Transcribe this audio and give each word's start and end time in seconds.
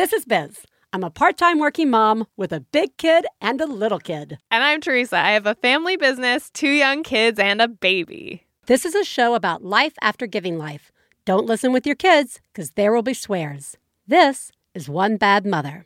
This 0.00 0.14
is 0.14 0.24
Biz. 0.24 0.64
I'm 0.94 1.04
a 1.04 1.10
part 1.10 1.36
time 1.36 1.58
working 1.58 1.90
mom 1.90 2.26
with 2.34 2.54
a 2.54 2.60
big 2.60 2.96
kid 2.96 3.26
and 3.38 3.60
a 3.60 3.66
little 3.66 3.98
kid. 3.98 4.38
And 4.50 4.64
I'm 4.64 4.80
Theresa. 4.80 5.18
I 5.18 5.32
have 5.32 5.44
a 5.44 5.54
family 5.56 5.98
business, 5.98 6.48
two 6.48 6.70
young 6.70 7.02
kids, 7.02 7.38
and 7.38 7.60
a 7.60 7.68
baby. 7.68 8.46
This 8.64 8.86
is 8.86 8.94
a 8.94 9.04
show 9.04 9.34
about 9.34 9.62
life 9.62 9.92
after 10.00 10.26
giving 10.26 10.56
life. 10.56 10.90
Don't 11.26 11.44
listen 11.44 11.70
with 11.70 11.84
your 11.84 11.96
kids, 11.96 12.40
because 12.50 12.70
there 12.70 12.94
will 12.94 13.02
be 13.02 13.12
swears. 13.12 13.76
This 14.06 14.50
is 14.74 14.88
One 14.88 15.18
Bad 15.18 15.44
Mother. 15.44 15.82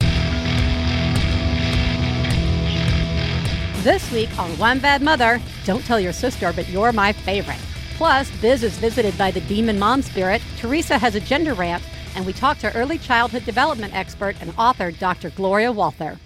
This 3.82 4.08
week 4.12 4.30
on 4.38 4.56
One 4.58 4.78
Bad 4.78 5.02
Mother, 5.02 5.40
don't 5.64 5.84
tell 5.84 5.98
your 5.98 6.12
sister, 6.12 6.52
but 6.52 6.68
you're 6.68 6.92
my 6.92 7.12
favorite. 7.12 7.58
Plus, 7.96 8.30
Biz 8.40 8.62
is 8.62 8.78
visited 8.78 9.18
by 9.18 9.32
the 9.32 9.40
demon 9.40 9.76
mom 9.76 10.02
spirit, 10.02 10.40
Theresa 10.56 10.98
has 10.98 11.16
a 11.16 11.20
gender 11.20 11.54
rant, 11.54 11.82
and 12.14 12.26
we 12.26 12.32
talk 12.32 12.58
to 12.58 12.74
early 12.76 12.98
childhood 12.98 13.44
development 13.44 13.94
expert 13.94 14.36
and 14.40 14.52
author 14.58 14.90
Dr. 14.90 15.30
Gloria 15.30 15.72
Walther. 15.72 16.18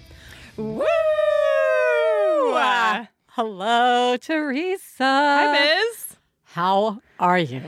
Woo! 0.57 0.85
Uh, 2.53 3.05
hello, 3.27 4.17
Theresa. 4.17 4.83
Hi, 4.99 5.53
Biz. 5.57 6.17
How 6.43 6.99
are 7.19 7.39
you? 7.39 7.61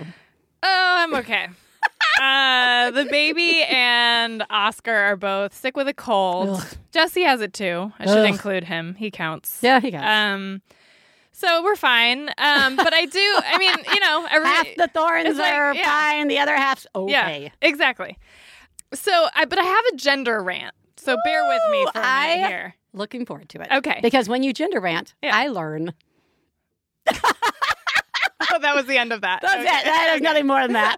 Oh, 0.63 0.95
I'm 0.99 1.13
okay. 1.15 1.47
uh, 2.21 2.91
the 2.91 3.05
baby 3.09 3.63
and 3.63 4.43
Oscar 4.49 4.93
are 4.93 5.15
both 5.15 5.53
sick 5.55 5.75
with 5.77 5.87
a 5.87 5.93
cold. 5.93 6.49
Ugh. 6.49 6.67
Jesse 6.91 7.23
has 7.23 7.41
it 7.41 7.53
too. 7.53 7.91
I 7.99 8.05
should 8.05 8.17
Ugh. 8.19 8.25
include 8.27 8.65
him. 8.65 8.95
He 8.95 9.09
counts. 9.11 9.59
Yeah, 9.61 9.79
he 9.79 9.91
got 9.91 10.03
Um, 10.03 10.61
so 11.41 11.63
we're 11.63 11.75
fine. 11.75 12.29
Um, 12.37 12.75
but 12.75 12.93
I 12.93 13.05
do. 13.05 13.19
I 13.19 13.57
mean, 13.57 13.75
you 13.93 13.99
know, 13.99 14.27
every 14.31 14.47
half 14.47 14.67
the 14.77 14.87
Thorns 14.87 15.37
like, 15.37 15.53
are 15.53 15.73
yeah. 15.73 15.83
fine, 15.89 16.27
the 16.27 16.37
other 16.39 16.55
half's 16.55 16.85
okay. 16.95 17.11
yeah, 17.43 17.49
exactly. 17.61 18.17
So 18.93 19.27
I, 19.33 19.45
but 19.45 19.57
I 19.59 19.63
have 19.63 19.85
a 19.93 19.95
gender 19.95 20.41
rant. 20.43 20.75
So 20.97 21.17
bear 21.25 21.43
with 21.47 21.61
me 21.71 21.83
for 21.93 21.99
a 21.99 22.03
I- 22.05 22.35
minute 22.35 22.47
here. 22.47 22.75
Looking 22.93 23.25
forward 23.25 23.47
to 23.49 23.61
it. 23.61 23.69
Okay. 23.71 23.99
Because 24.01 24.27
when 24.27 24.43
you 24.43 24.51
gender 24.53 24.81
rant, 24.81 25.13
Yeah. 25.23 25.35
I 25.35 25.47
learn. 25.47 25.93
Oh, 28.53 28.59
that 28.59 28.75
was 28.75 28.85
the 28.85 28.97
end 28.97 29.13
of 29.13 29.21
that. 29.21 29.41
That's 29.41 29.53
Okay. 29.53 29.63
it. 29.63 29.85
That 29.85 30.11
is 30.15 30.21
nothing 30.23 30.47
more 30.47 30.61
than 30.61 30.73
that. 30.73 30.97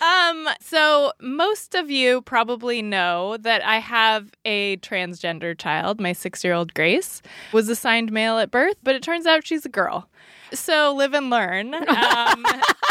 Um, 0.00 0.48
so 0.60 1.12
most 1.20 1.74
of 1.74 1.90
you 1.90 2.22
probably 2.22 2.80
know 2.82 3.36
that 3.38 3.64
I 3.64 3.78
have 3.78 4.32
a 4.44 4.78
transgender 4.78 5.56
child. 5.56 6.00
My 6.00 6.12
six-year-old 6.12 6.74
Grace 6.74 7.20
was 7.52 7.68
assigned 7.68 8.10
male 8.10 8.38
at 8.38 8.50
birth, 8.50 8.76
but 8.82 8.94
it 8.94 9.02
turns 9.02 9.26
out 9.26 9.46
she's 9.46 9.66
a 9.66 9.68
girl. 9.68 10.08
So 10.52 10.94
live 10.94 11.14
and 11.14 11.30
learn. 11.30 11.74
Um, 11.90 12.42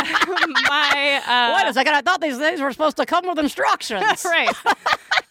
my 0.69 1.21
uh, 1.27 1.55
Wait 1.57 1.69
a 1.69 1.73
second. 1.73 1.93
I 1.93 2.01
thought 2.01 2.21
these 2.21 2.37
things 2.37 2.61
were 2.61 2.71
supposed 2.71 2.97
to 2.97 3.05
come 3.05 3.27
with 3.27 3.37
instructions. 3.39 4.03
right, 4.25 4.55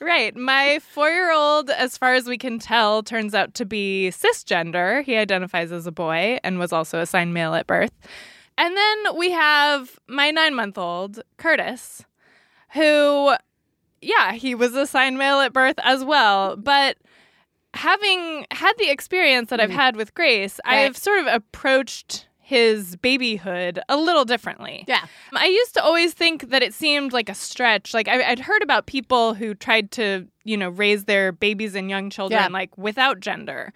right. 0.00 0.36
My 0.36 0.78
four-year-old, 0.80 1.70
as 1.70 1.96
far 1.96 2.14
as 2.14 2.26
we 2.26 2.36
can 2.36 2.58
tell, 2.58 3.02
turns 3.02 3.34
out 3.34 3.54
to 3.54 3.64
be 3.64 4.10
cisgender. 4.12 5.02
He 5.04 5.16
identifies 5.16 5.72
as 5.72 5.86
a 5.86 5.92
boy 5.92 6.38
and 6.44 6.58
was 6.58 6.72
also 6.72 7.00
assigned 7.00 7.32
male 7.34 7.54
at 7.54 7.66
birth. 7.66 7.92
And 8.58 8.76
then 8.76 9.16
we 9.16 9.30
have 9.30 9.98
my 10.06 10.30
nine-month-old 10.30 11.20
Curtis, 11.38 12.04
who, 12.74 13.34
yeah, 14.02 14.32
he 14.32 14.54
was 14.54 14.74
assigned 14.74 15.16
male 15.16 15.40
at 15.40 15.54
birth 15.54 15.78
as 15.82 16.04
well, 16.04 16.56
but. 16.56 16.98
Having 17.74 18.46
had 18.50 18.72
the 18.78 18.88
experience 18.90 19.50
that 19.50 19.60
I've 19.60 19.68
mm-hmm. 19.68 19.78
had 19.78 19.94
with 19.94 20.14
Grace, 20.14 20.58
Right. 20.66 20.86
I've 20.86 20.96
sort 20.96 21.20
of 21.20 21.26
approached 21.26 22.26
his 22.40 22.96
babyhood 22.96 23.78
a 23.90 23.96
little 23.96 24.24
differently. 24.24 24.86
Yeah. 24.88 25.04
I 25.34 25.46
used 25.46 25.74
to 25.74 25.82
always 25.84 26.14
think 26.14 26.48
that 26.48 26.62
it 26.62 26.72
seemed 26.72 27.12
like 27.12 27.28
a 27.28 27.34
stretch. 27.34 27.92
Like 27.92 28.08
I, 28.08 28.22
I'd 28.22 28.38
heard 28.40 28.62
about 28.62 28.86
people 28.86 29.34
who 29.34 29.54
tried 29.54 29.90
to, 29.92 30.26
you 30.44 30.56
know, 30.56 30.70
raise 30.70 31.04
their 31.04 31.30
babies 31.30 31.74
and 31.74 31.90
young 31.90 32.08
children 32.08 32.40
Yeah. 32.40 32.48
like 32.48 32.76
without 32.78 33.20
gender. 33.20 33.74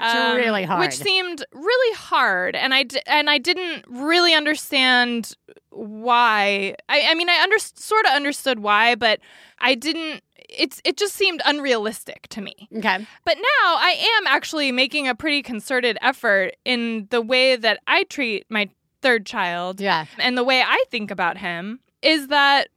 Um, 0.00 0.36
really 0.36 0.62
hard. 0.64 0.80
which 0.80 0.96
seemed 0.96 1.44
really 1.52 1.96
hard, 1.96 2.54
and 2.56 2.72
I 2.74 2.82
d- 2.84 3.00
and 3.06 3.28
I 3.30 3.38
didn't 3.38 3.84
really 3.88 4.34
understand 4.34 5.32
why. 5.70 6.74
I, 6.88 7.02
I 7.08 7.14
mean, 7.14 7.28
I 7.28 7.40
under- 7.42 7.58
sort 7.58 8.04
of 8.06 8.12
understood 8.12 8.60
why, 8.60 8.94
but 8.94 9.20
I 9.58 9.74
didn't. 9.74 10.22
It's 10.48 10.80
it 10.84 10.96
just 10.96 11.14
seemed 11.14 11.42
unrealistic 11.44 12.26
to 12.28 12.40
me. 12.40 12.68
Okay. 12.74 13.06
But 13.24 13.36
now 13.36 13.76
I 13.76 13.96
am 14.18 14.26
actually 14.26 14.72
making 14.72 15.06
a 15.06 15.14
pretty 15.14 15.42
concerted 15.42 15.98
effort 16.00 16.52
in 16.64 17.06
the 17.10 17.20
way 17.20 17.56
that 17.56 17.80
I 17.86 18.04
treat 18.04 18.46
my 18.48 18.70
third 19.02 19.26
child 19.26 19.78
Yeah. 19.80 20.06
and 20.18 20.36
the 20.38 20.42
way 20.44 20.62
I 20.62 20.82
think 20.90 21.10
about 21.10 21.36
him 21.36 21.80
is 22.02 22.28
that 22.28 22.68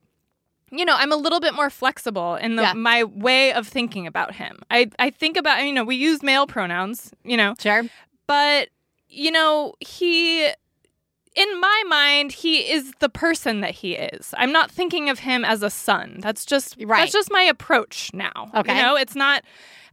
you 0.71 0.85
know, 0.85 0.95
I'm 0.97 1.11
a 1.11 1.15
little 1.17 1.39
bit 1.39 1.53
more 1.53 1.69
flexible 1.69 2.35
in 2.35 2.55
the, 2.55 2.63
Yeah. 2.63 2.73
my 2.73 3.03
way 3.03 3.51
of 3.53 3.67
thinking 3.67 4.07
about 4.07 4.35
him. 4.35 4.59
I, 4.71 4.89
I 4.99 5.09
think 5.09 5.37
about, 5.37 5.63
you 5.65 5.73
know, 5.73 5.83
we 5.83 5.95
use 5.95 6.23
male 6.23 6.47
pronouns, 6.47 7.11
you 7.23 7.35
know, 7.37 7.55
Sure. 7.59 7.83
but, 8.27 8.69
you 9.09 9.31
know, 9.31 9.73
he, 9.79 10.45
in 10.45 11.59
my 11.59 11.83
mind, 11.87 12.31
he 12.31 12.71
is 12.71 12.93
the 12.99 13.09
person 13.09 13.61
that 13.61 13.71
he 13.71 13.95
is. 13.95 14.33
I'm 14.37 14.51
not 14.51 14.71
thinking 14.71 15.09
of 15.09 15.19
him 15.19 15.43
as 15.45 15.61
a 15.63 15.69
son. 15.69 16.19
That's 16.21 16.45
just, 16.45 16.75
Right. 16.79 16.99
that's 17.01 17.11
just 17.11 17.31
my 17.31 17.41
approach 17.43 18.11
now. 18.13 18.49
Okay. 18.55 18.75
You 18.75 18.81
know, 18.81 18.95
it's 18.95 19.15
not, 19.15 19.43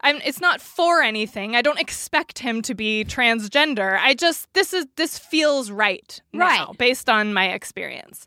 I'm, 0.01 0.17
it's 0.25 0.41
not 0.41 0.61
for 0.61 1.03
anything. 1.03 1.57
I 1.57 1.63
don't 1.63 1.81
expect 1.81 2.39
him 2.39 2.63
to 2.63 2.75
be 2.75 3.05
transgender. 3.05 3.99
I 3.99 4.15
just, 4.15 4.53
this 4.55 4.73
is, 4.73 4.87
this 4.97 5.19
feels 5.19 5.71
right 5.71 6.21
now 6.33 6.67
Right. 6.69 6.79
based 6.79 7.09
on 7.09 7.35
my 7.35 7.49
experience. 7.49 8.27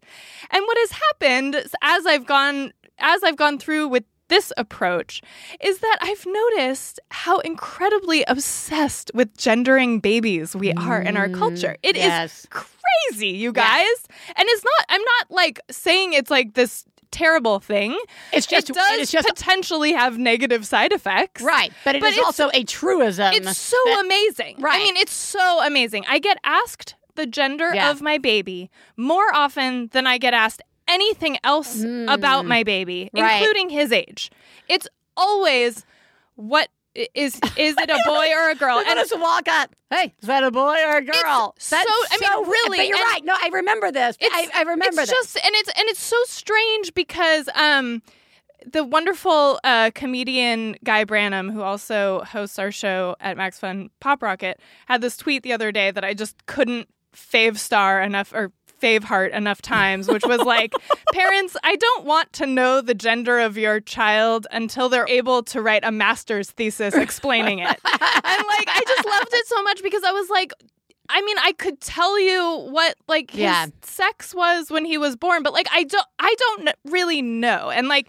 And 0.49 0.63
what 0.65 0.77
has 0.77 0.91
happened 0.91 1.55
as 1.81 2.05
I've 2.05 2.25
gone, 2.25 2.73
as 2.99 3.23
I've 3.23 3.37
gone 3.37 3.57
through 3.57 3.87
with 3.87 4.03
this 4.27 4.53
approach 4.55 5.21
is 5.59 5.79
that 5.79 5.97
I've 6.01 6.25
noticed 6.25 7.01
how 7.09 7.39
incredibly 7.39 8.23
obsessed 8.29 9.11
with 9.13 9.35
gendering 9.37 9.99
babies 9.99 10.55
we 10.55 10.71
are 10.71 11.01
in 11.01 11.17
our 11.17 11.27
mm, 11.27 11.37
culture. 11.37 11.75
It 11.83 11.97
is 11.97 12.03
yes. 12.03 12.47
crazy, 12.49 13.27
you 13.27 13.51
guys. 13.51 14.07
And 14.37 14.47
it's 14.47 14.63
not, 14.63 14.85
I'm 14.87 15.01
not 15.01 15.31
like 15.31 15.59
saying 15.69 16.13
it's 16.13 16.31
like 16.31 16.53
this 16.53 16.85
terrible 17.11 17.59
thing. 17.59 17.97
It's 18.33 18.47
just 18.47 18.69
it 18.69 18.73
does 18.75 18.99
it's 18.99 19.11
just 19.11 19.27
potentially 19.27 19.93
have 19.93 20.17
negative 20.17 20.65
side 20.65 20.91
effects. 20.93 21.41
right, 21.41 21.71
but 21.83 21.95
it 21.95 21.99
is 21.99 22.01
But 22.03 22.13
it's- 22.13 22.25
also 22.25 22.49
a 22.53 22.63
truism. 22.63 23.33
It's 23.33 23.57
so 23.57 23.77
that- 23.85 24.01
amazing. 24.05 24.55
Right. 24.59 24.75
I 24.81 24.83
mean, 24.83 24.97
it's 24.97 25.11
so 25.13 25.61
amazing. 25.65 26.05
I 26.07 26.19
get 26.19 26.37
asked 26.43 26.95
the 27.15 27.25
gender 27.25 27.71
Yeah. 27.75 27.91
of 27.91 28.01
my 28.01 28.17
baby 28.17 28.69
more 28.97 29.33
often 29.33 29.87
than 29.91 30.07
I 30.07 30.17
get 30.17 30.33
asked 30.33 30.61
anything 30.87 31.37
else 31.43 31.83
about 32.07 32.45
my 32.45 32.63
baby, 32.63 33.09
Mm. 33.15 33.21
Right. 33.21 33.37
including 33.37 33.69
his 33.69 33.91
age. 33.91 34.31
It's 34.67 34.87
always 35.17 35.85
what 36.35 36.69
is 36.95 37.39
is 37.57 37.75
it 37.77 37.89
a 37.89 37.99
boy 38.05 38.27
or 38.35 38.49
a 38.49 38.55
girl? 38.55 38.75
They're 38.77 38.85
gonna 38.85 39.01
just 39.01 39.19
walk 39.19 39.47
up. 39.47 39.73
Hey, 39.89 40.13
is 40.21 40.27
that 40.27 40.43
a 40.43 40.51
boy 40.51 40.77
or 40.85 40.97
a 40.97 41.01
girl? 41.03 41.55
that's 41.57 41.69
so- 41.69 41.77
I 41.79 42.17
mean, 42.39 42.49
really, 42.49 42.77
But 42.79 42.87
you're 42.87 42.97
right. 42.97 43.21
No, 43.23 43.33
I 43.33 43.49
remember 43.51 43.91
this. 43.91 44.17
I, 44.21 44.49
I 44.53 44.61
remember 44.63 44.85
it's 44.87 44.97
this. 44.97 45.09
just 45.09 45.35
and 45.37 45.55
it's 45.55 45.69
and 45.69 45.87
it's 45.89 46.01
so 46.03 46.17
strange 46.25 46.93
because 46.93 47.47
um 47.55 48.01
the 48.71 48.83
wonderful 48.83 49.59
uh, 49.63 49.89
comedian 49.95 50.75
Guy 50.83 51.03
Branum, 51.03 51.51
who 51.51 51.61
also 51.63 52.21
hosts 52.21 52.59
our 52.59 52.71
show 52.71 53.15
at 53.19 53.35
Max 53.35 53.57
Fun 53.57 53.89
Pop 53.99 54.21
Rocket, 54.21 54.59
had 54.85 55.01
this 55.01 55.17
tweet 55.17 55.41
the 55.41 55.51
other 55.51 55.71
day 55.71 55.89
that 55.89 56.03
I 56.05 56.13
just 56.13 56.45
couldn't 56.45 56.87
fave 57.11 57.57
star 57.57 58.01
enough 58.03 58.31
or 58.33 58.51
fave 58.81 59.03
heart 59.03 59.31
enough 59.31 59.61
times, 59.61 60.07
which 60.07 60.23
was 60.25 60.39
like, 60.41 60.73
parents, 61.13 61.55
I 61.63 61.75
don't 61.75 62.05
want 62.05 62.33
to 62.33 62.45
know 62.47 62.81
the 62.81 62.93
gender 62.93 63.39
of 63.39 63.57
your 63.57 63.79
child 63.79 64.47
until 64.51 64.89
they're 64.89 65.07
able 65.07 65.43
to 65.43 65.61
write 65.61 65.83
a 65.83 65.91
master's 65.91 66.51
thesis 66.51 66.95
explaining 66.95 67.59
it. 67.59 67.67
and 67.67 67.77
like, 67.83 68.67
I 68.67 68.81
just 68.87 69.05
loved 69.05 69.29
it 69.33 69.47
so 69.47 69.61
much 69.63 69.83
because 69.83 70.03
I 70.03 70.11
was 70.11 70.29
like, 70.29 70.51
I 71.09 71.21
mean, 71.21 71.37
I 71.43 71.51
could 71.53 71.81
tell 71.81 72.19
you 72.19 72.67
what 72.71 72.95
like 73.07 73.31
his 73.31 73.41
Yeah. 73.41 73.65
sex 73.81 74.33
was 74.33 74.69
when 74.71 74.85
he 74.85 74.97
was 74.97 75.15
born, 75.17 75.43
but 75.43 75.51
like 75.53 75.67
I 75.71 75.83
don't, 75.83 76.07
I 76.19 76.35
don't 76.39 76.69
really 76.85 77.21
know. 77.21 77.69
And 77.69 77.87
like, 77.89 78.07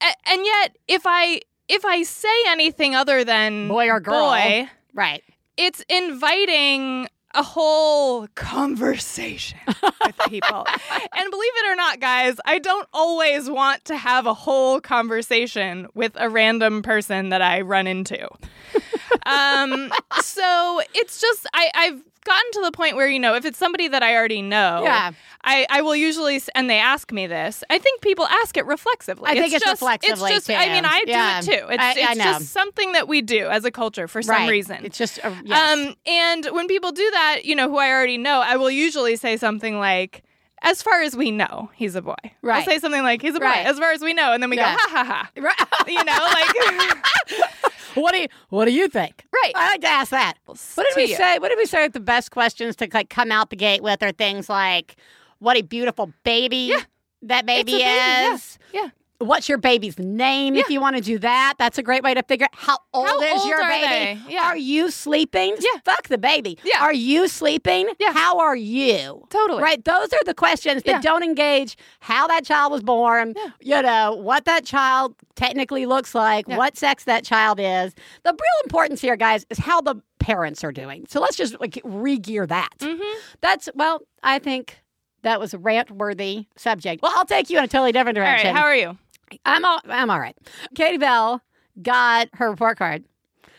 a- 0.00 0.30
and 0.30 0.44
yet, 0.44 0.76
if 0.88 1.02
I 1.04 1.40
if 1.68 1.84
I 1.84 2.02
say 2.02 2.28
anything 2.48 2.94
other 2.94 3.24
than 3.24 3.66
Boy 3.68 3.88
or 3.88 3.98
girl. 4.00 4.30
boy, 4.30 4.68
right. 4.94 5.22
it's 5.56 5.82
inviting 5.88 7.08
a 7.34 7.42
whole 7.42 8.26
conversation 8.34 9.58
with 9.66 10.18
people. 10.28 10.66
and 10.66 11.30
believe 11.30 11.52
it 11.56 11.70
or 11.70 11.76
not, 11.76 12.00
guys, 12.00 12.36
I 12.44 12.58
don't 12.58 12.88
always 12.92 13.48
want 13.48 13.84
to 13.86 13.96
have 13.96 14.26
a 14.26 14.34
whole 14.34 14.80
conversation 14.80 15.88
with 15.94 16.12
a 16.16 16.28
random 16.28 16.82
person 16.82 17.30
that 17.30 17.42
I 17.42 17.62
run 17.62 17.86
into. 17.86 18.28
um, 19.26 19.92
so 20.20 20.80
it's 20.94 21.20
just 21.20 21.46
I, 21.54 21.70
I've 21.74 22.02
gotten 22.24 22.50
to 22.52 22.60
the 22.62 22.72
point 22.72 22.96
where 22.96 23.08
you 23.08 23.18
know 23.18 23.34
if 23.34 23.44
it's 23.44 23.58
somebody 23.58 23.88
that 23.88 24.02
I 24.02 24.14
already 24.14 24.42
know, 24.42 24.82
Yeah. 24.84 25.12
I, 25.44 25.66
I 25.68 25.82
will 25.82 25.96
usually 25.96 26.40
and 26.54 26.70
they 26.70 26.78
ask 26.78 27.10
me 27.12 27.26
this. 27.26 27.64
I 27.68 27.78
think 27.78 28.00
people 28.00 28.26
ask 28.26 28.56
it 28.56 28.64
reflexively. 28.66 29.28
I 29.30 29.34
think 29.34 29.52
it's 29.52 29.64
just, 29.64 29.80
reflexively, 29.82 30.30
It's 30.32 30.46
just 30.46 30.50
I 30.58 30.68
mean 30.72 30.84
I 30.84 31.02
Yeah. 31.06 31.40
do 31.40 31.50
it 31.50 31.58
too. 31.58 31.66
It's 31.70 31.82
I- 31.82 31.88
I 31.88 31.92
it's 32.12 32.16
know. 32.18 32.24
just 32.24 32.50
something 32.50 32.92
that 32.92 33.08
we 33.08 33.22
do 33.22 33.48
as 33.48 33.64
a 33.64 33.70
culture 33.70 34.06
for 34.08 34.22
some 34.22 34.36
right. 34.36 34.50
reason. 34.50 34.84
It's 34.84 34.98
just 34.98 35.18
a, 35.18 35.36
yes. 35.44 35.72
Um, 35.88 35.94
and 36.06 36.46
when 36.52 36.68
people 36.68 36.92
do 36.92 37.08
that, 37.12 37.44
you 37.44 37.54
know, 37.56 37.68
who 37.68 37.78
I 37.78 37.90
already 37.90 38.18
know, 38.18 38.40
I 38.40 38.56
will 38.56 38.70
usually 38.70 39.16
say 39.16 39.36
something 39.36 39.78
like, 39.78 40.22
as 40.64 40.80
far 40.80 41.02
as 41.02 41.16
we 41.16 41.32
know, 41.32 41.70
he's 41.74 41.96
a 41.96 42.02
boy. 42.02 42.14
Right. 42.40 42.58
I'll 42.60 42.64
say 42.64 42.78
something 42.78 43.02
like 43.02 43.20
he's 43.20 43.34
a 43.34 43.40
boy, 43.40 43.46
Right. 43.46 43.66
as 43.66 43.80
far 43.80 43.90
as 43.90 44.00
we 44.00 44.14
know, 44.14 44.32
and 44.32 44.40
then 44.40 44.48
we 44.48 44.56
Yeah. 44.56 44.72
go 44.74 44.78
ha 44.78 45.04
ha 45.04 45.04
ha. 45.04 45.30
Right. 45.36 45.88
You 45.88 46.04
know, 46.04 46.18
like 46.32 47.71
what 47.94 48.12
do 48.12 48.18
you 48.18 48.28
What 48.48 48.64
do 48.66 48.72
you 48.72 48.88
think? 48.88 49.24
right. 49.32 49.52
I 49.54 49.70
like 49.70 49.80
to 49.82 49.88
ask 49.88 50.10
that. 50.10 50.34
What 50.46 50.58
did 50.76 50.96
we 50.96 51.10
you. 51.10 51.16
say? 51.16 51.38
What 51.38 51.48
did 51.48 51.58
we 51.58 51.66
say? 51.66 51.88
The 51.88 52.00
best 52.00 52.30
questions 52.30 52.76
to 52.76 52.88
like 52.92 53.08
come 53.10 53.30
out 53.32 53.50
the 53.50 53.56
gate 53.56 53.82
with 53.82 54.02
are 54.02 54.12
things 54.12 54.48
like, 54.48 54.96
"What 55.38 55.56
a 55.56 55.62
beautiful 55.62 56.12
baby 56.24 56.68
Yeah. 56.70 56.80
that 57.22 57.46
baby, 57.46 57.72
baby, 57.72 57.82
yeah. 57.84 58.34
is." 58.34 58.58
Yeah. 58.72 58.88
What's 59.22 59.48
your 59.48 59.58
baby's 59.58 59.98
name? 59.98 60.54
If 60.56 60.68
you 60.70 60.80
want 60.80 60.96
to 60.96 61.02
do 61.02 61.18
that, 61.20 61.54
that's 61.58 61.78
a 61.78 61.82
great 61.82 62.02
way 62.02 62.14
to 62.14 62.22
figure 62.22 62.44
out 62.44 62.54
how 62.54 62.78
old 62.92 63.06
How 63.08 63.20
is 63.22 63.40
old 63.40 63.48
your 63.48 63.58
baby. 63.60 64.20
Yeah. 64.28 64.44
Are 64.44 64.56
you 64.56 64.90
sleeping? 64.90 65.56
Yeah. 65.58 65.80
Fuck 65.84 66.08
the 66.08 66.18
baby. 66.18 66.58
Yeah. 66.64 66.82
Are 66.82 66.92
you 66.92 67.28
sleeping? 67.28 67.88
Yeah. 67.98 68.12
How 68.12 68.38
are 68.40 68.56
you? 68.56 69.26
Totally. 69.30 69.62
Right. 69.62 69.84
Those 69.84 70.12
are 70.12 70.24
the 70.24 70.34
questions 70.34 70.82
that 70.82 70.90
Yeah. 70.90 71.00
don't 71.00 71.22
engage 71.22 71.76
how 72.00 72.26
that 72.28 72.44
child 72.44 72.72
was 72.72 72.82
born, 72.82 73.34
Yeah. 73.36 73.50
you 73.60 73.82
know, 73.82 74.14
what 74.14 74.44
that 74.46 74.64
child 74.64 75.14
technically 75.36 75.86
looks 75.86 76.14
like, 76.14 76.46
Yeah. 76.48 76.56
what 76.56 76.76
sex 76.76 77.04
that 77.04 77.24
child 77.24 77.58
is. 77.60 77.94
The 78.24 78.32
real 78.32 78.62
importance 78.64 79.00
here, 79.00 79.16
guys, 79.16 79.46
is 79.50 79.58
how 79.58 79.80
the 79.80 79.96
parents 80.18 80.62
are 80.64 80.72
doing. 80.72 81.06
So 81.08 81.20
let's 81.20 81.36
just 81.36 81.60
like 81.60 81.80
re-gear 81.84 82.46
that. 82.46 82.70
Mm-hmm. 82.78 83.18
That's 83.40 83.68
well, 83.74 84.00
I 84.22 84.38
think 84.38 84.78
that 85.22 85.38
was 85.38 85.54
a 85.54 85.58
rant-worthy 85.58 86.46
subject. 86.56 87.02
Well, 87.02 87.12
I'll 87.14 87.24
take 87.24 87.48
you 87.50 87.58
in 87.58 87.64
a 87.64 87.68
totally 87.68 87.92
different 87.92 88.18
All 88.18 88.24
right. 88.24 88.30
direction. 88.42 88.56
How 88.56 88.64
are 88.64 88.74
you? 88.76 88.98
I'm 89.44 89.64
all 89.64 89.80
I'm 89.88 90.10
all 90.10 90.20
right. 90.20 90.36
Katie 90.74 90.98
Bell 90.98 91.40
got 91.80 92.28
her 92.34 92.50
report 92.50 92.78
card. 92.78 93.04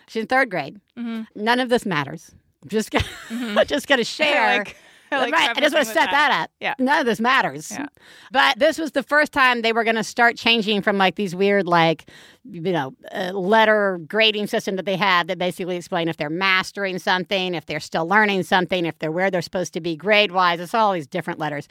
She's 0.07 0.21
in 0.21 0.27
third 0.27 0.49
grade. 0.49 0.79
Mhm. 0.97 1.27
None 1.35 1.59
of 1.59 1.69
this 1.69 1.85
matters. 1.85 2.31
I'm 2.61 2.69
just 2.69 2.91
gonna, 2.91 3.05
I'm 3.29 3.67
just 3.67 3.87
gonna 3.87 4.03
share. 4.19 4.65
I 5.11 5.17
like, 5.17 5.31
like 5.31 5.33
right, 5.33 5.57
I 5.57 5.61
just 5.61 5.75
want 5.75 5.85
to 5.85 5.93
set 5.93 6.05
with 6.05 6.11
that. 6.11 6.41
up. 6.45 6.49
Yeah. 6.59 6.73
None 6.79 6.99
of 6.99 7.05
this 7.05 7.19
matters. 7.19 7.69
Yeah. 7.69 7.85
But 8.31 8.57
this 8.57 8.79
was 8.79 8.93
the 8.93 9.03
first 9.03 9.31
time 9.31 9.61
they 9.61 9.71
were 9.71 9.83
going 9.83 9.95
to 9.95 10.03
start 10.03 10.37
changing 10.37 10.81
from 10.81 10.97
like 10.97 11.13
these 11.17 11.35
weird, 11.35 11.67
like, 11.67 12.09
you 12.49 12.61
know, 12.73 12.95
uh, 13.13 13.31
letter 13.31 13.99
grading 14.07 14.47
system 14.47 14.75
that 14.77 14.85
they 14.87 14.95
had 14.95 15.27
that 15.27 15.37
basically 15.37 15.75
explain 15.75 16.07
if 16.07 16.17
they're 16.17 16.31
mastering 16.31 16.97
something, 16.97 17.53
if 17.53 17.67
they're 17.67 17.79
still 17.79 18.07
learning 18.07 18.41
something, 18.41 18.87
if 18.87 18.97
they're 18.97 19.11
where 19.11 19.29
they're 19.29 19.43
supposed 19.43 19.73
to 19.73 19.81
be 19.81 19.95
grade 19.95 20.31
wise. 20.31 20.59
It's 20.59 20.73
all 20.73 20.93
these 20.93 21.05
different 21.05 21.37
letters. 21.39 21.67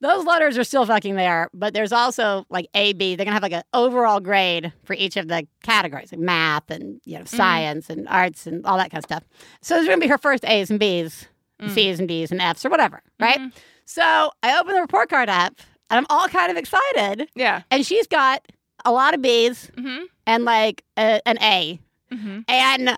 Those 0.00 0.24
letters 0.24 0.56
are 0.56 0.64
still 0.64 0.86
fucking 0.86 1.14
there, 1.16 1.50
but 1.52 1.74
there's 1.74 1.92
also 1.92 2.46
like 2.48 2.66
A, 2.74 2.94
B. 2.94 3.14
They're 3.16 3.24
gonna 3.26 3.34
have 3.34 3.42
like 3.42 3.52
an 3.52 3.62
overall 3.74 4.18
grade 4.20 4.72
for 4.84 4.94
each 4.94 5.16
of 5.18 5.28
the 5.28 5.46
categories, 5.62 6.10
like 6.12 6.20
math 6.20 6.70
and 6.70 7.00
you 7.04 7.18
know 7.18 7.24
science 7.26 7.90
and 7.90 8.08
arts 8.08 8.46
and 8.46 8.64
all 8.66 8.78
that 8.78 8.90
kind 8.90 8.98
of 9.04 9.04
stuff. 9.08 9.24
So 9.60 9.74
there's 9.74 9.86
gonna 9.86 10.00
be 10.00 10.06
her 10.08 10.16
first 10.18 10.44
A's 10.46 10.70
and 10.70 10.80
B's, 10.80 11.28
and 11.58 11.70
C's 11.70 11.98
and 11.98 12.08
D's 12.08 12.30
and 12.30 12.40
F's 12.40 12.64
or 12.64 12.70
whatever, 12.70 13.02
right? 13.20 13.38
So 13.84 14.30
I 14.42 14.58
open 14.58 14.74
the 14.74 14.80
report 14.80 15.10
card 15.10 15.28
up 15.28 15.54
and 15.90 15.98
I'm 15.98 16.06
all 16.08 16.28
kind 16.28 16.50
of 16.50 16.56
excited, 16.56 17.28
Yeah. 17.34 17.62
and 17.70 17.84
she's 17.84 18.06
got 18.06 18.46
a 18.84 18.92
lot 18.92 19.12
of 19.14 19.20
B's 19.20 19.70
Mm-hmm. 19.76 20.04
and 20.26 20.44
like 20.46 20.82
a, 20.96 21.20
an 21.26 21.38
A, 21.42 21.78
Mm-hmm. 22.10 22.40
and 22.48 22.96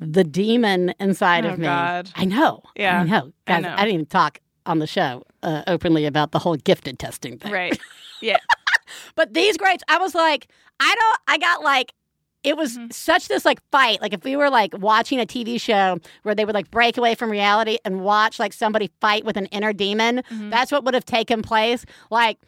the 0.00 0.24
demon 0.24 0.94
inside 1.00 1.44
Oh, 1.46 1.50
of 1.50 1.58
me. 1.58 1.64
God. 1.66 2.10
I 2.14 2.24
know. 2.24 2.62
Yeah, 2.76 3.00
I 3.00 3.04
know. 3.04 3.32
I 3.46 3.52
Guys, 3.52 3.62
know. 3.62 3.72
I 3.74 3.76
didn't 3.84 3.94
even 3.94 4.06
talk 4.06 4.40
on 4.66 4.78
the 4.80 4.86
show 4.86 5.22
uh, 5.42 5.62
openly 5.66 6.04
about 6.06 6.32
the 6.32 6.38
whole 6.38 6.56
gifted 6.56 6.98
testing 6.98 7.38
thing. 7.38 7.52
Right. 7.52 7.78
Yeah. 8.22 8.38
But 9.14 9.34
these 9.34 9.58
grades, 9.58 9.84
I 9.88 9.98
was 9.98 10.14
like, 10.14 10.48
I 10.80 10.94
don't, 10.98 11.18
I 11.28 11.36
got 11.38 11.62
like, 11.62 11.92
it 12.44 12.56
was 12.56 12.78
Mhm. 12.78 12.90
such 12.90 13.28
this 13.28 13.44
like 13.44 13.60
fight. 13.70 14.00
Like 14.00 14.14
if 14.14 14.24
we 14.24 14.36
were 14.36 14.48
like 14.48 14.72
watching 14.78 15.20
a 15.20 15.26
TV 15.26 15.60
show 15.60 15.98
where 16.22 16.34
they 16.34 16.46
would 16.46 16.54
like 16.54 16.70
break 16.70 16.96
away 16.96 17.14
from 17.14 17.30
reality 17.30 17.76
and 17.84 18.00
watch 18.00 18.38
like 18.38 18.54
somebody 18.54 18.90
fight 19.02 19.26
with 19.26 19.36
an 19.36 19.46
inner 19.46 19.74
demon, 19.74 20.22
Mhm. 20.30 20.50
that's 20.50 20.72
what 20.72 20.82
would 20.84 20.94
have 20.94 21.04
taken 21.04 21.42
place. 21.42 21.84
Like 22.10 22.38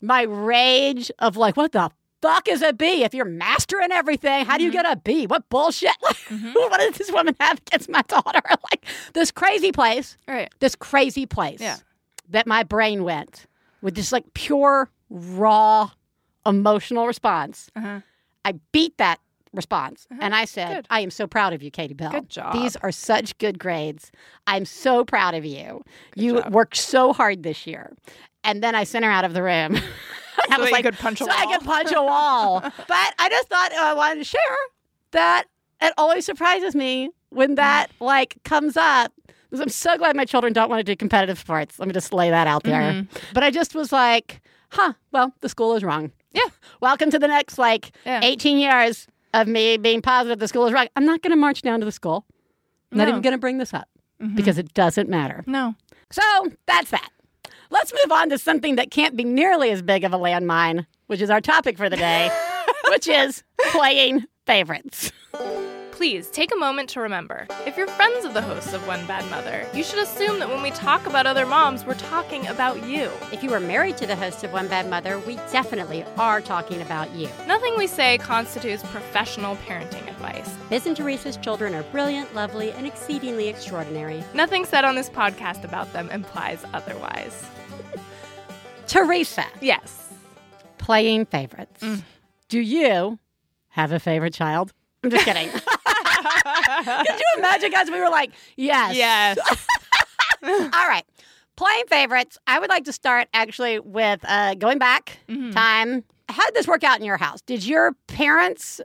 my 0.00 0.22
rage 0.22 1.10
of 1.18 1.36
like, 1.36 1.56
what 1.56 1.72
the 1.72 1.90
fuck 2.22 2.48
is 2.48 2.62
a 2.62 2.72
B? 2.72 3.04
If 3.04 3.14
you're 3.14 3.24
mastering 3.24 3.92
everything, 3.92 4.44
how 4.46 4.58
do 4.58 4.64
you 4.64 4.70
Mhm. 4.70 4.74
get 4.74 4.86
a 4.92 4.96
B? 4.96 5.26
What 5.26 5.48
bullshit? 5.48 5.90
Mhm. 6.28 6.54
what 6.54 6.78
does 6.78 6.96
this 6.98 7.10
woman 7.12 7.36
have 7.40 7.58
against 7.58 7.88
my 7.88 8.02
daughter? 8.02 8.40
Like 8.72 8.84
this 9.12 9.30
crazy 9.30 9.72
place, 9.72 10.16
Right. 10.26 10.52
this 10.60 10.74
crazy 10.74 11.26
place 11.26 11.60
Yeah. 11.60 11.76
that 12.30 12.46
my 12.46 12.62
brain 12.62 13.04
went 13.04 13.46
with 13.82 13.94
this 13.94 14.10
like 14.12 14.32
pure, 14.34 14.90
raw, 15.10 15.90
emotional 16.44 17.06
response. 17.06 17.70
Uh-huh. 17.76 18.00
I 18.44 18.52
beat 18.72 18.96
that 18.98 19.20
response 19.52 20.06
Uh-huh. 20.10 20.20
and 20.22 20.34
I 20.34 20.44
said, 20.44 20.74
Good. 20.76 20.86
I 20.90 21.00
am 21.00 21.10
so 21.10 21.26
proud 21.26 21.52
of 21.52 21.62
you, 21.62 21.70
Katie 21.70 21.94
Bell. 21.94 22.10
Good 22.10 22.28
job. 22.28 22.52
These 22.54 22.76
are 22.76 22.92
such 22.92 23.36
good 23.38 23.58
grades. 23.58 24.10
I'm 24.46 24.64
so 24.64 25.04
proud 25.04 25.34
of 25.34 25.44
you. 25.44 25.82
Good 26.14 26.22
you 26.22 26.40
job. 26.42 26.52
worked 26.52 26.76
so 26.76 27.12
hard 27.12 27.42
this 27.42 27.66
year. 27.66 27.92
And 28.44 28.62
then 28.62 28.74
I 28.74 28.84
sent 28.84 29.04
her 29.04 29.10
out 29.10 29.24
of 29.24 29.32
the 29.34 29.42
room. 29.42 29.78
I 30.50 30.58
was 30.58 30.70
like, 30.70 30.84
could 30.84 30.98
punch 30.98 31.20
a 31.20 31.24
so 31.24 31.30
I 31.30 31.44
wall. 31.44 31.52
could 31.58 31.66
punch 31.66 31.92
a 31.92 32.02
wall. 32.02 32.60
but 32.88 33.14
I 33.18 33.28
just 33.30 33.48
thought 33.48 33.72
uh, 33.72 33.76
I 33.76 33.94
wanted 33.94 34.18
to 34.20 34.24
share 34.24 34.56
that 35.12 35.44
it 35.80 35.92
always 35.98 36.24
surprises 36.24 36.74
me 36.74 37.10
when 37.30 37.54
that 37.56 37.88
like 38.00 38.36
comes 38.44 38.76
up. 38.76 39.12
I'm 39.52 39.68
so 39.68 39.96
glad 39.96 40.16
my 40.16 40.24
children 40.24 40.52
don't 40.52 40.68
want 40.68 40.80
to 40.80 40.84
do 40.84 40.94
competitive 40.96 41.38
sports. 41.38 41.78
Let 41.78 41.88
me 41.88 41.94
just 41.94 42.12
lay 42.12 42.30
that 42.30 42.46
out 42.46 42.64
there. 42.64 42.80
Mhm. 42.92 43.08
But 43.32 43.42
I 43.44 43.50
just 43.50 43.74
was 43.74 43.90
like, 43.92 44.42
huh, 44.70 44.92
well, 45.12 45.32
the 45.40 45.48
school 45.48 45.74
is 45.76 45.82
wrong. 45.84 46.12
Yeah. 46.32 46.42
Welcome 46.80 47.10
to 47.10 47.18
the 47.18 47.28
next 47.28 47.56
like 47.56 47.92
Yeah. 48.04 48.20
18 48.22 48.58
years 48.58 49.06
of 49.32 49.48
me 49.48 49.76
being 49.78 50.02
positive 50.02 50.38
the 50.40 50.48
school 50.48 50.66
is 50.66 50.72
wrong. 50.72 50.88
I'm 50.96 51.06
not 51.06 51.22
going 51.22 51.30
to 51.30 51.36
march 51.36 51.62
down 51.62 51.80
to 51.80 51.86
the 51.86 51.92
school. 51.92 52.26
I'm 52.92 52.98
not 52.98 53.08
even 53.08 53.22
going 53.22 53.32
to 53.32 53.38
bring 53.38 53.58
this 53.58 53.72
up 53.74 53.88
Mhm. 54.22 54.34
because 54.36 54.58
it 54.58 54.72
doesn't 54.74 55.08
matter. 55.08 55.42
No. 55.46 55.74
So 56.10 56.22
that's 56.66 56.90
that. 56.90 57.08
Let's 57.70 57.92
move 57.92 58.12
on 58.12 58.30
to 58.30 58.38
something 58.38 58.76
that 58.76 58.90
can't 58.90 59.16
be 59.16 59.24
nearly 59.24 59.70
as 59.70 59.82
big 59.82 60.04
of 60.04 60.12
a 60.12 60.18
landmine, 60.18 60.86
which 61.06 61.20
is 61.20 61.30
our 61.30 61.40
topic 61.40 61.76
for 61.76 61.88
the 61.88 61.96
day, 61.96 62.30
which 62.88 63.08
is 63.08 63.42
playing 63.70 64.24
favorites. 64.46 65.12
Please 65.96 66.28
take 66.30 66.52
a 66.52 66.56
moment 66.58 66.90
to 66.90 67.00
remember 67.00 67.46
if 67.66 67.76
you're 67.78 67.86
friends 67.86 68.26
of 68.26 68.34
the 68.34 68.42
hosts 68.42 68.74
of 68.74 68.86
One 68.86 69.04
Bad 69.06 69.28
Mother, 69.30 69.66
you 69.72 69.82
should 69.82 69.98
assume 69.98 70.38
that 70.40 70.48
when 70.48 70.60
we 70.62 70.70
talk 70.72 71.06
about 71.06 71.26
other 71.26 71.46
moms, 71.46 71.86
we're 71.86 71.94
talking 71.94 72.46
about 72.48 72.86
you. 72.86 73.10
If 73.32 73.42
you 73.42 73.50
are 73.54 73.60
married 73.60 73.96
to 73.96 74.06
the 74.06 74.14
host 74.14 74.44
of 74.44 74.52
One 74.52 74.68
Bad 74.68 74.90
Mother, 74.90 75.18
we 75.20 75.36
definitely 75.50 76.04
are 76.18 76.42
talking 76.42 76.82
about 76.82 77.10
you. 77.14 77.30
Nothing 77.46 77.74
we 77.78 77.86
say 77.86 78.18
constitutes 78.18 78.82
professional 78.84 79.56
parenting 79.56 80.06
advice. 80.06 80.54
Biz 80.68 80.86
and 80.86 80.96
Theresa's 80.98 81.38
children 81.38 81.74
are 81.74 81.82
brilliant, 81.84 82.34
lovely, 82.34 82.72
and 82.72 82.86
exceedingly 82.86 83.48
extraordinary. 83.48 84.22
Nothing 84.34 84.66
said 84.66 84.84
on 84.84 84.96
this 84.96 85.08
podcast 85.08 85.64
about 85.64 85.90
them 85.94 86.10
implies 86.10 86.62
otherwise. 86.74 87.42
Theresa, 88.86 89.46
Yes. 89.62 90.12
playing 90.76 91.24
favorites. 91.24 91.82
Mm. 91.82 92.02
Do 92.50 92.60
you 92.60 93.18
have 93.70 93.92
a 93.92 93.98
favorite 93.98 94.34
child? 94.34 94.74
I'm 95.02 95.10
just 95.10 95.24
kidding. 95.24 95.48
Could 96.84 97.18
you 97.18 97.38
imagine, 97.38 97.70
guys? 97.70 97.90
We 97.90 98.00
were 98.00 98.08
like, 98.10 98.32
yes. 98.56 98.96
Yes. 98.96 99.38
All 100.42 100.88
right. 100.88 101.04
Playing 101.56 101.84
favorites. 101.88 102.38
I 102.46 102.58
would 102.58 102.68
like 102.68 102.84
to 102.84 102.92
start 102.92 103.28
actually 103.32 103.78
with 103.80 104.20
uh, 104.24 104.54
going 104.54 104.78
back 104.78 105.18
Mhm. 105.28 105.52
time. 105.54 106.04
How 106.28 106.44
did 106.44 106.54
this 106.54 106.66
work 106.66 106.84
out 106.84 106.98
in 106.98 107.04
your 107.04 107.16
house? 107.16 107.40
Did 107.42 107.64
your 107.64 107.92
parents? 108.08 108.80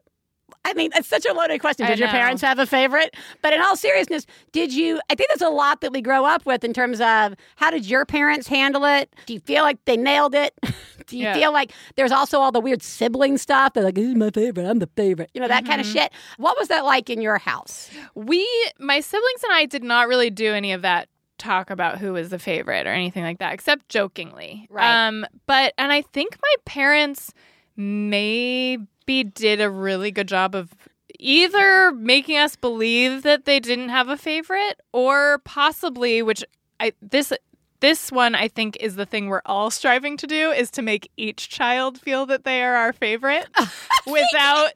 I 0.64 0.74
mean, 0.74 0.92
it's 0.96 1.08
such 1.08 1.26
a 1.26 1.34
loaded 1.34 1.60
question. 1.60 1.88
Did 1.88 1.98
your 1.98 2.08
parents 2.10 2.42
have 2.44 2.60
a 2.60 2.68
favorite? 2.68 3.16
But 3.42 3.54
in 3.54 3.62
all 3.62 3.76
seriousness, 3.76 4.28
did 4.52 4.72
you? 4.72 5.02
I 5.10 5.16
think 5.16 5.30
there's 5.30 5.42
a 5.42 5.50
lot 5.52 5.82
that 5.82 5.92
we 5.92 6.02
grow 6.02 6.24
up 6.24 6.46
with 6.46 6.64
in 6.64 6.72
terms 6.72 7.02
of 7.02 7.34
how 7.56 7.72
did 7.72 7.86
your 7.88 8.06
parents 8.06 8.48
handle 8.48 8.86
it? 8.86 9.12
Do 9.26 9.34
you 9.34 9.40
feel 9.40 9.64
like 9.64 9.84
they 9.86 9.98
nailed 9.98 10.36
it? 10.36 10.54
Do 11.12 11.18
you 11.18 11.24
Yeah. 11.26 11.34
feel 11.36 11.54
like 11.54 11.72
there's 11.96 12.12
also 12.12 12.40
all 12.40 12.52
the 12.52 12.60
weird 12.60 12.82
sibling 12.82 13.38
stuff? 13.38 13.74
They're 13.74 13.84
like, 13.84 13.96
"This 13.96 14.08
is 14.08 14.16
my 14.16 14.32
favorite. 14.32 14.66
I'm 14.66 14.80
the 14.80 14.90
favorite." 14.98 15.30
You 15.34 15.42
know 15.42 15.48
that 15.48 15.66
kind 15.66 15.80
of 15.80 15.86
shit. 15.88 16.12
What 16.38 16.58
was 16.58 16.68
that 16.70 16.84
like 16.86 17.10
in 17.10 17.22
your 17.22 17.38
house? 17.38 17.90
We, 18.16 18.48
my 18.80 19.00
siblings 19.00 19.44
and 19.44 19.54
I, 19.54 19.66
did 19.66 19.84
not 19.84 20.08
really 20.08 20.30
do 20.30 20.54
any 20.54 20.72
of 20.74 20.82
that 20.82 21.08
talk 21.38 21.70
about 21.70 21.98
who 22.00 22.14
was 22.14 22.30
the 22.30 22.38
favorite 22.40 22.86
or 22.88 22.92
anything 22.92 23.24
like 23.24 23.40
that, 23.40 23.54
except 23.54 23.90
jokingly. 23.90 24.68
Right. 24.70 25.08
Um, 25.08 25.26
but 25.48 25.74
and 25.78 25.92
I 25.92 26.02
think 26.02 26.38
my 26.42 26.56
parents 26.66 27.34
maybe 27.76 29.24
did 29.24 29.60
a 29.62 29.70
really 29.70 30.12
good 30.12 30.28
job 30.28 30.56
of 30.56 30.76
either 31.20 31.92
making 31.92 32.38
us 32.38 32.56
believe 32.56 33.24
that 33.24 33.46
they 33.46 33.60
didn't 33.60 33.90
have 33.90 34.08
a 34.10 34.18
favorite, 34.18 34.80
or 34.94 35.40
possibly, 35.46 36.22
which 36.22 36.44
I 36.80 36.94
this. 37.02 37.32
This 37.82 38.12
one, 38.12 38.36
I 38.36 38.48
think, 38.48 38.78
is 38.80 38.96
the 38.96 39.06
thing 39.06 39.28
we're 39.28 39.42
all 39.46 39.72
striving 39.72 40.16
to 40.18 40.28
do: 40.28 40.52
is 40.52 40.72
to 40.72 40.82
make 40.82 41.12
each 41.18 41.50
child 41.50 42.00
feel 42.00 42.26
that 42.28 42.44
they 42.44 42.64
are 42.64 42.76
our 42.76 42.94
favorite, 42.94 43.48
without 44.08 44.72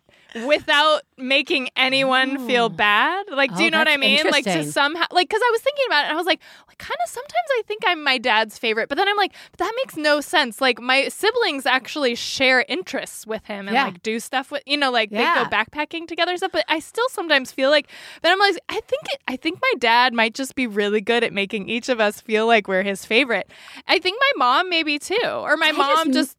without 0.46 1.02
making 1.18 1.70
anyone 1.76 2.46
feel 2.46 2.68
bad. 2.70 3.26
Like, 3.32 3.52
do 3.56 3.62
Oh, 3.62 3.66
you 3.66 3.72
know 3.72 3.80
what 3.80 3.88
I 3.88 3.98
mean? 3.98 4.20
Like 4.30 4.44
to 4.44 4.64
somehow, 4.70 5.06
like, 5.12 5.30
because 5.30 5.42
I 5.46 5.50
was 5.52 5.62
thinking 5.62 5.86
about 5.88 6.04
it, 6.04 6.08
and 6.10 6.14
I 6.14 6.18
was 6.18 6.26
like, 6.26 6.42
like, 6.68 6.78
kind 6.78 6.98
of. 7.04 7.10
Sometimes 7.10 7.50
I 7.58 7.62
think 7.68 7.84
I'm 7.88 8.04
my 8.04 8.18
dad's 8.18 8.58
favorite, 8.58 8.90
but 8.90 8.98
then 8.98 9.08
I'm 9.08 9.16
like, 9.16 9.34
but 9.52 9.60
that 9.60 9.72
makes 9.78 9.96
no 9.96 10.20
sense. 10.22 10.60
Like, 10.60 10.82
my 10.82 11.08
siblings 11.08 11.66
actually 11.66 12.16
share 12.16 12.66
interests 12.68 13.26
with 13.26 13.46
him 13.46 13.68
and 13.68 13.76
Yeah. 13.76 13.86
like 13.86 14.04
do 14.04 14.20
stuff 14.20 14.52
with, 14.52 14.64
you 14.66 14.76
know, 14.78 14.92
like 14.92 15.10
Yeah. 15.12 15.36
they 15.36 15.44
go 15.44 15.50
backpacking 15.50 16.08
together 16.08 16.32
and 16.32 16.40
stuff. 16.40 16.52
But 16.52 16.66
I 16.68 16.80
still 16.80 17.08
sometimes 17.10 17.52
feel 17.52 17.70
like 17.70 17.88
that. 18.22 18.32
I'm 18.32 18.40
like, 18.40 18.58
I 18.68 18.82
think, 18.82 19.04
it, 19.14 19.22
I 19.28 19.38
think 19.38 19.60
my 19.62 19.74
dad 19.80 20.14
might 20.14 20.34
just 20.36 20.56
be 20.56 20.68
really 20.68 21.02
good 21.02 21.24
at 21.24 21.32
making 21.32 21.70
each 21.70 21.88
of 21.90 22.00
us 22.02 22.20
feel 22.20 22.46
like 22.48 22.68
we're 22.68 22.84
his 22.84 23.06
favorite. 23.06 23.50
I 23.88 24.00
think 24.00 24.20
my 24.20 24.46
mom 24.46 24.70
maybe 24.70 25.00
too, 25.00 25.20
or 25.26 25.56
my 25.58 25.70
I 25.70 25.72
mom 25.72 26.08
just- 26.12 26.14
just. 26.14 26.38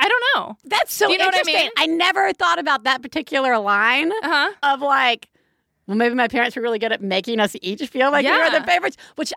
I, 0.00 0.04
I 0.04 0.08
don't 0.08 0.22
know. 0.34 0.56
That's 0.64 0.92
so 0.92 1.06
Do 1.06 1.12
you 1.12 1.18
know 1.18 1.26
what 1.26 1.34
I 1.34 1.38
interesting. 1.38 1.70
mean? 1.78 1.98
never 1.98 2.32
thought 2.32 2.58
about 2.58 2.84
that 2.84 3.02
particular 3.02 3.58
line 3.58 4.10
Uh 4.12 4.14
huh. 4.22 4.52
of 4.62 4.80
like, 4.80 5.28
well, 5.86 5.96
maybe 5.96 6.14
my 6.14 6.28
parents 6.28 6.56
were 6.56 6.62
really 6.62 6.78
good 6.78 6.92
at 6.92 7.02
making 7.02 7.40
us 7.40 7.56
each 7.62 7.86
feel 7.88 8.10
like 8.10 8.24
we 8.24 8.30
were 8.32 8.50
the 8.50 8.64
favorites, 8.66 8.96
which 9.16 9.32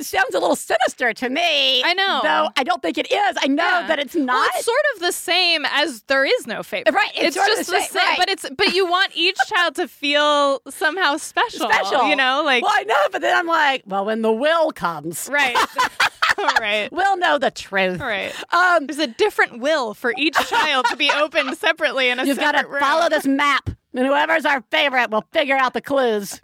sounds 0.00 0.34
a 0.36 0.38
little 0.38 0.54
sinister 0.54 1.12
to 1.12 1.28
me. 1.28 1.82
I 1.82 1.92
know. 1.94 2.20
Though 2.22 2.48
I 2.56 2.62
don't 2.62 2.80
think 2.80 2.96
it 2.96 3.10
is. 3.10 3.36
I 3.42 3.48
know 3.48 3.64
Yeah. 3.64 3.86
that 3.88 3.98
it's 3.98 4.14
Well, 4.14 4.24
not. 4.24 4.48
it's 4.54 4.64
sort 4.64 4.78
of 4.94 5.00
the 5.02 5.10
same 5.12 5.66
as 5.66 6.02
there 6.04 6.24
is 6.24 6.46
no 6.46 6.62
favorite. 6.62 6.94
Right, 6.94 7.10
it's 7.16 7.36
It's, 7.36 7.46
just 7.46 7.66
the 7.66 7.72
the 7.72 7.80
same, 7.80 7.88
same, 7.90 8.06
right. 8.06 8.16
but 8.18 8.28
it's 8.30 8.46
but 8.56 8.72
you 8.72 8.86
want 8.88 9.10
each 9.16 9.36
child 9.48 9.74
to 9.74 9.88
feel 9.88 10.62
somehow 10.70 11.16
special. 11.16 11.68
special. 11.68 12.08
You 12.08 12.14
know, 12.16 12.42
like 12.44 12.62
well, 12.62 12.72
I 12.74 12.84
know, 12.84 13.08
but 13.10 13.20
then 13.20 13.36
I'm 13.36 13.48
like, 13.48 13.82
well, 13.84 14.04
when 14.04 14.22
the 14.22 14.32
will 14.32 14.70
comes, 14.70 15.28
right, 15.30 15.56
right, 16.60 16.88
we'll 16.92 17.16
know 17.16 17.38
the 17.38 17.50
truth. 17.50 18.00
right. 18.00 18.32
Um, 18.52 18.86
There's 18.86 18.98
a 18.98 19.06
different 19.06 19.60
will 19.60 19.94
for 19.94 20.12
each 20.16 20.34
child 20.48 20.86
to 20.90 20.96
be 20.96 21.10
opened 21.10 21.56
separately 21.58 22.08
in 22.08 22.18
a 22.18 22.24
You've 22.24 22.38
got 22.38 22.52
to 22.52 22.64
follow 22.78 23.08
this 23.08 23.26
map. 23.26 23.70
And 23.92 24.06
whoever's 24.06 24.44
our 24.44 24.62
favorite 24.70 25.10
will 25.10 25.24
figure 25.32 25.56
out 25.56 25.72
the 25.74 25.80
clues. 25.80 26.40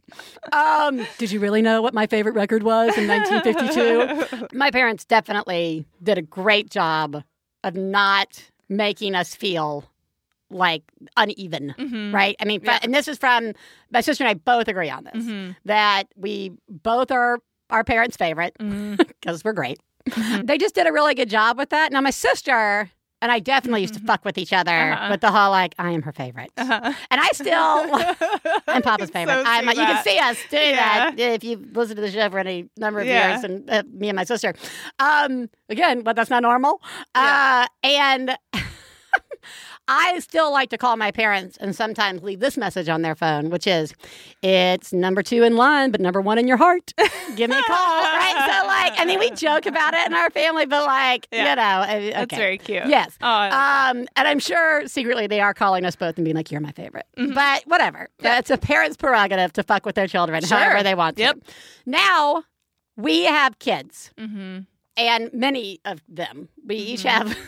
Um, 0.53 1.07
did 1.19 1.31
you 1.31 1.38
really 1.38 1.62
know 1.62 1.81
what 1.81 1.95
my 1.95 2.07
favorite 2.09 2.35
record 2.35 2.65
was 2.65 2.97
in 2.99 3.07
1952? 3.07 4.49
my 4.57 4.71
parents 4.73 5.05
definitely 5.05 5.87
did 6.03 6.19
a 6.19 6.23
great 6.23 6.71
job 6.71 7.23
of 7.62 7.75
not 7.76 8.50
making 8.69 9.15
us 9.15 9.35
feel 9.35 9.85
like 10.50 10.83
uneven, 11.17 11.75
Mhm. 11.79 12.12
right? 12.12 12.37
I 12.41 12.45
mean, 12.45 12.61
Yeah. 12.65 12.79
and 12.83 12.95
this 12.95 13.09
is 13.09 13.19
from 13.19 13.53
my 13.91 14.00
sister 14.00 14.25
and 14.25 14.31
I 14.31 14.35
both 14.35 14.69
agree 14.69 14.91
on 14.91 15.05
this 15.05 15.25
Mhm. 15.25 15.57
that 15.65 16.05
we 16.17 16.53
both 16.69 17.11
are 17.11 17.38
our 17.70 17.85
parents' 17.85 18.16
favorite 18.16 18.54
because 18.58 19.44
we're 19.44 19.52
great. 19.52 19.78
They 20.44 20.56
just 20.58 20.75
did 20.75 20.87
a 20.87 20.92
really 20.92 21.14
good 21.14 21.28
job 21.30 21.58
with 21.58 21.70
that. 21.70 21.92
Now, 21.92 22.00
my 22.00 22.11
sister 22.11 22.90
and 23.23 23.32
I 23.32 23.38
definitely 23.40 23.80
used 23.80 23.94
to 23.94 24.00
fuck 24.00 24.25
with 24.26 24.37
each 24.38 24.52
other 24.52 24.92
Uh-huh. 24.92 25.08
with 25.11 25.20
the 25.23 25.30
whole 25.32 25.50
like, 25.50 25.75
I 25.78 25.90
am 25.90 26.02
her 26.02 26.12
favorite. 26.12 26.50
Uh-huh. 26.56 26.92
And 27.11 27.20
I 27.20 27.28
still, 27.32 28.62
I'm 28.68 28.82
Papa's 28.82 29.11
favorite. 29.11 29.35
so 29.37 29.42
I'm, 29.46 29.66
you 29.68 29.75
can 29.75 30.04
see 30.04 30.18
us 30.18 30.37
do 30.50 30.56
Yeah. 30.58 31.11
that 31.11 31.18
if 31.18 31.42
you've 31.42 31.75
listened 31.75 31.96
to 31.96 32.02
the 32.02 32.11
show 32.11 32.28
for 32.30 32.38
any 32.38 32.68
number 32.76 33.00
of 33.00 33.06
Yeah. 33.06 33.32
years, 33.32 33.42
and 33.44 33.68
uh, 33.70 33.82
me 33.90 34.11
and 34.11 34.16
my 34.16 34.25
sister. 34.25 34.52
Um, 34.99 35.49
again, 35.70 36.02
but 36.02 36.14
that's 36.14 36.30
not 36.30 36.42
normal. 36.42 36.80
Yeah. 37.16 37.66
Uh, 37.82 37.87
and 37.88 38.37
I 39.88 40.19
still 40.19 40.50
like 40.50 40.71
to 40.71 40.78
call 40.78 40.97
my 40.97 41.11
parents 41.11 41.57
and 41.59 41.75
sometimes 41.75 42.23
leave 42.23 42.40
this 42.40 42.57
message 42.57 42.88
on 42.88 43.02
their 43.02 43.14
phone, 43.14 43.50
which 43.50 43.66
is, 43.66 43.95
"It's 44.43 44.93
number 44.93 45.23
two 45.23 45.43
in 45.45 45.57
line, 45.57 45.90
but 45.90 46.00
number 46.00 46.21
one 46.21 46.38
in 46.38 46.49
your 46.49 46.57
heart. 46.57 46.93
Give 47.37 47.50
me 47.50 47.57
a 47.59 47.62
call." 47.62 48.02
right? 48.02 48.49
So, 48.61 48.66
like, 48.66 48.93
I 48.99 49.05
mean, 49.05 49.19
we 49.19 49.31
joke 49.31 49.66
about 49.66 49.95
it 49.95 50.07
in 50.07 50.14
our 50.14 50.31
family, 50.31 50.66
but 50.66 50.85
like, 50.87 51.28
Yeah. 51.31 51.50
you 51.50 51.57
know, 51.57 51.62
uh, 51.62 51.85
okay. 51.97 52.11
That's 52.12 52.37
very 52.37 52.59
cute. 52.59 52.87
Yes. 52.87 53.16
Oh, 53.23 53.28
Um, 53.28 53.99
and 54.16 54.28
I'm 54.28 54.38
sure 54.40 54.87
secretly 54.88 55.26
they 55.26 55.40
are 55.40 55.55
calling 55.55 55.85
us 55.85 55.95
both 55.97 56.16
and 56.16 56.25
being 56.25 56.37
like, 56.37 56.50
"You're 56.50 56.61
my 56.61 56.73
favorite." 56.73 57.07
Mm-hmm. 57.16 57.35
But 57.35 57.62
whatever. 57.66 58.09
It's 58.23 58.50
a 58.50 58.59
parent's 58.59 58.97
prerogative 58.97 59.52
to 59.55 59.62
fuck 59.62 59.87
with 59.87 59.95
their 59.95 60.07
children 60.09 60.45
Sure. 60.45 60.59
however 60.59 60.83
they 60.83 60.95
want 60.95 61.16
to. 61.16 61.23
Yep. 61.23 61.38
Now 61.87 62.45
we 62.97 63.25
have 63.25 63.59
kids, 63.59 64.11
mm-hmm. 64.19 64.61
and 64.97 65.31
many 65.33 65.81
of 65.85 66.02
them. 66.09 66.49
We 66.66 66.76
each 66.76 67.04
Mhm. 67.04 67.08
have. 67.11 67.38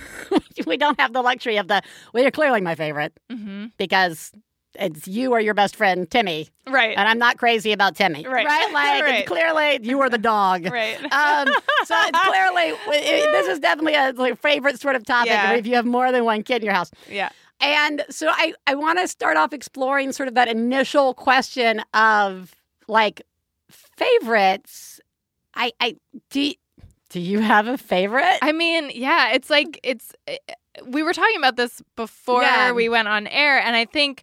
we 0.66 0.76
don't 0.76 0.98
have 1.00 1.12
the 1.12 1.22
luxury 1.22 1.56
of 1.56 1.68
the. 1.68 1.82
Well, 2.12 2.22
you're 2.22 2.30
clearly 2.30 2.60
my 2.60 2.75
favorite 2.75 3.12
Mm-hmm. 3.30 3.66
because 3.76 4.32
it's 4.78 5.08
you 5.08 5.32
or 5.32 5.40
your 5.40 5.54
best 5.54 5.75
friend 5.75 6.08
Timmy, 6.08 6.48
Right. 6.68 6.96
and 6.96 7.08
I'm 7.08 7.18
not 7.18 7.37
crazy 7.38 7.72
about 7.72 7.96
Timmy. 7.96 8.25
Right. 8.26 8.46
Right. 8.46 8.72
Like 8.72 9.02
Right. 9.02 9.14
it's 9.20 9.28
clearly 9.28 9.80
you 9.82 9.98
are 10.00 10.08
the 10.10 10.18
dog. 10.18 10.66
right. 10.70 10.96
Um, 11.12 11.48
so 11.84 11.94
it's 11.98 12.20
clearly 12.20 12.76
it- 12.96 13.32
this 13.32 13.48
is 13.48 13.58
definitely 13.58 13.94
a 13.94 14.12
like, 14.12 14.40
favorite 14.40 14.80
sort 14.80 14.94
of 14.94 15.04
topic 15.04 15.30
Yeah. 15.32 15.52
if 15.54 15.66
you 15.66 15.75
have 15.75 15.87
more 15.87 16.12
than 16.12 16.25
one 16.25 16.42
kid 16.44 16.62
in 16.62 16.66
your 16.66 16.75
house. 16.75 16.90
yeah. 17.10 17.30
And 17.60 18.04
so 18.08 18.28
I, 18.30 18.52
I 18.68 18.76
want 18.76 19.00
to 19.00 19.08
start 19.08 19.37
off 19.37 19.52
exploring 19.52 20.12
sort 20.12 20.28
of 20.28 20.34
that 20.34 20.46
initial 20.46 21.12
question 21.12 21.82
of 21.92 22.54
like 22.87 23.22
favorites. 23.96 25.00
I, 25.54 25.72
I 25.80 25.96
do, 26.30 26.52
do 27.11 27.21
you 27.21 27.41
have 27.41 27.67
a 27.67 27.79
favorite? 27.79 28.38
I 28.43 28.53
mean, 28.53 28.91
yeah, 28.95 29.33
it's 29.33 29.50
like 29.50 29.81
it's. 29.83 30.12
eh, 30.27 30.37
We 30.87 31.03
were 31.03 31.12
talking 31.12 31.37
about 31.37 31.57
this 31.57 31.83
before 31.97 32.43
Yeah. 32.43 32.73
we 32.73 32.88
went 32.88 33.09
on 33.09 33.27
air, 33.27 33.59
and 33.61 33.75
I 33.75 33.85
think 33.85 34.23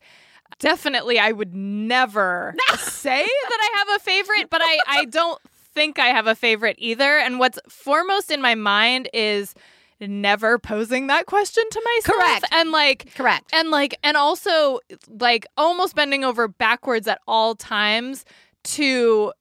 definitely 0.59 1.19
I 1.19 1.31
would 1.31 1.53
never 1.55 2.55
say 2.77 3.23
that 3.25 3.59
I 3.61 3.77
have 3.79 3.95
a 3.95 4.03
favorite, 4.03 4.49
but 4.49 4.61
I 4.63 4.79
I 4.87 5.05
don't 5.05 5.39
think 5.73 5.99
I 5.99 6.07
have 6.07 6.27
a 6.27 6.35
favorite 6.35 6.75
either. 6.79 7.17
And 7.17 7.39
what's 7.39 7.59
foremost 7.67 8.31
in 8.31 8.41
my 8.41 8.55
mind 8.55 9.09
is 9.13 9.53
never 9.99 10.59
posing 10.59 11.07
that 11.07 11.25
question 11.25 11.63
to 11.71 11.81
myself, 11.95 12.17
Correct. 12.21 12.45
and 12.53 12.71
like 12.71 13.13
Correct. 13.15 13.49
and 13.53 13.69
like 13.71 13.97
and 14.03 14.15
also 14.17 14.79
like 15.09 15.45
almost 15.57 15.95
bending 15.95 16.23
over 16.23 16.47
backwards 16.47 17.07
at 17.07 17.19
all 17.27 17.55
times 17.55 18.23
to 18.63 19.31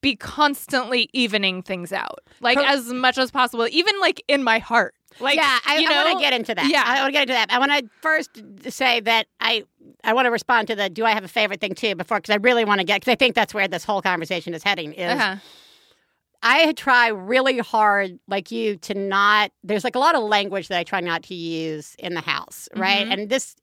be 0.00 0.16
constantly 0.16 1.08
evening 1.12 1.62
things 1.62 1.92
out 1.92 2.20
like 2.40 2.58
as 2.58 2.92
much 2.92 3.18
as 3.18 3.30
possible 3.30 3.66
even 3.70 3.98
like 4.00 4.22
in 4.28 4.42
my 4.42 4.58
heart 4.58 4.94
like 5.20 5.36
yeah, 5.36 5.58
I, 5.66 5.78
you 5.78 5.88
I 5.88 6.04
want 6.04 6.18
to 6.18 6.22
get 6.22 6.32
into 6.32 6.54
that. 6.54 6.68
Yeah. 6.68 6.82
I 6.84 7.00
want 7.00 7.08
to 7.08 7.12
get 7.12 7.22
into 7.22 7.34
that. 7.34 7.52
I 7.52 7.58
want 7.58 7.70
to 7.72 7.88
first 8.02 8.42
say 8.68 9.00
that 9.00 9.26
I 9.40 9.64
I 10.02 10.12
want 10.12 10.26
to 10.26 10.30
respond 10.30 10.68
to 10.68 10.76
the 10.76 10.90
do 10.90 11.04
I 11.04 11.12
have 11.12 11.24
a 11.24 11.28
favorite 11.28 11.60
thing 11.60 11.74
too 11.74 11.94
before 11.94 12.18
because 12.18 12.32
I 12.32 12.38
really 12.38 12.64
want 12.64 12.80
to 12.80 12.84
get 12.84 13.00
because 13.00 13.12
I 13.12 13.14
think 13.14 13.34
that's 13.34 13.54
where 13.54 13.68
this 13.68 13.84
whole 13.84 14.02
conversation 14.02 14.54
is 14.54 14.62
heading 14.62 14.92
is 14.92 15.12
uh-huh. 15.12 15.36
I 16.46 16.72
try 16.74 17.08
really 17.08 17.58
hard, 17.60 18.18
like 18.28 18.50
you, 18.50 18.76
to 18.76 18.92
not. 18.92 19.50
There's 19.62 19.82
like 19.82 19.94
a 19.94 19.98
lot 19.98 20.14
of 20.14 20.22
language 20.24 20.68
that 20.68 20.78
I 20.78 20.84
try 20.84 21.00
not 21.00 21.22
to 21.24 21.34
use 21.34 21.96
in 21.98 22.12
the 22.12 22.20
house, 22.20 22.68
right? 22.76 23.06
Mhm. 23.06 23.12
And 23.12 23.30
this 23.30 23.56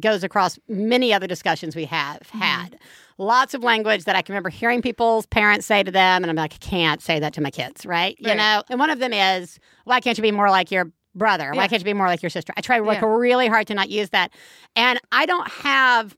goes 0.00 0.22
across 0.22 0.58
many 0.68 1.14
other 1.14 1.26
discussions 1.26 1.74
we 1.74 1.86
have 1.86 2.18
Mm-hmm. 2.28 2.76
Lots 3.18 3.54
of 3.54 3.64
language 3.64 4.04
that 4.04 4.14
I 4.14 4.22
can 4.22 4.34
remember 4.34 4.50
hearing 4.50 4.82
people's 4.82 5.24
parents 5.26 5.66
say 5.66 5.82
to 5.82 5.90
them, 5.90 6.22
and 6.22 6.30
I'm 6.30 6.36
like, 6.36 6.54
I 6.54 6.58
can't 6.58 7.00
say 7.00 7.18
that 7.18 7.32
to 7.34 7.40
my 7.40 7.50
kids, 7.50 7.86
right? 7.86 8.14
You 8.18 8.28
Right. 8.28 8.36
know. 8.36 8.62
And 8.68 8.78
one 8.78 8.90
of 8.90 8.98
them 8.98 9.12
is, 9.12 9.58
why 9.84 10.00
can't 10.00 10.18
you 10.18 10.22
be 10.22 10.32
more 10.32 10.50
like 10.50 10.70
your 10.70 10.92
brother? 11.14 11.50
Why 11.54 11.62
Yeah. 11.62 11.68
can't 11.68 11.80
you 11.80 11.86
be 11.86 11.94
more 11.94 12.08
like 12.08 12.22
your 12.22 12.28
sister? 12.30 12.52
I 12.56 12.60
try 12.60 12.78
like 12.78 13.00
Yeah. 13.00 13.08
really 13.08 13.46
hard 13.46 13.66
to 13.68 13.74
not 13.74 13.88
use 13.88 14.10
that, 14.10 14.32
and 14.74 15.00
I 15.12 15.24
don't 15.24 15.48
have 15.50 16.14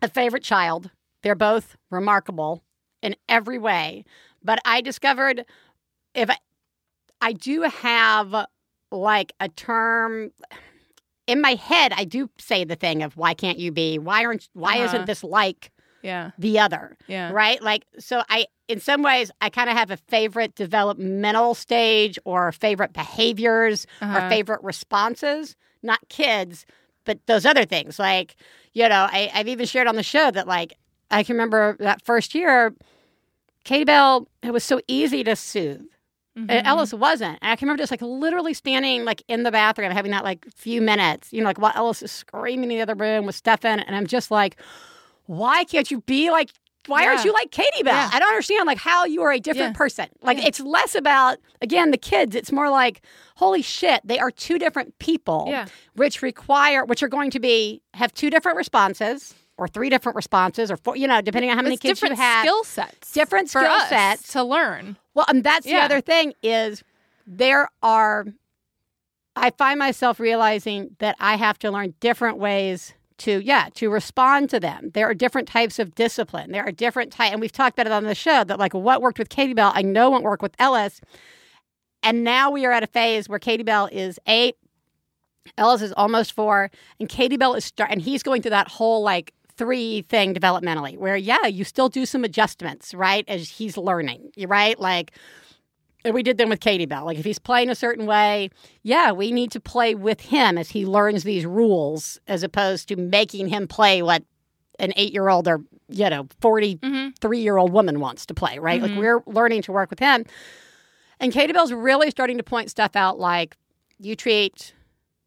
a 0.00 0.08
favorite 0.08 0.42
child. 0.42 0.90
They're 1.22 1.34
both 1.34 1.76
remarkable 1.90 2.62
in 3.02 3.14
every 3.28 3.58
way. 3.58 4.04
But 4.42 4.58
I 4.64 4.80
discovered 4.80 5.44
if 6.14 6.30
I, 6.30 6.36
I 7.20 7.32
do 7.32 7.62
have 7.62 8.46
like 8.90 9.32
a 9.40 9.48
term 9.48 10.30
in 11.26 11.40
my 11.40 11.54
head, 11.56 11.92
I 11.96 12.04
do 12.04 12.30
say 12.38 12.64
the 12.64 12.76
thing 12.76 13.02
of 13.02 13.16
why 13.16 13.34
can't 13.34 13.58
you 13.58 13.72
be? 13.72 13.98
Why 13.98 14.24
aren't? 14.24 14.48
Why 14.54 14.76
Uh-huh. 14.76 14.84
isn't 14.84 15.06
this 15.06 15.24
like 15.24 15.72
yeah 16.06 16.30
the 16.38 16.58
other? 16.58 16.96
yeah 17.08 17.30
Right? 17.32 17.60
Like 17.62 17.84
so. 17.98 18.22
I 18.28 18.46
in 18.68 18.80
some 18.80 19.02
ways 19.02 19.30
I 19.40 19.48
kind 19.50 19.68
of 19.70 19.76
have 19.76 19.90
a 19.90 19.96
favorite 19.96 20.54
developmental 20.54 21.54
stage 21.54 22.18
or 22.24 22.52
favorite 22.52 22.92
behaviors 22.92 23.86
Uh-huh. 24.00 24.18
or 24.18 24.28
favorite 24.30 24.62
responses. 24.62 25.56
Not 25.82 26.00
kids, 26.08 26.64
but 27.04 27.18
those 27.26 27.44
other 27.46 27.64
things. 27.64 27.98
Like 27.98 28.36
you 28.72 28.88
know, 28.88 29.06
I, 29.10 29.30
I've 29.34 29.48
even 29.48 29.66
shared 29.66 29.86
on 29.88 29.96
the 29.96 30.02
show 30.02 30.30
that 30.30 30.46
like 30.46 30.74
I 31.10 31.22
can 31.22 31.34
remember 31.36 31.76
that 31.80 32.02
first 32.02 32.34
year, 32.34 32.74
Katie 33.64 33.84
Bell. 33.84 34.28
It 34.42 34.52
was 34.52 34.64
so 34.64 34.80
easy 34.88 35.24
to 35.24 35.34
soothe. 35.36 35.86
Mhm. 36.38 36.50
And 36.50 36.66
Ellis 36.66 36.92
wasn't. 36.92 37.38
And 37.40 37.50
I 37.52 37.56
can 37.56 37.66
remember 37.66 37.82
just 37.82 37.90
like 37.90 38.02
literally 38.02 38.52
standing 38.52 39.04
like 39.06 39.22
in 39.28 39.42
the 39.42 39.50
bathroom, 39.50 39.90
having 39.90 40.10
that 40.12 40.24
like 40.24 40.44
few 40.54 40.82
minutes, 40.82 41.32
you 41.32 41.40
know, 41.40 41.46
like 41.46 41.58
while 41.58 41.72
Ellis 41.74 42.02
is 42.02 42.12
screaming 42.12 42.64
in 42.70 42.76
the 42.76 42.82
other 42.82 42.94
room 42.94 43.24
with 43.24 43.34
Stefan. 43.34 43.80
And 43.80 43.96
I'm 43.96 44.06
just 44.06 44.30
like, 44.30 44.56
why 45.26 45.64
can't 45.64 45.90
you 45.90 46.00
be 46.02 46.30
like, 46.30 46.50
why 46.86 47.04
aren't 47.06 47.24
you 47.24 47.32
like 47.32 47.50
Katie 47.50 47.82
Bell? 47.82 47.94
Yeah. 47.94 48.10
I 48.12 48.18
don't 48.20 48.28
understand 48.28 48.66
like 48.66 48.78
how 48.78 49.04
you 49.06 49.22
are 49.22 49.32
a 49.32 49.40
different 49.40 49.74
Yeah. 49.74 49.78
person. 49.78 50.06
Like 50.22 50.38
Yeah. 50.38 50.46
it's 50.46 50.60
less 50.60 50.94
about, 50.94 51.38
again, 51.60 51.90
the 51.90 51.98
kids. 51.98 52.36
It's 52.36 52.52
more 52.52 52.70
like, 52.70 53.02
holy 53.36 53.60
shit, 53.62 54.00
they 54.04 54.18
are 54.20 54.30
two 54.30 54.56
different 54.58 54.96
people, 55.00 55.46
Yeah. 55.48 55.66
which 55.94 56.22
require, 56.22 56.84
which 56.84 57.02
are 57.02 57.08
going 57.08 57.30
to 57.32 57.40
be, 57.40 57.82
have 57.94 58.14
two 58.14 58.30
different 58.30 58.56
responses 58.56 59.34
or 59.58 59.66
three 59.66 59.90
different 59.90 60.14
responses 60.14 60.70
or 60.70 60.76
four, 60.76 60.96
you 60.96 61.08
know, 61.08 61.20
depending 61.20 61.50
on 61.50 61.56
how 61.56 61.62
many 61.62 61.74
it's 61.74 61.82
kids 61.82 62.00
you 62.02 62.08
different 62.08 62.20
have. 62.20 62.44
skill 62.44 62.62
sets 62.62 63.12
different 63.12 63.50
skill 63.50 63.80
sets. 63.88 64.32
to 64.32 64.44
learn 64.44 64.96
Well, 65.14 65.26
and 65.28 65.42
that's 65.42 65.66
the 65.66 65.76
other 65.76 66.00
thing 66.00 66.34
is 66.42 66.84
there 67.26 67.68
are 67.82 68.26
I 69.34 69.50
find 69.50 69.78
myself 69.78 70.18
realizing 70.20 70.96
that 71.00 71.16
I 71.20 71.36
have 71.36 71.58
to 71.58 71.70
learn 71.70 71.94
different 72.00 72.38
ways 72.38 72.94
to 73.18 73.40
yeah 73.42 73.68
to 73.74 73.90
respond 73.90 74.50
to 74.50 74.60
them. 74.60 74.90
There 74.94 75.08
are 75.08 75.14
different 75.14 75.48
types 75.48 75.78
of 75.78 75.94
discipline. 75.94 76.52
There 76.52 76.64
are 76.66 76.72
different 76.72 77.12
types 77.12 77.32
and 77.32 77.40
we've 77.40 77.52
talked 77.52 77.78
about 77.78 77.86
it 77.86 77.92
on 77.92 78.04
the 78.04 78.14
show 78.14 78.44
that 78.44 78.58
like 78.58 78.74
what 78.74 79.02
worked 79.02 79.18
with 79.18 79.28
katie 79.28 79.54
bell 79.54 79.72
i 79.74 79.82
know 79.82 80.10
won't 80.10 80.24
work 80.24 80.42
with 80.42 80.54
ellis. 80.58 81.00
And 82.02 82.22
now 82.22 82.50
we 82.50 82.64
are 82.66 82.72
at 82.72 82.82
a 82.82 82.88
phase 82.88 83.28
where 83.28 83.38
katie 83.38 83.62
bell 83.62 83.88
is 83.90 84.18
eight 84.26 84.56
ellis 85.56 85.82
is 85.82 85.92
almost 85.92 86.32
four 86.32 86.70
and 87.00 87.08
katie 87.08 87.36
bell 87.36 87.54
is 87.54 87.64
start 87.64 87.90
and 87.90 88.02
he's 88.02 88.22
going 88.22 88.42
through 88.42 88.50
that 88.50 88.68
whole 88.68 89.02
like 89.02 89.32
three 89.56 90.02
thing 90.02 90.34
developmentally 90.34 90.98
where 90.98 91.16
yeah 91.16 91.46
you 91.46 91.64
still 91.64 91.88
do 91.88 92.04
some 92.04 92.24
adjustments 92.24 92.92
right 92.92 93.24
as 93.28 93.48
he's 93.48 93.76
learning 93.76 94.30
right? 94.46 94.78
Like 94.78 95.12
and 96.06 96.14
we 96.14 96.22
did 96.22 96.38
them 96.38 96.48
with 96.48 96.60
Katie 96.60 96.86
Bell. 96.86 97.04
Like 97.04 97.18
if 97.18 97.24
he's 97.24 97.38
playing 97.38 97.68
a 97.68 97.74
certain 97.74 98.06
way, 98.06 98.48
yeah, 98.82 99.12
we 99.12 99.32
need 99.32 99.50
to 99.52 99.60
play 99.60 99.94
with 99.94 100.20
him 100.20 100.56
as 100.56 100.70
he 100.70 100.86
learns 100.86 101.24
these 101.24 101.44
rules, 101.44 102.18
as 102.28 102.42
opposed 102.42 102.88
to 102.88 102.96
making 102.96 103.48
him 103.48 103.66
play 103.66 104.02
what 104.02 104.22
an 104.78 104.92
eight-year-old 104.96 105.48
or 105.48 105.60
you 105.88 106.08
know 106.08 106.28
forty-three-year-old 106.40 107.72
woman 107.72 108.00
wants 108.00 108.24
to 108.26 108.34
play. 108.34 108.58
Right? 108.58 108.80
Like 108.80 108.92
mm-hmm. 108.92 109.00
we're 109.00 109.22
learning 109.26 109.62
to 109.62 109.72
work 109.72 109.90
with 109.90 109.98
him. 109.98 110.24
And 111.18 111.32
Katie 111.32 111.52
Bell's 111.52 111.72
really 111.72 112.10
starting 112.10 112.36
to 112.36 112.42
point 112.42 112.70
stuff 112.70 112.94
out, 112.94 113.18
like 113.18 113.56
you 113.98 114.14
treat. 114.16 114.72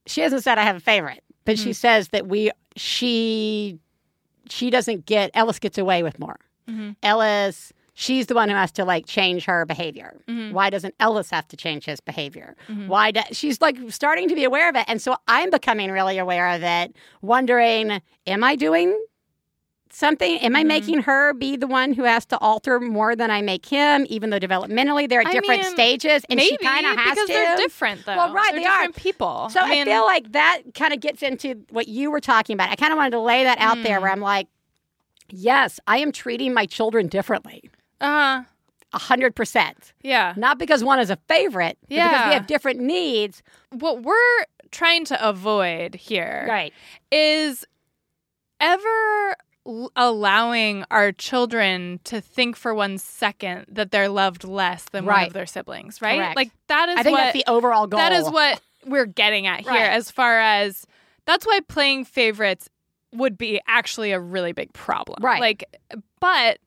She 0.06 0.22
hasn't 0.22 0.44
said 0.44 0.58
I 0.58 0.64
have 0.64 0.76
a 0.76 0.80
favorite, 0.80 1.24
but 1.46 1.58
she 1.58 1.66
mm-hmm. 1.66 1.74
says 1.74 2.10
that 2.10 2.28
we 2.28 2.52
she 2.76 3.78
she 4.50 4.70
doesn't 4.70 5.06
get 5.06 5.32
Ellis 5.34 5.60
gets 5.60 5.78
away 5.78 6.04
with 6.04 6.20
more. 6.20 6.38
Mm-hmm. 6.68 6.92
Ellis, 7.04 7.74
she's 8.00 8.28
the 8.28 8.34
one 8.34 8.48
who 8.48 8.56
has 8.56 8.72
to 8.72 8.86
like 8.86 9.06
change 9.06 9.44
her 9.44 9.66
behavior. 9.66 10.16
Mm-hmm. 10.28 10.54
Why 10.54 10.70
doesn't 10.70 10.96
Ellis 11.00 11.30
have 11.32 11.48
to 11.50 11.58
change 11.58 11.84
his 11.86 12.00
behavior? 12.00 12.56
Mm-hmm. 12.70 12.88
Why 12.88 13.12
does 13.12 13.26
she's 13.34 13.60
like 13.60 13.78
starting 13.90 14.30
to 14.30 14.36
be 14.36 14.46
aware 14.46 14.70
of 14.70 14.76
it, 14.76 14.86
and 14.88 15.02
so 15.02 15.18
I'm 15.28 15.50
becoming 15.50 15.92
really 15.92 16.18
aware 16.18 16.50
of 16.50 16.64
it, 16.64 16.96
wondering, 17.22 18.02
am 18.26 18.44
I 18.44 18.56
doing 18.56 18.98
something? 19.92 20.40
Am 20.40 20.56
I 20.56 20.60
mm-hmm. 20.60 20.68
making 20.70 21.02
her 21.02 21.34
be 21.34 21.58
the 21.58 21.68
one 21.68 21.94
who 21.94 22.04
has 22.04 22.26
to 22.28 22.38
alter 22.38 22.80
more 22.80 23.18
than 23.18 23.32
I 23.32 23.42
make 23.42 23.66
him? 23.66 24.06
Even 24.08 24.30
though 24.30 24.40
developmentally 24.40 25.10
they're 25.10 25.22
at 25.22 25.28
I 25.28 25.34
different 25.34 25.64
mean, 25.64 25.72
stages, 25.72 26.24
and 26.30 26.38
Maybe 26.38 26.50
she 26.52 26.58
kind 26.58 26.86
of 26.86 26.98
has 26.98 27.16
because 27.16 27.28
to. 27.28 27.34
they're 27.34 27.58
different, 27.58 28.06
though. 28.06 28.16
Well, 28.16 28.34
right, 28.34 28.52
They're 28.52 28.62
they 28.62 28.66
are. 28.66 28.78
different 28.88 28.96
people. 28.96 29.50
So 29.50 29.60
I, 29.60 29.72
mean, 29.72 29.86
feel 29.86 30.06
like 30.06 30.32
that 30.32 30.62
kind 30.74 30.94
of 30.94 31.02
gets 31.02 31.22
into 31.22 31.66
what 31.70 31.90
you 31.90 32.12
were 32.12 32.22
talking 32.22 32.54
about. 32.54 32.70
I 32.70 32.76
kind 32.76 32.94
of 32.94 32.98
wanted 32.98 33.12
to 33.12 33.20
lay 33.20 33.44
that 33.44 33.58
out 33.60 33.84
there 33.84 33.98
Hmm. 33.98 34.04
where 34.04 34.12
mm. 34.12 34.16
I'm 34.16 34.22
like, 34.22 34.48
yes, 35.30 35.80
I 35.86 35.98
am 35.98 36.14
treating 36.14 36.54
my 36.54 36.66
children 36.66 37.08
differently. 37.08 37.70
Uh, 38.02 38.44
A 38.94 38.98
hundred 38.98 39.36
percent. 39.36 39.94
yeah. 40.02 40.34
Not 40.38 40.58
because 40.60 40.84
one 40.84 41.00
is 41.00 41.10
a 41.10 41.18
favorite, 41.28 41.78
but 41.82 41.90
because 41.90 42.28
we 42.28 42.34
have 42.34 42.48
different 42.48 42.80
needs. 42.80 43.44
What 43.72 44.02
we're 44.04 44.46
trying 44.72 45.06
to 45.06 45.28
avoid 45.28 45.96
here 45.96 46.46
Right. 46.48 46.74
is 47.12 47.66
ever 48.60 49.36
l- 49.66 49.92
allowing 49.96 50.86
our 50.92 51.12
children 51.12 52.00
to 52.06 52.22
think 52.22 52.56
for 52.56 52.74
one 52.74 52.98
second 52.98 53.66
that 53.70 53.92
they're 53.92 54.10
loved 54.10 54.44
less 54.44 54.86
than 54.92 55.06
one 55.06 55.26
of 55.26 55.34
their 55.34 55.46
siblings, 55.46 56.02
right? 56.02 56.18
Correct. 56.18 56.36
Like 56.36 56.52
that 56.68 56.90
is 56.90 56.98
I 57.00 57.04
think 57.04 57.18
what 57.18 57.24
that's 57.26 57.34
the 57.34 57.46
overall 57.48 57.88
goal. 57.88 58.00
that 58.00 58.12
is 58.12 58.30
what 58.30 58.62
we're 58.86 59.06
getting 59.06 59.48
at 59.48 59.62
here 59.62 59.72
Right. 59.72 59.92
as 59.92 60.12
far 60.12 60.40
as 60.40 60.86
that's 61.26 61.46
why 61.46 61.60
playing 61.68 62.06
favorites 62.06 62.70
would 63.14 63.38
be 63.38 63.60
actually 63.68 64.12
a 64.12 64.20
really 64.20 64.52
big 64.52 64.72
problem. 64.74 65.24
Right. 65.24 65.42
Like 65.42 65.64
but 66.20 66.60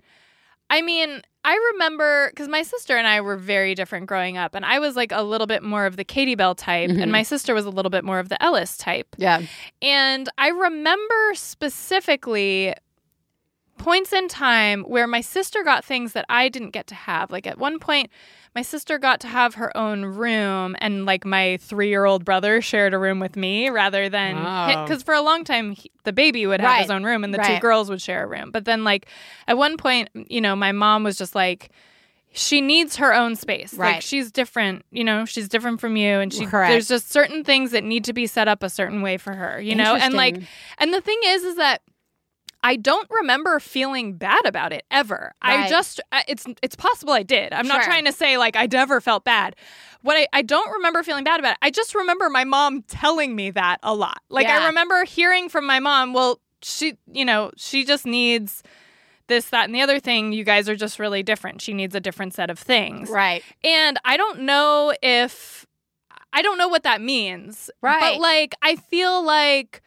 I 0.72 0.80
mean, 0.82 1.20
I 1.44 1.54
remember 1.74 2.30
because 2.30 2.48
my 2.48 2.62
sister 2.62 2.96
and 2.96 3.06
I 3.06 3.20
were 3.20 3.36
very 3.36 3.74
different 3.74 4.06
growing 4.06 4.38
up, 4.38 4.54
and 4.54 4.64
I 4.64 4.78
was 4.78 4.96
like 4.96 5.12
a 5.12 5.22
little 5.22 5.46
bit 5.46 5.62
more 5.62 5.84
of 5.86 5.96
the 5.96 6.04
Katie 6.04 6.34
Bell 6.34 6.54
type, 6.54 6.88
Mhm. 6.90 7.02
and 7.02 7.12
my 7.12 7.22
sister 7.22 7.52
was 7.54 7.66
a 7.66 7.70
little 7.70 7.90
bit 7.90 8.04
more 8.04 8.18
of 8.18 8.28
the 8.30 8.42
Ellis 8.42 8.76
type. 8.78 9.08
Yeah. 9.18 9.42
And 9.82 10.28
I 10.38 10.48
remember 10.48 11.34
specifically 11.34 12.74
points 13.82 14.12
in 14.12 14.28
time 14.28 14.82
where 14.84 15.06
my 15.06 15.20
sister 15.20 15.62
got 15.62 15.84
things 15.84 16.12
that 16.12 16.24
I 16.28 16.48
didn't 16.48 16.70
get 16.70 16.86
to 16.88 16.94
have. 16.94 17.30
Like 17.30 17.46
at 17.46 17.58
one 17.58 17.78
point, 17.78 18.10
my 18.54 18.62
sister 18.62 18.98
got 18.98 19.18
to 19.20 19.28
have 19.28 19.54
her 19.54 19.74
own 19.76 20.04
room, 20.04 20.76
and 20.78 21.06
like 21.06 21.24
my 21.24 21.56
three 21.58 21.88
year 21.88 22.04
old 22.04 22.24
brother 22.24 22.60
shared 22.60 22.92
a 22.94 22.98
room 22.98 23.18
with 23.18 23.34
me 23.36 23.70
rather 23.70 24.08
than 24.08 24.36
Oh. 24.36 24.84
because 24.84 25.02
for 25.02 25.14
a 25.14 25.22
long 25.22 25.42
time 25.44 25.72
he, 25.72 25.90
the 26.04 26.12
baby 26.12 26.46
would 26.46 26.60
have 26.60 26.68
Right. 26.70 26.82
his 26.82 26.90
own 26.90 27.02
room 27.04 27.24
and 27.24 27.32
the 27.32 27.38
two 27.38 27.58
girls 27.60 27.88
would 27.90 28.02
share 28.02 28.24
a 28.24 28.26
room. 28.26 28.50
But 28.50 28.64
then, 28.66 28.84
like 28.84 29.06
at 29.48 29.56
one 29.56 29.76
point, 29.76 30.10
you 30.14 30.40
know, 30.40 30.54
my 30.54 30.72
mom 30.72 31.02
was 31.02 31.16
just 31.16 31.34
like, 31.34 31.70
she 32.34 32.60
needs 32.60 32.96
her 32.96 33.12
own 33.14 33.36
space. 33.36 33.76
Like 33.76 34.00
she's 34.02 34.30
different, 34.32 34.84
you 34.90 35.04
know, 35.04 35.24
she's 35.24 35.48
different 35.48 35.80
from 35.80 35.96
you 35.96 36.18
and 36.20 36.32
she 36.32 36.46
Correct. 36.46 36.70
there's 36.70 36.88
just 36.88 37.10
certain 37.10 37.44
things 37.44 37.72
that 37.72 37.84
need 37.84 38.04
to 38.04 38.12
be 38.12 38.26
set 38.26 38.48
up 38.48 38.62
a 38.62 38.70
certain 38.70 39.02
way 39.02 39.16
for 39.18 39.32
her, 39.34 39.60
you 39.60 39.74
know? 39.74 39.94
And 39.96 40.14
like 40.14 40.38
and 40.78 40.94
the 40.94 41.00
thing 41.00 41.18
is 41.26 41.42
is 41.44 41.56
that 41.56 41.82
I 42.62 42.76
don't 42.76 43.08
remember 43.10 43.58
feeling 43.58 44.14
bad 44.14 44.44
about 44.46 44.72
it 44.72 44.84
ever. 44.90 45.34
I 45.42 45.68
just 45.68 46.00
uh, 46.12 46.22
it's 46.28 46.46
it's 46.62 46.76
possible 46.76 47.12
I 47.12 47.22
did. 47.22 47.52
I'm 47.52 47.66
not 47.66 47.82
trying 47.82 48.04
to 48.04 48.12
say 48.12 48.38
like 48.38 48.56
I 48.56 48.68
never 48.70 49.00
felt 49.00 49.24
bad. 49.24 49.56
What 50.02 50.16
I, 50.16 50.26
I 50.32 50.42
don't 50.42 50.70
remember 50.72 51.02
feeling 51.02 51.24
bad 51.24 51.40
about 51.40 51.52
it. 51.52 51.58
I 51.62 51.70
just 51.70 51.94
remember 51.94 52.28
my 52.30 52.44
mom 52.44 52.82
telling 52.82 53.34
me 53.34 53.50
that 53.50 53.78
a 53.82 53.94
lot. 53.94 54.20
Like 54.28 54.46
Yeah. 54.46 54.60
I 54.60 54.66
remember 54.66 55.04
hearing 55.04 55.48
from 55.48 55.66
my 55.66 55.80
mom, 55.80 56.12
well, 56.12 56.40
she 56.62 56.96
you 57.12 57.24
know, 57.24 57.50
she 57.56 57.84
just 57.84 58.06
needs 58.06 58.62
this, 59.28 59.46
that, 59.50 59.64
and 59.64 59.74
the 59.74 59.80
other 59.80 59.98
thing. 59.98 60.32
You 60.32 60.44
guys 60.44 60.68
are 60.68 60.76
just 60.76 60.98
really 60.98 61.22
different. 61.22 61.60
She 61.62 61.72
needs 61.72 61.94
a 61.94 62.00
different 62.00 62.34
set 62.34 62.50
of 62.50 62.58
things. 62.58 63.08
Right. 63.08 63.42
And 63.64 63.98
I 64.04 64.16
don't 64.16 64.40
know 64.40 64.92
if 65.02 65.66
I 66.32 66.42
don't 66.42 66.58
know 66.58 66.68
what 66.68 66.84
that 66.84 67.00
means. 67.00 67.70
Right. 67.80 68.14
But 68.14 68.20
like 68.20 68.54
I 68.62 68.76
feel 68.76 69.24
like 69.24 69.82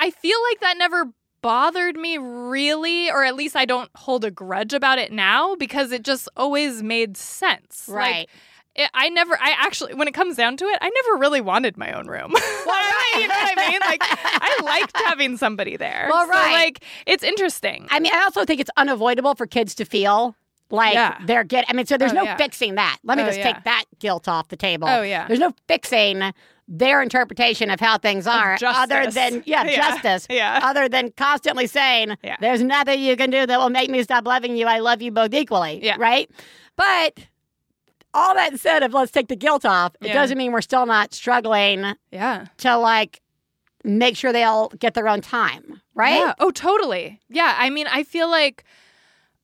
I 0.00 0.10
feel 0.10 0.38
like 0.50 0.60
that 0.60 0.76
never 0.78 1.12
bothered 1.42 1.96
me 1.96 2.18
really 2.18 3.10
or 3.10 3.24
at 3.24 3.34
least 3.36 3.56
I 3.56 3.64
don't 3.64 3.90
hold 3.96 4.24
a 4.24 4.30
grudge 4.30 4.72
about 4.74 4.98
it 4.98 5.12
now 5.12 5.54
because 5.56 5.92
it 5.92 6.02
just 6.02 6.28
always 6.36 6.82
made 6.82 7.16
sense. 7.16 7.88
Like, 7.88 7.96
Right. 7.98 8.28
it, 8.74 8.90
I 8.94 9.08
never 9.10 9.34
I 9.40 9.54
actually 9.58 9.94
when 9.94 10.08
it 10.08 10.14
comes 10.14 10.36
down 10.36 10.56
to 10.58 10.64
it, 10.64 10.78
I 10.80 10.88
never 10.90 11.18
really 11.20 11.40
wanted 11.40 11.76
my 11.76 11.92
own 11.92 12.06
room. 12.08 12.32
Well, 12.66 12.74
right. 12.74 13.20
you 13.20 13.28
know 13.28 13.34
what 13.34 13.58
I 13.58 13.70
mean? 13.70 13.80
Like 13.80 14.00
I 14.02 14.58
liked 14.64 14.96
having 14.96 15.36
somebody 15.36 15.76
there. 15.76 16.08
Well, 16.10 16.24
So, 16.26 16.30
right. 16.32 16.52
like 16.52 16.84
it's 17.06 17.22
interesting. 17.22 17.86
I 17.90 18.00
mean, 18.00 18.12
I 18.12 18.22
also 18.24 18.44
think 18.44 18.60
it's 18.60 18.70
unavoidable 18.76 19.34
for 19.36 19.46
kids 19.46 19.74
to 19.76 19.84
feel 19.84 20.34
like 20.68 20.94
Yeah. 20.94 21.16
they're 21.24 21.44
get. 21.44 21.64
I 21.68 21.74
mean, 21.74 21.86
so 21.86 21.96
there's 21.96 22.10
Oh, 22.10 22.16
no 22.16 22.22
yeah. 22.24 22.36
fixing 22.36 22.74
that. 22.74 22.98
Let 23.04 23.18
me 23.18 23.22
Oh, 23.22 23.26
just 23.26 23.38
yeah. 23.38 23.52
take 23.52 23.62
that 23.64 23.84
guilt 24.00 24.26
off 24.26 24.48
the 24.48 24.56
table. 24.56 24.88
Oh, 24.88 25.02
yeah. 25.02 25.28
There's 25.28 25.38
no 25.38 25.52
fixing 25.68 26.32
their 26.68 27.00
interpretation 27.02 27.70
of 27.70 27.78
how 27.80 27.96
things 27.98 28.26
are, 28.26 28.58
other 28.62 29.08
than 29.10 29.42
yeah, 29.46 29.64
Yeah. 29.68 29.76
justice. 29.76 30.26
Yeah. 30.28 30.58
Other 30.62 30.88
than 30.88 31.12
constantly 31.12 31.66
saying, 31.66 32.16
Yeah. 32.24 32.36
"There's 32.40 32.62
nothing 32.62 33.00
you 33.00 33.16
can 33.16 33.30
do 33.30 33.46
that 33.46 33.58
will 33.60 33.70
make 33.70 33.88
me 33.90 34.02
stop 34.02 34.26
loving 34.26 34.56
you. 34.56 34.66
I 34.66 34.80
love 34.80 35.00
you 35.02 35.12
both 35.12 35.32
equally." 35.32 35.84
Yeah. 35.84 35.96
Right. 35.98 36.28
But 36.76 37.18
all 38.12 38.34
that 38.34 38.58
said, 38.58 38.82
of 38.82 38.94
let's 38.94 39.12
take 39.12 39.28
the 39.28 39.36
guilt 39.36 39.64
off, 39.64 39.94
it 40.00 40.08
Yeah. 40.08 40.14
doesn't 40.14 40.36
mean 40.38 40.50
we're 40.52 40.60
still 40.62 40.86
not 40.86 41.12
struggling 41.14 41.84
yeah. 42.10 42.46
to 42.58 42.76
like 42.76 43.20
make 43.84 44.16
sure 44.16 44.32
they 44.32 44.42
all 44.42 44.68
get 44.70 44.94
their 44.94 45.06
own 45.06 45.20
time. 45.20 45.80
Right. 45.94 46.16
Yeah. 46.18 46.34
Oh, 46.38 46.50
totally. 46.50 47.20
Yeah. 47.28 47.54
I 47.58 47.70
mean, 47.70 47.86
I 47.86 48.02
feel 48.02 48.28
like, 48.28 48.64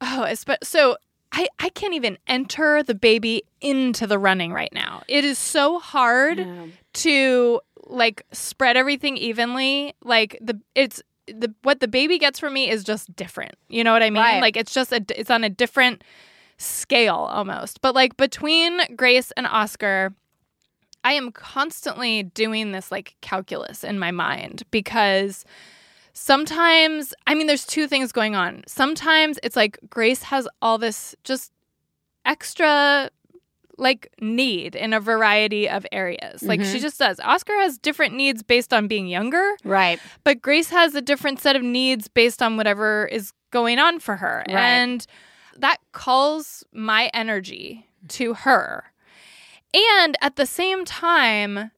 oh, 0.00 0.32
so 0.62 0.96
I, 1.32 1.48
I 1.58 1.68
can't 1.70 1.94
even 1.94 2.18
enter 2.26 2.82
the 2.82 2.94
baby 2.94 3.42
into 3.60 4.06
the 4.06 4.18
running 4.18 4.52
right 4.52 4.72
now. 4.72 5.02
It 5.08 5.24
is 5.24 5.38
so 5.38 5.78
hard 5.78 6.38
Yeah. 6.38 6.66
To 6.94 7.60
like 7.86 8.24
spread 8.32 8.76
everything 8.76 9.16
evenly. 9.16 9.94
Like 10.02 10.38
the, 10.40 10.60
it's, 10.74 11.02
the 11.26 11.54
what 11.62 11.80
the 11.80 11.88
baby 11.88 12.18
gets 12.18 12.38
from 12.38 12.52
me 12.52 12.68
is 12.68 12.84
just 12.84 13.14
different. 13.14 13.54
You 13.68 13.84
know 13.84 13.92
what 13.92 14.02
I 14.02 14.10
mean? 14.10 14.22
Right. 14.22 14.40
Like 14.40 14.56
it's 14.56 14.74
just 14.74 14.92
a 14.92 15.04
it's 15.16 15.30
on 15.30 15.44
a 15.44 15.48
different 15.48 16.02
scale 16.58 17.28
almost. 17.30 17.80
But 17.80 17.94
like 17.94 18.16
between 18.16 18.80
Grace 18.96 19.30
and 19.36 19.46
Oscar, 19.46 20.12
I 21.04 21.12
am 21.12 21.32
constantly 21.32 22.24
doing 22.24 22.72
this 22.72 22.90
like 22.90 23.16
calculus 23.20 23.84
in 23.84 23.98
my 23.98 24.10
mind 24.10 24.62
because 24.70 25.44
sometimes, 26.12 27.14
I 27.26 27.34
mean, 27.34 27.46
there's 27.46 27.66
two 27.66 27.86
things 27.86 28.12
going 28.12 28.36
on. 28.36 28.62
Sometimes 28.66 29.38
it's 29.42 29.56
like 29.56 29.78
Grace 29.90 30.24
has 30.24 30.48
all 30.60 30.78
this 30.78 31.14
just 31.24 31.52
extra 32.24 33.10
like 33.78 34.08
need 34.20 34.74
in 34.76 34.92
a 34.92 35.00
variety 35.00 35.68
of 35.68 35.86
areas. 35.92 36.42
Like 36.42 36.60
she 36.60 36.76
Mhm. 36.78 36.82
just 36.82 36.98
does. 36.98 37.18
Oscar 37.20 37.54
has 37.54 37.78
different 37.78 38.14
needs 38.14 38.42
based 38.42 38.72
on 38.72 38.86
being 38.86 39.06
younger, 39.06 39.56
Right. 39.64 39.98
but 40.24 40.42
Grace 40.42 40.70
has 40.70 40.94
a 40.94 41.00
different 41.00 41.40
set 41.40 41.56
of 41.56 41.62
needs 41.62 42.06
based 42.08 42.42
on 42.42 42.56
whatever 42.56 43.06
is 43.06 43.32
going 43.50 43.78
on 43.78 43.98
for 43.98 44.16
her. 44.16 44.44
Right. 44.48 44.56
And 44.56 45.06
that 45.58 45.78
calls 45.92 46.64
my 46.72 47.10
energy 47.14 47.86
to 48.08 48.34
her. 48.34 48.84
And 49.74 50.16
at 50.20 50.36
the 50.36 50.46
same 50.46 50.84
time, 50.84 51.70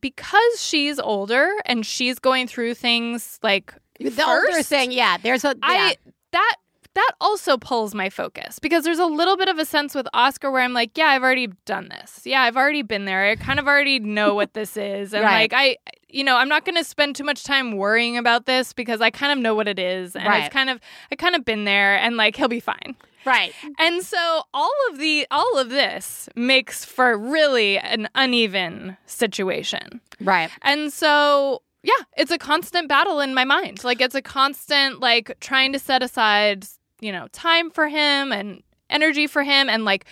because 0.00 0.62
she's 0.62 0.98
older 0.98 1.50
and 1.64 1.84
she's 1.86 2.18
going 2.18 2.46
through 2.46 2.74
things 2.74 3.38
like 3.42 3.72
The 3.98 4.24
older 4.24 4.52
first, 4.52 4.68
thing, 4.68 4.92
yeah. 4.92 5.16
There's 5.16 5.44
a 5.44 5.48
yeah. 5.48 5.54
I 5.62 5.96
that 6.32 6.56
that 6.98 7.12
also 7.20 7.56
pulls 7.56 7.94
my 7.94 8.10
focus 8.10 8.58
because 8.58 8.84
there's 8.84 8.98
a 8.98 9.06
little 9.06 9.36
bit 9.36 9.48
of 9.48 9.58
a 9.58 9.64
sense 9.64 9.94
with 9.94 10.06
Oscar 10.12 10.50
where 10.50 10.62
I'm 10.62 10.72
like, 10.74 10.96
yeah, 10.98 11.06
I've 11.06 11.22
already 11.22 11.48
done 11.64 11.88
this. 11.88 12.20
Yeah, 12.24 12.42
I've 12.42 12.56
already 12.56 12.82
been 12.82 13.04
there. 13.06 13.24
I 13.24 13.36
kind 13.36 13.58
of 13.58 13.66
already 13.66 13.98
know 13.98 14.34
what 14.34 14.54
this 14.54 14.76
is, 14.76 15.14
and 15.14 15.24
Right. 15.24 15.50
like 15.50 15.52
I, 15.54 15.76
you 16.08 16.24
know, 16.24 16.36
I'm 16.36 16.48
not 16.48 16.64
going 16.64 16.76
to 16.76 16.84
spend 16.84 17.16
too 17.16 17.24
much 17.24 17.44
time 17.44 17.76
worrying 17.76 18.16
about 18.16 18.46
this 18.46 18.72
because 18.72 19.00
I 19.00 19.10
kind 19.10 19.32
of 19.32 19.38
know 19.38 19.54
what 19.54 19.68
it 19.68 19.78
is 19.78 20.16
and 20.16 20.26
Right. 20.26 20.44
it's 20.44 20.52
kind 20.52 20.70
of 20.70 20.80
I 21.12 21.16
kind 21.16 21.34
of 21.34 21.44
been 21.44 21.64
there 21.64 21.96
and 21.96 22.16
like 22.16 22.36
he'll 22.36 22.48
be 22.48 22.60
fine. 22.60 22.96
Right. 23.24 23.52
And 23.78 24.02
so 24.02 24.42
all 24.54 24.72
of 24.90 24.98
the 24.98 25.26
all 25.30 25.58
of 25.58 25.68
this 25.70 26.28
makes 26.34 26.84
for 26.84 27.16
really 27.18 27.78
an 27.78 28.08
uneven 28.14 28.96
situation. 29.06 30.00
Right. 30.20 30.50
And 30.62 30.92
so, 30.92 31.60
yeah, 31.82 32.04
it's 32.16 32.30
a 32.30 32.38
constant 32.38 32.88
battle 32.88 33.20
in 33.20 33.34
my 33.34 33.44
mind. 33.44 33.84
Like 33.84 34.00
it's 34.00 34.14
a 34.14 34.22
constant 34.22 35.00
like 35.00 35.36
trying 35.40 35.72
to 35.74 35.78
set 35.78 36.02
aside, 36.02 36.64
you 37.00 37.12
know, 37.12 37.26
time 37.32 37.70
for 37.70 37.88
him 37.88 38.32
and 38.32 38.62
energy 38.90 39.26
for 39.26 39.42
him 39.42 39.68
and 39.68 39.84
like 39.84 40.04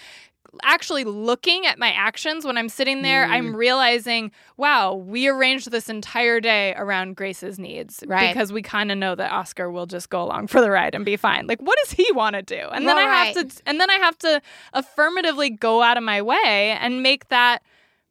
actually 0.62 1.04
looking 1.04 1.66
at 1.66 1.78
my 1.78 1.90
actions 1.92 2.44
when 2.46 2.56
I'm 2.56 2.68
sitting 2.70 3.02
there, 3.02 3.26
Mm. 3.26 3.30
I'm 3.30 3.56
realizing, 3.56 4.30
wow, 4.56 4.94
we 4.94 5.28
arranged 5.28 5.70
this 5.70 5.90
entire 5.90 6.40
day 6.40 6.72
around 6.76 7.14
Grace's 7.16 7.58
needs 7.58 8.02
Right. 8.06 8.32
because 8.32 8.52
we 8.52 8.62
kind 8.62 8.90
of 8.90 8.96
know 8.96 9.14
that 9.14 9.32
Oscar 9.32 9.70
will 9.70 9.84
just 9.86 10.08
go 10.08 10.22
along 10.22 10.46
for 10.46 10.62
the 10.62 10.70
ride 10.70 10.94
and 10.94 11.04
be 11.04 11.16
fine. 11.16 11.46
Like 11.46 11.60
what 11.60 11.76
does 11.84 11.92
he 11.92 12.10
want 12.12 12.36
to 12.36 12.42
do? 12.42 12.68
And 12.72 12.88
then 12.88 12.96
I 12.96 13.02
have 13.02 13.36
Right. 13.36 13.50
to 13.50 13.62
and 13.66 13.78
then 13.80 13.90
I 13.90 13.94
have 13.96 14.16
to 14.18 14.40
affirmatively 14.72 15.50
go 15.50 15.82
out 15.82 15.96
of 15.98 16.02
my 16.04 16.22
way 16.22 16.76
and 16.80 17.02
make 17.02 17.28
that 17.28 17.62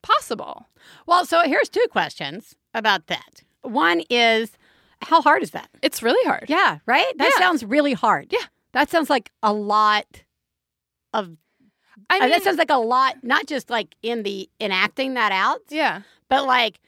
possible. 0.04 0.68
Well, 1.08 1.26
so 1.26 1.42
here's 1.46 1.70
two 1.70 1.86
questions 1.90 2.56
about 2.74 3.08
that. 3.08 3.42
One 3.62 4.02
is, 4.10 4.52
how 5.02 5.22
hard 5.22 5.42
is 5.42 5.52
that? 5.52 5.70
It's 5.82 6.04
really 6.04 6.24
hard. 6.28 6.46
Yeah, 6.48 6.80
right? 6.86 7.12
That 7.18 7.32
Yeah. 7.34 7.40
sounds 7.40 7.64
really 7.66 7.94
hard. 7.94 8.28
Yeah. 8.32 8.46
That 8.76 8.90
sounds 8.90 9.10
like 9.10 9.32
a 9.42 9.54
lot 9.54 10.06
of 11.14 11.32
I 12.10 12.18
uh, 12.18 12.20
mean, 12.20 12.30
that 12.32 12.44
sounds 12.44 12.58
like 12.58 12.70
a 12.70 12.76
lot 12.76 13.24
not 13.24 13.48
just 13.48 13.70
like 13.70 13.96
in 14.04 14.24
the 14.24 14.50
enacting 14.60 15.14
that 15.14 15.32
out, 15.32 15.62
yeah. 15.70 16.02
but 16.28 16.46
like 16.46 16.82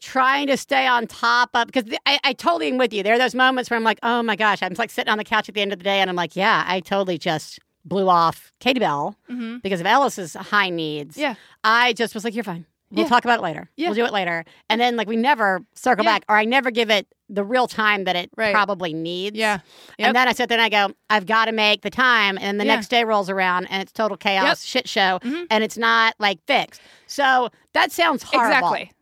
trying 0.00 0.46
to 0.46 0.56
stay 0.56 0.86
on 0.86 1.06
top 1.06 1.50
of 1.52 1.66
because 1.66 1.84
I, 2.06 2.18
I 2.24 2.32
totally 2.32 2.68
am 2.68 2.78
with 2.78 2.92
you. 2.94 3.02
There 3.02 3.14
are 3.14 3.18
those 3.18 3.34
moments 3.34 3.68
where 3.68 3.76
I'm 3.76 3.84
like, 3.84 3.98
oh 4.02 4.22
my 4.22 4.34
gosh, 4.34 4.62
I'm 4.62 4.72
like 4.78 4.90
sitting 4.90 5.10
on 5.10 5.18
the 5.18 5.24
couch 5.24 5.48
at 5.50 5.54
the 5.54 5.60
end 5.60 5.74
of 5.74 5.78
the 5.78 5.84
day 5.84 6.00
and 6.00 6.08
I'm 6.08 6.16
like, 6.16 6.36
yeah, 6.36 6.64
I 6.66 6.80
totally 6.80 7.18
just 7.18 7.58
blew 7.84 8.08
off 8.08 8.50
Katie 8.58 8.80
Bell 8.80 9.14
Mm-hmm. 9.30 9.58
because 9.58 9.80
of 9.80 9.86
Ellis's 9.86 10.32
high 10.34 10.70
needs. 10.70 11.18
Yeah. 11.18 11.34
I 11.62 11.92
just 11.92 12.14
was 12.14 12.24
like, 12.24 12.34
you're 12.34 12.44
fine. 12.44 12.64
We'll 12.90 13.04
Yeah. 13.04 13.08
talk 13.08 13.24
about 13.24 13.40
it 13.40 13.42
later. 13.42 13.68
Yeah. 13.76 13.88
We'll 13.88 13.96
do 13.96 14.04
it 14.04 14.12
later. 14.12 14.44
And 14.70 14.80
then 14.80 14.96
like 14.96 15.08
we 15.08 15.16
never 15.16 15.60
circle 15.74 16.04
Yeah. 16.04 16.14
back 16.18 16.24
or 16.28 16.36
I 16.36 16.44
never 16.44 16.70
give 16.70 16.88
it 16.90 17.06
the 17.28 17.42
real 17.42 17.66
time 17.66 18.04
that 18.04 18.14
it 18.14 18.30
Right. 18.36 18.52
probably 18.52 18.92
needs. 18.94 19.36
Yeah. 19.36 19.58
Yep. 19.98 20.06
And 20.08 20.16
then 20.16 20.28
I 20.28 20.32
sit 20.32 20.48
there 20.48 20.58
and 20.58 20.64
I 20.64 20.68
go, 20.88 20.94
I've 21.10 21.26
got 21.26 21.46
to 21.46 21.52
make 21.52 21.82
the 21.82 21.90
time. 21.90 22.38
And 22.40 22.60
the 22.60 22.64
Yeah. 22.64 22.76
next 22.76 22.86
day 22.88 23.02
rolls 23.02 23.28
around 23.28 23.66
and 23.66 23.82
it's 23.82 23.90
total 23.92 24.16
chaos, 24.16 24.44
Yep. 24.44 24.58
shit 24.84 24.88
show, 24.88 25.18
Mhm. 25.24 25.46
and 25.50 25.64
it's 25.64 25.76
not 25.76 26.14
like 26.20 26.38
fixed. 26.46 26.80
So 27.08 27.50
that 27.72 27.90
sounds 27.90 28.22
horrible. 28.22 28.72
Exactly. 28.74 28.92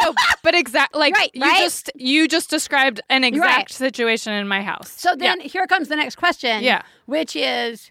no, 0.00 0.12
but 0.42 0.54
exactly 0.54 0.98
like 1.00 1.14
Right, 1.16 1.30
you 1.32 1.42
right? 1.42 1.58
just 1.60 1.90
you 1.94 2.26
just 2.28 2.50
described 2.50 3.00
an 3.08 3.24
exact 3.24 3.56
right. 3.56 3.70
situation 3.70 4.32
in 4.34 4.46
my 4.48 4.60
house. 4.62 4.90
So 4.90 5.14
then 5.16 5.40
here 5.40 5.66
comes 5.66 5.88
the 5.88 5.96
next 5.96 6.16
question. 6.16 6.62
Yeah. 6.62 6.82
Which 7.06 7.34
is 7.36 7.90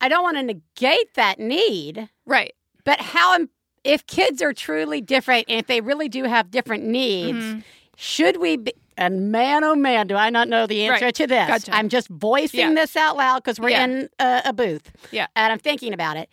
I 0.00 0.08
don't 0.08 0.22
want 0.22 0.36
to 0.38 0.42
negate 0.42 1.14
that 1.14 1.38
need, 1.38 2.08
right. 2.24 2.54
but 2.84 3.00
how 3.00 3.46
if 3.84 4.06
kids 4.06 4.42
are 4.42 4.52
truly 4.52 5.00
different 5.00 5.46
and 5.48 5.58
if 5.60 5.66
they 5.66 5.80
really 5.80 6.08
do 6.08 6.24
have 6.24 6.50
different 6.50 6.84
needs, 6.84 7.38
Mhm. 7.38 7.64
should 7.96 8.36
we 8.38 8.56
be 8.56 8.72
and 8.96 9.32
man, 9.32 9.64
oh 9.64 9.74
man, 9.74 10.06
do 10.08 10.14
I 10.14 10.28
not 10.28 10.46
know 10.46 10.66
the 10.66 10.82
answer 10.86 11.06
Right. 11.06 11.14
to 11.14 11.26
this? 11.26 11.46
Gotcha. 11.48 11.74
I'm 11.74 11.88
just 11.88 12.08
voicing 12.08 12.60
Yeah. 12.60 12.74
this 12.74 12.96
out 12.96 13.16
loud 13.16 13.42
because 13.42 13.58
we're 13.58 13.70
Yeah. 13.70 13.84
in 13.84 14.08
a, 14.18 14.42
a 14.46 14.52
booth. 14.52 14.92
Yeah. 15.10 15.26
And 15.34 15.50
I'm 15.50 15.58
thinking 15.58 15.94
about 15.94 16.18
it. 16.18 16.30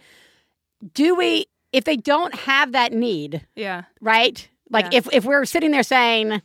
Do 0.94 1.16
we, 1.16 1.46
if 1.72 1.86
they 1.86 1.96
don't 1.96 2.36
have 2.36 2.74
that 2.74 2.92
need, 2.92 3.48
Yeah. 3.56 3.84
right? 4.02 4.50
Like 4.70 4.92
Yeah. 4.92 4.98
if, 4.98 5.08
if 5.14 5.24
we're 5.24 5.46
sitting 5.46 5.72
there 5.72 5.84
saying, 5.84 6.42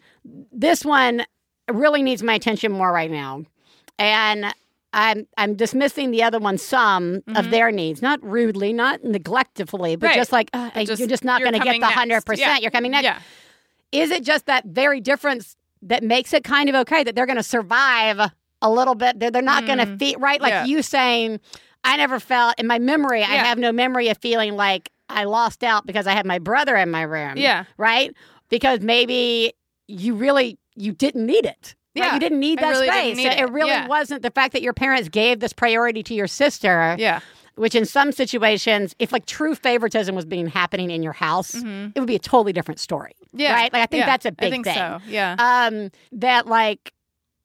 this 0.53 0.85
one 0.85 1.25
really 1.69 2.03
needs 2.05 2.23
my 2.23 2.35
attention 2.35 2.71
more 2.71 2.93
right 2.93 3.11
now. 3.11 3.43
And 3.99 4.55
I'm 4.93 5.27
I'm 5.39 5.55
dismissing 5.57 6.11
the 6.11 6.23
other 6.23 6.39
one 6.39 6.59
some 6.59 7.23
of 7.35 7.47
Mhm. 7.47 7.51
their 7.51 7.71
needs, 7.73 8.03
not 8.03 8.23
rudely, 8.23 8.73
not 8.73 9.03
neglectfully, 9.03 9.97
but 9.97 10.09
Right. 10.09 10.17
just 10.17 10.33
like 10.33 10.51
uh, 10.53 10.71
But 10.75 10.87
just- 10.87 10.99
you're 11.01 11.09
just 11.09 11.25
not 11.25 11.41
going 11.41 11.55
to 11.55 11.59
get 11.61 11.81
the 11.81 11.87
hundred 11.87 12.25
percent. 12.27 12.49
Yeah. 12.49 12.59
You're 12.59 12.71
coming 12.71 12.91
next 12.91 13.05
Yeah. 13.05 13.19
is 13.93 14.11
it 14.11 14.23
just 14.23 14.47
that 14.47 14.65
very 14.67 15.01
difference 15.01 15.57
that 15.83 16.03
makes 16.03 16.33
it 16.33 16.45
kind 16.45 16.69
of 16.69 16.75
okay 16.75 17.03
that 17.05 17.15
they're 17.15 17.27
going 17.27 17.37
to 17.37 17.43
survive 17.43 18.31
a 18.61 18.71
little 18.71 18.95
bit? 18.95 19.19
They're, 19.19 19.31
they're 19.31 19.43
not 19.43 19.67
going 19.67 19.79
to 19.79 19.87
Mm. 19.87 19.99
feel 19.99 20.19
right. 20.19 20.41
Like 20.41 20.53
Yeah. 20.53 20.65
you 20.67 20.83
saying, 20.83 21.41
I 21.85 21.97
never 21.97 22.21
felt 22.21 22.55
in 22.59 22.67
my 22.67 22.79
memory, 22.79 23.23
I 23.23 23.35
have 23.35 23.59
no 23.59 23.73
memory 23.73 24.09
of 24.09 24.19
feeling 24.19 24.55
like 24.57 24.91
I 25.09 25.25
lost 25.25 25.65
out 25.65 25.85
because 25.87 26.07
I 26.07 26.13
had 26.13 26.25
my 26.27 26.39
brother 26.39 26.77
in 26.77 26.91
my 26.91 27.03
room. 27.03 27.37
Yeah. 27.37 27.65
Right? 27.77 28.15
Because 28.51 28.81
maybe 28.81 29.53
you 29.89 30.15
really 30.15 30.59
you 30.77 30.93
didn't 30.93 31.27
need 31.27 31.45
it. 31.45 31.75
Right? 31.97 32.05
Yeah. 32.07 32.15
You 32.15 32.21
didn't 32.21 32.41
need 32.41 32.59
I 32.59 32.63
that 32.63 32.71
really 32.71 32.89
space. 32.89 33.17
need 33.17 33.27
it, 33.27 33.39
it. 33.41 33.51
really 33.51 33.71
Yeah. 33.71 33.87
wasn't 33.87 34.23
the 34.23 34.31
fact 34.31 34.53
that 34.53 34.63
your 34.63 34.73
parents 34.73 35.09
gave 35.09 35.41
this 35.41 35.53
priority 35.53 36.03
to 36.05 36.15
your 36.15 36.27
sister, 36.27 36.97
Yeah. 36.99 37.21
which 37.57 37.75
in 37.75 37.85
some 37.85 38.13
situations, 38.13 38.95
if 38.99 39.13
like 39.13 39.27
true 39.27 39.55
favoritism 39.55 40.15
was 40.15 40.25
being 40.25 40.47
happening 40.47 40.91
in 40.91 41.03
your 41.03 41.13
house, 41.13 41.53
Mhm. 41.53 41.93
it 41.95 42.01
would 42.01 42.07
be 42.07 42.17
a 42.17 42.19
totally 42.21 42.53
different 42.53 42.81
story. 42.81 43.13
Yeah. 43.33 43.53
Right? 43.55 43.73
Like 43.73 43.83
I 43.83 43.87
think 43.87 44.01
Yeah. 44.01 44.07
that's 44.07 44.25
a 44.27 44.33
big 44.33 44.51
think 44.53 44.65
thing 44.67 44.75
so. 44.75 44.99
Yeah. 45.07 45.37
um, 45.39 45.91
that 46.13 46.47
like 46.47 46.93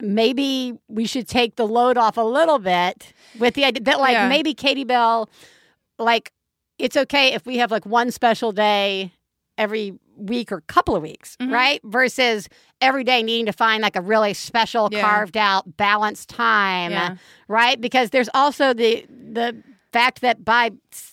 maybe 0.01 0.73
we 0.87 1.05
should 1.05 1.27
take 1.27 1.55
the 1.55 1.65
load 1.67 1.97
off 1.97 2.17
a 2.17 2.21
little 2.21 2.59
bit 2.59 3.13
with 3.39 3.55
the 3.55 3.65
idea 3.65 3.83
that 3.83 3.99
like 3.99 4.13
Yeah. 4.13 4.27
maybe 4.29 4.53
Katie 4.53 4.83
Bell, 4.83 5.29
like 5.97 6.31
it's 6.77 6.95
okay 6.95 7.33
if 7.33 7.45
we 7.45 7.57
have 7.57 7.71
like 7.71 7.85
one 7.85 8.11
special 8.11 8.51
day 8.51 9.11
every 9.57 9.95
week 10.17 10.51
or 10.51 10.61
couple 10.61 10.95
of 10.95 11.01
weeks, 11.01 11.37
Mhm. 11.39 11.51
right? 11.53 11.79
Versus 11.83 12.49
every 12.81 13.03
day 13.03 13.23
needing 13.23 13.45
to 13.45 13.53
find 13.53 13.81
like 13.81 13.95
a 13.95 14.01
really 14.01 14.33
special 14.33 14.89
Yeah. 14.91 15.01
carved 15.01 15.37
out 15.37 15.77
balanced 15.77 16.29
time, 16.29 16.91
Yeah. 16.91 17.15
right? 17.47 17.79
Because 17.79 18.09
there's 18.09 18.29
also 18.33 18.73
the 18.73 19.05
the 19.09 19.61
fact 19.93 20.21
that 20.21 20.43
by 20.43 20.71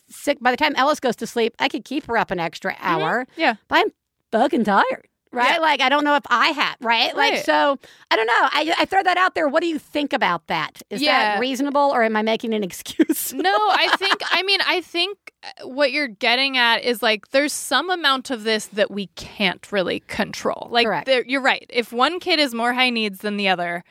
sick 0.09 0.39
by 0.41 0.51
the 0.51 0.57
time 0.57 0.75
Ellis 0.77 1.01
goes 1.01 1.17
to 1.17 1.27
sleep, 1.27 1.55
I 1.59 1.69
could 1.69 1.85
keep 1.85 2.07
her 2.07 2.17
up 2.19 2.31
an 2.31 2.41
extra 2.41 2.77
hour 2.81 3.27
Yeah. 3.37 3.55
but 3.69 3.79
I'm 3.79 3.89
fucking 4.33 4.65
tired. 4.65 5.09
Right? 5.33 5.55
Yeah. 5.55 5.59
Like, 5.59 5.81
I 5.81 5.89
don't 5.89 6.05
know 6.05 6.15
if 6.15 6.23
I 6.31 6.51
have, 6.51 6.77
right? 6.81 7.13
Like, 7.17 7.39
so 7.45 7.77
I 8.09 8.15
don't 8.15 8.27
know. 8.29 8.35
I, 8.53 8.73
I 8.79 8.85
throw 8.85 9.03
that 9.03 9.17
out 9.17 9.35
there. 9.35 9.49
What 9.49 9.63
do 9.63 9.67
you 9.67 9.81
think 9.81 10.13
about 10.13 10.47
that? 10.47 10.81
Is 10.91 11.01
that 11.01 11.41
reasonable 11.41 11.91
or 11.93 12.05
am 12.05 12.15
I 12.15 12.23
making 12.23 12.55
an 12.55 12.63
excuse? 12.71 13.33
No, 13.35 13.51
I 13.53 13.97
think 13.99 14.15
I 14.31 14.45
mean 14.45 14.61
I 14.65 14.81
think 14.81 15.24
what 15.63 15.93
you're 15.93 16.09
getting 16.09 16.57
at 16.57 16.83
is 16.83 17.03
like 17.03 17.31
there's 17.31 17.53
some 17.53 17.91
amount 17.91 18.31
of 18.31 18.45
this 18.45 18.67
that 18.67 18.91
we 18.91 19.07
can't 19.09 19.71
really 19.73 20.01
control. 20.01 20.69
Like 20.71 20.87
you're 21.27 21.41
right. 21.43 21.67
If 21.69 21.93
one 21.93 22.21
kid 22.21 22.39
is 22.39 22.55
more 22.55 22.73
high 22.73 22.91
needs 22.91 23.21
than 23.21 23.37
the 23.37 23.49
other, 23.49 23.85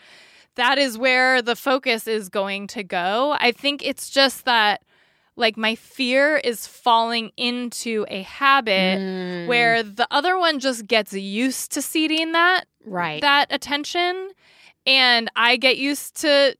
that 0.56 0.78
is 0.78 0.98
where 0.98 1.42
the 1.42 1.56
focus 1.56 2.08
is 2.08 2.30
going 2.30 2.68
to 2.68 2.84
go. 2.84 3.36
I 3.40 3.52
think 3.52 3.86
it's 3.86 4.10
just 4.10 4.46
that 4.46 4.84
like 5.36 5.58
my 5.58 5.74
fear 5.76 6.38
is 6.38 6.68
falling 6.68 7.32
into 7.38 8.06
a 8.08 8.22
habit 8.22 9.00
Mm, 9.00 9.48
where 9.48 9.82
the 9.82 10.08
other 10.12 10.38
one 10.38 10.60
just 10.60 10.86
gets 10.86 11.12
used 11.14 11.72
to 11.72 11.82
ceding 11.82 12.34
that 12.34 12.66
right. 12.86 13.22
that 13.22 13.48
attention 13.50 14.30
and 14.86 15.32
I 15.36 15.58
get 15.58 15.78
used 15.78 16.22
to 16.22 16.56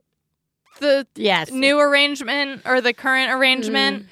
the 0.80 1.06
yes. 1.16 1.52
new 1.52 1.80
arrangement 1.80 2.64
or 2.66 2.82
the 2.82 2.94
current 2.94 3.32
Mm. 3.32 4.08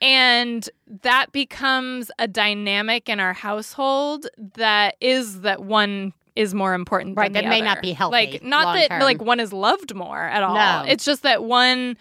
And 0.00 0.68
that 1.02 1.32
becomes 1.32 2.10
a 2.18 2.28
dynamic 2.28 3.08
in 3.08 3.20
our 3.20 3.32
household 3.32 4.26
that 4.54 4.96
is 5.00 5.42
that 5.42 5.62
one 5.62 6.12
is 6.36 6.52
more 6.52 6.74
important 6.74 7.16
Right, 7.16 7.32
than 7.32 7.44
that 7.44 7.48
may 7.50 7.60
not 7.60 7.80
be 7.80 7.92
healthy 7.92 8.12
like 8.12 8.42
not 8.42 8.74
that 8.74 8.88
term. 8.90 9.00
like 9.02 9.22
one 9.22 9.38
is 9.40 9.52
loved 9.52 9.94
more 9.94 10.20
at 10.22 10.42
all 10.42 10.54
No. 10.54 10.84
it's 10.88 11.04
just 11.04 11.22
that 11.22 11.44
one 11.44 11.96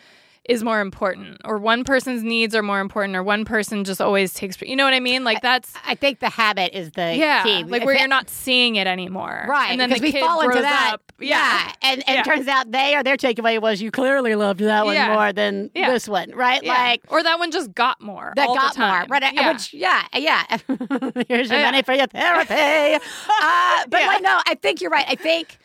is 0.49 0.61
more 0.63 0.81
important 0.81 1.39
or 1.45 1.57
one 1.57 1.85
person's 1.85 2.21
needs 2.21 2.53
are 2.53 2.61
more 2.61 2.81
important 2.81 3.15
or 3.15 3.23
one 3.23 3.45
person 3.45 3.85
just 3.85 4.01
always 4.01 4.33
takes 4.33 4.61
you 4.61 4.75
know 4.75 4.83
what 4.83 4.93
i 4.93 4.99
mean 4.99 5.23
like 5.23 5.41
that's 5.41 5.73
I 5.85 5.95
think 5.95 6.19
the 6.19 6.29
habit 6.29 6.77
is 6.77 6.91
the 6.91 7.15
yeah 7.15 7.43
key. 7.43 7.63
like 7.63 7.85
where 7.85 7.97
you're 7.97 8.09
not 8.09 8.29
seeing 8.29 8.75
it 8.75 8.85
anymore 8.85 9.45
Right, 9.47 9.71
and 9.71 9.79
then 9.79 9.89
the 9.89 9.99
we 10.01 10.11
kid 10.11 10.19
fall 10.19 10.41
into 10.41 10.61
that. 10.61 10.95
up 10.95 11.13
yeah 11.19 11.71
and 11.81 12.03
and 12.07 12.15
Yeah. 12.15 12.19
it 12.21 12.25
turns 12.25 12.47
out 12.49 12.69
they 12.71 12.93
or 12.95 13.03
their 13.03 13.15
takeaway 13.15 13.61
was 13.61 13.81
you 13.81 13.89
clearly 13.89 14.35
loved 14.35 14.59
that 14.59 14.83
one 14.85 14.95
Yeah. 14.95 15.13
more 15.13 15.31
than 15.31 15.69
Yeah. 15.73 15.89
this 15.91 16.09
one, 16.09 16.31
right? 16.35 16.61
Yeah. 16.61 16.73
Like 16.73 17.01
or 17.07 17.23
that 17.23 17.39
one 17.39 17.49
just 17.51 17.73
got 17.73 18.01
more 18.01 18.33
that 18.35 18.47
all 18.49 18.55
got 18.55 18.73
the 18.73 18.77
time. 18.81 19.07
more, 19.09 19.19
right? 19.19 19.33
yeah. 19.33 19.51
Which, 19.53 19.73
yeah, 19.73 20.03
yeah. 20.13 20.43
Here's 21.29 21.49
your 21.49 21.59
Yeah. 21.59 21.65
money 21.71 21.83
for 21.83 21.93
your 21.93 22.07
therapy. 22.07 22.53
uh, 23.41 23.83
but 23.87 24.01
Yeah. 24.01 24.07
like, 24.07 24.21
no, 24.23 24.41
I 24.45 24.55
think 24.61 24.81
you're 24.81 24.91
right. 24.91 25.05
I 25.07 25.15
think 25.15 25.57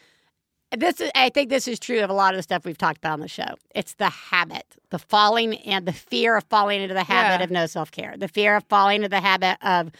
this 0.77 1.01
is. 1.01 1.11
I 1.15 1.31
think 1.31 1.49
this 1.51 1.67
is 1.69 1.79
true 1.79 2.01
of 2.01 2.11
a 2.11 2.13
lot 2.13 2.35
of 2.35 2.39
the 2.39 2.43
stuff 2.43 2.65
we've 2.65 2.77
talked 2.79 2.99
about 2.99 3.13
on 3.15 3.21
the 3.21 3.29
show. 3.29 3.55
It's 3.75 3.95
the 3.95 4.11
habit, 4.11 4.65
the 4.91 4.99
falling 4.99 5.57
and 5.61 5.87
the 5.87 5.93
fear 5.93 6.37
of 6.37 6.45
falling 6.45 6.83
into 6.83 6.95
the 6.95 7.05
habit 7.05 7.39
Yeah. 7.41 7.45
of 7.45 7.51
no 7.51 7.67
self 7.67 7.91
care, 7.91 8.15
the 8.17 8.29
fear 8.29 8.57
of 8.57 8.65
falling 8.69 8.97
into 8.97 9.09
the 9.09 9.21
habit 9.21 9.57
of 9.63 9.91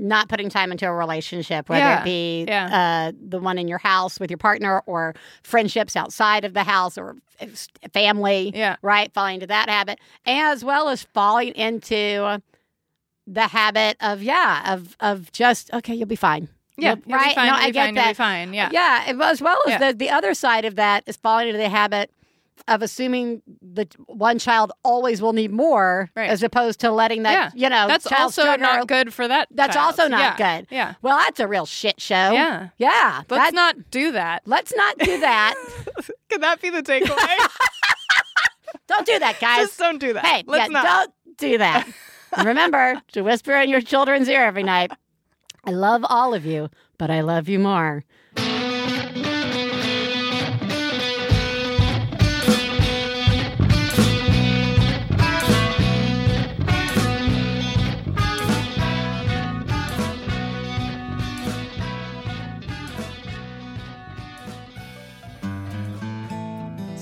not 0.00 0.28
putting 0.28 0.48
time 0.48 0.70
into 0.70 0.86
a 0.86 0.92
relationship, 0.92 1.68
whether 1.68 1.84
Yeah. 1.84 2.00
it 2.00 2.04
be 2.04 2.44
Yeah. 2.46 3.08
uh, 3.08 3.12
the 3.20 3.40
one 3.40 3.58
in 3.58 3.66
your 3.68 3.78
house 3.78 4.20
with 4.20 4.30
your 4.30 4.38
partner 4.38 4.80
or 4.86 5.14
friendships 5.42 5.96
outside 5.96 6.44
of 6.44 6.54
the 6.54 6.62
house 6.64 6.96
or 6.98 7.16
family 7.92 8.52
yeah 8.54 8.76
right? 8.82 9.12
Falling 9.12 9.34
into 9.34 9.46
that 9.48 9.68
habit, 9.68 9.98
as 10.26 10.64
well 10.64 10.88
as 10.88 11.02
falling 11.02 11.52
into 11.54 12.40
the 13.26 13.48
habit 13.48 13.96
of 14.00 14.22
yeah, 14.22 14.72
of 14.74 14.96
of 15.00 15.32
just 15.32 15.72
okay, 15.74 15.94
you'll 15.94 16.06
be 16.06 16.16
fine. 16.16 16.48
Yeah, 16.78 16.94
You'll- 17.06 17.16
right? 17.16 17.34
Fine, 17.34 17.46
no, 17.48 17.54
I 17.54 17.70
get 17.70 17.84
fine, 17.86 17.94
that. 17.96 18.16
Fine. 18.16 18.54
Yeah. 18.54 18.70
Yeah, 18.72 19.04
as 19.22 19.40
well 19.42 19.58
as 19.66 19.72
Yeah. 19.72 19.78
the 19.92 19.96
the 19.98 20.10
other 20.10 20.32
side 20.34 20.64
of 20.64 20.76
that 20.76 21.04
is 21.06 21.16
falling 21.16 21.48
into 21.48 21.58
the 21.58 21.68
habit 21.68 22.10
of 22.66 22.82
assuming 22.82 23.40
that 23.62 23.94
one 24.08 24.38
child 24.38 24.72
always 24.82 25.22
will 25.22 25.32
need 25.32 25.50
more, 25.50 26.10
Right. 26.16 26.28
as 26.28 26.42
opposed 26.42 26.80
to 26.80 26.90
letting 26.90 27.22
that 27.22 27.32
Yeah. 27.32 27.50
you 27.64 27.68
know 27.70 27.86
That's 27.86 28.10
also 28.12 28.56
not 28.56 28.86
good 28.88 29.14
for 29.14 29.26
that. 29.28 29.48
That's 29.50 29.74
child. 29.74 29.86
also 29.86 30.08
not 30.08 30.38
Yeah. 30.38 30.56
good. 30.58 30.66
Yeah. 30.70 30.94
Well, 31.00 31.16
that's 31.18 31.40
a 31.40 31.46
real 31.48 31.66
shit 31.66 32.00
show. 32.00 32.32
Yeah. 32.32 32.68
yeah. 32.76 33.22
Let's 33.30 33.44
that- 33.50 33.54
not 33.54 33.90
do 33.90 34.12
that. 34.12 34.42
Let's 34.46 34.74
not 34.74 34.98
do 34.98 35.20
that. 35.20 35.54
can 36.30 36.40
that 36.42 36.60
be 36.60 36.70
the 36.70 36.82
takeaway? 36.82 37.48
don't 38.88 39.06
do 39.06 39.18
that, 39.18 39.38
guys. 39.40 39.66
Just 39.68 39.78
don't 39.78 39.98
do 39.98 40.12
that. 40.14 40.26
hey, 40.26 40.44
Let's 40.46 40.70
yeah, 40.70 40.80
not. 40.82 40.84
don't 40.84 41.38
do 41.38 41.58
that. 41.58 41.86
And 42.36 42.46
remember 42.52 43.00
to 43.12 43.22
whisper 43.22 43.54
in 43.54 43.70
your 43.70 43.80
children's 43.80 44.28
ear 44.28 44.44
every 44.44 44.62
night. 44.62 44.92
I 45.64 45.70
love 45.70 46.04
all 46.08 46.34
of 46.34 46.46
you, 46.46 46.70
but 46.98 47.10
I 47.10 47.20
love 47.20 47.48
you 47.48 47.58
more. 47.58 48.04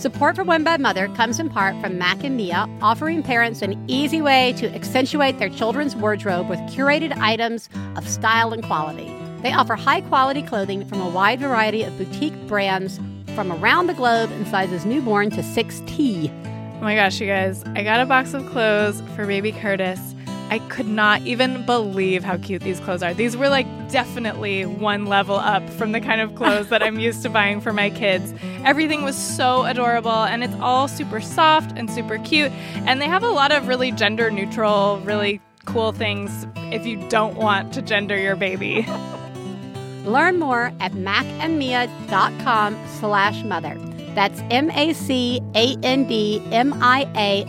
Support 0.06 0.36
for 0.36 0.44
One 0.44 0.62
Bad 0.62 0.80
Mother 0.80 1.08
comes 1.16 1.40
in 1.40 1.50
part 1.50 1.74
from 1.80 1.98
Mac 1.98 2.22
and 2.22 2.36
Mia, 2.36 2.68
offering 2.80 3.24
parents 3.24 3.60
an 3.60 3.84
easy 3.90 4.22
way 4.22 4.52
to 4.52 4.72
accentuate 4.72 5.40
their 5.40 5.48
children's 5.48 5.96
wardrobe 5.96 6.48
with 6.48 6.60
curated 6.60 7.10
items 7.18 7.68
of 7.96 8.08
style 8.08 8.52
and 8.52 8.62
quality. 8.62 9.12
They 9.42 9.52
offer 9.52 9.74
high 9.74 10.02
quality 10.02 10.42
clothing 10.42 10.86
from 10.86 11.00
a 11.00 11.08
wide 11.08 11.40
variety 11.40 11.82
of 11.82 11.98
boutique 11.98 12.40
brands 12.46 13.00
from 13.34 13.50
around 13.50 13.88
the 13.88 13.94
globe 13.94 14.30
in 14.30 14.46
sizes 14.46 14.86
newborn 14.86 15.30
to 15.30 15.42
6T. 15.42 16.30
Oh 16.76 16.82
my 16.82 16.94
gosh, 16.94 17.20
you 17.20 17.26
guys, 17.26 17.64
I 17.74 17.82
got 17.82 18.00
a 18.00 18.06
box 18.06 18.32
of 18.32 18.46
clothes 18.46 19.02
for 19.16 19.26
baby 19.26 19.50
Curtis. 19.50 20.14
I 20.48 20.60
could 20.68 20.86
not 20.86 21.22
even 21.22 21.66
believe 21.66 22.22
how 22.22 22.38
cute 22.38 22.62
these 22.62 22.78
clothes 22.80 23.02
are. 23.02 23.12
These 23.12 23.36
were 23.36 23.48
like 23.48 23.66
definitely 23.90 24.64
one 24.64 25.06
level 25.06 25.36
up 25.36 25.68
from 25.70 25.92
the 25.92 26.00
kind 26.00 26.20
of 26.20 26.34
clothes 26.34 26.68
that 26.68 26.82
I'm 26.82 26.98
used 27.00 27.22
to 27.22 27.28
buying 27.28 27.60
for 27.60 27.72
my 27.72 27.90
kids. 27.90 28.32
Everything 28.64 29.02
was 29.02 29.16
so 29.16 29.64
adorable 29.64 30.10
and 30.10 30.44
it's 30.44 30.54
all 30.60 30.88
super 30.88 31.20
soft 31.20 31.76
and 31.76 31.90
super 31.90 32.18
cute. 32.18 32.52
And 32.86 33.00
they 33.00 33.06
have 33.06 33.22
a 33.22 33.30
lot 33.30 33.50
of 33.52 33.66
really 33.68 33.90
gender 33.92 34.30
neutral, 34.30 35.00
really 35.04 35.40
cool 35.64 35.92
things 35.92 36.46
if 36.72 36.86
you 36.86 37.08
don't 37.08 37.36
want 37.36 37.74
to 37.74 37.82
gender 37.82 38.16
your 38.16 38.36
baby. 38.36 38.86
Learn 40.04 40.38
more 40.38 40.72
at 40.78 40.92
macandmia.com 40.92 42.86
slash 43.00 43.42
mother. 43.42 43.76
That's 44.14 44.40
M-A-C-A-N-D-M-I-A 44.50 45.44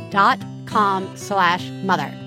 dot 0.09 0.39
com 0.65 1.15
slash 1.15 1.69
mother. 1.69 2.26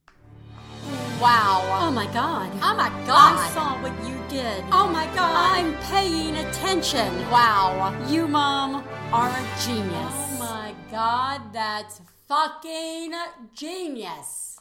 Wow. 1.21 1.61
Oh 1.79 1.91
my 1.91 2.07
god. 2.07 2.51
Oh 2.63 2.73
my 2.75 2.89
God. 3.05 3.37
I 3.37 3.49
saw 3.53 3.79
what 3.83 3.93
you 4.09 4.17
did. 4.27 4.63
Oh 4.71 4.89
my 4.91 5.05
god. 5.13 5.55
I'm 5.55 5.77
paying 5.83 6.35
attention. 6.35 7.13
Wow. 7.29 7.95
You, 8.07 8.27
Mom, 8.27 8.83
are 9.13 9.29
a 9.29 9.47
genius. 9.63 9.93
Oh 9.93 10.37
my 10.39 10.73
god, 10.89 11.53
that's 11.53 12.01
fucking 12.27 13.13
genius. 13.53 14.59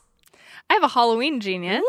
I 0.68 0.74
have 0.74 0.82
a 0.82 0.88
Halloween 0.88 1.40
genius. 1.40 1.82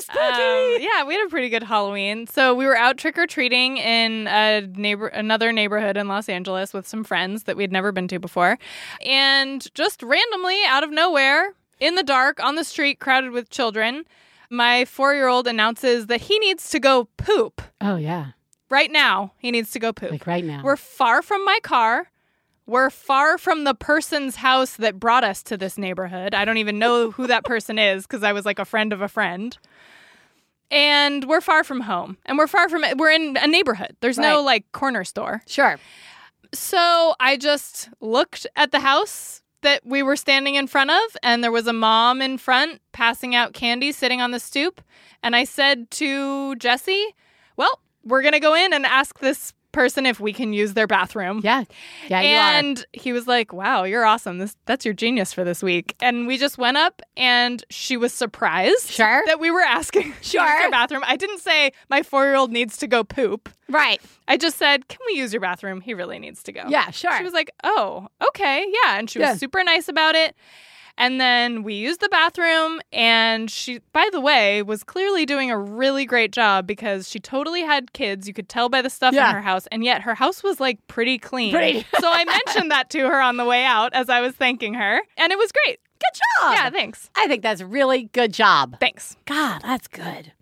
Spooky. 0.00 0.20
Um, 0.20 0.82
yeah, 0.82 1.04
we 1.04 1.14
had 1.14 1.26
a 1.26 1.30
pretty 1.30 1.48
good 1.48 1.62
Halloween. 1.62 2.26
So 2.26 2.54
we 2.54 2.66
were 2.66 2.76
out 2.76 2.98
trick 2.98 3.16
or 3.16 3.26
treating 3.26 3.78
in 3.78 4.26
a 4.28 4.60
neighbor, 4.60 5.08
another 5.08 5.50
neighborhood 5.50 5.96
in 5.96 6.08
Los 6.08 6.28
Angeles 6.28 6.74
with 6.74 6.86
some 6.86 7.04
friends 7.04 7.44
that 7.44 7.56
we 7.56 7.62
had 7.62 7.72
never 7.72 7.90
been 7.90 8.06
to 8.08 8.18
before, 8.18 8.58
and 9.04 9.66
just 9.74 10.02
randomly 10.02 10.60
out 10.66 10.84
of 10.84 10.90
nowhere, 10.90 11.54
in 11.80 11.94
the 11.94 12.02
dark 12.02 12.42
on 12.42 12.54
the 12.54 12.64
street, 12.64 12.98
crowded 12.98 13.30
with 13.30 13.50
children, 13.50 14.04
my 14.50 14.84
four-year-old 14.84 15.46
announces 15.46 16.06
that 16.06 16.22
he 16.22 16.38
needs 16.38 16.70
to 16.70 16.80
go 16.80 17.08
poop 17.16 17.60
oh, 17.80 17.96
yeah. 17.96 18.32
right 18.70 18.90
now. 18.90 19.32
He 19.38 19.50
needs 19.50 19.70
to 19.72 19.78
go 19.78 19.92
poop. 19.92 20.10
Like 20.10 20.26
right 20.26 20.44
now. 20.44 20.62
We're 20.64 20.76
far 20.76 21.22
from 21.22 21.44
my 21.44 21.58
car. 21.62 22.10
We're 22.66 22.90
far 22.90 23.38
from 23.38 23.64
the 23.64 23.74
person's 23.74 24.36
house 24.36 24.76
that 24.76 25.00
brought 25.00 25.24
us 25.24 25.42
to 25.44 25.56
this 25.56 25.78
neighborhood. 25.78 26.34
I 26.34 26.44
don't 26.44 26.58
even 26.58 26.78
know 26.78 27.10
who 27.10 27.26
that 27.26 27.44
person 27.44 27.78
is 27.78 28.06
because 28.06 28.22
I 28.22 28.32
was 28.32 28.44
like 28.44 28.58
a 28.58 28.64
friend 28.64 28.92
of 28.92 29.00
a 29.00 29.08
friend. 29.08 29.56
And 30.70 31.24
we're 31.24 31.40
far 31.40 31.64
from 31.64 31.80
home. 31.80 32.18
And 32.26 32.36
we're 32.36 32.46
far 32.46 32.68
from 32.68 32.84
we're 32.98 33.10
in 33.10 33.38
a 33.38 33.46
neighborhood. 33.46 33.96
There's 34.00 34.18
no 34.18 34.42
like 34.42 34.70
corner 34.72 35.04
store. 35.04 35.42
sure. 35.46 35.78
So 36.54 37.14
I 37.20 37.36
just 37.36 37.90
looked 38.00 38.46
at 38.56 38.72
the 38.72 38.80
house 38.80 39.42
that 39.62 39.82
we 39.84 40.02
were 40.02 40.16
standing 40.16 40.54
in 40.54 40.66
front 40.66 40.90
of, 40.90 41.16
and 41.22 41.42
there 41.42 41.52
was 41.52 41.66
a 41.66 41.72
mom 41.72 42.20
in 42.22 42.38
front 42.38 42.80
passing 42.92 43.34
out 43.34 43.52
candy 43.52 43.92
sitting 43.92 44.20
on 44.20 44.30
the 44.30 44.40
stoop. 44.40 44.80
And 45.22 45.34
I 45.34 45.44
said 45.44 45.90
to 45.92 46.54
Jesse, 46.56 47.06
Well, 47.56 47.80
we're 48.04 48.22
going 48.22 48.32
to 48.34 48.40
go 48.40 48.54
in 48.54 48.72
and 48.72 48.86
ask 48.86 49.18
this 49.18 49.52
person 49.72 50.06
if 50.06 50.18
we 50.18 50.32
can 50.32 50.52
use 50.54 50.72
their 50.72 50.86
bathroom. 50.86 51.40
Yeah. 51.44 51.64
Yeah, 52.08 52.20
you 52.22 52.36
are. 52.36 52.40
and 52.58 52.86
he 52.94 53.12
was 53.12 53.26
like, 53.26 53.52
"Wow, 53.52 53.84
you're 53.84 54.04
awesome. 54.06 54.38
This 54.38 54.56
that's 54.64 54.84
your 54.84 54.94
genius 54.94 55.32
for 55.34 55.44
this 55.44 55.62
week." 55.62 55.94
And 56.00 56.26
we 56.26 56.38
just 56.38 56.56
went 56.56 56.78
up, 56.78 57.02
and 57.18 57.62
she 57.68 57.96
was 57.98 58.12
surprised 58.14 58.88
Sure. 58.90 59.22
that 59.26 59.38
we 59.40 59.50
were 59.50 59.60
asking 59.60 60.02
to 60.04 60.08
use 60.08 60.26
Sure. 60.30 60.46
their 60.46 60.70
bathroom. 60.70 61.02
I 61.06 61.16
didn't 61.16 61.40
say 61.40 61.72
my 61.90 62.02
four 62.02 62.24
year 62.24 62.34
old 62.36 62.50
needs 62.50 62.78
to 62.78 62.86
go 62.86 63.04
poop. 63.04 63.50
Right. 63.68 64.00
I 64.28 64.36
just 64.36 64.56
said, 64.58 64.86
"Can 64.88 64.98
we 65.06 65.14
use 65.18 65.32
your 65.32 65.40
bathroom? 65.40 65.80
He 65.80 65.94
really 65.94 66.18
needs 66.18 66.42
to 66.44 66.52
go." 66.52 66.62
Yeah, 66.68 66.90
sure. 66.90 67.16
She 67.18 67.24
was 67.24 67.32
like, 67.32 67.50
"Oh, 67.64 68.08
okay, 68.28 68.64
yeah," 68.84 68.98
and 68.98 69.08
she 69.10 69.18
was 69.18 69.28
Yeah. 69.28 69.34
super 69.36 69.64
nice 69.64 69.88
about 69.88 70.14
it. 70.14 70.36
And 71.00 71.20
then 71.20 71.62
we 71.62 71.74
used 71.74 72.00
the 72.00 72.08
bathroom, 72.08 72.80
and 72.92 73.48
she, 73.48 73.78
by 73.92 74.08
the 74.10 74.20
way, 74.20 74.64
was 74.64 74.82
clearly 74.82 75.24
doing 75.26 75.48
a 75.48 75.56
really 75.56 76.04
great 76.04 76.32
job 76.32 76.66
because 76.66 77.08
she 77.08 77.20
totally 77.20 77.62
had 77.62 77.92
kids. 77.92 78.26
You 78.26 78.34
could 78.34 78.48
tell 78.48 78.68
by 78.68 78.82
the 78.82 78.90
stuff 78.90 79.14
Yeah. 79.14 79.28
in 79.28 79.34
her 79.36 79.40
house, 79.42 79.68
and 79.70 79.84
yet 79.84 80.02
her 80.02 80.16
house 80.16 80.42
was 80.42 80.58
like 80.58 80.84
pretty 80.88 81.16
clean. 81.16 81.52
Pretty. 81.52 81.86
so 82.00 82.10
I 82.12 82.24
mentioned 82.24 82.72
that 82.72 82.90
to 82.90 82.98
her 83.08 83.20
on 83.20 83.36
the 83.36 83.44
way 83.44 83.64
out 83.64 83.92
as 83.94 84.08
I 84.08 84.20
was 84.20 84.34
thanking 84.34 84.74
her, 84.74 85.00
and 85.16 85.32
it 85.32 85.38
was 85.38 85.52
great. 85.52 85.78
Good 86.00 86.20
job. 86.42 86.52
Yeah, 86.54 86.70
thanks. 86.70 87.10
I 87.16 87.28
think 87.28 87.42
that's 87.42 87.62
really 87.62 88.04
good 88.12 88.32
job. 88.32 88.76
Thanks. 88.80 89.16
God, 89.24 89.62
that's 89.62 89.86
good. 89.88 90.32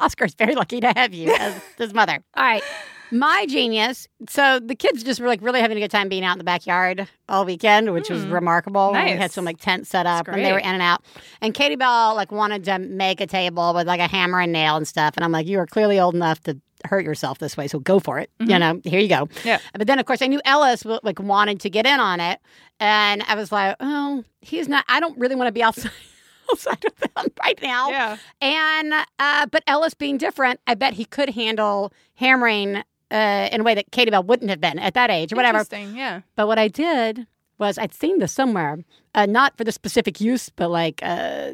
Oscar's 0.00 0.34
very 0.34 0.54
lucky 0.54 0.80
to 0.80 0.92
have 0.96 1.12
you 1.14 1.32
as 1.34 1.60
his 1.78 1.94
mother. 1.94 2.18
All 2.36 2.42
right. 2.42 2.62
My 3.12 3.44
genius. 3.48 4.06
So 4.28 4.60
the 4.60 4.76
kids 4.76 5.02
just 5.02 5.20
were 5.20 5.26
like 5.26 5.42
really 5.42 5.60
having 5.60 5.76
a 5.76 5.80
good 5.80 5.90
time 5.90 6.08
being 6.08 6.24
out 6.24 6.32
in 6.32 6.38
the 6.38 6.44
backyard 6.44 7.08
all 7.28 7.44
weekend, 7.44 7.92
which 7.92 8.08
was 8.08 8.24
Mm. 8.24 8.32
remarkable. 8.32 8.92
We 8.92 8.98
had 8.98 9.32
some 9.32 9.44
like 9.44 9.58
tents 9.58 9.90
set 9.90 10.06
up 10.06 10.28
and 10.28 10.44
they 10.44 10.52
were 10.52 10.60
in 10.60 10.66
and 10.66 10.82
out. 10.82 11.02
And 11.40 11.52
Katie 11.52 11.74
Bell 11.74 12.14
like 12.14 12.30
wanted 12.30 12.62
to 12.66 12.78
make 12.78 13.20
a 13.20 13.26
table 13.26 13.74
with 13.74 13.88
like 13.88 13.98
a 14.00 14.06
hammer 14.06 14.38
and 14.40 14.52
nail 14.52 14.76
and 14.76 14.86
stuff. 14.86 15.14
And 15.16 15.24
I'm 15.24 15.32
like, 15.32 15.48
you 15.48 15.58
are 15.58 15.66
clearly 15.66 15.98
old 15.98 16.14
enough 16.14 16.40
to 16.44 16.56
hurt 16.84 17.04
yourself 17.04 17.38
this 17.38 17.56
way, 17.58 17.66
so 17.68 17.78
go 17.80 17.98
for 17.98 18.18
it. 18.20 18.30
You 18.38 18.58
know, 18.58 18.80
here 18.84 19.00
you 19.00 19.08
go. 19.08 19.28
Yeah. 19.44 19.58
But 19.76 19.86
then 19.88 19.98
of 19.98 20.06
course 20.06 20.22
I 20.22 20.28
knew 20.28 20.40
Ellis 20.44 20.84
like 21.02 21.18
wanted 21.18 21.60
to 21.60 21.68
get 21.68 21.86
in 21.86 21.98
on 22.00 22.20
it, 22.20 22.38
and 22.78 23.22
I 23.28 23.34
was 23.34 23.50
like, 23.52 23.74
oh, 23.80 24.24
he's 24.40 24.68
not. 24.68 24.84
I 24.88 24.98
don't 25.00 25.18
really 25.18 25.34
want 25.34 25.48
to 25.48 25.52
be 25.52 25.62
outside. 25.64 25.90
Outside 26.52 26.84
of 26.84 26.96
them 26.96 27.26
right 27.42 27.58
now. 27.62 27.90
Yeah. 27.90 28.16
And 28.40 28.92
uh, 29.18 29.46
but 29.46 29.62
Ellis 29.66 29.94
being 29.94 30.18
different, 30.18 30.60
I 30.66 30.74
bet 30.74 30.94
he 30.94 31.04
could 31.04 31.30
handle 31.30 31.92
hammering 32.14 32.82
uh, 33.10 33.48
in 33.52 33.60
a 33.60 33.64
way 33.64 33.74
that 33.74 33.90
Katie 33.90 34.10
Bell 34.10 34.22
wouldn't 34.22 34.50
have 34.50 34.60
been 34.60 34.78
at 34.78 34.94
that 34.94 35.10
age 35.10 35.32
or 35.32 35.36
whatever. 35.36 35.58
Interesting. 35.58 35.96
Yeah. 35.96 36.22
But 36.36 36.46
what 36.46 36.58
I 36.58 36.68
did 36.68 37.26
was 37.58 37.78
I'd 37.78 37.92
seen 37.94 38.18
this 38.18 38.32
somewhere, 38.32 38.78
uh, 39.14 39.26
not 39.26 39.56
for 39.56 39.64
the 39.64 39.72
specific 39.72 40.20
use, 40.20 40.48
but 40.48 40.70
like 40.70 41.00
uh, 41.02 41.52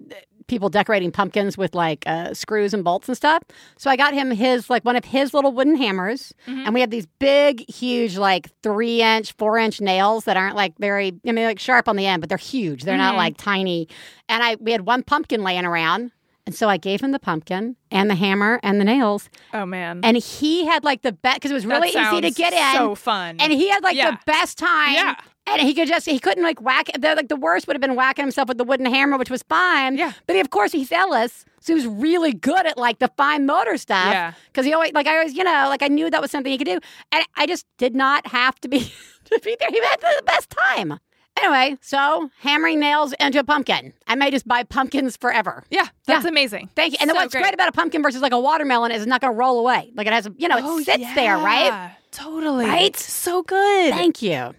people 0.49 0.69
decorating 0.69 1.11
pumpkins 1.11 1.59
with 1.59 1.75
like 1.75 2.05
uh, 2.07 2.33
screws 2.35 2.73
and 2.73 2.85
bolts 2.85 3.09
and 3.09 3.17
stuff. 3.17 3.43
So 3.79 3.91
I 3.91 3.97
got 3.97 4.15
him 4.15 4.31
his 4.31 4.71
like 4.71 4.85
one 4.85 4.97
of 4.97 5.05
his 5.05 5.35
little 5.35 5.53
wooden 5.53 5.77
hammers, 5.77 6.33
Mhm. 6.47 6.65
and 6.67 6.75
we 6.75 6.81
have 6.81 6.91
these 6.91 7.07
big, 7.19 7.69
huge 7.71 8.17
like 8.17 8.49
three 8.63 9.03
inch, 9.03 9.33
four 9.33 9.59
inch 9.59 9.81
nails 9.81 10.25
that 10.25 10.37
aren't 10.37 10.57
like 10.57 10.75
very, 10.79 11.09
I 11.27 11.33
mean, 11.33 11.45
like 11.47 11.59
sharp 11.59 11.89
on 11.89 11.97
the 11.97 12.07
end, 12.07 12.21
but 12.21 12.29
they're 12.29 12.39
huge. 12.39 12.85
They're 12.85 12.97
not 12.97 13.15
Mhm. 13.15 13.19
like 13.19 13.37
tiny. 13.37 13.89
And 14.29 14.43
I 14.43 14.57
we 14.61 14.73
had 14.73 14.83
one 14.87 15.03
pumpkin 15.03 15.43
laying 15.43 15.65
around. 15.65 16.13
And 16.49 16.55
so 16.55 16.69
I 16.69 16.77
gave 16.77 17.01
him 17.01 17.11
the 17.11 17.19
pumpkin 17.19 17.75
and 17.91 18.09
the 18.09 18.15
hammer 18.15 18.61
and 18.63 18.81
the 18.81 18.85
nails. 18.85 19.29
Oh 19.53 19.67
man. 19.67 19.99
And 20.05 20.17
he 20.17 20.65
had 20.65 20.85
like 20.85 21.03
the 21.03 21.11
best, 21.11 21.39
because 21.39 21.51
it 21.51 21.55
was 21.55 21.67
really 21.67 21.89
easy 21.89 22.21
to 22.21 22.31
get 22.31 22.53
in. 22.53 22.79
So 22.79 22.95
fun. 22.95 23.39
and 23.41 23.53
he 23.53 23.69
had 23.69 23.83
like 23.83 23.97
Yeah. 23.97 24.13
the 24.13 24.19
best 24.27 24.57
time. 24.57 24.95
Yeah. 24.95 25.15
And 25.49 25.61
he 25.63 25.75
could 25.75 25.87
just, 25.87 26.07
he 26.07 26.19
couldn't 26.19 26.43
like 26.43 26.61
whack, 26.61 26.91
the, 26.99 27.15
like 27.15 27.29
the 27.29 27.37
worst 27.37 27.67
would 27.69 27.75
have 27.77 27.81
been 27.81 27.95
whacking 27.95 28.25
himself 28.25 28.49
with 28.49 28.59
the 28.59 28.65
wooden 28.65 28.87
hammer, 28.87 29.17
which 29.17 29.31
was 29.31 29.43
fine. 29.45 29.97
Yeah. 29.97 30.13
But 30.27 30.35
he, 30.37 30.41
of 30.41 30.51
course, 30.51 30.73
he's 30.73 30.91
Ellis. 30.91 31.45
So 31.61 31.73
he 31.73 31.75
was 31.75 31.87
really 31.87 32.33
good 32.33 32.67
at 32.67 32.77
like 32.77 32.99
the 32.99 33.11
fine 33.17 33.47
motor 33.47 33.77
stuff. 33.77 34.13
Yeah. 34.13 34.33
Because 34.49 34.67
he 34.67 34.73
always, 34.73 34.93
like, 34.93 35.07
I 35.07 35.19
always, 35.19 35.35
you 35.35 35.45
know, 35.45 35.67
like 35.69 35.83
I 35.83 35.89
knew 35.89 36.11
that 36.11 36.21
was 36.21 36.31
something 36.33 36.51
he 36.51 36.59
could 36.59 36.67
do. 36.67 36.81
And 37.13 37.25
I 37.37 37.47
just 37.47 37.65
did 37.79 37.95
not 37.95 38.27
have 38.27 38.61
to 38.63 38.69
be, 38.69 38.81
to 39.27 39.41
be 39.45 39.57
there. 39.61 39.69
He 39.71 39.81
had 39.81 40.01
the 40.01 40.23
best 40.27 40.51
time. 40.51 40.99
Anyway, 41.39 41.77
so 41.83 42.31
hammering 42.41 42.81
nails 42.81 43.13
into 43.21 43.39
a 43.39 43.45
pumpkin. 43.45 43.93
I 44.07 44.15
may 44.15 44.31
just 44.31 44.49
buy 44.49 44.63
pumpkins 44.65 45.17
forever. 45.19 45.65
yeah, 45.71 45.87
that's 46.07 46.25
Yeah. 46.25 46.31
amazing. 46.31 46.71
Thank 46.75 46.95
you. 46.95 46.99
And 47.03 47.11
So 47.11 47.15
what's 47.15 47.35
great. 47.35 47.53
about 47.53 47.69
a 47.69 47.73
pumpkin 47.73 48.03
versus 48.03 48.23
like 48.23 48.33
a 48.33 48.41
watermelon 48.41 48.91
is 48.91 49.03
it's 49.03 49.09
not 49.09 49.21
going 49.21 49.35
to 49.35 49.39
roll 49.39 49.61
away. 49.61 49.93
Like 49.95 50.07
it 50.07 50.15
has, 50.15 50.29
you 50.39 50.49
know, 50.49 50.57
it 50.57 50.65
Oh, 50.67 50.81
sits 50.81 51.05
there, 51.15 51.37
right? 51.37 51.93
Totally. 52.11 52.65
Right? 52.65 52.97
So 52.97 53.43
good. 53.43 53.93
Thank 53.93 54.23
you. 54.23 54.55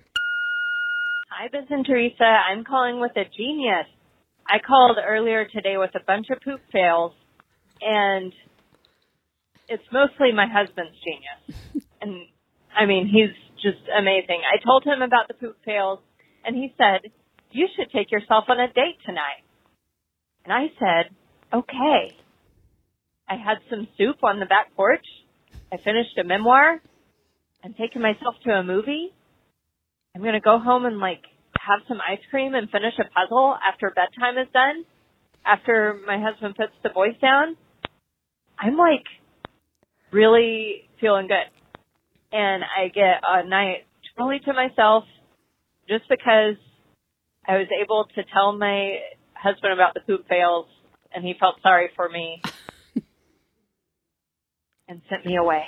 Hi, 1.39 1.50
Biz 1.52 1.69
and 1.69 1.86
Theresa. 1.86 2.23
I'm 2.23 2.63
calling 2.63 3.00
with 3.00 3.12
a 3.15 3.21
genius. 3.38 3.86
I 4.50 4.58
called 4.58 4.97
earlier 4.97 5.45
today 5.45 5.78
with 5.78 5.91
a 5.93 6.04
bunch 6.04 6.32
of 6.32 6.41
poop 6.41 6.62
fails, 6.71 7.12
and 7.80 8.34
it's 9.69 9.84
mostly 9.93 10.32
my 10.34 10.47
husband's 10.52 10.97
genius. 11.06 11.86
and 12.02 12.26
I 12.76 12.88
mean, 12.88 13.06
he's 13.06 13.30
just 13.62 13.86
amazing. 13.95 14.41
I 14.41 14.58
told 14.65 14.84
him 14.84 15.04
about 15.04 15.28
the 15.28 15.36
poop 15.36 15.58
fails, 15.63 16.00
and 16.43 16.56
he 16.56 16.73
said, 16.76 17.12
You 17.52 17.67
should 17.76 17.91
take 17.91 18.12
yourself 18.12 18.45
on 18.50 18.60
a 18.60 18.73
date 18.73 18.97
tonight. 19.06 19.45
And 20.43 20.52
I 20.52 20.73
said, 20.80 21.13
Okay. 21.54 22.17
I 23.30 23.36
had 23.36 23.60
some 23.69 23.88
soup 23.95 24.23
on 24.23 24.39
the 24.39 24.47
back 24.47 24.76
porch. 24.76 25.06
I 25.71 25.78
finished 25.78 26.17
a 26.19 26.23
memoir. 26.23 26.82
I'm 27.63 27.76
taking 27.76 28.02
myself 28.02 28.34
to 28.43 28.54
a 28.54 28.63
movie. 28.63 29.13
I'm 30.17 30.23
gonna 30.23 30.41
go 30.41 30.58
home 30.58 30.86
and 30.86 30.97
like 30.97 31.21
have 31.60 31.82
some 31.88 31.99
ice 32.01 32.17
cream 32.32 32.56
and 32.56 32.67
finish 32.71 32.93
a 32.97 33.03
puzzle 33.03 33.56
after 33.71 33.93
bedtime 33.93 34.39
is 34.39 34.47
done. 34.51 34.84
After 35.45 35.99
my 36.08 36.17
husband 36.19 36.56
puts 36.56 36.71
the 36.82 36.89
boys 36.89 37.13
down, 37.21 37.56
I'm 38.58 38.75
like 38.77 39.06
really 40.12 40.89
feeling 40.99 41.27
good. 41.27 41.45
And 42.32 42.63
I 42.63 42.88
get 42.88 43.21
a 43.27 43.47
night 43.47 43.86
totally 44.17 44.39
to 44.39 44.53
myself 44.53 45.03
just 45.88 46.10
because 46.10 46.56
I 47.47 47.58
was 47.58 47.67
able 47.80 48.08
to 48.15 48.23
tell 48.34 48.58
my 48.58 48.95
husband 49.36 49.71
about 49.71 49.93
the 49.93 49.99
poop 49.99 50.27
fails 50.27 50.65
and 51.13 51.23
he 51.23 51.36
felt 51.39 51.62
sorry 51.62 51.91
for 51.95 52.10
me 52.10 52.41
and 54.88 54.99
sent 55.12 55.27
me 55.27 55.36
away. 55.36 55.65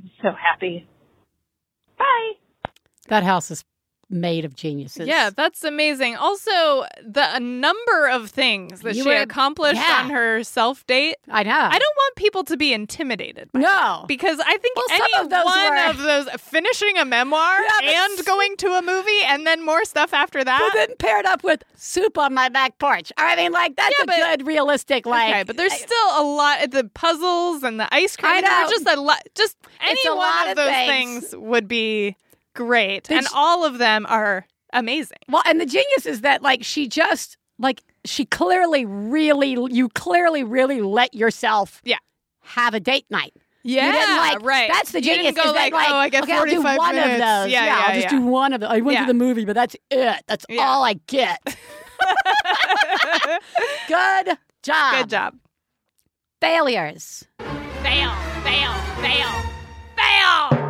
I'm 0.00 0.10
so 0.22 0.28
happy. 0.30 0.86
Bye. 1.98 2.45
That 3.08 3.22
house 3.24 3.50
is 3.50 3.64
made 4.08 4.44
of 4.44 4.54
geniuses. 4.54 5.08
Yeah, 5.08 5.30
that's 5.36 5.64
amazing. 5.64 6.14
Also, 6.14 6.84
the 7.04 7.26
a 7.34 7.40
number 7.40 8.06
of 8.08 8.30
things 8.30 8.82
that 8.82 8.94
You 8.94 9.02
she 9.02 9.08
were- 9.08 9.16
accomplished 9.16 9.74
yeah. 9.84 10.02
on 10.04 10.10
her 10.10 10.44
self 10.44 10.86
date. 10.86 11.16
I 11.28 11.42
know. 11.42 11.50
I 11.50 11.76
don't 11.76 11.96
want 11.96 12.14
people 12.14 12.44
to 12.44 12.56
be 12.56 12.72
intimidated. 12.72 13.50
by 13.50 13.58
No. 13.58 13.66
that, 13.68 14.06
because 14.06 14.38
I 14.38 14.58
think 14.58 14.76
Well, 14.76 14.86
some 14.90 15.00
any 15.12 15.24
of 15.24 15.30
those 15.30 15.44
one 15.44 15.70
were- 15.70 15.90
of 15.90 15.98
those 15.98 16.28
finishing 16.40 16.96
a 16.98 17.04
memoir 17.04 17.60
Yeah, 17.82 18.06
and 18.06 18.24
going 18.24 18.56
to 18.58 18.68
a 18.78 18.82
movie 18.82 19.22
and 19.26 19.44
then 19.44 19.64
more 19.66 19.84
stuff 19.84 20.14
after 20.14 20.44
that. 20.44 20.60
But 20.72 20.86
then 20.86 20.96
paired 21.00 21.26
up 21.26 21.42
with 21.42 21.64
soup 21.74 22.16
on 22.16 22.32
my 22.32 22.48
back 22.48 22.78
porch. 22.78 23.10
I 23.16 23.34
mean, 23.34 23.50
like 23.50 23.74
that's 23.74 23.92
Yeah, 23.98 24.04
a 24.04 24.06
but- 24.06 24.38
good, 24.38 24.46
realistic, 24.46 25.04
like. 25.06 25.30
okay, 25.30 25.42
but 25.42 25.56
there's 25.56 25.72
still 25.72 26.10
a 26.14 26.22
lot. 26.22 26.70
The 26.70 26.84
puzzles 26.94 27.64
and 27.64 27.80
the 27.80 27.92
ice 27.92 28.14
cream. 28.16 28.30
I 28.34 28.40
know. 28.40 28.66
just 28.70 28.86
a 28.88 29.00
lot. 29.00 29.20
Just 29.34 29.56
any 29.80 30.00
a 30.06 30.10
one 30.10 30.18
lot 30.18 30.44
of 30.44 30.50
of 30.50 30.56
those 30.58 30.66
things. 30.74 31.20
things. 31.30 31.36
would 31.36 31.66
be 31.66 32.16
great, 32.56 33.04
They 33.04 33.16
and 33.18 33.26
all 33.34 33.64
of 33.64 33.78
them 33.78 34.06
are 34.08 34.46
amazing. 34.72 35.18
Well, 35.28 35.42
and 35.46 35.60
the 35.60 35.66
genius 35.66 36.06
is 36.06 36.22
that 36.22 36.42
like 36.42 36.64
she 36.64 36.88
just 36.88 37.36
like 37.58 37.82
she 38.04 38.24
clearly, 38.24 38.84
really, 38.84 39.50
you 39.70 39.88
clearly, 39.90 40.42
really 40.44 40.80
let 40.82 41.14
yourself, 41.14 41.80
Yeah. 41.84 41.98
have 42.42 42.74
a 42.74 42.80
date 42.80 43.06
night. 43.10 43.32
Yeah, 43.68 43.90
like 44.20 44.42
right. 44.42 44.70
That's 44.72 44.92
the 44.92 45.00
genius. 45.00 45.34
go 45.34 45.50
like, 45.50 45.72
like, 45.72 45.88
oh, 45.90 45.96
I 45.96 46.08
get 46.08 46.22
okay, 46.22 46.34
I'll 46.34 46.44
do 46.44 46.62
45 46.62 46.78
one 46.78 46.94
minutes. 46.94 47.14
of 47.14 47.18
those. 47.18 47.50
Yeah, 47.52 47.64
yeah, 47.66 47.82
I'll 47.86 47.94
just 48.00 48.12
yeah. 48.12 48.18
do 48.20 48.24
one 48.26 48.52
of 48.52 48.60
them. 48.60 48.70
I 48.70 48.80
went 48.80 48.94
Yeah. 48.96 49.00
to 49.06 49.06
the 49.08 49.14
movie, 49.14 49.44
but 49.44 49.54
that's 49.54 49.74
it. 49.90 50.22
That's 50.28 50.46
Yeah. 50.48 50.62
all 50.68 50.84
I 50.84 50.94
get. 51.08 51.40
Good 53.88 54.38
job. 54.62 54.94
Good 55.00 55.10
job. 55.10 55.34
Failures. 56.40 57.24
Fail, 57.82 58.12
fail, 58.44 58.72
fail, 59.00 59.30
fail. 59.96 60.65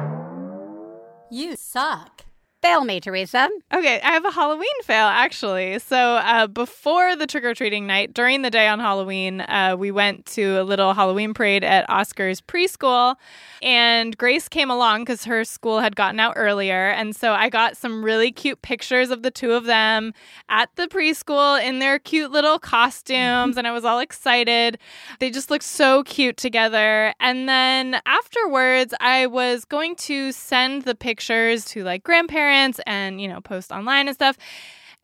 You 1.30 1.56
suck. 1.56 2.15
Fail 2.62 2.84
me, 2.84 3.00
Theresa. 3.00 3.48
Okay, 3.72 4.00
I 4.00 4.12
have 4.12 4.24
a 4.24 4.30
Halloween 4.30 4.66
fail 4.82 5.06
actually. 5.06 5.78
So 5.78 5.96
uh, 5.96 6.46
before 6.46 7.14
the 7.14 7.26
trick 7.26 7.44
or 7.44 7.54
treating 7.54 7.86
night, 7.86 8.14
during 8.14 8.42
the 8.42 8.50
day 8.50 8.66
on 8.66 8.80
Halloween, 8.80 9.42
uh, 9.42 9.76
we 9.78 9.90
went 9.90 10.24
to 10.26 10.60
a 10.60 10.64
little 10.64 10.94
Halloween 10.94 11.34
parade 11.34 11.62
at 11.62 11.88
Oscar's 11.90 12.40
preschool, 12.40 13.16
and 13.62 14.16
Grace 14.16 14.48
came 14.48 14.70
along 14.70 15.02
because 15.02 15.24
her 15.24 15.44
school 15.44 15.80
had 15.80 15.96
gotten 15.96 16.18
out 16.18 16.32
earlier, 16.36 16.88
and 16.88 17.14
so 17.14 17.32
I 17.32 17.50
got 17.50 17.76
some 17.76 18.02
really 18.02 18.32
cute 18.32 18.62
pictures 18.62 19.10
of 19.10 19.22
the 19.22 19.30
two 19.30 19.52
of 19.52 19.64
them 19.64 20.14
at 20.48 20.70
the 20.76 20.88
preschool 20.88 21.62
in 21.62 21.78
their 21.78 21.98
cute 21.98 22.32
little 22.32 22.58
costumes, 22.58 23.56
and 23.58 23.66
I 23.66 23.72
was 23.72 23.84
all 23.84 24.00
excited. 24.00 24.78
They 25.20 25.30
just 25.30 25.50
looked 25.50 25.64
so 25.64 26.02
cute 26.04 26.38
together. 26.38 27.12
And 27.20 27.48
then 27.48 28.00
afterwards, 28.06 28.94
I 28.98 29.26
was 29.26 29.66
going 29.66 29.94
to 29.96 30.32
send 30.32 30.82
the 30.82 30.94
pictures 30.94 31.64
to 31.66 31.84
like 31.84 32.02
grandparents 32.02 32.46
and, 32.86 33.20
you 33.20 33.28
know, 33.28 33.40
post 33.40 33.70
online 33.72 34.08
and 34.08 34.14
stuff. 34.14 34.36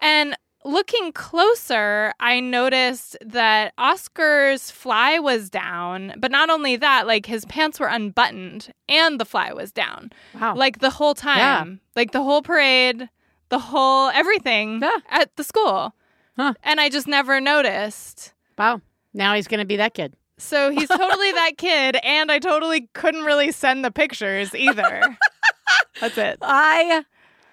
And 0.01 0.37
looking 0.65 1.13
closer, 1.13 2.13
I 2.21 2.41
noticed 2.41 3.17
that 3.25 3.73
Oscar's 3.79 4.71
fly 4.71 5.19
was 5.19 5.51
down, 5.51 6.15
but 6.19 6.31
not 6.31 6.51
only 6.51 6.77
that, 6.77 7.07
like 7.07 7.27
his 7.27 7.45
pants 7.47 7.81
were 7.81 7.89
unbuttoned 7.89 8.73
and 8.89 9.19
the 9.21 9.25
fly 9.25 9.53
was 9.53 9.73
down. 9.73 10.11
Wow. 10.41 10.55
Like 10.57 10.79
the 10.79 10.91
whole 10.91 11.15
time. 11.15 11.81
Like 11.97 12.13
the 12.13 12.23
whole 12.23 12.43
parade, 12.43 13.09
the 13.49 13.59
whole 13.59 14.09
everything 14.11 14.81
Yeah. 14.81 14.91
at 15.11 15.35
the 15.37 15.45
school. 15.45 15.95
Huh. 16.37 16.55
And 16.63 16.81
I 16.81 16.89
just 16.89 17.07
never 17.07 17.41
noticed. 17.41 18.33
wow. 18.59 18.81
Now 19.15 19.35
he's 19.35 19.47
going 19.49 19.61
to 19.61 19.67
be 19.67 19.77
that 19.77 19.93
kid. 19.95 20.15
So 20.39 20.71
he's 20.71 20.89
totally 20.89 21.33
that 21.41 21.53
kid, 21.59 21.99
and 22.03 22.33
I 22.33 22.39
totally 22.39 22.89
couldn't 22.95 23.25
really 23.25 23.53
send 23.53 23.85
the 23.85 23.91
pictures 23.91 24.55
either. 24.55 25.19
That's 26.01 26.17
it. 26.17 26.39
I 26.41 27.05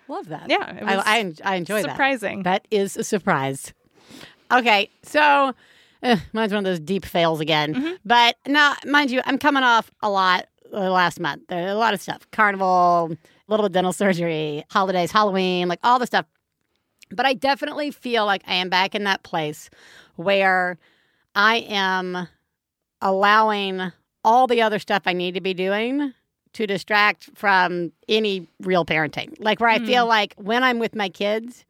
love 0.09 0.27
that. 0.29 0.49
Yeah, 0.49 0.79
I, 0.85 1.19
I, 1.19 1.33
I 1.43 1.55
enjoy 1.55 1.81
that. 1.83 1.91
Surprising. 1.91 2.43
That 2.43 2.67
is 2.71 2.97
a 2.97 3.03
surprise. 3.03 3.73
Okay, 4.51 4.89
so 5.03 5.53
eh, 6.03 6.17
mine's 6.33 6.51
one 6.51 6.59
of 6.59 6.65
those 6.65 6.79
deep 6.79 7.05
fails 7.05 7.39
again. 7.39 7.73
Mm-hmm. 7.75 7.93
But 8.03 8.35
now, 8.47 8.75
mind 8.85 9.11
you, 9.11 9.21
I'm 9.25 9.37
coming 9.37 9.63
off 9.63 9.91
a 10.01 10.09
lot 10.09 10.47
uh, 10.73 10.91
last 10.91 11.19
month. 11.19 11.43
There's 11.47 11.71
a 11.71 11.75
lot 11.75 11.93
of 11.93 12.01
stuff 12.01 12.29
carnival, 12.31 13.11
a 13.11 13.17
little 13.47 13.63
bit 13.63 13.69
of 13.69 13.73
dental 13.73 13.93
surgery, 13.93 14.63
holidays, 14.69 15.11
Halloween, 15.11 15.67
like 15.67 15.79
all 15.83 15.99
the 15.99 16.07
stuff. 16.07 16.25
But 17.11 17.25
I 17.25 17.33
definitely 17.33 17.91
feel 17.91 18.25
like 18.25 18.43
I 18.47 18.55
am 18.55 18.69
back 18.69 18.93
in 18.93 19.03
that 19.05 19.23
place 19.23 19.69
where 20.15 20.77
I 21.35 21.57
am 21.69 22.27
allowing 23.01 23.91
all 24.23 24.47
the 24.47 24.61
other 24.61 24.79
stuff 24.79 25.03
I 25.05 25.13
need 25.13 25.35
to 25.35 25.41
be 25.41 25.53
doing 25.53 26.13
to 26.53 26.65
distract 26.67 27.29
from 27.35 27.91
any 28.07 28.47
real 28.61 28.85
parenting. 28.85 29.33
Like 29.39 29.59
where 29.59 29.69
I 29.69 29.79
feel 29.79 30.05
like 30.07 30.33
when 30.37 30.63
I'm 30.63 30.79
with 30.79 30.95
my 30.95 31.09
kids, 31.09 31.63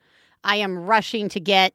I 0.44 0.56
am 0.58 0.78
rushing 0.80 1.28
to 1.30 1.40
get 1.40 1.74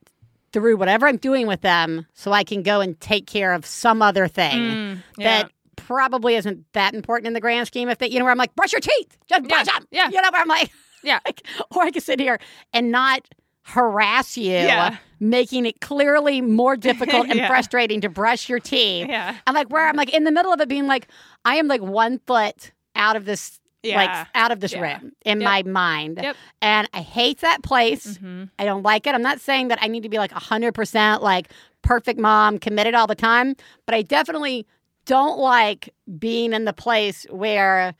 through 0.52 0.76
whatever 0.76 1.06
I'm 1.06 1.16
doing 1.18 1.46
with 1.46 1.60
them 1.60 2.06
so 2.14 2.32
I 2.32 2.44
can 2.44 2.62
go 2.62 2.80
and 2.80 2.98
take 3.00 3.26
care 3.26 3.52
of 3.52 3.66
some 3.66 4.00
other 4.02 4.28
thing 4.28 4.58
Mm, 4.60 5.02
yeah. 5.18 5.42
that 5.42 5.50
probably 5.76 6.36
isn't 6.36 6.64
that 6.72 6.94
important 6.94 7.26
in 7.26 7.32
the 7.34 7.40
grand 7.40 7.66
scheme 7.66 7.88
of 7.88 7.98
things. 7.98 8.12
You 8.14 8.20
know, 8.20 8.24
where 8.24 8.32
I'm 8.32 8.38
like, 8.38 8.54
brush 8.54 8.72
your 8.72 8.80
teeth, 8.80 9.18
just 9.26 9.42
brush 9.48 9.66
them. 9.66 9.86
yeah. 9.90 10.08
You 10.08 10.22
know, 10.22 10.28
where 10.32 10.40
I'm 10.40 10.48
like, 10.48 10.70
Yeah. 11.02 11.18
like, 11.26 11.42
or 11.72 11.82
I 11.82 11.90
can 11.90 12.00
sit 12.00 12.20
here 12.20 12.38
and 12.72 12.90
not 12.90 13.28
harass 13.62 14.36
you, 14.36 14.52
Yeah. 14.52 14.96
making 15.20 15.66
it 15.66 15.80
clearly 15.80 16.40
more 16.40 16.76
difficult 16.88 17.26
and 17.28 17.34
Yeah. 17.36 17.48
frustrating 17.48 18.00
to 18.02 18.08
brush 18.08 18.48
your 18.48 18.60
teeth. 18.60 19.08
Yeah. 19.08 19.36
I'm 19.46 19.54
like, 19.54 19.68
where 19.70 19.86
I'm 19.88 19.96
like 19.96 20.14
in 20.14 20.24
the 20.24 20.32
middle 20.32 20.52
of 20.52 20.60
it 20.60 20.68
being 20.68 20.86
like, 20.86 21.08
I 21.44 21.56
am 21.56 21.66
like 21.66 21.82
one 21.82 22.20
foot 22.26 22.72
out 22.96 23.16
of 23.16 23.24
this. 23.24 23.59
Yeah. 23.83 23.96
Like 23.96 24.26
out 24.35 24.50
of 24.50 24.61
this 24.61 24.72
Yeah. 24.72 24.80
room 24.98 25.12
in 25.26 25.42
Yep. 25.42 25.50
my 25.50 25.62
mind. 25.70 26.18
Yep. 26.22 26.37
And 26.62 26.88
I 26.94 27.00
hate 27.02 27.40
that 27.40 27.62
place. 27.62 28.16
Mhm. 28.18 28.48
I 28.59 28.64
don't 28.64 28.83
like 28.83 29.07
it. 29.07 29.14
I'm 29.14 29.20
not 29.20 29.40
saying 29.42 29.68
that 29.68 29.78
I 29.83 29.88
need 29.88 30.02
to 30.04 30.09
be 30.09 30.16
like 30.16 30.33
100% 30.33 31.20
like 31.22 31.50
perfect 31.83 32.18
mom, 32.18 32.58
committed 32.58 32.94
all 32.94 33.06
the 33.06 33.14
time, 33.14 33.54
but 33.85 33.94
I 33.94 34.00
definitely 34.00 34.66
don't 35.04 35.38
like 35.38 35.90
being 36.18 36.54
in 36.54 36.64
the 36.64 36.73
place 36.73 37.27
where 37.29 37.94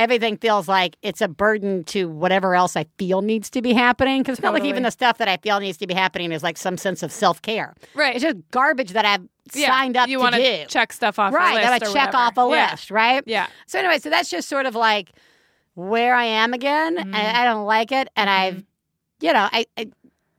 everything 0.00 0.36
feels 0.36 0.66
like 0.68 0.96
it's 1.02 1.20
a 1.20 1.28
burden 1.28 1.84
to 1.84 2.08
whatever 2.08 2.54
else 2.54 2.74
I 2.76 2.86
feel 2.98 3.22
needs 3.22 3.50
to 3.50 3.62
be 3.62 3.72
happening. 3.72 4.22
Because 4.22 4.38
it's 4.38 4.42
not 4.42 4.54
like 4.54 4.64
even 4.64 4.82
the 4.82 4.90
stuff 4.90 5.18
that 5.18 5.28
I 5.28 5.36
feel 5.36 5.60
needs 5.60 5.78
to 5.78 5.86
be 5.86 5.94
happening 5.94 6.32
is 6.32 6.42
like 6.42 6.56
some 6.58 6.76
sense 6.76 7.02
of 7.02 7.12
self 7.12 7.40
care. 7.42 7.74
Right. 7.94 8.14
It's 8.14 8.22
just 8.24 8.36
garbage 8.50 8.92
that 8.92 9.04
I've 9.04 9.26
Yeah, 9.54 9.68
signed 9.68 9.96
up 9.96 10.08
you 10.08 10.18
to 10.18 10.22
wanna 10.24 10.66
check 10.66 10.92
stuff 10.92 11.18
off. 11.18 11.32
right. 11.34 11.58
a 11.58 11.60
that 11.60 11.72
I 11.72 11.78
list 11.78 11.92
check 11.94 12.12
whatever. 12.12 12.38
off 12.40 12.52
a 12.52 12.54
Yeah. 12.56 12.70
list. 12.72 12.90
Right. 12.90 13.22
Yeah. 13.26 13.46
So 13.66 13.78
anyway, 13.78 13.98
so 13.98 14.10
that's 14.10 14.30
just 14.30 14.48
sort 14.48 14.66
of 14.66 14.74
like 14.74 15.10
where 15.74 16.14
I 16.14 16.24
am 16.24 16.52
again, 16.52 16.96
Mm-hmm. 16.96 17.14
and 17.14 17.36
I 17.36 17.44
don't 17.44 17.64
like 17.64 17.92
it, 17.92 18.08
and 18.16 18.28
I've, 18.28 18.64
you 19.20 19.32
know, 19.32 19.48
I, 19.52 19.66
I 19.76 19.86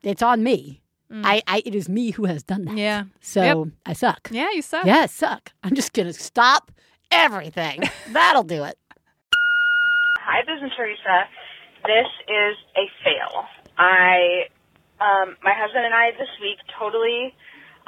it's 0.03 0.21
on 0.21 0.43
me. 0.43 0.79
I, 1.13 1.41
I, 1.45 1.61
it 1.65 1.75
is 1.75 1.89
me 1.89 2.11
who 2.11 2.23
has 2.25 2.41
done 2.41 2.63
that. 2.65 2.75
Mm. 2.75 2.77
Yeah. 2.77 3.03
So 3.19 3.41
Yep. 3.43 3.67
I 3.85 3.91
suck. 3.93 4.29
Yeah, 4.31 4.47
you 4.53 4.61
suck. 4.61 4.85
Yeah, 4.85 4.99
I 4.99 5.05
suck. 5.07 5.51
I'm 5.61 5.75
just 5.75 5.91
gonna 5.91 6.13
stop 6.13 6.71
everything. 7.11 7.83
That'll 8.11 8.43
do 8.43 8.63
it. 8.63 8.77
Hi, 10.21 10.45
is 10.61 10.71
Theresa. 10.77 11.17
This 11.85 12.09
is 12.29 12.55
a 12.77 12.85
fail. 13.01 13.45
I, 13.77 14.45
um, 15.01 15.37
my 15.41 15.57
husband 15.57 15.85
and 15.85 15.95
I 15.95 16.13
this 16.13 16.29
week 16.41 16.61
totally 16.77 17.33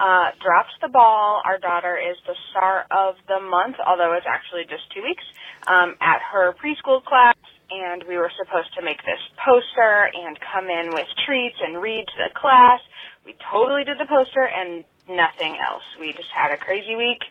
uh, 0.01 0.33
dropped 0.41 0.73
the 0.81 0.89
ball. 0.89 1.41
Our 1.45 1.59
daughter 1.61 1.95
is 2.01 2.17
the 2.25 2.33
star 2.51 2.89
of 2.89 3.15
the 3.29 3.37
month, 3.39 3.77
although 3.85 4.17
it's 4.17 4.25
actually 4.25 4.65
just 4.65 4.89
two 4.97 5.05
weeks, 5.05 5.23
um, 5.69 5.93
at 6.01 6.25
her 6.33 6.57
preschool 6.57 7.05
class. 7.05 7.37
And 7.69 8.03
we 8.09 8.17
were 8.17 8.33
supposed 8.37 8.73
to 8.77 8.83
make 8.83 9.01
this 9.05 9.21
poster 9.45 10.09
and 10.13 10.37
come 10.53 10.69
in 10.73 10.93
with 10.93 11.07
treats 11.25 11.57
and 11.61 11.81
read 11.81 12.05
to 12.05 12.17
the 12.17 12.33
class. 12.33 12.81
We 13.25 13.37
totally 13.53 13.85
did 13.85 13.97
the 14.01 14.09
poster 14.09 14.45
and 14.45 14.85
nothing 15.09 15.57
else. 15.61 15.85
We 16.01 16.13
just 16.17 16.29
had 16.33 16.51
a 16.53 16.59
crazy 16.59 16.97
week. 16.97 17.21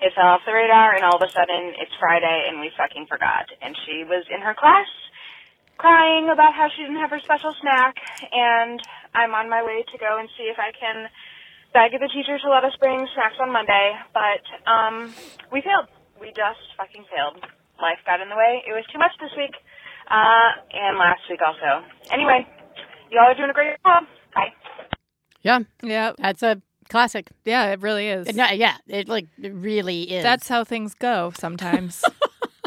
It 0.00 0.14
fell 0.14 0.38
off 0.38 0.46
the 0.46 0.54
radar, 0.54 0.94
and 0.94 1.02
all 1.04 1.16
of 1.18 1.22
a 1.22 1.30
sudden 1.34 1.74
it's 1.78 1.90
Friday, 1.98 2.46
and 2.48 2.60
we 2.60 2.70
fucking 2.78 3.06
forgot. 3.10 3.50
And 3.62 3.74
she 3.86 4.04
was 4.06 4.24
in 4.30 4.40
her 4.42 4.54
class 4.54 4.86
crying 5.76 6.28
about 6.30 6.54
how 6.54 6.66
she 6.74 6.82
didn't 6.82 6.98
have 6.98 7.10
her 7.10 7.20
special 7.22 7.54
snack, 7.62 7.94
and 8.32 8.78
I'm 9.14 9.34
on 9.34 9.48
my 9.50 9.62
way 9.62 9.82
to 9.90 9.96
go 9.98 10.18
and 10.18 10.28
see 10.38 10.50
if 10.50 10.58
I 10.58 10.70
can 10.74 11.06
beg 11.74 11.92
the 11.98 12.10
teacher 12.10 12.38
to 12.38 12.48
let 12.50 12.64
us 12.64 12.74
bring 12.78 13.06
snacks 13.14 13.38
on 13.40 13.52
Monday. 13.52 13.94
But 14.14 14.42
um, 14.70 15.14
we 15.52 15.62
failed. 15.62 15.86
We 16.20 16.28
just 16.34 16.62
fucking 16.76 17.04
failed. 17.10 17.42
Life 17.82 18.02
got 18.06 18.20
in 18.20 18.28
the 18.28 18.34
way. 18.38 18.62
It 18.66 18.74
was 18.74 18.82
too 18.90 18.98
much 18.98 19.14
this 19.22 19.30
week, 19.38 19.54
uh, 20.10 20.50
and 20.74 20.98
last 20.98 21.22
week 21.30 21.38
also. 21.42 21.86
Anyway, 22.10 22.46
y'all 23.10 23.30
are 23.30 23.34
doing 23.38 23.50
a 23.50 23.54
great 23.54 23.78
job. 23.86 24.02
Bye. 24.34 24.50
Yeah, 25.42 25.60
Yeah. 25.82 26.12
that's 26.18 26.42
a 26.42 26.60
classic. 26.88 27.28
Yeah, 27.44 27.66
it 27.66 27.80
really 27.80 28.08
is. 28.08 28.34
No, 28.34 28.50
yeah, 28.50 28.76
it 28.86 29.08
like 29.08 29.26
it 29.40 29.52
really 29.54 30.02
is. 30.02 30.22
That's 30.22 30.48
how 30.48 30.64
things 30.64 30.94
go 30.94 31.32
sometimes. 31.38 32.04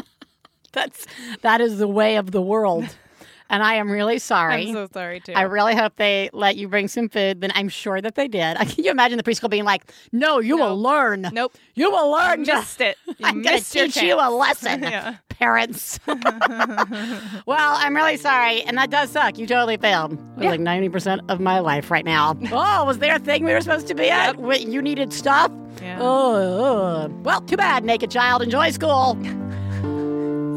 that's 0.72 1.06
that 1.42 1.60
is 1.60 1.78
the 1.78 1.88
way 1.88 2.16
of 2.16 2.30
the 2.30 2.42
world, 2.42 2.96
and 3.52 3.62
I 3.62 3.74
am 3.74 3.88
really 3.90 4.18
sorry. 4.18 4.66
I'm 4.68 4.74
so 4.74 4.88
sorry 4.92 5.20
too. 5.20 5.32
I 5.34 5.42
really 5.42 5.76
hope 5.76 5.94
they 5.96 6.28
let 6.32 6.56
you 6.56 6.66
bring 6.66 6.88
some 6.88 7.08
food. 7.08 7.40
Then 7.40 7.52
I'm 7.54 7.68
sure 7.68 8.00
that 8.00 8.16
they 8.16 8.26
did. 8.26 8.56
Can 8.68 8.82
you 8.84 8.90
imagine 8.90 9.16
the 9.18 9.22
preschool 9.22 9.48
being 9.50 9.64
like, 9.64 9.92
"No, 10.10 10.40
you 10.40 10.56
will 10.56 10.76
learn. 10.80 11.28
Nope. 11.32 11.54
You 11.74 11.90
will 11.90 12.10
learn. 12.10 12.44
You 12.44 12.54
missed 12.56 12.80
it. 12.80 12.96
You 13.06 13.14
I'm 13.22 13.34
going 13.34 13.44
to 13.44 13.50
missed 13.52 13.74
your 13.74 13.86
teach 13.86 14.02
you 14.02 14.14
a 14.18 14.30
lesson, 14.34 14.82
Yeah. 14.82 15.16
parents." 15.28 16.00
well, 16.06 17.74
I'm 17.78 17.94
really 17.94 18.16
sorry, 18.16 18.62
and 18.62 18.76
that 18.78 18.90
does 18.90 19.10
suck. 19.10 19.38
You 19.38 19.46
totally 19.46 19.76
failed. 19.76 20.12
It 20.14 20.18
was 20.38 20.46
Like 20.46 20.60
90 20.60 20.88
percent 20.88 21.20
of 21.28 21.38
my 21.40 21.58
life 21.60 21.90
right 21.90 22.04
now. 22.04 22.36
oh, 22.50 22.84
was 22.84 22.98
there 22.98 23.14
a 23.14 23.18
thing 23.18 23.44
we 23.44 23.52
were 23.52 23.60
supposed 23.60 23.86
to 23.88 23.94
be 23.94 24.08
at? 24.10 24.36
Wait, 24.38 24.66
you 24.66 24.80
needed 24.82 25.12
stuff. 25.12 25.52
Yeah. 25.82 25.98
Oh, 26.00 26.34
oh. 26.34 27.08
well, 27.22 27.40
too 27.42 27.56
bad, 27.56 27.84
naked 27.84 28.10
child. 28.10 28.42
Enjoy 28.42 28.70
school. 28.70 29.16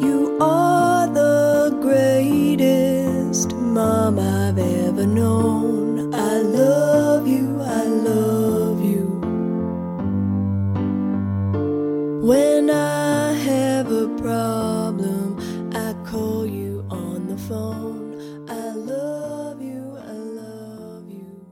You 0.02 0.38
are 0.42 0.75
the 1.08 1.78
greatest 1.82 3.54
mom 3.56 4.20
I've 4.20 4.58
ever 4.58 5.06
known. 5.06 6.14
I 6.14 6.38
love 6.38 7.28
you, 7.28 7.62
I 7.62 7.84
love 7.84 8.84
you. 8.84 9.06
When 12.22 12.70
I 12.70 13.34
have 13.34 13.92
a 13.92 14.08
problem, 14.18 15.40
I 15.76 15.94
call 16.10 16.46
you 16.46 16.86
on 16.90 17.28
the 17.28 17.38
phone. 17.38 18.16
I 18.50 18.72
love 18.72 19.62
you, 19.62 19.98
I 19.98 20.12
love 20.12 21.08
you. 21.10 21.46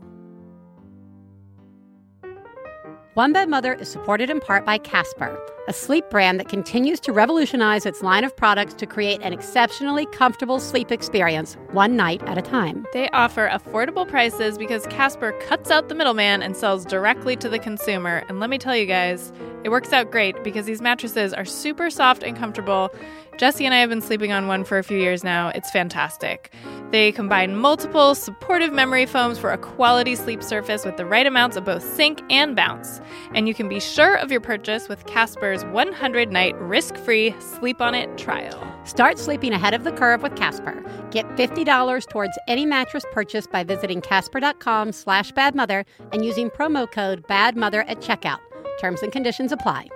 One 3.13 3.33
Bad 3.33 3.49
Mother 3.49 3.73
is 3.73 3.89
supported 3.89 4.29
in 4.29 4.39
part 4.39 4.65
by 4.65 4.77
Casper, 4.77 5.37
a 5.67 5.73
sleep 5.73 6.09
brand 6.09 6.39
that 6.39 6.49
continues 6.49 6.99
to 6.99 7.13
revolutionize 7.13 7.85
its 7.85 8.01
line 8.01 8.23
of 8.23 8.35
products 8.35 8.73
to 8.73 8.85
create 8.85 9.21
an 9.21 9.31
exceptionally 9.31 10.05
comfortable 10.07 10.59
sleep 10.59 10.91
experience 10.91 11.55
one 11.71 11.95
night 11.95 12.21
at 12.23 12.37
a 12.37 12.41
time. 12.41 12.85
They 12.91 13.09
offer 13.09 13.49
affordable 13.49 14.07
prices 14.07 14.57
because 14.57 14.85
Casper 14.87 15.31
cuts 15.47 15.71
out 15.71 15.87
the 15.87 15.95
middleman 15.95 16.43
and 16.43 16.57
sells 16.57 16.85
directly 16.85 17.35
to 17.37 17.47
the 17.47 17.59
consumer. 17.59 18.23
And 18.27 18.39
let 18.39 18.49
me 18.49 18.57
tell 18.57 18.75
you 18.75 18.85
guys, 18.85 19.31
it 19.63 19.69
works 19.69 19.93
out 19.93 20.11
great 20.11 20.43
because 20.43 20.65
these 20.65 20.81
mattresses 20.81 21.33
are 21.33 21.45
super 21.45 21.89
soft 21.89 22.23
and 22.23 22.35
comfortable. 22.35 22.93
Jesse 23.37 23.65
and 23.65 23.73
I 23.73 23.79
have 23.79 23.89
been 23.89 24.01
sleeping 24.01 24.31
on 24.31 24.47
one 24.47 24.63
for 24.63 24.77
a 24.77 24.83
few 24.83 24.97
years 24.97 25.23
now. 25.23 25.49
It's 25.49 25.71
fantastic. 25.71 26.53
They 26.91 27.11
combine 27.11 27.55
multiple 27.55 28.13
supportive 28.13 28.71
memory 28.71 29.07
foams 29.07 29.39
for 29.39 29.51
a 29.51 29.57
quality 29.57 30.15
sleep 30.15 30.43
surface 30.43 30.85
with 30.85 30.97
the 30.97 31.05
right 31.05 31.25
amounts 31.25 31.57
of 31.57 31.65
both 31.65 31.83
sink 31.83 32.21
and 32.29 32.55
bounce. 32.55 33.01
And 33.33 33.47
you 33.47 33.55
can 33.55 33.67
be 33.67 33.79
sure 33.79 34.15
of 34.15 34.31
your 34.31 34.41
purchase 34.41 34.87
with 34.87 35.05
Casper's 35.53 35.71
100 35.71 36.31
night 36.31 36.55
risk 36.59 36.95
free 36.97 37.33
sleep 37.39 37.79
on 37.79 37.93
it 37.93 38.17
trial. 38.17 38.59
Start 38.85 39.19
sleeping 39.19 39.53
ahead 39.53 39.73
of 39.75 39.83
the 39.83 39.91
curve 39.91 40.23
with 40.23 40.35
Casper. 40.35 40.83
Get 41.11 41.27
$50 41.35 42.09
towards 42.09 42.37
any 42.47 42.65
mattress 42.65 43.05
purchase 43.11 43.45
by 43.45 43.63
visiting 43.63 44.01
casper.com 44.01 44.91
slash 44.91 45.31
badmother 45.33 45.85
and 46.11 46.25
using 46.25 46.49
promo 46.49 46.91
code 46.91 47.23
badmother 47.27 47.85
at 47.87 47.99
checkout. 48.01 48.39
Terms 48.79 49.03
and 49.03 49.11
conditions 49.11 49.51
apply. 49.51 49.89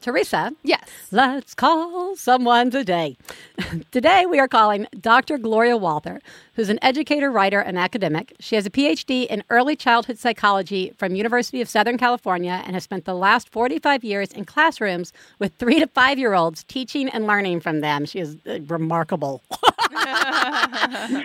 Theresa, 0.00 0.50
Yes. 0.64 0.88
let's 1.12 1.54
call 1.54 2.16
someone 2.16 2.70
today. 2.72 3.16
today 3.92 4.26
we 4.26 4.40
are 4.40 4.48
calling 4.48 4.88
Dr. 5.00 5.38
Gloria 5.38 5.76
Walther, 5.76 6.20
who's 6.54 6.68
an 6.68 6.78
educator, 6.82 7.30
writer, 7.30 7.60
and 7.60 7.78
academic. 7.78 8.34
She 8.40 8.56
has 8.56 8.66
a 8.66 8.70
PhD 8.70 9.26
in 9.26 9.42
early 9.50 9.76
childhood 9.76 10.18
psychology 10.18 10.92
from 10.96 11.14
University 11.14 11.60
of 11.60 11.68
Southern 11.68 11.98
California 11.98 12.62
and 12.64 12.74
has 12.74 12.84
spent 12.84 13.04
the 13.04 13.14
last 13.14 13.48
45 13.48 14.04
years 14.04 14.32
in 14.32 14.44
classrooms 14.44 15.12
with 15.38 15.54
3 15.58 15.80
to 15.80 15.86
5-year-olds 15.86 16.64
teaching 16.64 17.08
and 17.08 17.26
learning 17.26 17.60
from 17.60 17.80
them. 17.80 18.04
She 18.04 18.20
is 18.20 18.36
uh, 18.46 18.58
remarkable. 18.68 19.42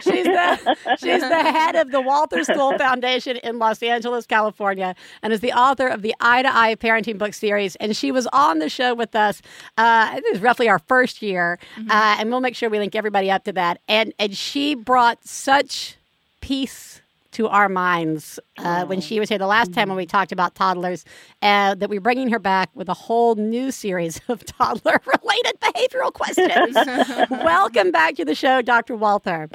she's 0.01 0.25
the 0.25 0.77
she's 0.99 1.21
the 1.21 1.43
head 1.43 1.75
of 1.75 1.91
the 1.91 2.01
Walther 2.01 2.43
School 2.43 2.77
Foundation 2.77 3.37
in 3.37 3.59
Los 3.59 3.81
Angeles, 3.81 4.25
California, 4.25 4.95
and 5.23 5.31
is 5.31 5.39
the 5.39 5.53
author 5.53 5.87
of 5.87 6.01
the 6.01 6.13
Eye 6.19 6.41
to 6.41 6.55
Eye 6.55 6.75
Parenting 6.75 7.17
book 7.17 7.33
series. 7.33 7.75
And 7.77 7.95
she 7.95 8.11
was 8.11 8.27
on 8.27 8.59
the 8.59 8.69
show 8.69 8.93
with 8.93 9.15
us. 9.15 9.41
Uh, 9.77 10.15
it 10.17 10.23
was 10.31 10.41
roughly 10.41 10.67
our 10.67 10.79
first 10.79 11.21
year, 11.21 11.59
uh, 11.89 12.17
and 12.19 12.29
we'll 12.29 12.41
make 12.41 12.55
sure 12.55 12.69
we 12.69 12.77
link 12.77 12.95
everybody 12.95 13.31
up 13.31 13.45
to 13.45 13.53
that. 13.53 13.79
And 13.87 14.13
and 14.19 14.35
she 14.35 14.75
brought 14.75 15.16
such 15.21 15.95
peace 16.41 17.01
to 17.31 17.47
our 17.47 17.69
minds 17.69 18.39
uh, 18.57 18.85
when 18.85 18.99
she 19.01 19.19
was 19.19 19.29
here 19.29 19.37
the 19.37 19.45
last 19.45 19.73
time 19.73 19.89
when 19.89 19.97
we 19.97 20.05
talked 20.05 20.31
about 20.31 20.55
toddlers 20.55 21.05
uh, 21.41 21.75
that 21.75 21.89
we're 21.89 22.01
bringing 22.01 22.29
her 22.29 22.39
back 22.39 22.69
with 22.73 22.89
a 22.89 22.93
whole 22.95 23.35
new 23.35 23.69
series 23.69 24.19
of 24.27 24.43
toddler 24.45 24.99
related 25.05 25.59
behavioral 25.61 26.11
questions 26.11 26.75
welcome 27.29 27.91
back 27.91 28.15
to 28.15 28.25
the 28.25 28.33
show 28.33 28.61
dr 28.61 28.95
walther 28.95 29.49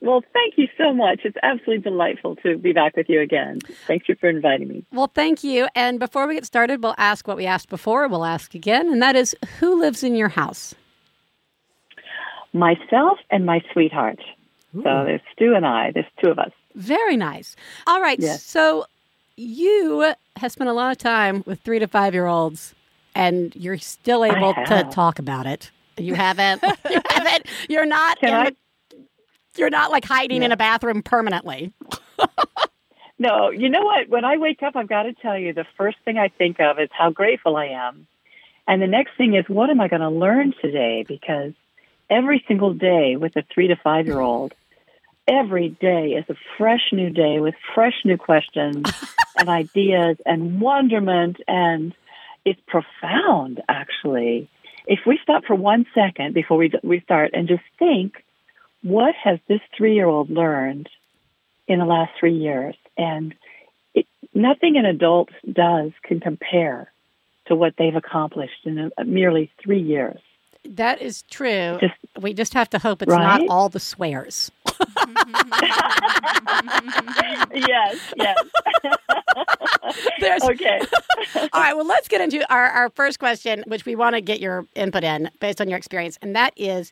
Well, 0.00 0.22
thank 0.32 0.54
you 0.56 0.68
so 0.78 0.92
much. 0.94 1.22
It's 1.24 1.36
absolutely 1.42 1.82
delightful 1.90 2.36
to 2.44 2.56
be 2.56 2.72
back 2.72 2.96
with 2.96 3.08
you 3.08 3.20
again. 3.20 3.58
Thank 3.88 4.06
you 4.08 4.14
for 4.14 4.28
inviting 4.28 4.68
me. 4.68 4.84
well 4.92 5.10
thank 5.14 5.42
you 5.42 5.68
and 5.74 5.98
before 5.98 6.26
we 6.26 6.34
get 6.34 6.44
started 6.44 6.82
we'll 6.82 6.94
ask 6.98 7.26
what 7.26 7.36
we 7.36 7.46
asked 7.46 7.68
before 7.70 8.06
we'll 8.08 8.24
ask 8.26 8.54
again 8.54 8.88
and 8.92 9.00
that 9.00 9.16
is 9.16 9.34
who 9.58 9.78
lives 9.80 10.02
in 10.02 10.14
your 10.14 10.28
house 10.28 10.74
Myself 12.52 13.18
and 13.30 13.44
my 13.44 13.60
sweetheart. 13.72 14.18
So 14.74 14.82
there's 14.82 15.20
Stu 15.32 15.54
and 15.54 15.66
I. 15.66 15.90
There's 15.92 16.06
two 16.22 16.30
of 16.30 16.38
us. 16.38 16.52
very 16.74 17.16
nice 17.16 17.56
all 17.86 18.00
right 18.00 18.18
Yes. 18.20 18.42
so 18.44 18.84
you 19.36 20.12
have 20.36 20.52
spent 20.52 20.68
a 20.70 20.72
lot 20.72 20.90
of 20.92 20.98
time 20.98 21.42
with 21.46 21.60
three 21.62 21.78
to 21.78 21.86
five 21.88 22.12
year 22.14 22.26
olds 22.26 22.74
and 23.14 23.54
you're 23.56 23.78
still 23.78 24.24
able 24.24 24.54
to 24.54 24.86
talk 24.92 25.18
about 25.18 25.46
it 25.46 25.70
you 25.96 26.14
haven't 26.14 26.62
you 26.90 27.00
haven't 27.10 27.46
you're 27.68 27.86
not 27.86 28.18
Can 28.20 28.28
in 28.28 28.34
I- 28.34 28.50
the- 28.50 28.56
you're 29.56 29.70
not 29.70 29.90
like 29.90 30.04
hiding 30.04 30.42
in 30.44 30.52
a 30.52 30.56
bathroom 30.56 31.02
permanently 31.02 31.72
No, 33.18 33.50
you 33.50 33.68
know 33.68 33.82
what? 33.82 34.08
When 34.08 34.24
I 34.24 34.36
wake 34.36 34.62
up, 34.62 34.76
I've 34.76 34.88
got 34.88 35.02
to 35.02 35.12
tell 35.12 35.36
you, 35.36 35.52
the 35.52 35.66
first 35.76 35.96
thing 36.04 36.18
I 36.18 36.28
think 36.28 36.60
of 36.60 36.78
is 36.78 36.88
how 36.92 37.10
grateful 37.10 37.56
I 37.56 37.66
am. 37.66 38.06
And 38.68 38.80
the 38.80 38.86
next 38.86 39.16
thing 39.16 39.34
is, 39.34 39.44
what 39.48 39.70
am 39.70 39.80
I 39.80 39.88
going 39.88 40.02
to 40.02 40.08
learn 40.08 40.54
today? 40.62 41.04
Because 41.06 41.52
every 42.08 42.44
single 42.46 42.74
day 42.74 43.16
with 43.16 43.34
a 43.34 43.42
three 43.52 43.66
to 43.68 43.76
five 43.76 44.06
year 44.06 44.20
old, 44.20 44.54
every 45.28 45.68
day 45.68 46.12
is 46.12 46.24
a 46.28 46.34
fresh 46.56 46.90
new 46.92 47.10
day 47.10 47.38
with 47.38 47.54
fresh 47.74 48.00
new 48.04 48.16
questions 48.16 48.90
and 49.38 49.48
ideas 49.48 50.16
and 50.24 50.60
wonderment. 50.60 51.36
And 51.46 51.94
it's 52.44 52.60
profound 52.66 53.60
actually. 53.68 54.48
If 54.86 55.00
we 55.06 55.18
stop 55.22 55.44
for 55.44 55.54
one 55.54 55.86
second 55.94 56.34
before 56.34 56.56
we 56.56 56.72
we 56.82 57.00
start 57.00 57.32
and 57.34 57.46
just 57.46 57.62
think 57.78 58.24
what 58.82 59.14
has 59.22 59.38
this 59.48 59.60
three 59.76 59.94
year 59.94 60.06
old 60.06 60.30
learned 60.30 60.88
in 61.66 61.78
the 61.78 61.84
last 61.84 62.12
three 62.18 62.36
years? 62.36 62.74
And 62.96 63.34
it, 63.94 64.06
nothing 64.34 64.76
an 64.76 64.86
adult 64.86 65.28
does 65.50 65.92
can 66.02 66.20
compare 66.20 66.90
to 67.46 67.54
what 67.54 67.74
they've 67.76 67.94
accomplished 67.94 68.64
in 68.64 68.90
a, 68.96 69.04
merely 69.04 69.50
three 69.62 69.82
years 69.82 70.20
That 70.64 71.00
is 71.00 71.22
true. 71.30 71.78
Just- 71.80 71.94
we 72.20 72.34
just 72.34 72.54
have 72.54 72.68
to 72.70 72.78
hope 72.78 73.02
it's 73.02 73.10
Right? 73.10 73.38
not 73.38 73.48
all 73.48 73.68
the 73.68 73.80
swears. 73.80 74.50
yes 77.54 78.12
yes 78.16 78.36
okay 80.44 80.80
All 81.52 81.60
right, 81.60 81.74
well, 81.76 81.86
let's 81.86 82.08
get 82.08 82.20
into 82.20 82.50
our, 82.52 82.66
our 82.68 82.90
first 82.90 83.18
question, 83.18 83.64
which 83.66 83.84
we 83.84 83.94
want 83.96 84.14
to 84.14 84.20
get 84.20 84.40
your 84.40 84.66
input 84.74 85.04
in 85.04 85.30
based 85.40 85.60
on 85.60 85.68
your 85.68 85.78
experience, 85.78 86.18
and 86.22 86.34
that 86.36 86.52
is 86.56 86.90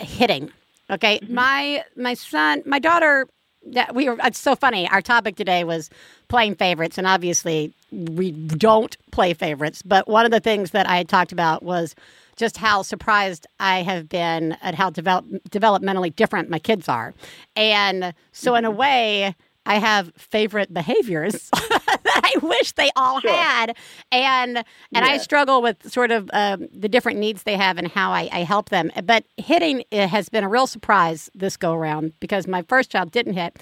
hitting. 0.00 0.50
Okay, 0.90 1.18
mm-hmm. 1.20 1.34
my 1.34 1.84
my 1.96 2.14
son, 2.14 2.62
my 2.66 2.78
daughter, 2.78 3.26
that 3.72 3.94
we 3.94 4.08
were. 4.08 4.16
It's 4.24 4.38
so 4.38 4.54
funny. 4.56 4.88
Our 4.88 5.02
topic 5.02 5.36
today 5.36 5.64
was 5.64 5.90
playing 6.28 6.56
favorites, 6.56 6.98
and 6.98 7.06
obviously 7.06 7.72
we 7.92 8.32
don't 8.32 8.96
play 9.10 9.34
favorites. 9.34 9.82
But 9.82 10.08
one 10.08 10.24
of 10.24 10.30
the 10.30 10.40
things 10.40 10.72
that 10.72 10.88
I 10.88 10.96
had 10.96 11.08
talked 11.08 11.32
about 11.32 11.62
was 11.62 11.94
just 12.38 12.56
how 12.56 12.82
surprised 12.82 13.46
I 13.60 13.82
have 13.82 14.08
been 14.08 14.52
at 14.62 14.74
how 14.74 14.88
develop, 14.90 15.26
developmentally 15.50 16.14
different 16.16 16.48
my 16.48 16.58
kids 16.58 16.88
are, 16.88 17.12
and 17.56 18.14
so 18.32 18.54
in 18.54 18.64
a 18.64 18.70
way. 18.70 19.34
I 19.66 19.74
have 19.80 20.10
favorite 20.16 20.72
behaviors 20.72 21.50
that 21.52 22.20
I 22.24 22.38
wish 22.42 22.72
they 22.72 22.90
all 22.96 23.20
Sure. 23.20 23.30
had, 23.30 23.76
and 24.10 24.56
and 24.56 25.04
I 25.04 25.18
struggle 25.18 25.60
with 25.60 25.92
sort 25.92 26.10
of 26.10 26.30
um, 26.32 26.68
the 26.72 26.88
different 26.88 27.18
needs 27.18 27.42
they 27.42 27.54
have 27.58 27.76
and 27.76 27.86
how 27.86 28.10
I, 28.10 28.30
I 28.32 28.44
help 28.44 28.70
them. 28.70 28.90
But 29.04 29.24
hitting 29.36 29.84
has 29.92 30.30
been 30.30 30.42
a 30.42 30.48
real 30.48 30.66
surprise 30.66 31.28
this 31.34 31.58
go 31.58 31.74
around 31.74 32.14
because 32.18 32.46
my 32.46 32.62
first 32.62 32.90
child 32.90 33.10
didn't 33.10 33.34
hit, 33.34 33.58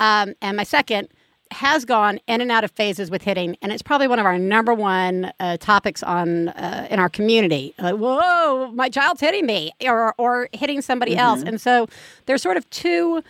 um, 0.00 0.34
and 0.42 0.56
my 0.56 0.64
second 0.64 1.06
has 1.54 1.84
gone 1.84 2.20
in 2.26 2.40
and 2.40 2.52
out 2.52 2.64
of 2.64 2.70
phases 2.72 3.10
with 3.10 3.22
hitting, 3.22 3.56
and 3.62 3.72
it's 3.72 3.82
probably 3.82 4.08
one 4.08 4.18
of 4.18 4.26
our 4.26 4.38
number 4.38 4.74
one 4.74 5.32
uh, 5.40 5.56
topics 5.56 6.02
on 6.02 6.48
uh, 6.48 6.86
in 6.90 6.98
our 6.98 7.08
community. 7.08 7.74
Like, 7.78 7.96
whoa, 7.96 8.70
my 8.74 8.88
child's 8.88 9.20
hitting 9.20 9.46
me, 9.46 9.72
or 9.82 10.14
or 10.18 10.48
hitting 10.52 10.82
somebody 10.82 11.16
else, 11.16 11.42
and 11.42 11.60
so 11.60 11.88
there's 12.26 12.42
sort 12.42 12.56
of 12.56 12.68
two 12.70 13.22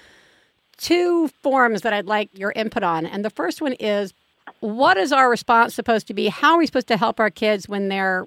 two 0.76 1.28
forms 1.42 1.82
that 1.82 1.92
I'd 1.92 2.06
like 2.06 2.30
your 2.34 2.52
input 2.56 2.82
on. 2.82 3.06
And 3.06 3.24
the 3.24 3.30
first 3.30 3.60
one 3.62 3.74
is 3.74 4.12
what 4.60 4.96
is 4.96 5.12
our 5.12 5.30
response 5.30 5.74
supposed 5.74 6.06
to 6.08 6.14
be? 6.14 6.28
How 6.28 6.52
are 6.52 6.58
we 6.58 6.66
supposed 6.66 6.88
to 6.88 6.96
help 6.96 7.20
our 7.20 7.30
kids 7.30 7.68
when 7.68 7.88
they're 7.88 8.26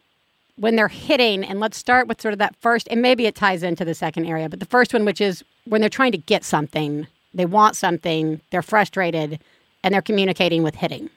when 0.55 0.75
they're 0.75 0.87
hitting? 0.87 1.43
And 1.43 1.59
let's 1.59 1.77
start 1.77 2.07
with 2.07 2.21
sort 2.21 2.33
of 2.33 2.39
that 2.39 2.55
first 2.57 2.87
and 2.89 3.01
maybe 3.01 3.25
it 3.25 3.35
ties 3.35 3.63
into 3.63 3.85
the 3.85 3.93
second 3.93 4.25
area, 4.25 4.49
but 4.49 4.59
the 4.59 4.65
first 4.65 4.93
one 4.93 5.05
which 5.05 5.21
is 5.21 5.43
when 5.65 5.81
they're 5.81 5.89
trying 5.89 6.11
to 6.13 6.17
get 6.17 6.43
something, 6.43 7.07
they 7.33 7.45
want 7.45 7.75
something, 7.75 8.41
they're 8.51 8.61
frustrated, 8.61 9.39
and 9.84 9.93
they're 9.93 10.01
communicating 10.01 10.63
with 10.63 10.75
hitting. 10.75 11.09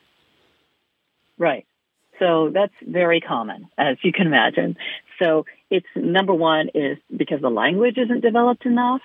Right. 1.39 1.67
So 2.19 2.51
that's 2.53 2.75
very 2.83 3.21
common, 3.21 3.69
as 3.79 3.97
you 4.03 4.13
can 4.13 4.27
imagine. 4.27 4.77
So 5.19 5.47
it's 5.71 5.87
number 5.97 6.35
one 6.35 6.69
is 6.75 6.99
because 7.17 7.41
the 7.41 7.51
language 7.51 7.97
isn't 7.97 8.21
developed 8.21 8.67
enough, 8.67 9.01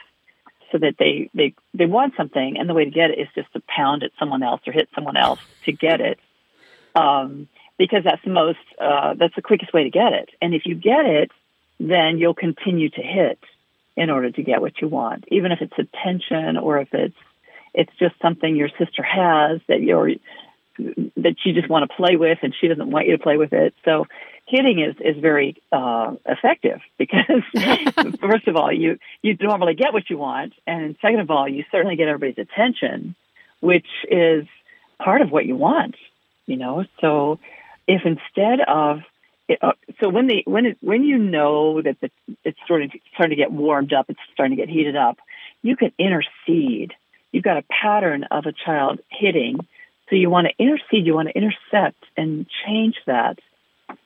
so 0.71 0.79
that 0.79 0.95
they 0.99 1.29
they 1.33 1.53
they 1.73 1.85
want 1.85 2.13
something, 2.17 2.57
and 2.57 2.69
the 2.69 2.73
way 2.73 2.85
to 2.85 2.91
get 2.91 3.11
it 3.11 3.19
is 3.19 3.27
just 3.35 3.51
to 3.53 3.61
pound 3.67 4.03
at 4.03 4.11
someone 4.19 4.43
else 4.43 4.61
or 4.67 4.73
hit 4.73 4.89
someone 4.93 5.15
else 5.15 5.39
to 5.63 5.71
get 5.71 6.01
it, 6.01 6.19
um, 6.93 7.47
because 7.77 8.03
that's 8.03 8.23
the 8.25 8.31
most 8.31 8.59
uh, 8.79 9.13
that's 9.13 9.35
the 9.35 9.41
quickest 9.41 9.73
way 9.73 9.83
to 9.83 9.89
get 9.89 10.11
it. 10.11 10.29
And 10.41 10.53
if 10.53 10.65
you 10.65 10.75
get 10.75 11.05
it, 11.05 11.31
then 11.79 12.17
you'll 12.17 12.33
continue 12.33 12.89
to 12.89 13.01
hit 13.01 13.39
in 13.95 14.09
order 14.09 14.29
to 14.29 14.43
get 14.43 14.59
what 14.59 14.81
you 14.81 14.89
want, 14.89 15.23
even 15.29 15.53
if 15.53 15.61
it's 15.61 15.77
attention 15.77 16.57
or 16.57 16.79
if 16.79 16.93
it's 16.93 17.15
it's 17.75 17.91
just 17.99 18.15
something 18.21 18.55
your 18.55 18.69
sister 18.69 19.03
has 19.03 19.61
that 19.67 19.81
you're 19.81 20.11
that 20.77 21.35
you 21.45 21.53
just 21.53 21.69
want 21.69 21.89
to 21.89 21.95
play 21.95 22.15
with 22.17 22.39
and 22.41 22.53
she 22.59 22.67
doesn't 22.67 22.89
want 22.89 23.07
you 23.07 23.15
to 23.15 23.23
play 23.23 23.37
with 23.37 23.53
it. 23.53 23.73
So 23.85 24.07
hitting 24.45 24.79
is, 24.79 24.95
is 24.99 25.21
very 25.21 25.55
uh, 25.71 26.15
effective 26.25 26.81
because 26.97 27.43
first 28.19 28.47
of 28.47 28.55
all, 28.55 28.71
you, 28.71 28.99
you 29.21 29.37
normally 29.39 29.75
get 29.75 29.93
what 29.93 30.09
you 30.09 30.17
want. 30.17 30.53
And 30.67 30.95
second 31.01 31.21
of 31.21 31.31
all, 31.31 31.47
you 31.47 31.63
certainly 31.71 31.95
get 31.95 32.07
everybody's 32.07 32.37
attention, 32.37 33.15
which 33.61 33.87
is 34.09 34.45
part 34.99 35.21
of 35.21 35.31
what 35.31 35.45
you 35.45 35.55
want, 35.55 35.95
you 36.45 36.57
know? 36.57 36.85
So 36.99 37.39
if 37.87 38.01
instead 38.05 38.59
of, 38.67 39.01
it, 39.47 39.59
uh, 39.61 39.73
so 40.01 40.09
when 40.09 40.25
the 40.27 40.43
when 40.45 40.65
it 40.65 40.77
when 40.81 41.03
you 41.03 41.19
know 41.19 41.79
that 41.79 42.01
the, 42.01 42.09
it's 42.43 42.57
sort 42.67 42.81
of 42.81 42.91
starting 43.13 43.37
to 43.37 43.41
get 43.41 43.51
warmed 43.51 43.93
up, 43.93 44.07
it's 44.09 44.19
starting 44.33 44.57
to 44.57 44.61
get 44.63 44.73
heated 44.73 44.95
up, 44.95 45.19
you 45.61 45.75
can 45.75 45.91
intercede. 45.99 46.93
You've 47.35 47.43
got 47.43 47.57
a 47.57 47.63
pattern 47.63 48.23
of 48.31 48.45
a 48.45 48.53
child 48.53 49.01
hitting, 49.11 49.57
so 50.09 50.15
you 50.15 50.29
want 50.29 50.47
to 50.47 50.53
intercede, 50.57 51.05
you 51.05 51.13
want 51.13 51.27
to 51.27 51.35
intercept 51.35 52.01
and 52.15 52.45
change 52.65 52.95
that 53.07 53.39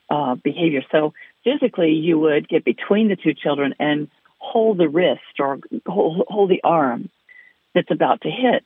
uh, 0.10 0.34
behavior. 0.34 0.82
So 0.92 1.14
physically, 1.44 1.92
you 1.92 2.18
would 2.18 2.50
get 2.50 2.66
between 2.66 3.08
the 3.08 3.16
two 3.16 3.36
children 3.36 3.76
and 3.78 4.10
hold 4.40 4.80
the 4.80 4.90
wrist 4.90 5.22
or 5.38 5.60
hold, 5.86 6.26
hold 6.28 6.50
the 6.50 6.62
arm 6.64 7.10
that's 7.76 7.92
about 7.92 8.22
to 8.22 8.32
hit. 8.32 8.66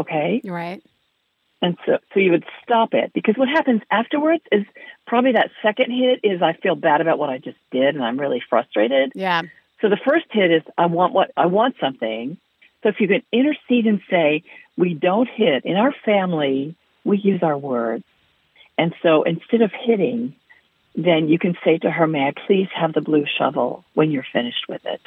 Okay, 0.00 0.40
Right. 0.44 0.82
and 1.62 1.78
so 1.86 1.98
so 2.12 2.18
you 2.18 2.32
would 2.32 2.44
stop 2.64 2.92
it 2.92 3.12
because 3.14 3.36
what 3.36 3.48
happens 3.48 3.82
afterwards 3.88 4.42
is 4.50 4.64
probably 5.06 5.32
that 5.32 5.52
second 5.62 5.92
hit 5.92 6.20
is 6.24 6.42
I 6.42 6.54
feel 6.54 6.74
bad 6.74 7.00
about 7.00 7.20
what 7.20 7.30
I 7.30 7.38
just 7.38 7.58
did 7.70 7.94
and 7.94 8.02
I'm 8.04 8.18
really 8.18 8.42
frustrated. 8.50 9.12
Yeah. 9.14 9.42
So 9.80 9.88
the 9.88 9.96
first 10.04 10.26
hit 10.32 10.50
is 10.50 10.62
I 10.76 10.86
want 10.86 11.12
what 11.14 11.30
I 11.36 11.46
want 11.46 11.76
something. 11.80 12.36
So 12.86 12.90
if 12.90 13.00
you 13.00 13.08
can 13.08 13.22
intercede 13.32 13.88
and 13.88 14.00
say 14.08 14.44
we 14.76 14.94
don't 14.94 15.28
hit 15.28 15.64
in 15.64 15.74
our 15.74 15.92
family, 16.04 16.76
we 17.02 17.18
use 17.18 17.42
our 17.42 17.58
words. 17.58 18.04
And 18.78 18.94
so 19.02 19.24
instead 19.24 19.60
of 19.60 19.72
hitting, 19.72 20.36
then 20.94 21.28
you 21.28 21.36
can 21.36 21.56
say 21.64 21.78
to 21.78 21.90
her, 21.90 22.06
"May 22.06 22.28
I 22.28 22.32
please 22.46 22.68
have 22.72 22.92
the 22.92 23.00
blue 23.00 23.24
shovel 23.38 23.84
when 23.94 24.12
you're 24.12 24.26
finished 24.32 24.68
with 24.68 24.86
it?" 24.86 25.00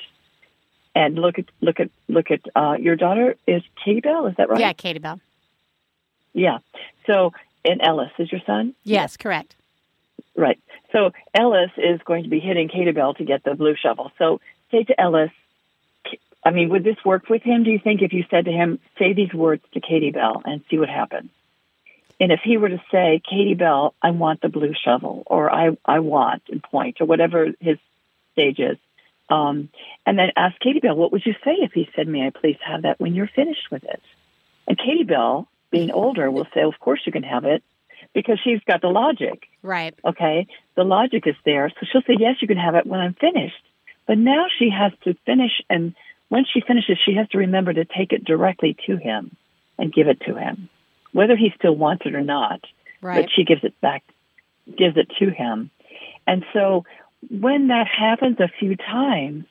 And 0.94 1.16
look 1.16 1.40
at 1.40 1.46
look 1.62 1.80
at 1.80 1.90
look 2.10 2.32
at 2.32 2.42
uh, 2.54 2.76
your 2.78 2.98
daughter 2.98 3.38
is 3.48 3.64
Katie 3.82 4.02
Bell, 4.02 4.28
is 4.28 4.36
that 4.36 4.50
right? 4.50 4.60
Yeah, 4.60 4.74
Katie 4.74 5.00
Bell. 5.00 5.22
Yeah. 6.34 6.58
So 7.06 7.32
and 7.64 7.80
Ellis 7.82 8.12
is 8.20 8.30
your 8.30 8.42
son. 8.46 8.76
Yes, 8.84 9.16
correct. 9.16 9.56
Right. 10.36 10.60
So 10.92 11.12
Ellis 11.34 11.72
is 11.78 12.02
going 12.04 12.24
to 12.24 12.30
be 12.30 12.42
hitting 12.42 12.68
Katie 12.68 12.92
Bell 12.92 13.14
to 13.14 13.24
get 13.24 13.46
the 13.46 13.56
blue 13.56 13.76
shovel. 13.82 14.12
So 14.18 14.42
say 14.70 14.84
to 14.84 15.00
Ellis, 15.00 15.32
I 16.44 16.52
mean, 16.52 16.70
would 16.70 16.84
this 16.84 17.04
work 17.06 17.30
with 17.30 17.44
him? 17.44 17.64
Do 17.64 17.72
you 17.72 17.80
think 17.80 18.02
if 18.02 18.14
you 18.14 18.24
said 18.30 18.46
to 18.46 18.52
him, 18.52 18.80
say 18.98 19.14
these 19.14 19.34
words 19.34 19.64
to 19.74 19.82
Katie 19.82 20.12
Bell 20.12 20.42
and 20.46 20.62
see 20.70 20.78
what 20.78 20.90
happens? 20.90 21.30
And 22.20 22.32
if 22.32 22.42
he 22.44 22.58
were 22.58 22.70
to 22.70 22.82
say, 22.92 23.22
Katie 23.30 23.56
Bell, 23.56 23.94
I 24.02 24.12
want 24.12 24.42
the 24.42 24.50
blue 24.50 24.74
shovel, 24.86 25.24
or 25.26 25.50
I, 25.50 25.78
I 25.86 26.00
want, 26.00 26.44
and 26.50 26.62
point, 26.62 27.00
or 27.00 27.06
whatever 27.06 27.48
his 27.60 27.78
stage 28.34 28.60
is, 28.60 28.78
um, 29.30 29.70
and 30.06 30.18
then 30.18 30.30
ask 30.36 30.60
Katie 30.60 30.80
Bell, 30.80 30.96
what 30.96 31.12
would 31.12 31.26
you 31.26 31.34
say 31.46 31.56
if 31.60 31.72
he 31.74 31.90
said, 31.96 32.08
may 32.08 32.26
I 32.26 32.32
please 32.32 32.58
have 32.66 32.82
that 32.82 33.00
when 33.00 33.14
you're 33.14 33.28
finished 33.28 33.72
with 33.72 33.84
it? 33.84 34.02
And 34.68 34.78
Katie 34.78 35.04
Bell, 35.04 35.48
being 35.72 35.92
older, 35.92 36.30
will 36.30 36.48
say, 36.54 36.62
of 36.62 36.80
course 36.80 37.02
you 37.06 37.12
can 37.12 37.24
have 37.24 37.46
it, 37.46 37.64
because 38.14 38.40
she's 38.44 38.60
got 38.66 38.82
the 38.82 38.88
logic. 38.88 39.48
Right. 39.62 39.94
Okay, 40.04 40.48
the 40.76 40.84
logic 40.84 41.28
is 41.28 41.36
there. 41.46 41.70
So 41.70 41.86
she'll 41.92 42.02
say, 42.02 42.16
Yes, 42.20 42.36
you 42.42 42.48
can 42.48 42.58
have 42.58 42.76
it 42.76 42.86
when 42.86 43.00
I'm 43.00 43.14
finished. 43.14 43.64
But 44.08 44.18
now 44.18 44.46
she 44.58 44.70
has 44.72 44.92
to 45.04 45.14
finish, 45.26 45.52
and 45.70 45.94
when 46.30 46.46
she 46.52 46.62
finishes, 46.62 46.98
she 47.04 47.16
has 47.16 47.28
to 47.30 47.40
remember 47.40 47.74
to 47.74 47.86
take 47.86 48.14
it 48.14 48.24
directly 48.24 48.78
to 48.86 48.98
him 48.98 49.36
and 49.78 49.94
give 49.94 50.08
it 50.08 50.22
to 50.22 50.36
him, 50.36 50.70
whether 51.12 51.36
he 51.36 51.52
still 51.58 51.76
wants 51.76 52.04
it 52.06 52.16
or 52.16 52.22
not. 52.22 52.62
Right. 53.02 53.24
But 53.24 53.32
she 53.36 53.44
gives 53.44 53.64
it 53.64 53.80
back, 53.82 54.04
gives 54.66 54.98
it 54.98 55.12
to 55.20 55.30
him. 55.30 55.72
And 56.28 56.46
so 56.54 56.86
when 57.30 57.68
that 57.68 57.88
happens 57.88 58.40
a 58.40 58.52
few 58.60 58.76
times, 58.76 59.46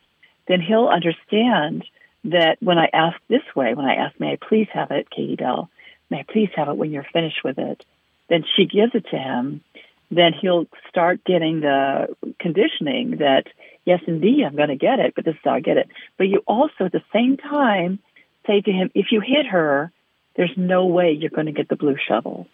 then 0.47 0.61
he'll 0.61 0.89
understand 0.89 1.85
that 2.24 2.57
when 2.61 2.79
I 2.79 2.89
ask 2.93 3.16
this 3.29 3.43
way, 3.55 3.74
when 3.74 3.87
I 3.87 3.95
ask, 3.95 4.18
May 4.18 4.33
I 4.33 4.39
please 4.41 4.68
have 4.72 4.91
it, 4.91 5.11
Katie 5.11 5.37
Bell, 5.37 5.70
may 6.11 6.20
I 6.20 6.24
please 6.31 6.51
have 6.57 6.68
it 6.68 6.76
when 6.76 6.91
you're 6.91 7.07
finished 7.12 7.43
with 7.45 7.59
it, 7.59 7.85
then 8.29 8.45
she 8.57 8.66
gives 8.66 8.95
it 8.95 9.07
to 9.11 9.18
him, 9.18 9.62
then 10.11 10.33
he'll 10.33 10.66
start 10.89 11.24
getting 11.24 11.61
the 11.61 12.16
conditioning 12.39 13.18
that, 13.18 13.45
yes, 13.89 14.03
indeed, 14.07 14.45
I'm 14.45 14.55
going 14.55 14.68
to 14.68 14.76
get 14.76 14.99
it, 15.01 15.14
but 15.16 15.24
this 15.24 15.34
is 15.34 15.41
how 15.43 15.55
I 15.55 15.61
get 15.61 15.78
it. 15.78 15.89
But 16.18 16.28
you 16.28 16.43
also, 16.47 16.84
at 16.84 16.93
the 16.93 17.03
same 17.11 17.39
time, 17.39 17.99
say 18.47 18.61
to 18.61 18.70
him, 18.70 18.91
if 18.95 19.07
you 19.11 19.20
hit 19.20 19.47
her, 19.47 19.91
there's 20.36 20.53
no 20.57 20.84
way 20.84 21.12
you're 21.12 21.30
going 21.30 21.47
to 21.47 21.53
get 21.53 21.70
the 21.70 21.76
blue 21.76 21.97
shovel. 22.07 22.47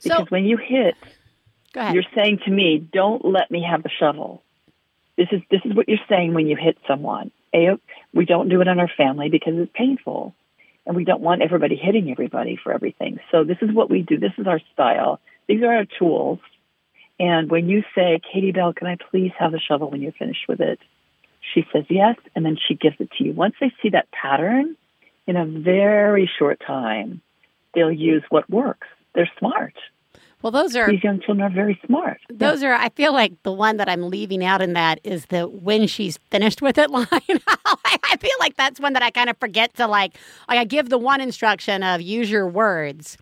So 0.00 0.10
Because 0.10 0.30
when 0.30 0.44
you 0.44 0.56
hit, 0.56 0.96
go 1.72 1.80
ahead. 1.80 1.94
you're 1.94 2.10
saying 2.16 2.40
to 2.46 2.50
me, 2.50 2.78
don't 2.78 3.24
let 3.24 3.48
me 3.48 3.62
have 3.62 3.84
the 3.84 3.90
shovel. 4.00 4.42
This 5.16 5.28
is, 5.30 5.40
this 5.52 5.60
is 5.64 5.72
what 5.74 5.88
you're 5.88 6.06
saying 6.08 6.34
when 6.34 6.48
you 6.48 6.56
hit 6.56 6.76
someone. 6.88 7.30
a 7.54 7.78
we 8.12 8.24
don't 8.24 8.48
do 8.48 8.60
it 8.60 8.66
in 8.66 8.80
our 8.80 8.90
family 8.96 9.28
because 9.28 9.54
it's 9.56 9.70
painful, 9.72 10.34
and 10.84 10.96
we 10.96 11.04
don't 11.04 11.20
want 11.20 11.42
everybody 11.42 11.76
hitting 11.76 12.10
everybody 12.10 12.58
for 12.62 12.72
everything. 12.72 13.20
So 13.30 13.44
this 13.44 13.58
is 13.62 13.72
what 13.72 13.88
we 13.88 14.02
do. 14.02 14.18
This 14.18 14.32
is 14.36 14.48
our 14.48 14.60
style. 14.72 15.20
These 15.46 15.62
are 15.62 15.72
our 15.74 15.86
tools. 15.98 16.40
And 17.20 17.50
when 17.50 17.68
you 17.68 17.82
say, 17.94 18.20
Katie 18.32 18.52
Bell, 18.52 18.72
can 18.72 18.86
I 18.86 18.96
please 19.10 19.32
have 19.38 19.52
the 19.52 19.58
shovel 19.60 19.90
when 19.90 20.00
you're 20.02 20.12
finished 20.12 20.46
with 20.48 20.60
it? 20.60 20.78
She 21.54 21.64
says 21.72 21.84
yes, 21.88 22.16
and 22.36 22.44
then 22.44 22.56
she 22.68 22.74
gives 22.74 22.96
it 23.00 23.10
to 23.18 23.24
you. 23.24 23.32
Once 23.32 23.54
they 23.60 23.72
see 23.82 23.88
that 23.90 24.08
pattern, 24.12 24.76
in 25.26 25.36
a 25.36 25.44
very 25.44 26.30
short 26.38 26.60
time, 26.64 27.20
they'll 27.74 27.92
use 27.92 28.22
what 28.28 28.48
works. 28.50 28.86
They're 29.14 29.30
smart. 29.38 29.74
Well, 30.40 30.52
those 30.52 30.76
are 30.76 30.88
These 30.88 31.02
young 31.02 31.20
children 31.20 31.40
are 31.50 31.52
very 31.52 31.80
smart. 31.84 32.20
those 32.30 32.62
are. 32.62 32.72
I 32.72 32.90
feel 32.90 33.12
like 33.12 33.42
the 33.42 33.52
one 33.52 33.76
that 33.78 33.88
I'm 33.88 34.08
leaving 34.08 34.44
out 34.44 34.62
in 34.62 34.74
that 34.74 35.00
is 35.02 35.26
the 35.26 35.48
when 35.48 35.88
she's 35.88 36.16
finished 36.30 36.62
with 36.62 36.78
it 36.78 36.90
line. 36.92 37.06
I 37.10 38.16
feel 38.20 38.30
like 38.38 38.54
that's 38.56 38.78
one 38.78 38.92
that 38.92 39.02
I 39.02 39.10
kind 39.10 39.28
of 39.28 39.36
forget 39.38 39.74
to 39.74 39.88
like. 39.88 40.16
Like 40.48 40.58
I 40.58 40.64
give 40.64 40.90
the 40.90 40.98
one 40.98 41.20
instruction 41.20 41.82
of 41.82 42.00
use 42.00 42.30
your 42.30 42.46
words, 42.46 43.18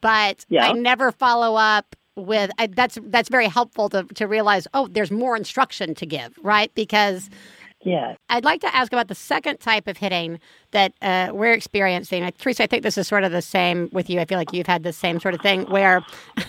but 0.00 0.46
Yeah. 0.48 0.68
I 0.68 0.72
never 0.72 1.12
follow 1.12 1.56
up 1.56 1.94
with. 2.16 2.50
I, 2.58 2.66
that's 2.68 2.98
that's 3.04 3.28
very 3.28 3.48
helpful 3.48 3.88
to 3.90 4.04
to 4.04 4.26
realize. 4.26 4.66
Oh, 4.74 4.86
there's 4.88 5.10
more 5.10 5.36
instruction 5.36 5.94
to 5.96 6.06
give, 6.06 6.38
right? 6.42 6.74
Because 6.74 7.30
yeah 7.82 8.14
I'd 8.30 8.44
like 8.46 8.62
to 8.62 8.74
ask 8.74 8.92
about 8.94 9.08
the 9.08 9.14
second 9.14 9.58
type 9.60 9.86
of 9.88 9.98
hitting 9.98 10.40
that 10.70 10.94
uh, 11.02 11.28
we're 11.34 11.52
experiencing. 11.52 12.22
Uh, 12.22 12.30
Theresa, 12.38 12.62
I 12.62 12.66
think 12.66 12.82
this 12.82 12.96
is 12.96 13.06
sort 13.06 13.24
of 13.24 13.32
the 13.32 13.42
same 13.42 13.90
with 13.92 14.08
you. 14.08 14.20
I 14.20 14.24
feel 14.24 14.38
like 14.38 14.52
you've 14.54 14.66
had 14.66 14.84
the 14.84 14.92
same 14.92 15.20
sort 15.20 15.34
of 15.34 15.40
thing 15.40 15.62
where. 15.70 16.02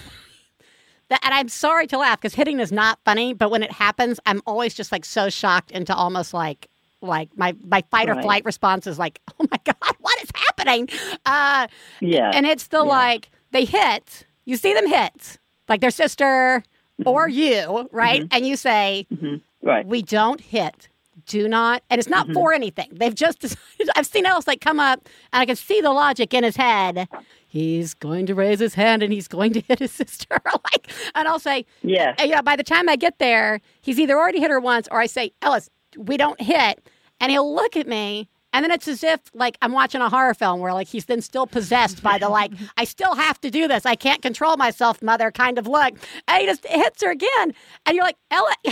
That, 1.09 1.20
and 1.24 1.36
I'm 1.36 1.49
sorry 1.49 1.86
to 1.88 1.99
laugh 1.99 2.20
because 2.20 2.34
hitting 2.34 2.59
is 2.59 2.72
not 2.72 2.97
funny, 3.05 3.34
but 3.36 3.51
when 3.51 3.61
it 3.61 3.72
happens, 3.72 4.20
I'm 4.26 4.41
always 4.47 4.74
just 4.74 4.91
like 4.91 5.05
so 5.05 5.30
shocked 5.30 5.70
into 5.70 5.93
almost 5.93 6.34
like 6.34 6.68
like 6.99 7.30
my 7.38 7.55
my 7.63 7.84
fight 7.91 8.09
or 8.09 8.20
flight 8.24 8.43
response 8.43 8.88
is 8.88 8.97
like, 8.97 9.22
oh 9.39 9.45
my 9.51 9.59
god, 9.66 9.95
what 9.99 10.24
is 10.24 10.30
happening? 10.34 10.89
Uh, 11.24 11.68
Yeah. 11.99 12.32
and 12.34 12.47
it's 12.47 12.68
the 12.68 12.84
like 12.84 13.30
they 13.51 13.66
hit. 13.66 14.26
You 14.45 14.57
see 14.57 14.74
them 14.74 14.88
hit 14.88 15.38
like 15.68 15.82
their 15.82 15.91
sister 15.91 16.63
or 17.05 17.28
mm-hmm. 17.28 17.38
you, 17.38 17.89
right? 17.91 18.22
Mm-hmm. 18.22 18.36
And 18.36 18.47
you 18.47 18.55
say, 18.55 19.07
mm-hmm. 19.11 19.36
right. 19.68 19.86
we 19.86 20.01
don't 20.01 20.41
hit. 20.41 20.89
Do 21.28 21.47
not, 21.47 21.82
and 21.89 21.97
it's 21.97 22.09
not 22.09 22.30
for 22.34 22.53
anything. 22.53 22.89
They've 22.91 23.16
just. 23.16 23.39
decided- 23.39 23.89
I've 23.95 24.05
seen 24.05 24.26
Ellis 24.26 24.47
like 24.47 24.61
come 24.61 24.80
up, 24.80 25.07
and 25.34 25.41
I 25.41 25.45
can 25.45 25.55
see 25.55 25.82
the 25.82 25.91
logic 25.91 26.34
in 26.34 26.43
his 26.43 26.55
head. 26.55 27.07
He's 27.47 27.93
going 27.93 28.26
to 28.26 28.36
raise 28.36 28.59
his 28.59 28.74
hand, 28.74 29.01
and 29.01 29.13
he's 29.13 29.28
going 29.28 29.53
to 29.53 29.61
hit 29.61 29.80
his 29.80 29.91
sister. 29.93 30.41
like, 30.45 30.91
and 31.16 31.28
I'll 31.28 31.39
say, 31.39 31.66
yeah. 31.82 32.13
and, 32.18 32.30
you 32.30 32.36
know, 32.36 32.41
by 32.41 32.55
the 32.55 32.63
time 32.63 32.89
I 32.89 32.95
get 32.95 33.18
there, 33.18 33.61
he's 33.82 33.99
either 33.99 34.18
already 34.18 34.39
hit 34.39 34.51
her 34.51 34.59
once, 34.59 34.88
or 34.91 34.99
I 34.99 35.05
say, 35.05 35.32
Ellis, 35.41 35.70
we 35.97 36.18
don't 36.18 36.39
hit, 36.41 36.86
and 37.20 37.32
he'll 37.32 37.55
look 37.55 37.78
at 37.78 37.88
me, 37.88 38.28
and 38.56 38.64
then 38.64 38.72
it's 38.72 38.88
as 38.88 39.03
if 39.03 39.20
like 39.36 39.58
I'm 39.62 39.74
watching 39.74 40.01
a 40.01 40.10
horror 40.10 40.34
film 40.34 40.62
where 40.62 40.74
like 40.74 40.88
he's 40.88 41.06
then 41.06 41.22
still 41.22 41.45
possessed 41.45 42.01
by 42.01 42.18
the 42.18 42.30
like 42.30 42.51
I 42.78 42.86
still 42.86 43.14
have 43.16 43.39
to 43.41 43.51
do 43.51 43.68
this, 43.68 43.86
I 43.86 43.95
can't 43.95 44.22
control 44.22 44.56
myself, 44.58 45.01
mother 45.01 45.30
kind 45.30 45.60
of 45.60 45.68
look, 45.68 45.93
and 46.28 46.41
he 46.41 46.45
just 46.47 46.66
hits 46.66 47.03
her 47.03 47.12
again, 47.12 47.53
and 47.86 47.95
you're 47.95 48.06
like, 48.06 48.18
Ella, 48.32 48.53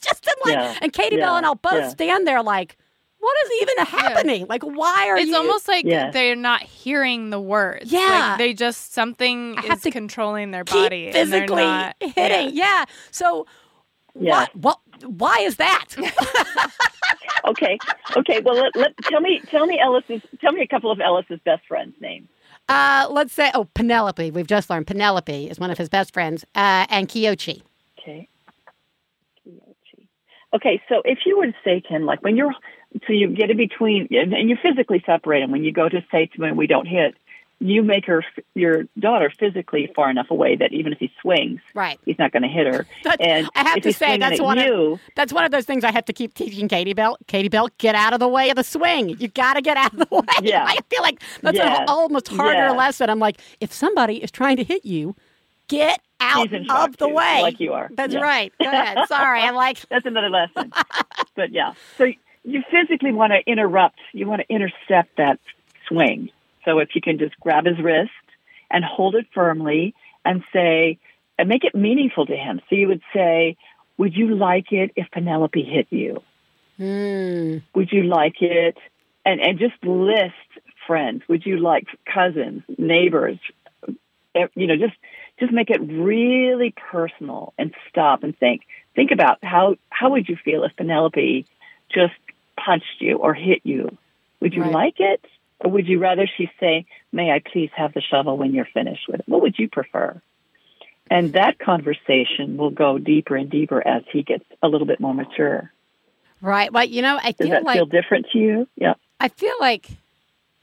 just 0.00 0.26
in 0.26 0.32
like, 0.44 0.54
Yeah. 0.54 0.78
and 0.82 0.92
Katie 0.92 1.16
Bell 1.16 1.36
and 1.36 1.46
I'll 1.46 1.54
both 1.54 1.72
Yeah. 1.74 1.88
stand 1.88 2.26
there 2.26 2.42
like, 2.42 2.76
what 3.18 3.36
is 3.46 3.50
even 3.62 3.86
happening? 3.86 4.46
Like, 4.48 4.62
why 4.64 5.06
are 5.08 5.16
It's 5.16 5.26
you? 5.28 5.32
It's 5.32 5.38
almost 5.38 5.68
like 5.68 5.84
Yes. 5.84 6.12
they're 6.12 6.34
not 6.34 6.62
hearing 6.62 7.30
the 7.30 7.40
words. 7.40 7.90
Yeah. 7.92 8.00
Like 8.30 8.38
they 8.38 8.52
just 8.52 8.92
something 8.92 9.54
I 9.58 9.62
have 9.62 9.78
is 9.78 9.82
to 9.84 9.90
controlling 9.92 10.50
their 10.50 10.64
keep 10.64 10.74
body. 10.82 11.04
and 11.06 11.12
physically 11.14 11.62
not- 11.62 11.94
hitting. 12.00 12.54
Yeah. 12.56 12.80
Yeah. 12.80 12.84
So, 13.12 13.46
Yeah. 14.18 14.32
what? 14.32 14.56
What? 14.56 14.78
Why 15.02 15.38
is 15.40 15.56
that? 15.56 15.86
Okay. 17.44 17.78
Okay. 18.16 18.40
Well, 18.40 18.54
let, 18.54 18.76
let 18.76 18.96
tell 19.02 19.20
me 19.20 19.40
tell 19.50 19.66
me 19.66 19.80
Ellis's 19.80 20.22
tell 20.40 20.52
me 20.52 20.62
a 20.62 20.66
couple 20.66 20.90
of 20.90 21.00
Ellis's 21.00 21.40
best 21.44 21.66
friends' 21.66 21.94
names. 22.00 22.28
Uh, 22.68 23.08
let's 23.10 23.32
say, 23.32 23.50
oh, 23.54 23.64
Penelope. 23.74 24.30
We've 24.30 24.46
just 24.46 24.70
learned 24.70 24.86
Penelope 24.86 25.48
is 25.48 25.58
one 25.58 25.70
of 25.70 25.78
his 25.78 25.88
best 25.88 26.14
friends, 26.14 26.44
uh, 26.54 26.86
and 26.88 27.08
Kiyoshi. 27.08 27.62
Okay. 27.98 28.28
Kiyoshi. 29.46 30.06
Okay, 30.54 30.80
so 30.88 31.02
if 31.04 31.20
you 31.26 31.38
were 31.38 31.46
to 31.46 31.54
say 31.64 31.80
to 31.80 31.88
him, 31.88 32.04
like 32.04 32.22
when 32.22 32.36
you're, 32.36 32.54
so 33.06 33.12
you 33.12 33.34
get 33.34 33.50
in 33.50 33.56
between, 33.56 34.08
and 34.10 34.32
and 34.32 34.48
you 34.48 34.56
physically 34.62 35.02
separate 35.04 35.40
them. 35.40 35.50
When 35.50 35.64
you 35.64 35.72
go 35.72 35.88
to 35.88 36.04
say 36.10 36.26
to 36.36 36.44
him, 36.44 36.56
"We 36.56 36.66
don't 36.66 36.86
hit," 36.86 37.14
you 37.64 37.82
make 37.82 38.06
her, 38.06 38.24
your 38.54 38.84
daughter, 38.98 39.30
physically 39.30 39.90
far 39.94 40.10
enough 40.10 40.30
away 40.30 40.56
that 40.56 40.72
even 40.72 40.92
if 40.92 40.98
he 40.98 41.12
swings, 41.20 41.60
Right. 41.74 41.98
he's 42.04 42.18
not 42.18 42.32
going 42.32 42.42
to 42.42 42.48
hit 42.48 42.66
her. 42.66 42.86
And 43.20 43.48
I 43.54 43.62
have 43.68 43.80
to 43.82 43.92
say 43.92 44.16
that's 44.18 44.40
one 44.40 44.58
you, 44.58 44.94
of 44.94 45.00
that's 45.14 45.32
one 45.32 45.44
of 45.44 45.50
those 45.52 45.64
things 45.64 45.84
I 45.84 45.92
have 45.92 46.04
to 46.06 46.12
keep 46.12 46.34
teaching 46.34 46.66
Katie 46.66 46.92
Bell. 46.92 47.16
Katie 47.28 47.48
Bell, 47.48 47.68
get 47.78 47.94
out 47.94 48.12
of 48.14 48.20
the 48.20 48.26
way 48.28 48.50
of 48.50 48.56
the 48.56 48.64
swing. 48.64 49.10
You 49.10 49.28
got 49.28 49.54
to 49.54 49.62
get 49.62 49.76
out 49.76 49.92
of 49.92 50.00
the 50.00 50.08
way. 50.16 50.22
Yeah. 50.42 50.64
I 50.66 50.78
feel 50.90 51.02
like 51.02 51.22
that's 51.40 51.56
Yeah. 51.56 51.82
an 51.82 51.88
almost 51.88 52.28
harder 52.28 52.54
Yeah. 52.54 52.70
lesson. 52.72 53.08
I'm 53.10 53.18
like, 53.20 53.40
if 53.60 53.72
somebody 53.72 54.16
is 54.16 54.30
trying 54.30 54.56
to 54.56 54.64
hit 54.64 54.84
you, 54.84 55.14
get 55.68 56.00
out 56.20 56.48
He's 56.48 56.52
in 56.58 56.64
shock, 56.64 56.88
of 56.90 56.96
the 56.96 57.06
too, 57.08 57.14
way. 57.14 57.42
like 57.42 57.60
you 57.60 57.72
are. 57.72 57.88
That's 57.94 58.14
Yeah. 58.14 58.20
right. 58.20 58.52
Go 58.62 58.68
ahead. 58.68 58.98
Sorry, 59.08 59.40
I'm 59.40 59.54
like, 59.54 59.78
that's 59.88 60.06
another 60.06 60.30
lesson. 60.30 60.72
but 61.36 61.52
yeah, 61.52 61.74
so 61.98 62.04
you 62.44 62.62
physically 62.70 63.12
want 63.12 63.32
to 63.32 63.50
interrupt. 63.50 63.98
You 64.12 64.26
want 64.26 64.42
to 64.46 64.52
intercept 64.52 65.16
that 65.16 65.38
swing. 65.86 66.30
So 66.64 66.78
if 66.78 66.90
you 66.94 67.00
can 67.00 67.18
just 67.18 67.38
grab 67.40 67.66
his 67.66 67.78
wrist 67.78 68.10
and 68.70 68.84
hold 68.84 69.14
it 69.14 69.26
firmly 69.34 69.94
and 70.24 70.42
say, 70.52 70.98
and 71.38 71.48
make 71.48 71.64
it 71.64 71.74
meaningful 71.74 72.26
to 72.26 72.36
him. 72.36 72.60
So 72.68 72.76
you 72.76 72.88
would 72.88 73.02
say, 73.14 73.56
"Would 73.98 74.14
you 74.16 74.34
like 74.34 74.72
it 74.72 74.92
if 74.96 75.10
Penelope 75.10 75.62
hit 75.62 75.86
you? 75.90 76.22
hmm, 76.76 77.58
Would 77.74 77.92
you 77.92 78.04
like 78.04 78.40
it?" 78.42 78.76
And 79.24 79.40
and 79.40 79.58
just 79.58 79.82
list 79.84 80.34
friends. 80.86 81.22
Would 81.28 81.46
you 81.46 81.58
like 81.58 81.86
cousins, 82.06 82.62
neighbors? 82.78 83.38
Eh, 84.34 84.46
You 84.54 84.66
know, 84.66 84.76
just 84.76 84.96
just 85.38 85.52
make 85.52 85.70
it 85.70 85.80
really 85.80 86.72
personal 86.90 87.54
and 87.58 87.74
stop 87.88 88.22
and 88.22 88.36
think. 88.38 88.62
Think 88.94 89.10
about 89.10 89.38
how 89.42 89.76
how 89.90 90.10
would 90.10 90.28
you 90.28 90.36
feel 90.36 90.64
if 90.64 90.76
Penelope 90.76 91.46
just 91.92 92.14
punched 92.62 93.00
you 93.00 93.18
or 93.18 93.34
hit 93.34 93.60
you? 93.64 93.96
Would 94.40 94.54
you 94.54 94.62
Right. 94.62 94.72
like 94.72 95.00
it? 95.00 95.24
Or 95.64 95.70
would 95.70 95.86
you 95.86 95.98
rather 95.98 96.26
she 96.36 96.50
say, 96.60 96.86
May 97.12 97.30
I 97.30 97.40
please 97.52 97.70
have 97.76 97.92
the 97.94 98.00
shovel 98.00 98.36
when 98.36 98.52
you're 98.54 98.68
finished 98.72 99.02
with 99.08 99.20
it? 99.20 99.28
What 99.28 99.42
would 99.42 99.58
you 99.58 99.68
prefer? 99.68 100.20
And 101.10 101.32
that 101.34 101.58
conversation 101.58 102.56
will 102.56 102.70
go 102.70 102.98
deeper 102.98 103.36
and 103.36 103.50
deeper 103.50 103.86
as 103.86 104.02
he 104.12 104.22
gets 104.22 104.44
a 104.62 104.68
little 104.68 104.86
bit 104.86 104.98
more 105.00 105.12
mature. 105.14 105.70
right. 106.40 106.72
Well, 106.72 106.84
you 106.84 107.02
know, 107.02 107.18
I 107.22 107.32
Does 107.32 107.48
feel 107.48 107.50
that 107.50 107.64
like 107.64 107.76
feel 107.76 107.86
different 107.86 108.26
to 108.32 108.38
you? 108.38 108.68
Yeah. 108.76 108.94
I 109.20 109.28
feel 109.28 109.54
like 109.60 109.88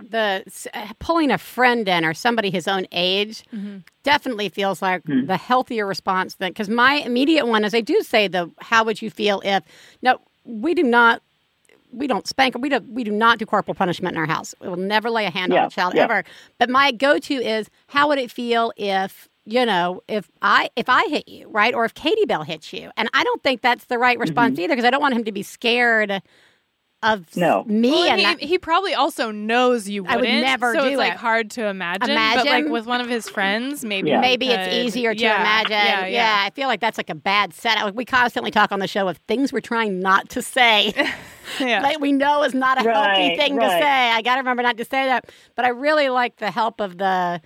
the 0.01 0.43
uh, 0.73 0.87
pulling 0.99 1.29
a 1.29 1.37
friend 1.37 1.87
in 1.87 2.05
or 2.05 2.13
somebody 2.13 2.49
his 2.49 2.67
own 2.67 2.87
age 2.91 3.43
definitely 4.03 4.47
feels 4.49 4.81
like 4.81 5.03
Hmm. 5.05 5.25
the 5.25 5.35
healthier 5.37 5.85
response 5.85 6.35
than 6.35 6.51
because 6.51 6.69
my 6.69 6.95
immediate 6.95 7.45
one 7.45 7.65
is 7.65 7.73
I 7.75 7.81
do 7.81 8.01
say 8.01 8.27
the 8.29 8.49
how 8.59 8.85
would 8.85 9.01
you 9.01 9.09
feel 9.09 9.41
if 9.43 9.61
no 10.01 10.21
we 10.45 10.73
do 10.73 10.83
not 10.83 11.21
we 11.91 12.07
don't 12.07 12.27
spank 12.27 12.55
we 12.59 12.69
do 12.69 12.79
we 12.89 13.03
do 13.03 13.11
not 13.11 13.39
do 13.39 13.45
corporal 13.45 13.75
punishment 13.75 14.13
in 14.13 14.19
our 14.19 14.25
house 14.27 14.53
we 14.61 14.67
will 14.67 14.75
never 14.77 15.09
lay 15.09 15.25
a 15.25 15.29
hand 15.29 15.51
on 15.53 15.65
a 15.65 15.69
child 15.69 15.93
yeah. 15.95 16.03
ever 16.03 16.23
but 16.57 16.69
my 16.69 16.91
go 16.91 17.17
to 17.17 17.33
is 17.33 17.69
how 17.87 18.07
would 18.07 18.19
it 18.19 18.29
feel 18.31 18.71
if 18.77 19.27
you 19.45 19.65
know 19.65 20.01
if 20.07 20.29
I 20.41 20.69
if 20.75 20.89
I 20.89 21.07
hit 21.07 21.27
you 21.27 21.49
right 21.49 21.73
or 21.73 21.85
if 21.85 21.93
Katie 21.93 22.25
Bell 22.25 22.43
hits 22.43 22.71
you 22.71 22.91
and 22.95 23.09
I 23.13 23.23
don't 23.23 23.41
think 23.41 23.61
that's 23.61 23.85
the 23.85 23.97
right 23.97 24.19
response 24.19 24.53
Mm-hmm. 24.53 24.61
either 24.61 24.75
because 24.75 24.85
I 24.85 24.91
don't 24.91 25.01
want 25.01 25.15
him 25.15 25.23
to 25.23 25.31
be 25.31 25.43
scared 25.43 26.21
of 27.01 27.35
No. 27.37 27.63
me 27.65 27.91
Well, 27.91 28.01
and 28.03 28.09
and 28.11 28.19
he, 28.19 28.25
not- 28.25 28.39
he 28.41 28.57
probably 28.57 28.93
also 28.93 29.31
knows 29.31 29.87
you 29.87 30.03
wouldn't. 30.03 30.19
would 30.21 30.27
never 30.29 30.73
so 30.73 30.81
do 30.81 30.87
it's 30.89 30.97
like 30.97 31.13
it. 31.13 31.17
hard 31.17 31.49
to 31.51 31.65
imagine. 31.65 32.13
But 32.13 32.45
like 32.45 32.65
with 32.67 32.85
one 32.85 32.99
of 32.99 33.07
his 33.07 33.29
friends, 33.29 33.85
maybe 33.85 34.09
Yeah. 34.09 34.19
Maybe 34.19 34.47
he 34.47 34.51
it's 34.51 34.73
easier 34.73 35.15
to 35.15 35.21
yeah, 35.21 35.39
imagine. 35.39 35.71
Yeah, 35.71 36.05
yeah. 36.07 36.43
I 36.45 36.49
feel 36.49 36.67
like 36.67 36.81
that's 36.81 36.97
like 36.97 37.09
a 37.09 37.15
bad 37.15 37.53
setup. 37.53 37.95
We 37.95 38.03
constantly 38.03 38.51
talk 38.51 38.71
on 38.73 38.79
the 38.79 38.87
show 38.87 39.07
of 39.07 39.17
things 39.29 39.53
we're 39.53 39.61
trying 39.61 39.99
not 40.01 40.27
to 40.31 40.41
say. 40.41 40.93
yeah. 41.59 41.81
that 41.81 42.01
we 42.01 42.11
know 42.11 42.43
is 42.43 42.53
not 42.53 42.77
a 42.77 42.81
healthy 42.81 43.29
Right, 43.29 43.37
thing 43.37 43.57
to 43.59 43.69
say. 43.69 43.81
I 44.11 44.21
got 44.21 44.35
to 44.35 44.39
remember 44.41 44.63
not 44.63 44.75
to 44.77 44.83
say 44.85 45.05
that. 45.05 45.29
But 45.55 45.63
I 45.65 45.69
really 45.69 46.09
like 46.09 46.35
the 46.37 46.51
help 46.51 46.81
of 46.81 46.97
the 46.97 47.41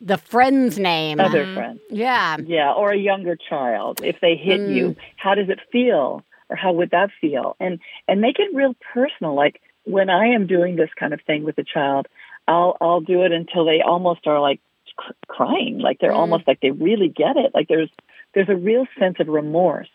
the 0.00 0.16
friend's 0.18 0.78
name. 0.78 1.20
Other 1.20 1.52
friends. 1.54 1.80
Yeah. 1.90 2.36
Yeah, 2.44 2.72
or 2.72 2.90
a 2.92 2.98
younger 2.98 3.36
child. 3.36 4.00
If 4.02 4.16
they 4.20 4.34
hit 4.36 4.60
Mm. 4.60 4.74
you, 4.74 4.96
how 5.16 5.34
does 5.34 5.48
it 5.48 5.60
feel? 5.72 6.22
Or 6.48 6.56
how 6.56 6.72
would 6.72 6.90
that 6.90 7.10
feel? 7.20 7.56
And 7.60 7.80
and 8.08 8.20
make 8.20 8.38
it 8.38 8.54
real 8.54 8.74
personal. 8.92 9.34
Like 9.34 9.60
when 9.84 10.10
I 10.10 10.28
am 10.28 10.46
doing 10.46 10.76
this 10.76 10.90
kind 10.98 11.12
of 11.14 11.20
thing 11.22 11.44
with 11.44 11.58
a 11.58 11.64
child, 11.64 12.06
I'll 12.46 12.76
I'll 12.80 13.00
do 13.00 13.22
it 13.22 13.32
until 13.32 13.64
they 13.64 13.80
almost 13.80 14.26
are 14.26 14.40
like 14.40 14.60
cr- 14.96 15.12
crying, 15.26 15.78
like 15.78 15.98
they're 15.98 16.12
Mm. 16.12 16.18
almost 16.18 16.46
like 16.46 16.60
they 16.60 16.70
really 16.70 17.08
get 17.08 17.36
it. 17.36 17.52
Like 17.54 17.68
there's 17.68 17.90
there's 18.34 18.48
a 18.48 18.56
real 18.56 18.86
sense 18.98 19.16
of 19.20 19.28
remorse. 19.28 19.88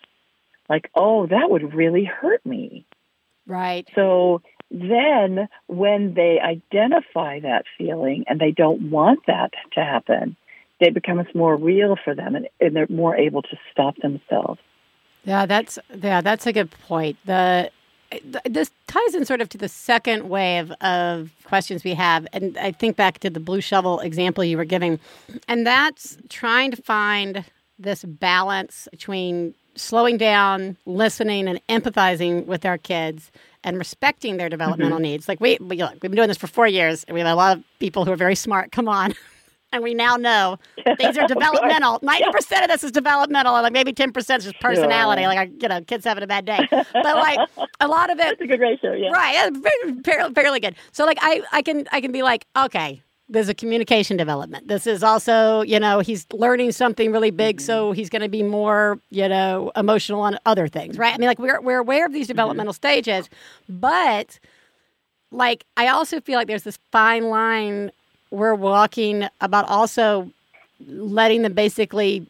Like, 0.70 0.90
oh, 0.96 1.26
that 1.28 1.50
would 1.50 1.74
really 1.74 2.06
hurt 2.06 2.46
me. 2.46 2.86
Right. 3.48 3.88
So 3.96 4.42
then 4.70 5.50
when 5.66 6.14
they 6.14 6.40
identify 6.40 7.40
that 7.40 7.66
feeling 7.78 8.26
and 8.28 8.40
they 8.40 8.52
don't 8.52 8.92
want 8.92 9.26
that 9.26 9.52
to 9.74 9.84
happen, 9.84 10.36
it 10.80 10.94
becomes 10.94 11.26
more 11.34 11.56
real 11.56 11.96
for 12.04 12.14
them 12.14 12.36
and, 12.36 12.48
and 12.62 12.76
they're 12.76 12.88
more 12.88 13.16
able 13.16 13.42
to 13.42 13.58
stop 13.72 13.96
themselves. 13.98 14.60
Yeah, 15.24 15.46
that's 15.46 15.78
yeah, 16.02 16.22
that's 16.22 16.48
a 16.48 16.54
good 16.54 16.72
point. 16.88 17.18
The 17.26 17.70
this 18.46 18.72
ties 18.88 19.14
in 19.14 19.24
sort 19.26 19.40
of 19.42 19.50
to 19.50 19.58
the 19.58 19.70
second 19.70 20.30
wave 20.30 20.72
of 20.82 21.30
questions 21.44 21.84
we 21.84 21.94
have. 21.94 22.26
And 22.34 22.58
I 22.58 22.72
think 22.72 22.96
back 22.96 23.20
to 23.20 23.30
the 23.30 23.40
blue 23.40 23.62
shovel 23.62 24.00
example 24.00 24.44
you 24.44 24.58
were 24.58 24.66
giving, 24.66 25.00
and 25.48 25.66
that's 25.68 26.18
trying 26.30 26.72
to 26.72 26.82
find 26.82 27.46
this 27.78 28.04
balance 28.04 28.88
between 28.92 29.54
slowing 29.76 30.18
down, 30.18 30.76
listening, 30.86 31.48
and 31.48 31.62
empathizing 31.70 32.46
with 32.46 32.66
our 32.66 32.78
kids 32.78 33.32
and 33.64 33.78
respecting 33.78 34.38
their 34.38 34.50
developmental 34.50 34.98
Mm-hmm. 34.98 35.04
needs. 35.04 35.28
Like 35.30 35.40
we, 35.40 35.58
we 35.62 35.78
look, 35.78 35.92
we've 35.94 36.02
been 36.02 36.16
doing 36.16 36.28
this 36.28 36.38
for 36.38 36.48
four 36.48 36.68
years, 36.68 37.04
and 37.06 37.14
we 37.14 37.20
have 37.22 37.30
a 37.30 37.36
lot 37.36 37.58
of 37.58 37.64
people 37.80 38.04
who 38.06 38.12
are 38.12 38.18
very 38.18 38.36
smart. 38.36 38.72
Come 38.72 38.88
on. 38.88 39.14
And 39.72 39.84
we 39.84 39.94
now 39.94 40.16
know 40.16 40.58
these 40.98 41.18
are 41.18 41.28
developmental. 41.28 42.00
Ninety 42.02 42.32
percent 42.32 42.64
of 42.64 42.70
this 42.70 42.84
is 42.84 42.92
developmental, 42.92 43.56
and 43.56 43.64
like 43.64 43.74
maybe 43.74 43.94
ten 43.94 44.12
percent 44.12 44.40
is 44.40 44.52
just 44.52 44.60
personality. 44.62 45.22
Yeah. 45.22 45.28
Like 45.28 45.62
you 45.62 45.70
know, 45.70 45.82
kids 45.82 46.06
having 46.06 46.24
a 46.24 46.28
bad 46.28 46.46
day. 46.46 46.68
But 46.72 46.86
like 46.94 47.40
a 47.80 47.88
lot 47.88 48.10
of 48.10 48.20
it, 48.20 48.40
That's 48.40 48.42
a 48.42 48.48
good 48.48 48.60
ratio. 48.60 48.94
Yeah. 48.94 49.12
Right, 49.12 49.52
fairly, 50.04 50.34
fairly 50.34 50.60
good. 50.60 50.76
So 50.92 51.06
like 51.06 51.20
I, 51.22 51.44
I 51.52 51.62
can 51.62 51.88
I 51.92 52.02
can 52.02 52.12
be 52.12 52.24
like, 52.24 52.46
okay, 52.58 53.04
there's 53.30 53.48
a 53.48 53.54
communication 53.54 54.18
development. 54.18 54.68
This 54.68 54.88
is 54.88 55.04
also, 55.04 55.62
you 55.62 55.80
know, 55.80 56.00
he's 56.00 56.26
learning 56.34 56.72
something 56.72 57.12
really 57.12 57.32
big, 57.32 57.62
so 57.62 57.90
mm-hmm. 57.90 57.96
he's 57.96 58.10
going 58.10 58.24
to 58.24 58.30
be 58.30 58.42
more, 58.42 59.00
you 59.12 59.30
know, 59.30 59.72
emotional 59.76 60.22
on 60.22 60.38
other 60.46 60.68
things, 60.68 60.98
right? 60.98 61.14
I 61.14 61.18
mean, 61.18 61.28
like 61.28 61.40
we're 61.40 61.62
we're 61.62 61.80
aware 61.80 62.06
of 62.06 62.12
these 62.12 62.26
mm-hmm. 62.26 62.34
developmental 62.34 62.74
stages, 62.74 63.30
but 63.70 64.40
like 65.32 65.66
I 65.78 65.90
also 65.90 66.20
feel 66.20 66.36
like 66.36 66.48
there's 66.48 66.64
this 66.64 66.80
fine 66.92 67.30
line 67.30 67.92
we're 68.32 68.56
walking 68.56 69.28
about 69.42 69.68
also 69.68 70.32
letting 70.88 71.42
them 71.42 71.54
basically 71.54 72.28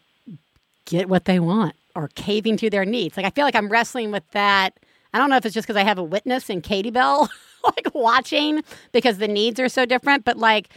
get 0.86 1.10
what 1.10 1.26
they 1.26 1.40
want 1.40 1.76
or 1.96 2.10
caving 2.16 2.58
to 2.58 2.70
their 2.70 2.86
needs. 2.86 3.18
Like 3.18 3.26
I 3.26 3.30
feel 3.30 3.46
like 3.46 3.56
I'm 3.56 3.70
wrestling 3.70 4.12
with 4.12 4.30
that. 4.32 4.74
I 5.14 5.18
don't 5.18 5.30
know 5.30 5.38
if 5.38 5.46
it's 5.46 5.56
just 5.56 5.68
because 5.68 5.80
I 5.80 5.84
have 5.84 5.98
a 5.98 6.04
witness 6.04 6.50
in 6.50 6.62
Katie 6.62 6.92
Bell, 6.92 7.30
like 7.64 7.88
watching 7.94 8.64
because 8.92 9.18
the 9.18 9.28
needs 9.28 9.60
are 9.60 9.70
so 9.70 9.86
different, 9.86 10.26
but 10.26 10.38
like 10.38 10.70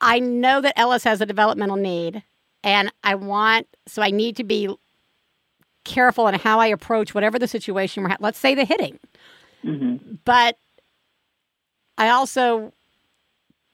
I 0.00 0.18
know 0.18 0.60
that 0.60 0.78
Ellis 0.78 1.04
has 1.04 1.20
a 1.20 1.26
developmental 1.26 1.76
need 1.76 2.22
and 2.62 2.92
I 3.04 3.14
want 3.14 3.66
so 3.86 4.02
I 4.02 4.10
need 4.10 4.36
to 4.36 4.44
be 4.44 4.74
careful 5.84 6.26
in 6.26 6.34
how 6.34 6.58
I 6.58 6.66
approach 6.66 7.14
whatever 7.14 7.38
the 7.38 7.48
situation 7.48 8.02
we're 8.02 8.10
ha- 8.10 8.16
let's 8.20 8.38
say 8.38 8.54
the 8.54 8.64
hitting. 8.64 8.98
Mm-hmm. 9.64 10.16
But 10.24 10.58
I 11.98 12.10
also 12.10 12.72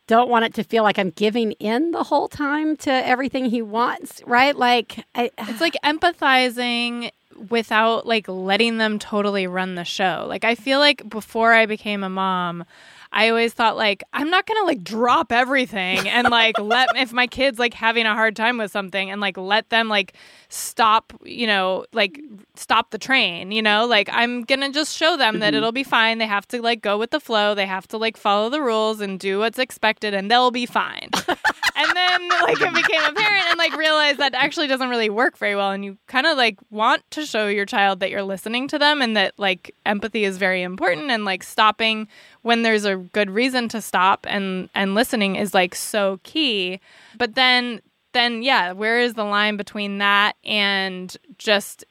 don't 0.06 0.28
want 0.28 0.44
it 0.44 0.54
to 0.54 0.64
feel 0.64 0.82
like 0.82 0.98
I'm 0.98 1.10
giving 1.10 1.52
in 1.52 1.92
the 1.92 2.02
whole 2.02 2.28
time 2.28 2.76
to 2.78 2.90
everything 2.90 3.46
he 3.46 3.62
wants, 3.62 4.22
right? 4.26 4.56
Like 4.56 5.04
I, 5.14 5.30
It's 5.38 5.60
like 5.60 5.76
empathizing 5.84 7.10
without 7.50 8.06
like 8.06 8.28
letting 8.28 8.78
them 8.78 8.98
totally 8.98 9.46
run 9.46 9.74
the 9.74 9.84
show. 9.84 10.26
Like 10.28 10.44
I 10.44 10.54
feel 10.54 10.78
like 10.78 11.08
before 11.08 11.52
I 11.52 11.66
became 11.66 12.04
a 12.04 12.10
mom, 12.10 12.64
I 13.12 13.28
always 13.28 13.52
thought 13.52 13.76
like 13.76 14.02
I'm 14.12 14.30
not 14.30 14.46
gonna 14.46 14.64
like 14.64 14.82
drop 14.82 15.32
everything 15.32 16.08
and 16.08 16.30
like 16.30 16.58
let 16.58 16.88
if 16.96 17.12
my 17.12 17.26
kid's 17.26 17.58
like 17.58 17.74
having 17.74 18.06
a 18.06 18.14
hard 18.14 18.34
time 18.34 18.58
with 18.58 18.72
something 18.72 19.10
and 19.10 19.20
like 19.20 19.36
let 19.36 19.68
them 19.68 19.88
like 19.88 20.14
stop, 20.48 21.12
you 21.24 21.46
know, 21.46 21.84
like 21.92 22.18
stop 22.56 22.90
the 22.90 22.98
train, 22.98 23.52
you 23.52 23.62
know? 23.62 23.86
Like 23.86 24.08
I'm 24.12 24.44
gonna 24.44 24.70
just 24.70 24.96
show 24.96 25.16
them 25.16 25.40
that 25.40 25.48
mm-hmm. 25.48 25.56
it'll 25.56 25.72
be 25.72 25.84
fine. 25.84 26.18
They 26.18 26.26
have 26.26 26.48
to 26.48 26.62
like 26.62 26.80
go 26.80 26.98
with 26.98 27.10
the 27.10 27.20
flow. 27.20 27.54
They 27.54 27.66
have 27.66 27.86
to 27.88 27.98
like 27.98 28.16
follow 28.16 28.48
the 28.48 28.62
rules 28.62 29.00
and 29.00 29.20
do 29.20 29.40
what's 29.40 29.58
expected 29.58 30.14
and 30.14 30.30
they'll 30.30 30.50
be 30.50 30.66
fine. 30.66 31.10
and 31.76 31.96
then 31.96 32.28
like 32.28 32.60
it 32.60 32.74
became 32.74 33.02
apparent 33.04 33.44
and 33.50 33.58
like 33.58 33.76
realized 33.76 34.18
that 34.18 34.34
actually 34.34 34.66
doesn't 34.66 34.88
really 34.88 35.10
work 35.10 35.36
very 35.38 35.56
well. 35.56 35.70
And 35.70 35.84
you 35.84 35.98
kind 36.06 36.26
of 36.26 36.36
like 36.36 36.58
want 36.70 37.02
to 37.12 37.26
show 37.26 37.48
your 37.48 37.66
child 37.66 38.00
that 38.00 38.10
you're 38.10 38.22
listening 38.22 38.68
to 38.68 38.78
them 38.78 39.02
and 39.02 39.16
that 39.16 39.34
like 39.38 39.74
empathy 39.86 40.24
is 40.24 40.38
very 40.38 40.62
important. 40.62 41.10
And 41.10 41.24
like 41.24 41.42
stopping 41.42 42.08
when 42.42 42.62
there's 42.62 42.84
a 42.84 42.96
good 42.96 43.30
reason 43.30 43.68
to 43.70 43.80
stop 43.80 44.26
and 44.28 44.68
and 44.74 44.94
listening 44.94 45.36
is 45.36 45.54
like 45.54 45.74
so 45.74 46.20
key. 46.22 46.80
But 47.16 47.34
then 47.34 47.80
then 48.12 48.42
yeah 48.42 48.72
where 48.72 49.00
is 49.00 49.14
the 49.14 49.24
line 49.24 49.56
between 49.56 49.98
that 49.98 50.36
and 50.44 51.16
just 51.38 51.84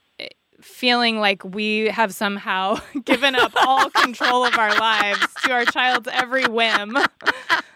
feeling 0.61 1.19
like 1.19 1.43
we 1.43 1.87
have 1.87 2.13
somehow 2.13 2.79
given 3.05 3.35
up 3.35 3.51
all 3.55 3.89
control 3.89 4.45
of 4.45 4.57
our 4.57 4.75
lives 4.79 5.25
to 5.43 5.51
our 5.51 5.65
child's 5.65 6.07
every 6.11 6.45
whim 6.45 6.97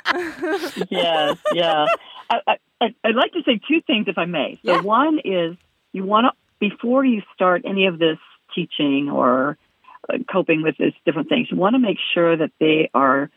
yes, 0.89 1.37
yeah. 1.53 1.87
I, 2.29 2.57
I'd 2.81 3.15
like 3.15 3.31
to 3.33 3.41
say 3.45 3.59
two 3.67 3.81
things, 3.87 4.05
if 4.07 4.17
I 4.17 4.25
may. 4.25 4.59
So, 4.65 4.73
Yeah. 4.73 4.81
one 4.81 5.19
is 5.23 5.55
you 5.93 6.03
want 6.03 6.25
to, 6.25 6.31
before 6.69 7.03
you 7.03 7.21
start 7.33 7.63
any 7.65 7.87
of 7.87 7.97
this 7.99 8.17
teaching 8.53 9.09
or 9.09 9.57
uh, 10.11 10.17
coping 10.31 10.61
with 10.61 10.75
these 10.77 10.93
different 11.05 11.29
things, 11.29 11.47
you 11.49 11.57
want 11.57 11.73
to 11.73 11.79
make 11.79 11.97
sure 12.13 12.37
that 12.37 12.51
they 12.59 12.89
are 12.93 13.29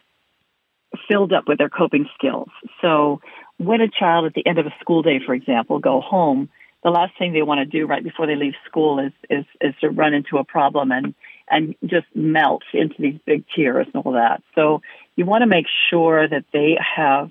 filled 1.08 1.32
up 1.32 1.44
with 1.48 1.58
their 1.58 1.68
coping 1.70 2.06
skills. 2.14 2.48
So, 2.82 3.20
when 3.58 3.80
a 3.80 3.88
child 3.88 4.26
at 4.26 4.34
the 4.34 4.46
end 4.46 4.58
of 4.58 4.66
a 4.66 4.74
school 4.80 5.02
day, 5.02 5.20
for 5.24 5.34
example, 5.34 5.78
go 5.80 6.00
home, 6.00 6.48
the 6.82 6.90
last 6.90 7.12
thing 7.18 7.32
they 7.32 7.42
want 7.42 7.58
to 7.58 7.64
do 7.64 7.86
right 7.86 8.02
before 8.02 8.26
they 8.26 8.36
leave 8.36 8.54
school 8.68 8.98
is 8.98 9.12
is, 9.28 9.44
is 9.60 9.74
to 9.80 9.88
run 9.88 10.14
into 10.14 10.38
a 10.38 10.44
problem 10.44 10.92
and 10.92 11.14
and 11.50 11.74
just 11.84 12.06
melt 12.14 12.62
into 12.74 12.94
these 12.98 13.18
big 13.24 13.44
tears 13.54 13.86
and 13.92 14.04
all 14.04 14.12
that. 14.12 14.42
So 14.54 14.82
you 15.16 15.24
want 15.24 15.42
to 15.42 15.46
make 15.46 15.66
sure 15.90 16.28
that 16.28 16.44
they 16.52 16.76
have 16.96 17.30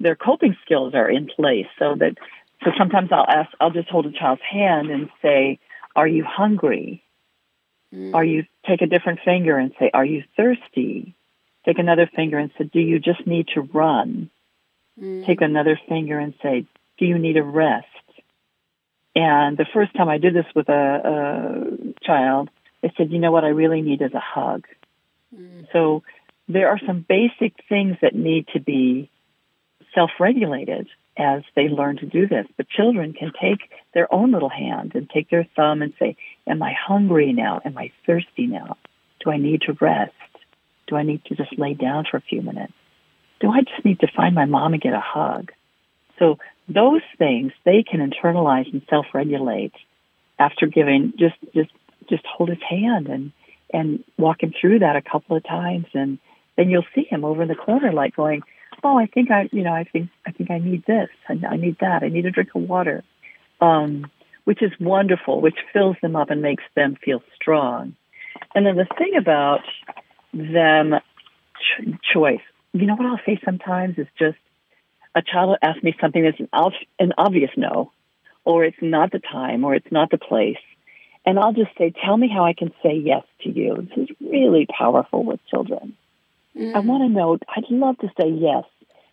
their 0.00 0.16
coping 0.16 0.56
skills 0.64 0.94
are 0.94 1.10
in 1.10 1.26
place 1.26 1.66
so 1.78 1.94
that 1.96 2.16
so 2.64 2.70
sometimes 2.78 3.10
I'll 3.12 3.26
ask 3.28 3.50
I'll 3.60 3.70
just 3.70 3.88
hold 3.88 4.06
a 4.06 4.12
child's 4.12 4.42
hand 4.48 4.90
and 4.90 5.10
say, 5.22 5.58
Are 5.94 6.08
you 6.08 6.24
hungry? 6.24 7.02
Mm. 7.94 8.14
Are 8.14 8.24
you 8.24 8.44
take 8.66 8.82
a 8.82 8.86
different 8.86 9.20
finger 9.24 9.56
and 9.56 9.72
say, 9.78 9.90
Are 9.92 10.04
you 10.04 10.24
thirsty? 10.36 11.14
Take 11.66 11.78
another 11.78 12.10
finger 12.14 12.38
and 12.38 12.50
say, 12.58 12.64
Do 12.64 12.80
you 12.80 12.98
just 12.98 13.26
need 13.26 13.48
to 13.54 13.60
run? 13.60 14.30
Mm. 15.00 15.26
Take 15.26 15.42
another 15.42 15.78
finger 15.88 16.18
and 16.18 16.34
say, 16.42 16.66
Do 16.98 17.04
you 17.04 17.18
need 17.18 17.36
a 17.36 17.42
rest? 17.42 17.86
And 19.14 19.56
the 19.56 19.66
first 19.72 19.94
time 19.94 20.08
I 20.08 20.18
did 20.18 20.34
this 20.34 20.46
with 20.54 20.68
a, 20.68 20.72
a 20.72 22.04
child, 22.04 22.50
they 22.82 22.92
said, 22.96 23.10
You 23.10 23.18
know 23.18 23.32
what 23.32 23.44
I 23.44 23.48
really 23.48 23.82
need 23.82 24.02
is 24.02 24.14
a 24.14 24.20
hug. 24.20 24.66
Mm. 25.34 25.66
So 25.72 26.02
there 26.48 26.68
are 26.68 26.80
some 26.86 27.04
basic 27.08 27.54
things 27.68 27.96
that 28.02 28.14
need 28.14 28.46
to 28.54 28.60
be 28.60 29.10
self 29.94 30.10
regulated 30.20 30.88
as 31.16 31.42
they 31.56 31.68
learn 31.68 31.96
to 31.98 32.06
do 32.06 32.26
this. 32.26 32.46
But 32.56 32.68
children 32.68 33.12
can 33.12 33.32
take 33.40 33.70
their 33.94 34.12
own 34.12 34.32
little 34.32 34.48
hand 34.48 34.92
and 34.94 35.10
take 35.10 35.28
their 35.28 35.46
thumb 35.56 35.82
and 35.82 35.92
say, 35.98 36.16
Am 36.46 36.62
I 36.62 36.72
hungry 36.72 37.32
now? 37.32 37.60
Am 37.64 37.76
I 37.76 37.90
thirsty 38.06 38.46
now? 38.46 38.76
Do 39.24 39.30
I 39.30 39.36
need 39.36 39.62
to 39.62 39.76
rest? 39.80 40.12
Do 40.86 40.96
I 40.96 41.02
need 41.02 41.24
to 41.26 41.34
just 41.34 41.58
lay 41.58 41.74
down 41.74 42.06
for 42.10 42.16
a 42.16 42.22
few 42.22 42.42
minutes? 42.42 42.72
Do 43.40 43.50
I 43.50 43.60
just 43.60 43.84
need 43.84 44.00
to 44.00 44.08
find 44.14 44.34
my 44.34 44.44
mom 44.44 44.72
and 44.72 44.82
get 44.82 44.92
a 44.92 45.00
hug? 45.00 45.52
So 46.18 46.38
those 46.72 47.02
things 47.18 47.52
they 47.64 47.82
can 47.82 48.00
internalize 48.00 48.72
and 48.72 48.82
self 48.88 49.06
regulate 49.12 49.72
after 50.38 50.66
giving 50.66 51.12
just 51.18 51.34
just 51.54 51.70
just 52.08 52.24
hold 52.26 52.48
his 52.48 52.62
hand 52.68 53.08
and 53.08 53.32
and 53.72 54.02
walk 54.18 54.42
him 54.42 54.52
through 54.58 54.80
that 54.80 54.96
a 54.96 55.02
couple 55.02 55.36
of 55.36 55.44
times 55.44 55.86
and 55.94 56.18
then 56.56 56.70
you'll 56.70 56.84
see 56.94 57.04
him 57.04 57.24
over 57.24 57.42
in 57.42 57.48
the 57.48 57.54
corner 57.54 57.92
like 57.92 58.16
going, 58.16 58.42
Oh, 58.82 58.98
I 58.98 59.06
think 59.06 59.30
I 59.30 59.48
you 59.52 59.62
know, 59.62 59.72
I 59.72 59.84
think 59.84 60.10
I 60.26 60.32
think 60.32 60.50
I 60.50 60.58
need 60.58 60.84
this, 60.86 61.08
I, 61.28 61.34
I 61.48 61.56
need 61.56 61.76
that, 61.80 62.02
I 62.02 62.08
need 62.08 62.26
a 62.26 62.30
drink 62.30 62.50
of 62.54 62.62
water. 62.62 63.02
Um, 63.60 64.10
which 64.44 64.62
is 64.62 64.72
wonderful, 64.80 65.40
which 65.40 65.58
fills 65.72 65.96
them 66.00 66.16
up 66.16 66.30
and 66.30 66.40
makes 66.40 66.64
them 66.74 66.96
feel 67.04 67.22
strong. 67.36 67.94
And 68.54 68.66
then 68.66 68.76
the 68.76 68.86
thing 68.98 69.12
about 69.16 69.60
them 70.32 70.94
ch- 71.60 72.12
choice, 72.12 72.40
you 72.72 72.86
know 72.86 72.94
what 72.94 73.06
I'll 73.06 73.20
say 73.26 73.38
sometimes 73.44 73.98
is 73.98 74.06
just 74.18 74.38
a 75.14 75.22
child 75.22 75.50
will 75.50 75.58
ask 75.62 75.82
me 75.82 75.94
something 76.00 76.22
that's 76.22 76.40
an, 76.40 76.48
ob- 76.52 76.72
an 76.98 77.12
obvious 77.18 77.50
no, 77.56 77.92
or 78.44 78.64
it's 78.64 78.76
not 78.80 79.12
the 79.12 79.18
time, 79.18 79.64
or 79.64 79.74
it's 79.74 79.90
not 79.90 80.10
the 80.10 80.18
place. 80.18 80.58
And 81.26 81.38
I'll 81.38 81.52
just 81.52 81.70
say, 81.76 81.92
tell 82.04 82.16
me 82.16 82.28
how 82.32 82.44
I 82.44 82.54
can 82.54 82.72
say 82.82 82.94
yes 82.94 83.24
to 83.42 83.50
you. 83.50 83.88
This 83.88 84.08
is 84.08 84.16
really 84.20 84.66
powerful 84.66 85.24
with 85.24 85.40
children. 85.48 85.96
I 86.56 86.58
mm. 86.58 86.84
want 86.84 87.02
to 87.02 87.08
know, 87.08 87.38
I'd 87.48 87.70
love 87.70 87.98
to 87.98 88.08
say 88.18 88.28
yes, 88.28 88.64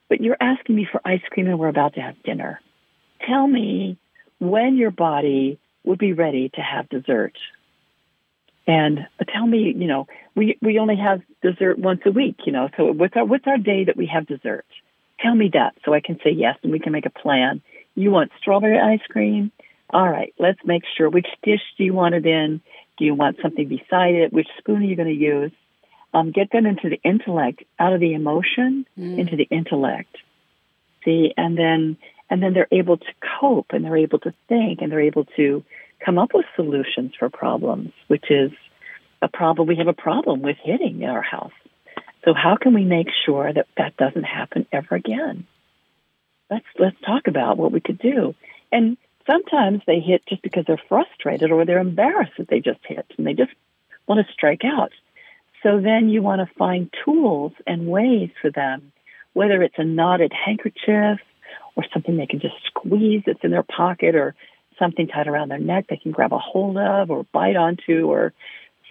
but 0.09 0.21
you're 0.21 0.37
asking 0.39 0.75
me 0.75 0.87
for 0.89 1.01
ice 1.05 1.21
cream 1.29 1.47
and 1.47 1.59
we're 1.59 1.67
about 1.67 1.95
to 1.95 2.01
have 2.01 2.21
dinner. 2.23 2.61
Tell 3.27 3.45
me 3.45 3.97
when 4.39 4.77
your 4.77 4.91
body 4.91 5.59
would 5.83 5.99
be 5.99 6.13
ready 6.13 6.49
to 6.49 6.61
have 6.61 6.89
dessert. 6.89 7.33
And 8.65 9.07
tell 9.33 9.45
me, 9.45 9.73
you 9.75 9.87
know, 9.87 10.07
we, 10.35 10.57
we 10.61 10.79
only 10.79 10.97
have 10.97 11.21
dessert 11.41 11.79
once 11.79 12.01
a 12.05 12.11
week, 12.11 12.37
you 12.45 12.51
know, 12.51 12.69
so 12.75 12.91
what's 12.91 13.15
our, 13.15 13.25
what's 13.25 13.47
our 13.47 13.57
day 13.57 13.85
that 13.85 13.95
we 13.95 14.07
have 14.07 14.27
dessert? 14.27 14.65
Tell 15.19 15.35
me 15.35 15.49
that 15.53 15.75
so 15.83 15.93
I 15.93 15.99
can 15.99 16.19
say 16.23 16.31
yes 16.31 16.57
and 16.63 16.71
we 16.71 16.79
can 16.79 16.91
make 16.91 17.05
a 17.05 17.09
plan. 17.09 17.61
You 17.95 18.11
want 18.11 18.31
strawberry 18.39 18.79
ice 18.79 19.05
cream? 19.09 19.51
All 19.89 20.07
right, 20.07 20.33
let's 20.37 20.59
make 20.65 20.83
sure. 20.97 21.09
Which 21.09 21.27
dish 21.43 21.61
do 21.77 21.83
you 21.83 21.93
want 21.93 22.15
it 22.15 22.25
in? 22.25 22.61
Do 22.97 23.05
you 23.05 23.15
want 23.15 23.37
something 23.41 23.67
beside 23.67 24.15
it? 24.15 24.33
Which 24.33 24.47
spoon 24.57 24.83
are 24.83 24.85
you 24.85 24.95
going 24.95 25.07
to 25.07 25.13
use? 25.13 25.51
Um, 26.13 26.31
get 26.31 26.51
them 26.51 26.65
into 26.65 26.89
the 26.89 26.99
intellect, 27.03 27.63
out 27.79 27.93
of 27.93 27.99
the 27.99 28.13
emotion, 28.13 28.85
into 29.19 29.35
the 29.35 29.43
intellect. 29.43 30.15
See, 31.05 31.33
and 31.37 31.57
then 31.57 31.97
and 32.29 32.43
then 32.43 32.53
they're 32.53 32.67
able 32.71 32.97
to 32.97 33.13
cope 33.39 33.67
and 33.69 33.85
they're 33.85 33.97
able 33.97 34.19
to 34.19 34.33
think 34.49 34.81
and 34.81 34.91
they're 34.91 35.01
able 35.01 35.25
to 35.37 35.63
come 36.03 36.17
up 36.17 36.31
with 36.33 36.45
solutions 36.55 37.13
for 37.17 37.29
problems, 37.29 37.91
which 38.07 38.25
is 38.29 38.51
a 39.21 39.27
problem. 39.27 39.67
We 39.67 39.77
have 39.77 39.87
a 39.87 39.93
problem 39.93 40.41
with 40.41 40.57
hitting 40.61 41.01
in 41.01 41.09
our 41.09 41.21
house. 41.21 41.53
So 42.27 42.33
how 42.33 42.57
can 42.57 42.73
we 42.73 42.83
make 42.83 43.07
sure 43.25 43.53
that 43.53 43.67
that 43.77 43.95
doesn't 43.95 44.25
happen 44.25 44.65
ever 44.73 44.95
again? 44.95 45.47
Let's 46.49 46.65
let's 46.77 46.99
talk 47.05 47.27
about 47.27 47.57
what 47.57 47.71
we 47.71 47.79
could 47.79 47.99
do. 47.99 48.35
And 48.69 48.97
sometimes 49.25 49.81
they 49.87 50.01
hit 50.01 50.23
just 50.27 50.41
because 50.41 50.65
they're 50.67 50.81
frustrated 50.89 51.51
or 51.51 51.63
they're 51.63 51.79
embarrassed 51.79 52.33
that 52.37 52.49
they 52.49 52.59
just 52.59 52.81
hit 52.85 53.05
and 53.17 53.25
they 53.25 53.33
just 53.33 53.51
want 54.07 54.25
to 54.25 54.33
strike 54.33 54.63
out. 54.65 54.91
So 55.63 55.79
then 55.79 56.09
you 56.09 56.21
want 56.21 56.41
to 56.41 56.53
find 56.55 56.93
tools 57.05 57.53
and 57.65 57.87
ways 57.87 58.29
for 58.41 58.51
them, 58.51 58.91
whether 59.31 59.63
it's 59.63 59.77
a 59.77 59.85
knotted 59.85 60.33
handkerchief 60.33 61.19
or 61.77 61.85
something 61.93 62.17
they 62.17 62.27
can 62.27 62.41
just 62.41 62.55
squeeze 62.65 63.23
that's 63.25 63.39
in 63.43 63.51
their 63.51 63.63
pocket 63.63 64.15
or 64.15 64.35
something 64.77 65.07
tied 65.07 65.27
around 65.27 65.47
their 65.49 65.59
neck 65.59 65.85
they 65.89 65.97
can 65.97 66.11
grab 66.11 66.33
a 66.33 66.37
hold 66.37 66.77
of 66.77 67.09
or 67.09 67.23
bite 67.31 67.55
onto 67.55 68.11
or 68.11 68.33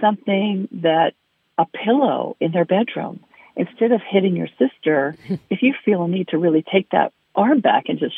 something 0.01 0.69
that 0.73 1.13
a 1.59 1.67
pillow 1.67 2.37
in 2.41 2.53
their 2.53 2.65
bedroom. 2.65 3.21
Instead 3.57 3.93
of 3.93 4.01
hitting 4.09 4.37
your 4.37 4.49
sister, 4.59 5.17
if 5.51 5.63
you 5.63 5.75
feel 5.85 6.05
a 6.05 6.09
need 6.09 6.29
to 6.29 6.39
really 6.39 6.63
take 6.63 6.91
that 6.91 7.13
arm 7.35 7.61
back 7.61 7.85
and 7.89 7.99
just 7.99 8.15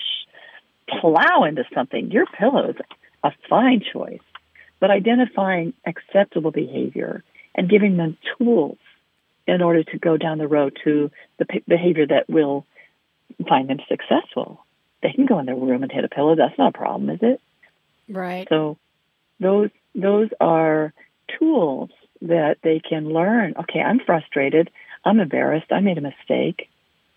plow 0.89 1.45
into 1.45 1.65
something, 1.75 2.11
your 2.11 2.27
pillow 2.27 2.71
is 2.71 2.77
a 3.23 3.33
fine 3.49 3.83
choice. 3.93 4.21
But 4.81 4.91
identifying 4.91 5.75
acceptable 5.85 6.51
behavior 6.51 7.25
and 7.55 7.69
giving 7.69 7.97
them 7.97 8.17
tools 8.37 8.79
in 9.47 9.63
order 9.63 9.83
to 9.83 9.99
go 9.99 10.17
down 10.17 10.39
the 10.39 10.47
road 10.47 10.77
to 10.85 11.11
the 11.39 11.47
behavior 11.67 12.07
that 12.07 12.29
will 12.29 12.65
find 13.49 13.69
them 13.69 13.79
successful. 13.89 14.65
They 15.03 15.13
can 15.13 15.27
go 15.27 15.39
in 15.39 15.47
their 15.47 15.57
room 15.57 15.83
and 15.83 15.91
hit 15.91 16.05
a 16.05 16.09
pillow. 16.09 16.37
That's 16.37 16.57
not 16.59 16.75
a 16.75 16.79
problem, 16.79 17.11
is 17.11 17.21
it? 17.23 17.41
Right. 18.09 18.47
So 18.49 18.79
those 19.41 19.71
those 19.95 20.29
are 20.41 20.93
tools 21.39 21.91
that 22.23 22.57
they 22.63 22.81
can 22.81 23.13
learn. 23.13 23.55
Okay, 23.61 23.81
I'm 23.81 24.01
frustrated. 24.01 24.71
I'm 25.05 25.21
embarrassed. 25.21 25.71
I 25.71 25.81
made 25.81 25.99
a 25.99 26.03
mistake. 26.03 26.69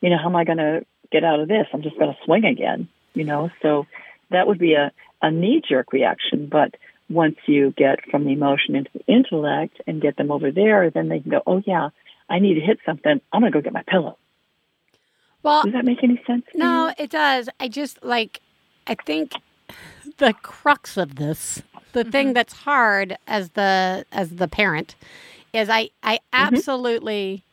You 0.01 0.09
know, 0.09 0.17
how 0.17 0.29
am 0.29 0.35
I 0.35 0.43
going 0.43 0.57
to 0.57 0.85
get 1.11 1.23
out 1.23 1.39
of 1.39 1.47
this? 1.47 1.67
I'm 1.73 1.81
just 1.81 1.97
going 1.97 2.11
to 2.11 2.17
swing 2.25 2.45
again. 2.45 2.87
You 3.13 3.25
know, 3.25 3.49
so 3.61 3.87
that 4.29 4.47
would 4.47 4.59
be 4.59 4.73
a, 4.73 4.91
a 5.21 5.31
knee 5.31 5.61
jerk 5.67 5.91
reaction. 5.91 6.47
But 6.47 6.75
once 7.09 7.35
you 7.45 7.73
get 7.75 7.99
from 8.09 8.23
the 8.25 8.31
emotion 8.31 8.75
into 8.75 8.89
the 8.93 9.05
intellect 9.13 9.81
and 9.85 10.01
get 10.01 10.15
them 10.17 10.31
over 10.31 10.51
there, 10.51 10.89
then 10.89 11.09
they 11.09 11.19
can 11.19 11.31
go, 11.31 11.41
oh, 11.45 11.61
yeah, 11.65 11.89
I 12.29 12.39
need 12.39 12.53
to 12.55 12.61
hit 12.61 12.79
something. 12.85 13.19
I'm 13.33 13.41
going 13.41 13.51
to 13.51 13.57
go 13.57 13.61
get 13.61 13.73
my 13.73 13.83
pillow. 13.85 14.17
Well, 15.43 15.63
Does 15.63 15.73
that 15.73 15.85
make 15.85 16.03
any 16.03 16.21
sense? 16.25 16.45
no, 16.53 16.93
it 16.97 17.09
does. 17.09 17.49
I 17.59 17.67
just 17.67 18.03
like, 18.03 18.39
I 18.87 18.95
think 18.95 19.33
the 20.17 20.33
crux 20.33 20.97
of 20.97 21.15
this, 21.15 21.63
the 21.93 22.03
thing 22.03 22.27
mm-hmm. 22.27 22.33
that's 22.33 22.53
hard 22.53 23.17
as 23.27 23.49
the 23.49 24.05
as 24.11 24.31
the 24.31 24.47
parent, 24.47 24.95
is 25.53 25.69
I 25.69 25.89
I 26.03 26.15
mm-hmm. 26.15 26.33
absolutely 26.33 27.43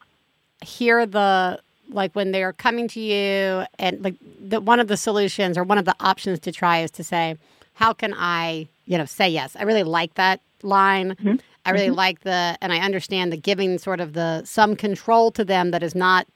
hear 0.65 1.07
the 1.07 1.61
like 1.91 2.13
when 2.15 2.33
they're 2.33 2.53
coming 2.53 2.89
to 2.89 3.01
you 3.01 3.65
and 3.79 4.03
like 4.03 4.15
the 4.41 4.61
one 4.61 4.81
of 4.81 4.89
the 4.89 4.97
solutions 4.97 5.57
or 5.57 5.65
one 5.65 5.79
of 5.79 5.85
the 5.85 5.95
options 6.01 6.39
to 6.41 6.53
try 6.53 6.81
is 6.81 6.91
to 6.93 7.05
say, 7.05 7.37
how 7.75 7.93
can 7.93 8.15
I 8.15 8.69
you 8.87 8.99
know 8.99 9.05
say 9.05 9.29
yes? 9.29 9.57
I 9.57 9.63
really 9.63 9.85
like 9.85 10.15
that 10.15 10.41
line. 10.63 11.11
Mm-hmm. 11.11 11.37
I 11.65 11.71
really 11.73 11.91
like 11.91 12.21
the 12.21 12.57
and 12.63 12.73
I 12.73 12.79
understand 12.79 13.33
the 13.33 13.37
giving 13.37 13.79
sort 13.79 14.01
of 14.01 14.15
the 14.15 14.43
some 14.45 14.75
control 14.75 15.31
to 15.33 15.45
them 15.45 15.71
that 15.71 15.83
is 15.83 15.95
not 15.95 16.27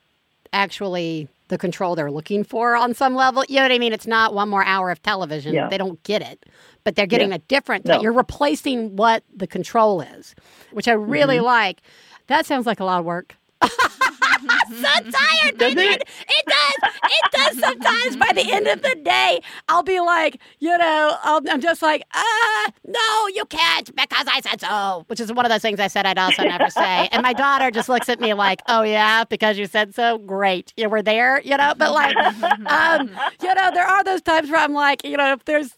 actually 0.53 1.29
the 1.53 1.59
control 1.59 1.95
they're 1.95 2.11
looking 2.11 2.43
for 2.45 2.75
on 2.75 2.95
some 2.95 3.15
level. 3.15 3.45
You 3.47 3.57
know 3.57 3.63
what 3.63 3.73
I 3.73 3.79
mean? 3.79 3.93
It's 3.93 4.07
not 4.07 4.33
one 4.35 4.49
more 4.49 4.65
hour 4.65 4.91
of 4.91 5.03
television. 5.03 5.53
Yeah. 5.55 5.69
They 5.69 5.77
don't 5.77 6.03
get 6.03 6.23
it. 6.23 6.47
But 6.83 6.97
they're 6.97 7.07
getting 7.07 7.29
Yeah. 7.29 7.35
a 7.37 7.39
different 7.41 7.85
No. 7.85 8.01
you're 8.01 8.13
replacing 8.13 8.97
what 8.97 9.23
the 9.37 9.47
control 9.47 10.01
is, 10.01 10.35
which 10.73 10.89
I 10.89 10.93
really 10.93 11.37
Mm-hmm. 11.37 11.45
like. 11.45 11.83
That 12.29 12.47
sounds 12.47 12.65
like 12.67 12.81
a 12.81 12.85
lot 12.85 13.01
of 13.01 13.05
work. 13.05 13.37
so 14.69 15.11
tired. 15.11 15.59
Does 15.59 15.73
it? 15.73 16.03
It 16.03 16.47
does. 16.47 16.93
It 17.05 17.33
does 17.33 17.59
sometimes. 17.59 18.17
By 18.17 18.33
the 18.35 18.53
end 18.53 18.67
of 18.67 18.83
the 18.83 18.97
day, 19.03 19.41
I'll 19.69 19.83
be 19.83 20.01
like, 20.01 20.41
you 20.59 20.77
know, 20.77 21.17
I'll, 21.23 21.41
I'm 21.51 21.61
just 21.61 21.83
like, 21.83 22.03
ah, 22.15 22.71
no, 22.87 23.27
you 23.35 23.45
can't 23.47 23.95
because 23.95 24.27
I 24.29 24.41
said 24.41 24.61
so, 24.61 25.05
which 25.09 25.21
is 25.21 25.33
one 25.33 25.45
of 25.45 25.51
those 25.51 25.63
things 25.63 25.81
I 25.81 25.89
said 25.89 26.07
I'd 26.07 26.19
also 26.19 26.43
never 26.43 26.69
say. 26.71 27.09
And 27.13 27.23
my 27.23 27.33
daughter 27.33 27.71
just 27.71 27.89
looks 27.89 28.09
at 28.09 28.21
me 28.21 28.35
like, 28.35 28.63
oh 28.69 28.83
yeah, 28.83 29.25
because 29.25 29.59
you 29.59 29.67
said 29.67 29.95
so. 29.95 30.19
Great, 30.19 30.73
you 30.77 30.89
were 30.89 31.03
there, 31.03 31.41
you 31.43 31.57
know. 31.57 31.75
But 31.77 31.93
like, 31.93 32.17
um, 32.67 33.11
you 33.43 33.55
know, 33.55 33.71
there 33.73 33.87
are 33.87 34.05
those 34.05 34.23
times 34.23 34.51
where 34.51 34.61
I'm 34.61 34.75
like, 34.75 35.05
you 35.05 35.17
know, 35.17 35.33
if 35.33 35.45
there's 35.45 35.77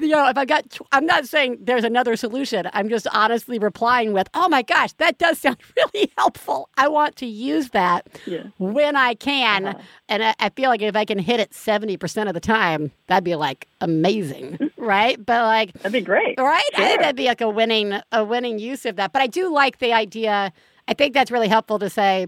you 0.00 0.08
know, 0.08 0.28
if 0.28 0.36
I 0.36 0.44
got, 0.44 0.68
tw- 0.70 0.82
I'm 0.92 1.06
not 1.06 1.26
saying 1.26 1.58
there's 1.60 1.84
another 1.84 2.16
solution. 2.16 2.68
I'm 2.72 2.88
just 2.88 3.06
honestly 3.12 3.58
replying 3.58 4.12
with, 4.12 4.28
oh 4.34 4.48
my 4.48 4.62
gosh, 4.62 4.92
that 4.94 5.18
does 5.18 5.38
sound 5.38 5.56
really 5.76 6.12
helpful. 6.16 6.68
I 6.76 6.88
want 6.88 7.16
to 7.16 7.26
use 7.26 7.70
that 7.70 8.08
Yeah. 8.26 8.44
when 8.58 8.96
I 8.96 9.14
can. 9.14 9.66
Uh-huh. 9.66 9.78
And 10.08 10.24
I, 10.24 10.34
I 10.40 10.48
feel 10.50 10.70
like 10.70 10.82
if 10.82 10.96
I 10.96 11.04
can 11.04 11.18
hit 11.18 11.40
it 11.40 11.50
70% 11.52 12.28
of 12.28 12.34
the 12.34 12.40
time, 12.40 12.90
that'd 13.06 13.24
be 13.24 13.36
like 13.36 13.66
amazing, 13.80 14.58
mm-hmm. 14.58 14.82
right? 14.82 15.24
But 15.24 15.42
like, 15.42 15.72
That'd 15.74 15.92
be 15.92 16.00
great. 16.00 16.38
right? 16.38 16.62
I 16.76 16.86
think 16.86 17.00
that'd 17.00 17.16
be 17.16 17.26
like 17.26 17.40
a 17.40 17.48
winning, 17.48 18.00
a 18.12 18.24
winning 18.24 18.58
use 18.58 18.84
of 18.86 18.96
that. 18.96 19.12
But 19.12 19.22
I 19.22 19.26
do 19.26 19.52
like 19.52 19.78
the 19.78 19.92
idea. 19.92 20.52
I 20.88 20.94
think 20.94 21.14
that's 21.14 21.30
really 21.30 21.48
helpful 21.48 21.78
to 21.78 21.88
say, 21.90 22.26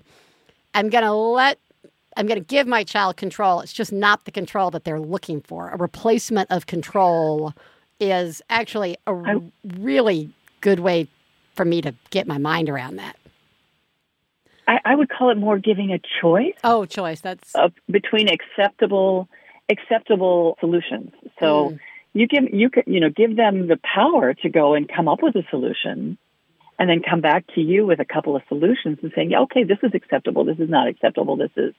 I'm 0.75 0.89
going 0.89 1.05
to 1.05 1.13
let 1.13 1.59
I'm 2.17 2.27
going 2.27 2.39
to 2.39 2.45
give 2.45 2.67
my 2.67 2.85
child 2.85 3.17
control. 3.17 3.61
It's 3.61 3.73
just 3.73 3.93
not 3.93 4.25
the 4.25 4.31
control 4.31 4.71
that 4.71 4.85
they're 4.85 5.01
looking 5.01 5.41
for. 5.41 5.71
A 5.71 5.77
replacement 5.77 6.51
of 6.51 6.67
control 6.67 7.55
is 8.01 8.43
actually 8.51 8.97
a 9.07 9.41
really 9.65 10.31
good 10.61 10.81
way 10.81 11.09
for 11.55 11.65
me 11.65 11.81
to 11.83 11.95
get 12.11 12.27
my 12.27 12.39
mind 12.39 12.69
around 12.69 12.97
that. 12.97 13.17
I, 14.67 14.79
I 14.85 14.95
would 14.95 15.09
call 15.09 15.31
it 15.31 15.37
more 15.37 15.59
giving 15.59 15.93
a 15.93 16.01
choice. 16.21 16.55
Oh, 16.65 16.85
choice. 16.85 17.21
That's 17.21 17.55
of 17.55 17.73
between 17.91 18.29
acceptable 18.29 19.29
acceptable 19.69 20.57
solutions. 20.61 21.13
So 21.41 21.71
Mm. 21.71 21.79
you 22.15 22.27
give 22.27 22.45
you 22.53 22.71
you 22.87 23.01
know 23.01 23.11
give 23.11 23.37
them 23.37 23.69
the 23.69 23.79
power 23.83 24.35
to 24.35 24.49
go 24.49 24.75
and 24.75 24.89
come 24.89 25.09
up 25.09 25.23
with 25.23 25.35
a 25.37 25.43
solution, 25.51 26.19
and 26.79 26.89
then 26.91 27.03
come 27.09 27.21
back 27.21 27.45
to 27.55 27.61
you 27.61 27.87
with 27.87 28.01
a 28.01 28.05
couple 28.05 28.37
of 28.37 28.43
solutions 28.49 28.99
and 29.03 29.13
saying, 29.15 29.31
yeah, 29.31 29.41
okay, 29.41 29.65
this 29.65 29.79
is 29.83 29.93
acceptable. 29.95 30.45
This 30.45 30.59
is 30.59 30.71
not 30.71 30.89
acceptable. 30.89 31.37
This 31.37 31.51
is 31.57 31.75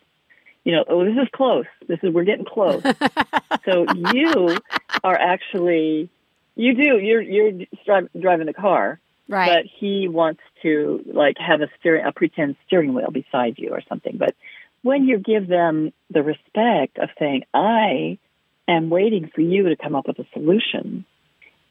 you 0.64 0.72
know, 0.72 0.86
oh, 0.88 1.04
this 1.04 1.16
is 1.22 1.28
close. 1.34 1.66
This 1.88 2.00
is 2.04 2.14
we're 2.14 2.24
getting 2.24 2.46
close. 2.46 2.82
so 3.66 3.86
you 4.14 4.58
are 5.04 5.16
actually 5.16 6.10
you 6.56 6.74
do 6.74 7.00
you're 7.00 7.22
you're 7.22 7.52
dri- 7.86 8.10
driving 8.20 8.46
the 8.46 8.54
car, 8.54 9.00
right. 9.28 9.50
but 9.50 9.66
he 9.80 10.08
wants 10.08 10.42
to 10.62 11.04
like 11.06 11.38
have 11.38 11.62
a 11.62 11.68
steering 11.80 12.06
a 12.06 12.12
pretend 12.12 12.56
steering 12.66 12.94
wheel 12.94 13.12
beside 13.12 13.58
you 13.58 13.72
or 13.72 13.82
something. 13.88 14.18
But 14.18 14.36
when 14.84 15.06
you 15.06 15.18
give 15.18 15.48
them 15.48 15.92
the 16.12 16.22
respect 16.22 17.00
of 17.00 17.10
saying 17.18 17.44
i 17.54 18.20
am 18.68 18.90
waiting 18.90 19.32
for 19.34 19.42
you 19.42 19.70
to 19.70 19.76
come 19.76 19.96
up 19.96 20.08
with 20.08 20.20
a 20.20 20.26
solution 20.34 21.06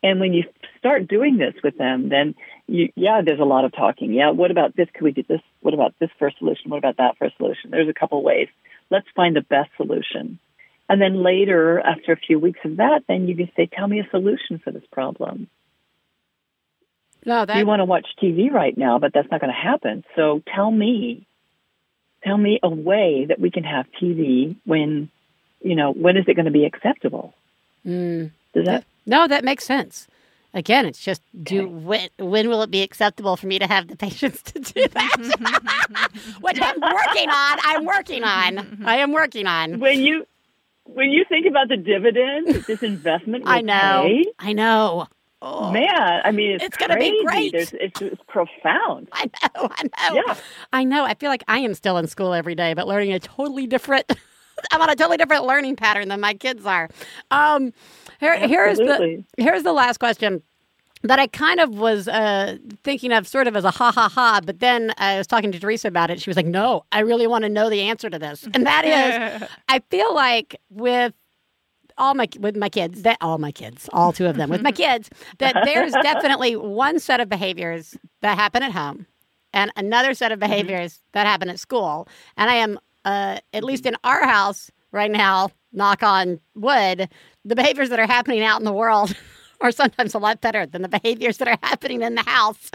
and 0.03 0.19
when 0.19 0.33
you 0.33 0.43
start 0.79 1.07
doing 1.07 1.39
this 1.39 1.55
with 1.63 1.79
them 1.79 2.09
then 2.09 2.35
you 2.67 2.91
yeah 2.97 3.21
there's 3.25 3.41
a 3.41 3.45
lot 3.45 3.65
of 3.65 3.73
talking. 3.73 4.13
Yeah 4.13 4.31
what 4.31 4.51
about 4.51 4.75
this? 4.75 4.89
Could 4.93 5.05
we 5.05 5.13
do 5.13 5.23
this? 5.29 5.41
What 5.61 5.75
about 5.75 5.95
this 6.01 6.11
first 6.19 6.39
solution? 6.39 6.71
What 6.71 6.79
about 6.79 6.97
that 6.97 7.17
first 7.19 7.37
solution? 7.37 7.71
There's 7.71 7.89
a 7.89 7.95
couple 7.95 8.23
ways 8.23 8.49
let's 8.93 9.09
find 9.17 9.35
the 9.35 9.41
best 9.41 9.71
solution 9.77 10.39
and 10.89 11.01
then 11.01 11.23
later 11.23 11.81
after 11.81 12.13
a 12.13 12.17
few 12.17 12.39
weeks 12.39 12.61
of 12.65 12.77
that 12.77 13.01
then 13.09 13.27
you 13.27 13.35
can 13.35 13.51
say 13.57 13.67
tell 13.67 13.89
me 13.89 13.99
a 13.99 14.09
solution 14.11 14.61
for 14.63 14.71
this 14.71 14.87
problem 14.93 15.49
no, 17.25 17.45
that 17.47 17.57
you 17.57 17.67
want 17.67 17.81
to 17.81 17.85
watch 17.85 18.07
TV 18.21 18.51
right 18.51 18.77
now, 18.77 18.99
but 18.99 19.13
that's 19.13 19.31
not 19.31 19.41
going 19.41 19.53
to 19.53 19.59
happen. 19.59 20.05
So 20.17 20.43
tell 20.55 20.71
me, 20.71 21.27
tell 22.25 22.37
me 22.37 22.59
a 22.63 22.69
way 22.69 23.27
that 23.29 23.39
we 23.39 23.51
can 23.51 23.65
have 23.65 23.87
TV 24.01 24.57
when, 24.65 25.11
you 25.61 25.77
know, 25.77 25.93
when 25.93 26.17
is 26.17 26.25
it 26.27 26.35
going 26.35 26.47
to 26.47 26.53
be 26.53 26.65
acceptable? 26.65 27.35
mm, 27.87 28.31
Does 28.55 28.67
that? 28.67 28.85
no, 29.07 29.29
that 29.29 29.45
makes 29.45 29.65
sense. 29.65 30.09
Again, 30.55 30.85
it's 30.85 31.01
just 31.01 31.23
do 31.43 31.67
when 31.67 32.09
when 32.19 32.49
will 32.51 32.63
it 32.63 32.71
be 32.71 32.83
acceptable 32.83 33.37
for 33.37 33.47
me 33.47 33.59
to 33.59 33.67
have 33.67 33.89
the 33.89 33.97
patience 33.97 34.43
to 34.43 34.59
do 34.61 34.87
that? 34.89 36.11
Which 36.41 36.59
I'm 36.61 36.81
working 36.81 37.31
on. 37.31 37.59
I'm 37.63 37.85
working 37.87 38.23
on. 38.23 38.83
I 38.85 38.97
am 38.97 39.13
working 39.13 39.47
on. 39.47 39.81
When 39.81 40.01
you, 40.01 40.27
when 40.85 41.11
you 41.11 41.25
think 41.27 41.47
about 41.47 41.69
the 41.69 41.79
dividend 41.79 42.49
this 42.67 42.83
investment 42.83 43.45
I 43.47 43.63
know. 43.63 44.03
pay, 44.07 44.25
I 44.39 44.53
know. 44.53 45.07
Oh, 45.45 45.73
man, 45.73 46.21
I 46.25 46.31
mean, 46.31 46.53
it's, 46.53 46.65
It's 46.65 46.77
gonna 46.77 46.97
be 46.97 47.21
great. 47.25 47.53
It's, 47.53 47.73
it's 47.73 48.23
profound. 48.29 49.09
I 49.13 49.25
know. 49.25 49.69
I 49.73 49.83
know. 49.83 50.23
Yeah. 50.27 50.35
I 50.73 50.85
know. 50.85 51.05
I 51.05 51.15
feel 51.15 51.31
like 51.31 51.43
I 51.49 51.59
am 51.59 51.75
still 51.75 51.99
in 51.99 52.07
school 52.07 52.33
every 52.33 52.55
day, 52.55 52.75
but 52.75 52.87
learning 52.87 53.13
a 53.13 53.19
totally 53.19 53.67
different. 53.67 54.13
I'm 54.71 54.81
on 54.81 54.89
a 54.89 54.95
totally 54.95 55.17
different 55.17 55.45
learning 55.45 55.75
pattern 55.75 56.09
than 56.09 56.21
my 56.21 56.35
kids 56.35 56.65
are. 56.65 56.89
Um, 57.33 57.73
here, 58.23 58.37
here's 58.49 58.79
the 58.79 59.25
here's 59.37 59.63
the 59.65 59.73
last 59.73 59.99
question 59.99 60.43
that 61.03 61.19
I 61.19 61.27
kind 61.27 61.59
of 61.59 61.71
was 61.79 62.07
uh, 62.07 62.57
thinking 62.85 63.13
of, 63.13 63.27
sort 63.27 63.49
of 63.49 63.57
as 63.57 63.65
a 63.65 63.73
ha 63.73 63.91
ha 63.91 64.09
ha. 64.09 64.41
But 64.45 64.61
then 64.61 64.93
I 64.99 65.19
was 65.19 65.27
talking 65.27 65.51
to 65.53 65.59
Theresa 65.59 65.89
about 65.89 66.11
it. 66.11 66.21
She 66.23 66.31
was 66.31 66.37
like, 66.37 66.47
"No, 66.47 66.85
I 66.93 67.01
really 67.01 67.27
want 67.27 67.43
to 67.43 67.49
know 67.49 67.69
the 67.69 67.81
answer 67.83 68.09
to 68.09 68.19
this." 68.19 68.47
And 68.55 68.65
that 68.67 68.85
is, 68.85 69.49
I 69.69 69.81
feel 69.91 70.15
like 70.15 70.57
with 70.71 71.13
all 71.99 72.15
my 72.15 72.29
with 72.39 72.57
my 72.57 72.69
kids 72.69 73.03
that 73.03 73.19
all 73.21 73.39
my 73.39 73.53
kids, 73.53 73.89
all 73.93 74.13
two 74.13 74.27
of 74.27 74.37
them 74.37 74.49
with 74.49 74.63
my 74.63 74.73
kids, 74.85 75.11
that 75.39 75.61
there's 75.65 75.93
definitely 75.93 76.57
one 76.57 76.99
set 77.01 77.21
of 77.21 77.29
behaviors 77.29 77.97
that 78.21 78.39
happen 78.39 78.63
at 78.63 78.73
home, 78.73 79.07
and 79.53 79.71
another 79.77 80.15
set 80.15 80.31
of 80.33 80.39
Mm-hmm. 80.39 80.51
behaviors 80.51 81.01
that 81.13 81.27
happen 81.27 81.49
at 81.51 81.59
school. 81.59 82.09
And 82.37 82.49
I 82.49 82.55
am, 82.55 82.79
uh, 83.05 83.39
at 83.53 83.65
least 83.65 83.85
in 83.87 83.97
our 84.05 84.25
house 84.25 84.71
right 84.93 85.11
now, 85.11 85.51
knock 85.73 86.03
on 86.03 86.39
wood, 86.55 87.09
the 87.45 87.57
behaviors 87.57 87.89
that 87.91 87.99
are 87.99 88.07
happening 88.07 88.43
out 88.43 88.61
in 88.61 88.65
the 88.65 88.73
world 88.73 89.15
are 89.61 89.73
sometimes 89.73 90.15
a 90.15 90.19
lot 90.19 90.41
better 90.41 90.67
than 90.67 90.83
the 90.83 90.89
behaviors 90.89 91.39
that 91.39 91.49
are 91.49 91.59
happening 91.63 92.03
in 92.03 92.15
the 92.15 92.23
house. 92.23 92.71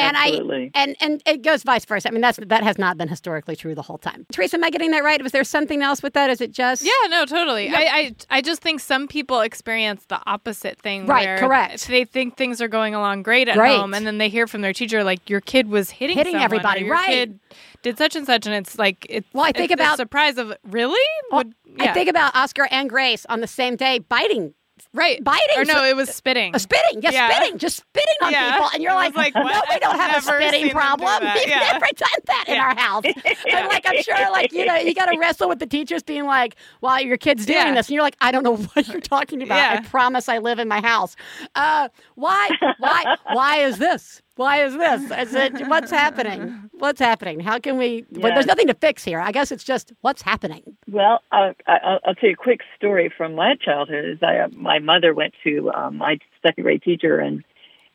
And 0.00 0.16
Absolutely. 0.16 0.70
I 0.74 0.82
and 0.82 0.96
and 1.00 1.22
it 1.26 1.42
goes 1.42 1.62
vice 1.62 1.84
versa. 1.84 2.08
I 2.08 2.10
mean, 2.12 2.20
that's 2.20 2.38
that 2.46 2.62
has 2.62 2.78
not 2.78 2.96
been 2.98 3.08
historically 3.08 3.56
true 3.56 3.74
the 3.74 3.82
whole 3.82 3.98
time. 3.98 4.26
Theresa, 4.32 4.56
am 4.56 4.64
I 4.64 4.70
getting 4.70 4.90
that 4.92 5.04
right? 5.04 5.22
Was 5.22 5.32
there 5.32 5.44
something 5.44 5.82
else 5.82 6.02
with 6.02 6.14
that? 6.14 6.30
Is 6.30 6.40
it 6.40 6.52
just 6.52 6.82
Yeah, 6.82 6.90
no, 7.08 7.24
totally. 7.26 7.68
I, 7.70 7.74
I 7.82 8.14
I 8.38 8.40
just 8.40 8.62
think 8.62 8.80
some 8.80 9.06
people 9.08 9.40
experience 9.40 10.04
the 10.06 10.20
opposite 10.26 10.78
thing. 10.80 11.06
Right, 11.06 11.26
where 11.26 11.38
correct. 11.38 11.86
They 11.88 12.04
think 12.04 12.36
things 12.36 12.60
are 12.62 12.68
going 12.68 12.94
along 12.94 13.22
great 13.22 13.48
at 13.48 13.56
Great. 13.56 13.76
home, 13.76 13.94
and 13.94 14.06
then 14.06 14.18
they 14.18 14.28
hear 14.28 14.46
from 14.46 14.60
their 14.62 14.72
teacher 14.72 15.04
like 15.04 15.28
your 15.28 15.40
kid 15.40 15.68
was 15.68 15.90
hitting 15.90 16.16
Hitting 16.16 16.32
someone, 16.32 16.44
everybody, 16.44 16.80
your 16.82 16.94
right. 16.94 17.06
Kid 17.06 17.40
did 17.82 17.98
such 17.98 18.16
and 18.16 18.26
such, 18.26 18.46
and 18.46 18.54
it's 18.54 18.78
like 18.78 19.06
it's 19.08 19.26
Well, 19.32 19.44
I 19.44 19.52
think 19.52 19.70
about- 19.70 19.96
surprise 19.96 20.38
of 20.38 20.52
really. 20.64 20.98
Well, 21.30 21.44
Would- 21.44 21.54
yeah. 21.76 21.90
I 21.90 21.92
think 21.94 22.08
about 22.08 22.34
Oscar 22.34 22.66
and 22.70 22.88
Grace 22.90 23.24
on 23.26 23.40
the 23.40 23.46
same 23.46 23.76
day 23.76 23.98
biting, 24.00 24.54
right 24.92 25.22
biting. 25.22 25.58
Or 25.58 25.64
no, 25.64 25.84
it 25.84 25.96
was 25.96 26.10
spitting. 26.10 26.54
uh, 26.54 26.58
spitting, 26.58 27.02
yeah, 27.02 27.10
Yeah. 27.10 27.30
spitting, 27.30 27.58
just 27.58 27.76
spitting 27.78 28.16
on 28.22 28.32
Yeah. 28.32 28.52
people, 28.52 28.70
and 28.74 28.82
you're 28.82 28.94
like, 28.94 29.14
like, 29.14 29.34
no, 29.34 29.42
what? 29.42 29.64
we 29.68 29.78
don't 29.78 29.94
I've 29.98 30.10
have 30.10 30.22
a 30.22 30.26
spitting 30.26 30.70
problem. 30.70 31.22
We've 31.34 31.48
Yeah. 31.48 31.58
never 31.72 31.86
done 31.96 32.20
that 32.26 32.44
in 32.48 32.58
our 32.58 32.74
house. 32.76 33.04
I'm 33.52 33.68
like, 33.68 33.84
I'm 33.86 34.02
sure, 34.02 34.30
like 34.30 34.52
you 34.52 34.64
know, 34.66 34.74
you 34.76 34.94
got 34.94 35.06
to 35.06 35.18
wrestle 35.18 35.48
with 35.48 35.58
the 35.58 35.66
teachers 35.66 36.02
being 36.02 36.24
like, 36.26 36.56
"Well, 36.80 37.00
your 37.00 37.16
kid's 37.16 37.46
doing 37.46 37.74
this," 37.74 37.88
and 37.88 37.94
you're 37.94 38.02
like, 38.02 38.16
"I 38.20 38.32
don't 38.32 38.42
know 38.42 38.56
what 38.74 38.88
you're 38.88 39.00
talking 39.00 39.42
about. 39.42 39.58
I 39.78 39.80
promise 39.82 40.28
I 40.28 40.38
live 40.38 40.58
in 40.58 40.68
my 40.68 40.80
house. 40.80 41.16
Uh, 41.54 41.88
why, 42.14 42.48
why, 42.78 43.16
why 43.32 43.56
is 43.58 43.78
this? 43.78 44.22
Why 44.36 44.64
is 44.64 44.74
this? 44.74 45.02
Is 45.10 45.34
it 45.34 45.68
what's 45.68 45.90
happening? 45.90 46.70
What's 46.72 47.00
happening? 47.00 47.40
How 47.40 47.58
can 47.58 47.76
we? 47.76 48.06
Well, 48.12 48.34
there's 48.34 48.46
nothing 48.46 48.66
to 48.66 48.74
fix 48.74 49.02
here. 49.02 49.18
I 49.18 49.32
guess 49.32 49.50
it's 49.50 49.64
just 49.64 49.92
what's 50.02 50.22
happening. 50.22 50.62
Well, 50.88 51.20
uh, 51.32 51.52
I, 51.66 51.76
I'll, 51.82 51.98
I'll 52.04 52.14
tell 52.14 52.28
you 52.28 52.34
a 52.34 52.36
quick 52.36 52.60
story 52.76 53.12
from 53.14 53.34
my 53.34 53.54
childhood. 53.56 54.04
Is 54.04 54.18
I, 54.22 54.38
uh, 54.38 54.48
my 54.52 54.78
mother 54.78 55.14
went 55.14 55.34
to 55.44 55.70
um, 55.72 55.96
my 55.96 56.18
second 56.42 56.64
grade 56.64 56.82
teacher, 56.82 57.18
and 57.18 57.42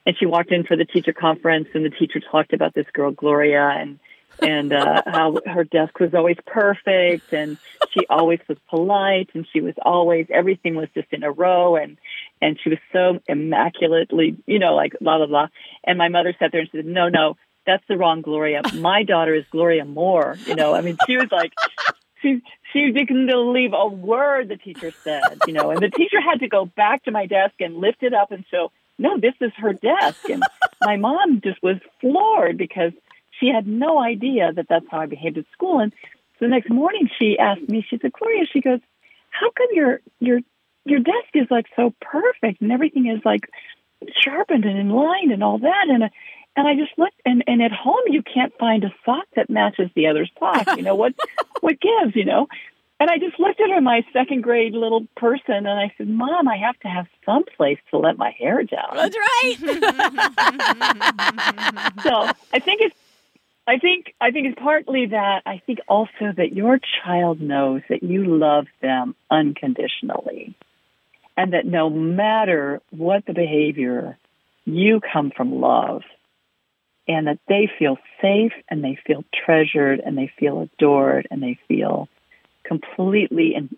and 0.05 0.15
she 0.17 0.25
walked 0.25 0.51
in 0.51 0.63
for 0.63 0.75
the 0.75 0.85
teacher 0.85 1.13
conference, 1.13 1.67
and 1.73 1.85
the 1.85 1.89
teacher 1.89 2.19
talked 2.19 2.53
about 2.53 2.73
this 2.73 2.85
girl 2.93 3.11
Gloria, 3.11 3.69
and 3.77 3.99
and 4.41 4.73
uh, 4.73 5.01
how 5.05 5.37
her 5.45 5.63
desk 5.63 5.99
was 5.99 6.13
always 6.13 6.37
perfect, 6.45 7.33
and 7.33 7.57
she 7.91 8.05
always 8.09 8.39
was 8.47 8.57
polite, 8.69 9.29
and 9.33 9.47
she 9.51 9.61
was 9.61 9.73
always 9.81 10.27
everything 10.29 10.75
was 10.75 10.89
just 10.93 11.07
in 11.11 11.23
a 11.23 11.31
row, 11.31 11.75
and 11.75 11.97
and 12.41 12.59
she 12.61 12.69
was 12.69 12.79
so 12.91 13.19
immaculately, 13.27 14.37
you 14.45 14.59
know, 14.59 14.75
like 14.75 14.93
blah 14.99 15.17
blah 15.17 15.27
blah. 15.27 15.47
And 15.83 15.97
my 15.97 16.09
mother 16.09 16.35
sat 16.39 16.51
there 16.51 16.61
and 16.61 16.69
said, 16.71 16.85
"No, 16.85 17.09
no, 17.09 17.37
that's 17.65 17.83
the 17.87 17.97
wrong 17.97 18.21
Gloria. 18.21 18.61
My 18.73 19.03
daughter 19.03 19.33
is 19.33 19.45
Gloria 19.51 19.85
Moore." 19.85 20.37
You 20.45 20.55
know, 20.55 20.73
I 20.73 20.81
mean, 20.81 20.97
she 21.07 21.17
was 21.17 21.29
like, 21.31 21.53
she 22.21 22.41
she 22.73 22.91
didn't 22.91 23.27
believe 23.27 23.71
a 23.73 23.87
word 23.87 24.49
the 24.49 24.57
teacher 24.57 24.91
said, 25.03 25.39
you 25.47 25.53
know, 25.53 25.71
and 25.71 25.79
the 25.79 25.89
teacher 25.89 26.19
had 26.19 26.39
to 26.39 26.47
go 26.47 26.65
back 26.65 27.03
to 27.03 27.11
my 27.11 27.25
desk 27.25 27.55
and 27.59 27.77
lift 27.77 28.03
it 28.03 28.13
up 28.13 28.31
and 28.31 28.43
show, 28.51 28.71
no, 28.97 29.17
this 29.17 29.33
is 29.39 29.51
her 29.57 29.73
desk. 29.73 30.29
And 30.29 30.43
my 30.81 30.97
mom 30.97 31.41
just 31.41 31.61
was 31.63 31.77
floored 32.01 32.57
because 32.57 32.91
she 33.39 33.47
had 33.47 33.67
no 33.67 34.01
idea 34.01 34.51
that 34.53 34.67
that's 34.69 34.85
how 34.89 34.99
I 34.99 35.05
behaved 35.05 35.37
at 35.37 35.45
school. 35.51 35.79
And 35.79 35.91
so 36.39 36.45
the 36.45 36.47
next 36.47 36.69
morning 36.69 37.09
she 37.17 37.37
asked 37.39 37.67
me, 37.67 37.85
she 37.87 37.97
said, 37.97 38.13
Gloria, 38.13 38.45
she 38.51 38.61
goes, 38.61 38.79
how 39.29 39.49
come 39.51 39.67
your 39.71 40.01
your 40.19 40.39
your 40.85 40.99
desk 40.99 41.29
is 41.33 41.47
like 41.49 41.65
so 41.75 41.93
perfect 42.01 42.61
and 42.61 42.71
everything 42.71 43.07
is 43.07 43.19
like 43.25 43.49
sharpened 44.21 44.65
and 44.65 44.77
in 44.77 44.89
line 44.89 45.31
and 45.31 45.43
all 45.43 45.57
that 45.57 45.87
and 45.89 46.03
uh, 46.03 46.09
and 46.55 46.67
I 46.67 46.75
just 46.75 46.97
looked 46.97 47.19
and 47.25 47.43
and 47.47 47.61
at 47.61 47.71
home 47.71 48.03
you 48.07 48.21
can't 48.21 48.53
find 48.57 48.83
a 48.83 48.93
sock 49.03 49.25
that 49.35 49.49
matches 49.49 49.89
the 49.95 50.07
other 50.07 50.27
sock. 50.39 50.77
You 50.77 50.83
know 50.83 50.95
what 50.95 51.13
what 51.61 51.79
gives, 51.79 52.15
you 52.15 52.25
know? 52.25 52.47
And 52.97 53.09
I 53.09 53.17
just 53.17 53.37
looked 53.41 53.59
at 53.59 53.69
her, 53.69 53.81
my 53.81 54.05
second 54.13 54.41
grade 54.41 54.71
little 54.71 55.05
person, 55.17 55.53
and 55.53 55.67
I 55.67 55.93
said, 55.97 56.07
"Mom, 56.07 56.47
I 56.47 56.55
have 56.55 56.79
to 56.79 56.87
have 56.87 57.07
some 57.25 57.43
place 57.57 57.77
to 57.91 57.97
let 57.97 58.17
my 58.17 58.31
hair 58.31 58.63
down." 58.63 58.95
That's 58.95 59.17
right. 59.17 59.55
so 62.03 62.29
I 62.53 62.59
think 62.59 62.79
it's 62.79 62.95
I 63.67 63.79
think 63.79 64.13
I 64.21 64.31
think 64.31 64.47
it's 64.47 64.59
partly 64.61 65.07
that 65.07 65.41
I 65.45 65.61
think 65.65 65.79
also 65.87 66.31
that 66.37 66.53
your 66.53 66.79
child 67.03 67.41
knows 67.41 67.81
that 67.89 68.03
you 68.03 68.25
love 68.25 68.67
them 68.81 69.15
unconditionally 69.31 70.55
and 71.35 71.53
that 71.53 71.65
no 71.65 71.89
matter 71.89 72.81
what 72.91 73.25
the 73.25 73.33
behavior 73.33 74.17
you 74.65 75.01
come 75.11 75.31
from 75.35 75.59
love 75.59 76.03
and 77.07 77.27
that 77.27 77.39
they 77.47 77.69
feel 77.79 77.97
safe 78.21 78.53
and 78.69 78.83
they 78.83 78.97
feel 79.05 79.23
treasured 79.45 79.99
and 79.99 80.17
they 80.17 80.31
feel 80.39 80.61
adored 80.61 81.27
and 81.31 81.41
they 81.41 81.57
feel 81.67 82.07
completely 82.63 83.55
in 83.55 83.75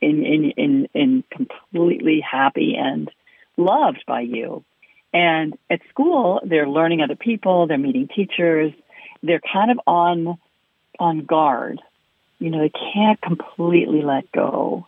in 0.00 0.24
in 0.24 0.50
in, 0.56 0.88
in 0.94 1.24
completely 1.30 2.20
happy 2.20 2.74
and 2.76 3.08
loved 3.56 4.02
by 4.06 4.20
you. 4.20 4.64
And 5.12 5.56
at 5.70 5.80
school, 5.88 6.40
they're 6.44 6.68
learning 6.68 7.00
other 7.00 7.16
people, 7.16 7.66
they're 7.66 7.78
meeting 7.78 8.08
teachers, 8.14 8.72
they're 9.22 9.40
kind 9.52 9.70
of 9.70 9.80
on 9.86 10.38
on 10.98 11.24
guard. 11.24 11.80
You 12.38 12.50
know, 12.50 12.60
they 12.60 12.72
can't 12.94 13.20
completely 13.20 14.02
let 14.02 14.30
go. 14.32 14.86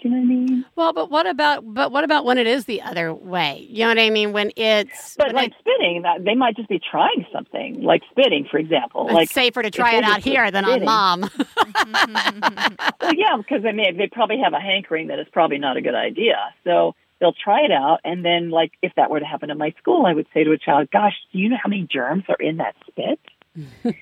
Do 0.00 0.08
you 0.08 0.14
know 0.14 0.20
what 0.20 0.24
I 0.24 0.28
mean? 0.28 0.64
Well, 0.76 0.92
but 0.92 1.10
what 1.10 1.26
about 1.26 1.62
but 1.72 1.90
what 1.90 2.04
about 2.04 2.24
when 2.24 2.36
it 2.36 2.46
is 2.46 2.66
the 2.66 2.82
other 2.82 3.12
way? 3.14 3.66
You 3.70 3.80
know 3.84 3.88
what 3.88 3.98
I 3.98 4.10
mean? 4.10 4.32
When 4.32 4.52
it's 4.54 5.16
But 5.16 5.28
when 5.28 5.36
like 5.36 5.52
spitting, 5.58 6.02
that 6.02 6.24
they 6.24 6.34
might 6.34 6.56
just 6.56 6.68
be 6.68 6.78
trying 6.78 7.26
something, 7.32 7.82
like 7.82 8.02
spitting, 8.10 8.46
for 8.50 8.58
example. 8.58 9.06
it's 9.06 9.14
like 9.14 9.30
safer 9.30 9.62
to 9.62 9.70
try 9.70 9.96
it 9.96 10.04
out 10.04 10.22
here 10.22 10.50
than 10.50 10.64
on 10.64 10.84
mom. 10.84 11.30
Well, 13.00 13.14
yeah, 13.14 13.36
because 13.36 13.62
they 13.62 13.72
may 13.72 13.92
they 13.92 14.08
probably 14.10 14.38
have 14.42 14.52
a 14.54 14.60
hankering 14.60 15.08
that 15.08 15.18
it's 15.18 15.30
probably 15.30 15.58
not 15.58 15.76
a 15.76 15.80
good 15.82 15.94
idea. 15.94 16.36
So 16.64 16.94
they'll 17.24 17.32
try 17.32 17.64
it 17.64 17.72
out, 17.72 18.00
and 18.04 18.22
then 18.22 18.50
like 18.50 18.72
if 18.82 18.92
that 18.96 19.10
were 19.10 19.18
to 19.18 19.24
happen 19.24 19.50
in 19.50 19.56
my 19.56 19.74
school, 19.78 20.04
I 20.04 20.12
would 20.12 20.26
say 20.34 20.44
to 20.44 20.52
a 20.52 20.58
child, 20.58 20.90
"Gosh, 20.90 21.14
do 21.32 21.38
you 21.38 21.48
know 21.48 21.56
how 21.62 21.70
many 21.70 21.86
germs 21.90 22.24
are 22.28 22.36
in 22.38 22.58
that 22.58 22.76
spit?" 22.86 23.18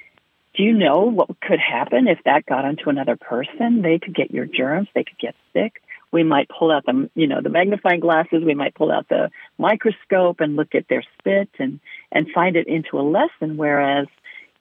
Do 0.55 0.62
you 0.62 0.75
know 0.75 1.05
what 1.05 1.41
could 1.41 1.59
happen 1.59 2.07
if 2.09 2.18
that 2.27 2.45
got 2.45 2.66
onto 2.66 2.91
another 2.91 3.16
person? 3.16 3.81
They 3.81 3.99
could 3.99 4.14
get 4.14 4.31
your 4.33 4.45
germs. 4.45 4.87
They 4.95 5.03
could 5.03 5.18
get 5.18 5.35
sick. 5.55 5.81
We 6.11 6.25
might 6.25 6.51
pull 6.51 6.70
out 6.70 6.85
the, 6.85 7.09
you 7.14 7.27
know, 7.27 7.41
the 7.41 7.49
magnifying 7.49 8.01
glasses. 8.01 8.45
We 8.45 8.55
might 8.55 8.75
pull 8.75 8.93
out 8.93 9.09
the 9.09 9.31
microscope 9.57 10.41
and 10.41 10.55
look 10.57 10.75
at 10.75 10.89
their 10.89 11.03
spit 11.18 11.49
and 11.59 11.81
and 12.11 12.29
find 12.35 12.57
it 12.57 12.66
into 12.66 12.99
a 12.99 13.03
lesson. 13.03 13.57
Whereas 13.57 14.09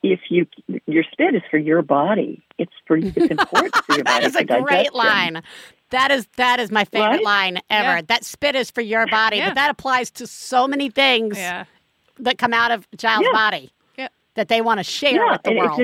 if 0.01 0.21
you 0.29 0.47
your 0.85 1.03
spit 1.11 1.35
is 1.35 1.41
for 1.51 1.57
your 1.57 1.81
body, 1.81 2.41
it's 2.57 2.71
for 2.87 2.95
it's 2.95 3.17
important 3.17 3.75
for 3.75 3.95
your 3.95 4.05
body. 4.05 4.21
that 4.21 4.23
is 4.23 4.35
a 4.37 4.45
great 4.45 4.93
line. 4.93 5.43
That 5.91 6.11
is 6.11 6.27
that 6.37 6.59
is 6.59 6.71
my 6.71 6.85
favorite 6.85 7.09
Right? 7.17 7.23
line 7.23 7.59
ever. 7.69 7.95
Yeah. 7.97 8.01
That 8.07 8.25
spit 8.25 8.55
is 8.55 8.71
for 8.71 8.81
your 8.81 9.05
body, 9.07 9.37
Yeah. 9.37 9.49
but 9.49 9.55
that 9.55 9.69
applies 9.69 10.09
to 10.11 10.27
so 10.27 10.67
many 10.67 10.89
things 10.89 11.37
yeah. 11.37 11.65
that 12.19 12.37
come 12.37 12.53
out 12.53 12.71
of 12.71 12.87
a 12.93 12.97
child's 12.97 13.27
Yeah. 13.27 13.33
body 13.37 13.71
Yeah. 13.97 14.07
that 14.35 14.47
they 14.47 14.61
want 14.61 14.79
to 14.79 14.83
share 14.83 15.13
Yeah, 15.15 15.31
with 15.33 15.43
the 15.43 15.51
world. 15.55 15.79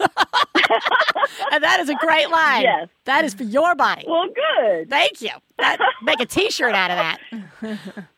and 1.52 1.62
that 1.62 1.80
is 1.80 1.88
a 1.88 1.94
great 1.94 2.30
line. 2.30 2.62
Yes. 2.62 2.88
That 3.04 3.24
is 3.24 3.34
for 3.34 3.42
your 3.44 3.74
body. 3.74 4.04
well, 4.08 4.26
good. 4.28 4.88
Thank 4.90 5.20
you. 5.22 5.30
That, 5.58 5.78
make 6.02 6.20
a 6.20 6.26
T-shirt 6.26 6.74
out 6.74 6.90
of 6.90 6.96
that. 6.96 7.78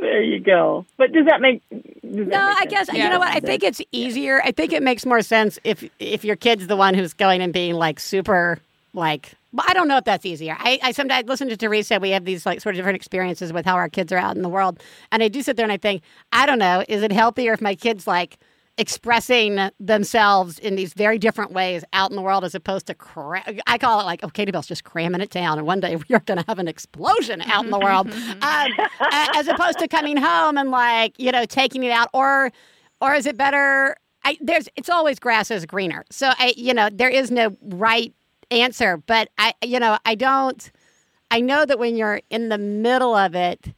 There 0.00 0.22
you 0.22 0.38
go. 0.38 0.86
But 0.96 1.10
does 1.10 1.26
that 1.26 1.40
make? 1.40 1.60
Does 1.70 1.82
that 2.02 2.26
No, 2.28 2.46
make 2.50 2.58
I 2.60 2.66
guess 2.66 2.86
you 2.92 3.00
know 3.08 3.18
what. 3.18 3.34
I 3.34 3.40
think 3.40 3.64
it's 3.64 3.80
easier. 3.90 4.40
I 4.44 4.52
think 4.52 4.72
it 4.72 4.80
makes 4.80 5.04
more 5.04 5.22
sense 5.22 5.58
if 5.64 5.82
if 5.98 6.24
your 6.24 6.36
kid's 6.36 6.68
the 6.68 6.76
one 6.76 6.94
who's 6.94 7.12
going 7.14 7.40
and 7.42 7.52
being 7.52 7.74
like 7.74 7.98
super 7.98 8.60
like. 8.94 9.32
Well, 9.52 9.64
I 9.66 9.72
don't 9.72 9.88
know 9.88 9.96
if 9.96 10.04
that's 10.04 10.26
easier. 10.26 10.56
I, 10.58 10.78
I 10.82 10.92
sometimes 10.92 11.26
listen 11.26 11.48
to 11.48 11.56
Theresa. 11.56 11.98
We 12.00 12.10
have 12.10 12.26
these 12.26 12.44
like 12.44 12.60
sort 12.60 12.74
of 12.74 12.78
different 12.78 12.96
experiences 12.96 13.52
with 13.52 13.64
how 13.64 13.76
our 13.76 13.88
kids 13.88 14.12
are 14.12 14.18
out 14.18 14.36
in 14.36 14.42
the 14.42 14.48
world, 14.48 14.82
and 15.10 15.22
I 15.22 15.28
do 15.28 15.42
sit 15.42 15.56
there 15.56 15.64
and 15.64 15.72
I 15.72 15.78
think, 15.78 16.02
I 16.32 16.44
don't 16.44 16.58
know, 16.58 16.84
is 16.88 17.02
it 17.02 17.12
healthier 17.12 17.54
if 17.54 17.60
my 17.60 17.74
kids 17.74 18.06
like 18.06 18.38
expressing 18.78 19.70
themselves 19.80 20.58
in 20.60 20.76
these 20.76 20.94
very 20.94 21.18
different 21.18 21.52
ways 21.52 21.84
out 21.92 22.10
in 22.10 22.16
the 22.16 22.22
world 22.22 22.44
as 22.44 22.54
opposed 22.54 22.86
to 22.86 22.94
cra- 22.94 23.42
I 23.66 23.76
call 23.76 24.00
it 24.00 24.04
like, 24.04 24.20
oh, 24.22 24.28
Katie 24.28 24.52
Bell's 24.52 24.68
just 24.68 24.84
cramming 24.84 25.20
it 25.20 25.30
down, 25.30 25.58
and 25.58 25.66
one 25.66 25.80
day 25.80 25.96
we 26.08 26.14
are 26.14 26.20
going 26.20 26.38
to 26.38 26.44
have 26.46 26.58
an 26.58 26.68
explosion 26.68 27.42
out 27.42 27.64
in 27.64 27.70
the 27.70 27.78
world, 27.78 28.10
um, 28.42 28.70
as 29.00 29.48
opposed 29.48 29.80
to 29.80 29.88
coming 29.88 30.16
home 30.16 30.56
and 30.56 30.70
like 30.70 31.14
you 31.18 31.32
know 31.32 31.44
taking 31.44 31.82
it 31.84 31.90
out, 31.90 32.08
or 32.14 32.52
or 33.00 33.14
is 33.14 33.26
it 33.26 33.36
better? 33.36 33.96
I, 34.24 34.36
there's 34.40 34.68
it's 34.76 34.88
always 34.88 35.18
grass 35.18 35.50
is 35.50 35.66
greener, 35.66 36.04
so 36.10 36.30
I 36.38 36.54
you 36.56 36.72
know 36.72 36.88
there 36.90 37.10
is 37.10 37.30
no 37.30 37.56
right 37.62 38.14
answer, 38.50 38.96
but 38.96 39.28
I 39.38 39.54
you 39.64 39.80
know 39.80 39.98
I 40.04 40.14
don't. 40.14 40.70
I 41.30 41.40
know 41.40 41.66
that 41.66 41.78
when 41.78 41.96
you're 41.96 42.22
in 42.30 42.48
the 42.48 42.58
middle 42.58 43.14
of 43.14 43.34
it, 43.34 43.74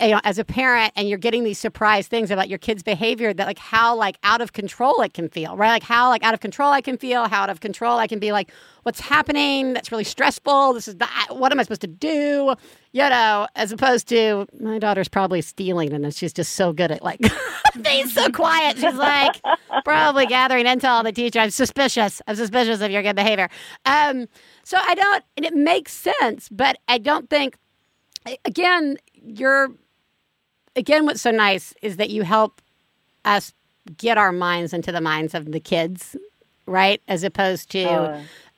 you 0.00 0.10
know, 0.10 0.20
as 0.24 0.38
a 0.38 0.44
parent 0.44 0.92
and 0.96 1.08
you're 1.08 1.18
getting 1.18 1.44
these 1.44 1.58
surprise 1.58 2.06
things 2.06 2.30
about 2.30 2.48
your 2.48 2.58
kid's 2.58 2.82
behavior 2.82 3.34
that 3.34 3.46
like 3.46 3.58
how 3.58 3.96
like 3.96 4.16
out 4.22 4.40
of 4.40 4.52
control 4.52 5.00
it 5.02 5.14
can 5.14 5.28
feel, 5.28 5.56
right? 5.56 5.70
Like 5.70 5.82
how 5.82 6.08
like 6.08 6.22
out 6.22 6.34
of 6.34 6.40
control 6.40 6.70
I 6.70 6.80
can 6.80 6.96
feel, 6.96 7.28
how 7.28 7.42
out 7.42 7.50
of 7.50 7.60
control 7.60 7.98
I 7.98 8.06
can 8.06 8.18
be 8.18 8.30
like, 8.30 8.52
what's 8.84 9.00
happening? 9.00 9.72
That's 9.72 9.90
really 9.90 10.04
stressful. 10.04 10.72
This 10.72 10.88
is 10.88 10.96
what 11.30 11.50
am 11.52 11.58
I 11.58 11.62
supposed 11.62 11.80
to 11.80 11.86
do? 11.88 12.54
You 12.92 13.08
know, 13.08 13.48
as 13.56 13.72
opposed 13.72 14.08
to 14.08 14.46
my 14.60 14.78
daughter's 14.78 15.08
probably 15.08 15.42
stealing 15.42 15.92
and 15.92 16.14
she's 16.14 16.32
just 16.32 16.52
so 16.52 16.72
good 16.72 16.90
at 16.90 17.02
like 17.02 17.20
being 17.82 18.06
so 18.06 18.30
quiet. 18.30 18.78
She's 18.78 18.94
like 18.94 19.40
probably 19.84 20.26
gathering 20.26 20.66
intel 20.66 20.98
on 20.98 21.04
the 21.04 21.12
teacher. 21.12 21.40
I'm 21.40 21.50
suspicious. 21.50 22.22
I'm 22.26 22.36
suspicious 22.36 22.80
of 22.80 22.90
your 22.90 23.02
good 23.02 23.16
behavior. 23.16 23.48
Um, 23.84 24.26
so 24.62 24.78
I 24.80 24.94
don't, 24.94 25.24
and 25.36 25.44
it 25.44 25.54
makes 25.54 25.92
sense, 25.92 26.48
but 26.48 26.78
I 26.86 26.98
don't 26.98 27.28
think, 27.28 27.56
again, 28.44 28.96
you're 29.14 29.70
again, 30.76 31.06
what's 31.06 31.20
so 31.20 31.30
nice 31.30 31.74
is 31.82 31.96
that 31.96 32.10
you 32.10 32.22
help 32.22 32.60
us 33.24 33.52
get 33.96 34.18
our 34.18 34.32
minds 34.32 34.72
into 34.72 34.92
the 34.92 35.00
minds 35.00 35.34
of 35.34 35.52
the 35.52 35.60
kids, 35.60 36.16
right? 36.66 37.00
As 37.08 37.24
opposed 37.24 37.70
to 37.70 37.78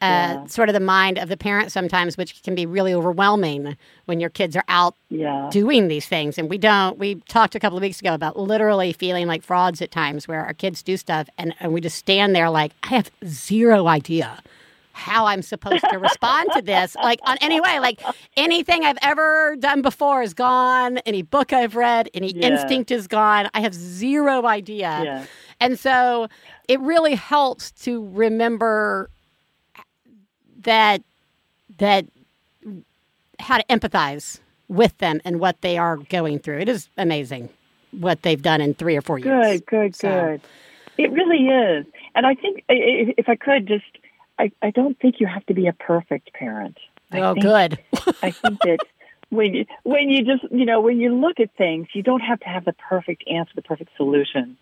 Uh, 0.02 0.06
yeah. 0.40 0.46
sort 0.46 0.70
of 0.70 0.72
the 0.72 0.80
mind 0.80 1.18
of 1.18 1.28
the 1.28 1.36
parent 1.36 1.70
sometimes, 1.70 2.16
which 2.16 2.42
can 2.42 2.54
be 2.54 2.64
really 2.64 2.94
overwhelming 2.94 3.76
when 4.06 4.18
your 4.18 4.30
kids 4.30 4.56
are 4.56 4.64
out 4.66 4.94
Yeah. 5.11 5.50
doing 5.52 5.88
these 5.88 6.06
things. 6.06 6.38
And 6.38 6.48
we 6.48 6.56
don't, 6.56 6.98
we 6.98 7.16
talked 7.28 7.54
a 7.54 7.61
couple 7.61 7.76
of 7.76 7.82
weeks 7.82 8.00
ago 8.00 8.14
about 8.14 8.38
literally 8.38 8.94
feeling 8.94 9.26
like 9.26 9.42
frauds 9.42 9.82
at 9.82 9.90
times 9.90 10.26
where 10.26 10.42
our 10.42 10.54
kids 10.54 10.82
do 10.82 10.96
stuff 10.96 11.28
and, 11.36 11.54
and 11.61 11.74
we 11.74 11.82
just 11.82 11.98
stand 11.98 12.34
there 12.34 12.48
like, 12.48 12.72
I 12.82 12.88
have 12.94 13.11
zero 13.26 13.88
idea 13.88 14.38
how 15.01 15.26
I'm 15.26 15.40
supposed 15.42 15.82
to 15.90 15.98
respond 15.98 16.51
to 16.55 16.61
this. 16.62 16.94
Like, 16.94 17.18
on 17.24 17.38
any 17.40 17.61
way, 17.61 17.80
like 17.80 18.01
anything 18.36 18.84
I've 18.84 18.98
ever 19.03 19.57
done 19.59 19.80
before 19.82 20.22
is 20.22 20.34
gone. 20.34 20.98
Any 20.98 21.22
book 21.22 21.53
I've 21.53 21.74
read, 21.74 22.11
any 22.14 22.32
Yeah. 22.34 22.48
instinct 22.48 22.90
is 22.90 23.07
gone. 23.07 23.48
I 23.55 23.61
have 23.62 23.74
zero 23.74 24.46
idea. 24.46 25.01
Yeah. 25.03 25.24
And 25.59 25.78
so 25.78 26.28
it 26.68 26.78
really 26.80 27.14
helps 27.14 27.72
to 27.84 28.07
remember 28.11 29.09
that, 30.62 31.03
that 31.78 32.05
how 33.38 33.57
to 33.57 33.64
empathize 33.64 34.38
with 34.68 34.96
them 34.98 35.20
and 35.24 35.40
what 35.40 35.62
they 35.62 35.78
are 35.78 35.96
going 35.96 36.38
through. 36.38 36.59
It 36.59 36.68
is 36.68 36.88
amazing 36.98 37.48
what 37.92 38.22
they've 38.22 38.40
done 38.40 38.61
in 38.61 38.74
three 38.74 38.96
or 38.96 39.03
four 39.03 39.18
years. 39.18 39.61
Good, 39.61 39.66
good, 39.66 39.96
So- 39.96 40.09
good. 40.11 40.40
It 40.98 41.11
really 41.12 41.46
is. 41.46 41.86
And 42.14 42.26
I 42.26 42.34
think, 42.34 42.62
if 42.68 43.26
I 43.28 43.34
could 43.36 43.66
just, 43.66 43.86
I, 44.41 44.51
I 44.62 44.70
don't 44.70 44.99
think 44.99 45.16
you 45.20 45.26
have 45.26 45.45
to 45.47 45.55
be 45.55 45.66
a 45.66 45.72
perfect 45.74 46.32
parent. 46.32 46.78
I 47.12 47.20
Oh, 47.20 47.34
think, 47.34 47.45
good. 47.45 47.78
I 48.22 48.30
think 48.30 48.59
that 48.61 48.78
when 49.28 49.55
you, 49.55 49.66
when 49.82 50.09
you 50.09 50.24
just, 50.24 50.51
you 50.51 50.64
know, 50.64 50.80
when 50.80 50.99
you 50.99 51.14
look 51.14 51.41
at 51.41 51.55
things, 51.57 51.88
you 51.93 52.03
don't 52.03 52.20
have 52.20 52.41
to 52.41 52.47
have 52.47 52.64
the 52.64 52.72
perfect 52.72 53.24
answer, 53.28 53.53
the 53.55 53.62
perfect 53.62 53.91
solution. 53.97 54.57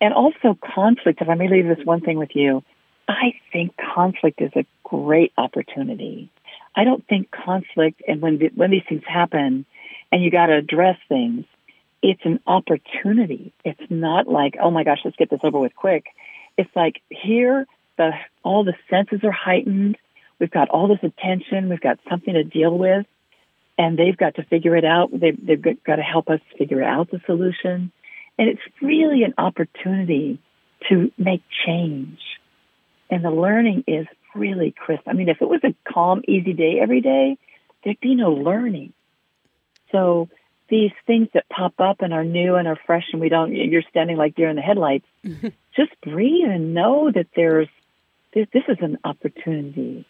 And 0.00 0.14
also 0.14 0.56
conflict, 0.74 1.20
if 1.20 1.28
I 1.28 1.34
may 1.34 1.48
leave 1.48 1.66
this 1.66 1.84
one 1.84 2.00
thing 2.00 2.16
with 2.16 2.30
you, 2.34 2.62
I 3.08 3.34
think 3.52 3.74
conflict 3.94 4.40
is 4.40 4.52
a 4.54 4.64
great 4.84 5.32
opportunity. 5.36 6.30
I 6.76 6.84
don't 6.84 7.06
think 7.06 7.30
conflict 7.30 8.02
and 8.06 8.22
when 8.22 8.38
the, 8.38 8.50
when 8.54 8.70
these 8.70 8.82
things 8.88 9.02
happen 9.06 9.66
and 10.12 10.22
you 10.22 10.30
got 10.30 10.46
to 10.46 10.54
address 10.54 10.96
things, 11.08 11.44
it's 12.02 12.24
an 12.24 12.38
opportunity. 12.46 13.52
It's 13.64 13.90
not 13.90 14.28
like, 14.28 14.56
oh 14.62 14.70
my 14.70 14.84
gosh, 14.84 15.00
let's 15.04 15.16
get 15.16 15.30
this 15.30 15.40
over 15.42 15.58
with 15.58 15.74
quick. 15.74 16.06
It's 16.56 16.70
like 16.76 17.00
here 17.08 17.66
the 17.96 18.10
all 18.42 18.64
the 18.64 18.74
senses 18.90 19.20
are 19.24 19.32
heightened. 19.32 19.96
We've 20.38 20.50
got 20.50 20.68
all 20.68 20.88
this 20.88 21.02
attention. 21.02 21.68
We've 21.68 21.80
got 21.80 21.98
something 22.08 22.34
to 22.34 22.44
deal 22.44 22.76
with, 22.76 23.06
and 23.78 23.98
they've 23.98 24.16
got 24.16 24.36
to 24.36 24.44
figure 24.44 24.76
it 24.76 24.84
out. 24.84 25.10
They've, 25.12 25.38
they've 25.46 25.60
got 25.60 25.82
got 25.84 25.96
to 25.96 26.02
help 26.02 26.28
us 26.28 26.40
figure 26.58 26.82
out 26.82 27.10
the 27.10 27.20
solution, 27.26 27.92
and 28.38 28.48
it's 28.48 28.62
really 28.82 29.22
an 29.22 29.34
opportunity 29.38 30.40
to 30.88 31.10
make 31.16 31.42
change. 31.66 32.18
And 33.10 33.24
the 33.24 33.30
learning 33.30 33.84
is 33.86 34.06
really 34.34 34.74
crisp. 34.76 35.02
I 35.06 35.12
mean, 35.12 35.28
if 35.28 35.40
it 35.40 35.48
was 35.48 35.60
a 35.62 35.74
calm, 35.90 36.22
easy 36.26 36.52
day 36.52 36.78
every 36.80 37.00
day, 37.00 37.38
there'd 37.84 38.00
be 38.00 38.14
no 38.14 38.32
learning. 38.32 38.92
So 39.92 40.28
these 40.68 40.92
things 41.06 41.28
that 41.34 41.48
pop 41.48 41.74
up 41.78 42.00
and 42.00 42.12
are 42.12 42.24
new 42.24 42.56
and 42.56 42.66
are 42.66 42.78
fresh 42.86 43.04
and 43.12 43.20
we 43.20 43.28
don't 43.28 43.54
you're 43.54 43.82
standing 43.90 44.16
like 44.16 44.34
deer 44.34 44.48
in 44.48 44.56
the 44.56 44.62
headlights 44.62 45.06
just 45.76 45.92
breathe 46.02 46.48
and 46.48 46.74
know 46.74 47.10
that 47.14 47.26
there's 47.36 47.68
this, 48.34 48.46
this 48.52 48.64
is 48.68 48.78
an 48.80 48.98
opportunity 49.04 50.06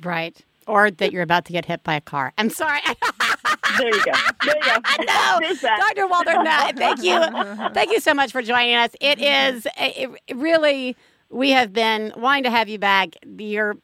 Right. 0.00 0.40
Or 0.66 0.90
that 0.90 1.12
you're 1.12 1.22
about 1.22 1.44
to 1.46 1.52
get 1.52 1.64
hit 1.64 1.82
by 1.82 1.94
a 1.94 2.00
car. 2.00 2.32
I'm 2.38 2.48
sorry. 2.48 2.80
there 3.78 3.88
you 3.88 4.04
go 4.04 4.12
there 4.44 4.56
you 4.56 4.62
go 4.62 4.78
no. 5.00 5.40
Dr. 5.60 6.06
Walther, 6.06 6.34
thank 6.76 7.02
you. 7.02 7.20
Thank 7.74 7.90
you 7.90 8.00
so 8.00 8.14
much 8.14 8.32
for 8.32 8.42
joining 8.42 8.76
us. 8.76 8.90
It 9.00 9.20
is 9.20 9.66
it, 9.78 10.10
it 10.28 10.36
really, 10.36 10.96
we 11.30 11.50
have 11.50 11.72
been 11.72 12.12
wanting 12.16 12.44
to 12.44 12.50
have 12.50 12.68
you 12.68 12.78
back. 12.78 13.16
Your 13.38 13.76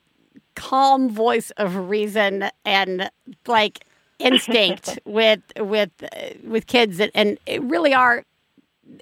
calm 0.55 1.11
voice 1.11 1.51
of 1.57 1.75
reason 1.89 2.49
and 2.65 3.11
like 3.47 3.85
instinct 4.19 4.99
with 5.05 5.41
with 5.59 5.91
uh, 6.03 6.31
with 6.45 6.67
kids 6.67 7.01
and, 7.01 7.11
and 7.15 7.39
it 7.47 7.63
really 7.63 7.95
are 7.95 8.25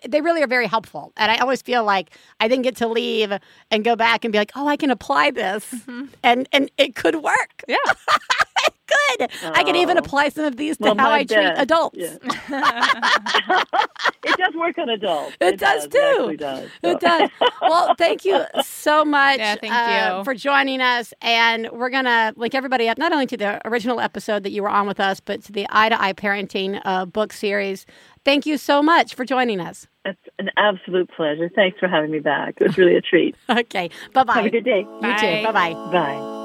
they 0.06 0.20
really 0.20 0.42
are 0.42 0.46
very 0.48 0.66
helpful. 0.66 1.12
And 1.16 1.30
I 1.30 1.38
always 1.38 1.62
feel 1.62 1.84
like 1.84 2.10
I 2.40 2.48
then 2.48 2.62
get 2.62 2.76
to 2.76 2.88
leave 2.88 3.32
and 3.70 3.84
go 3.84 3.96
back 3.96 4.24
and 4.24 4.32
be 4.32 4.38
like, 4.38 4.52
oh, 4.56 4.66
I 4.66 4.76
can 4.76 4.90
apply 4.90 5.30
this. 5.30 5.64
Mm-hmm. 5.72 6.04
And 6.22 6.48
and 6.52 6.70
it 6.78 6.94
could 6.94 7.16
work. 7.16 7.62
Yeah. 7.68 7.76
it 8.88 9.30
could. 9.30 9.52
I 9.56 9.62
can 9.64 9.76
even 9.76 9.96
Oh. 9.96 10.00
apply 10.00 10.28
some 10.30 10.44
of 10.44 10.56
these 10.56 10.76
to 10.78 10.82
Well, 10.84 10.96
how 10.96 11.08
my 11.10 11.18
I 11.18 11.24
treat 11.24 11.44
adults. 11.56 11.96
Yeah. 11.98 12.16
it 14.24 14.36
does 14.38 14.54
work 14.54 14.78
on 14.78 14.88
adults 14.88 15.36
It 15.40 15.58
does, 15.58 15.84
It 15.84 15.90
too. 15.92 15.98
actually 15.98 16.36
does. 16.36 16.68
It 16.82 17.00
does. 17.00 17.30
Well, 17.60 17.94
thank 17.96 18.24
you 18.24 18.44
so 18.62 19.04
much 19.04 19.38
Yeah, 19.38 19.56
thank 19.56 19.72
uh, 19.72 20.16
you. 20.18 20.24
for 20.24 20.34
joining 20.34 20.80
us. 20.80 21.12
And 21.22 21.68
we're 21.72 21.90
going 21.90 22.04
to 22.04 22.34
link 22.36 22.54
everybody 22.54 22.88
up 22.88 22.98
not 22.98 23.12
only 23.12 23.26
to 23.26 23.36
the 23.36 23.66
original 23.66 24.00
episode 24.00 24.42
that 24.44 24.50
you 24.52 24.62
were 24.62 24.68
on 24.70 24.86
with 24.86 25.00
us, 25.00 25.20
but 25.20 25.42
to 25.44 25.52
the 25.52 25.66
Eye 25.70 25.88
to 25.88 26.00
Eye 26.02 26.12
Parenting 26.12 26.80
uh, 26.84 27.04
book 27.06 27.32
series. 27.32 27.86
Thank 28.24 28.46
you 28.46 28.56
so 28.58 28.82
much 28.82 29.14
for 29.14 29.24
joining 29.24 29.60
us. 29.60 29.86
it's 30.04 30.18
an 30.38 30.50
absolute 30.56 31.08
pleasure 31.16 31.48
thanks 31.54 31.78
for 31.78 31.88
having 31.88 32.10
me 32.10 32.18
back 32.20 32.54
it 32.60 32.64
was 32.66 32.76
really 32.78 32.96
a 32.96 33.00
treat 33.00 33.34
Okay. 33.48 33.88
Bye 34.12 34.24
bye. 34.24 34.34
have 34.34 34.44
a 34.46 34.50
good 34.50 34.64
day 34.64 34.80
You 34.80 35.00
Bye. 35.00 35.16
too. 35.16 35.44
Bye 35.46 35.52
bye. 35.52 35.72
bye 35.74 36.35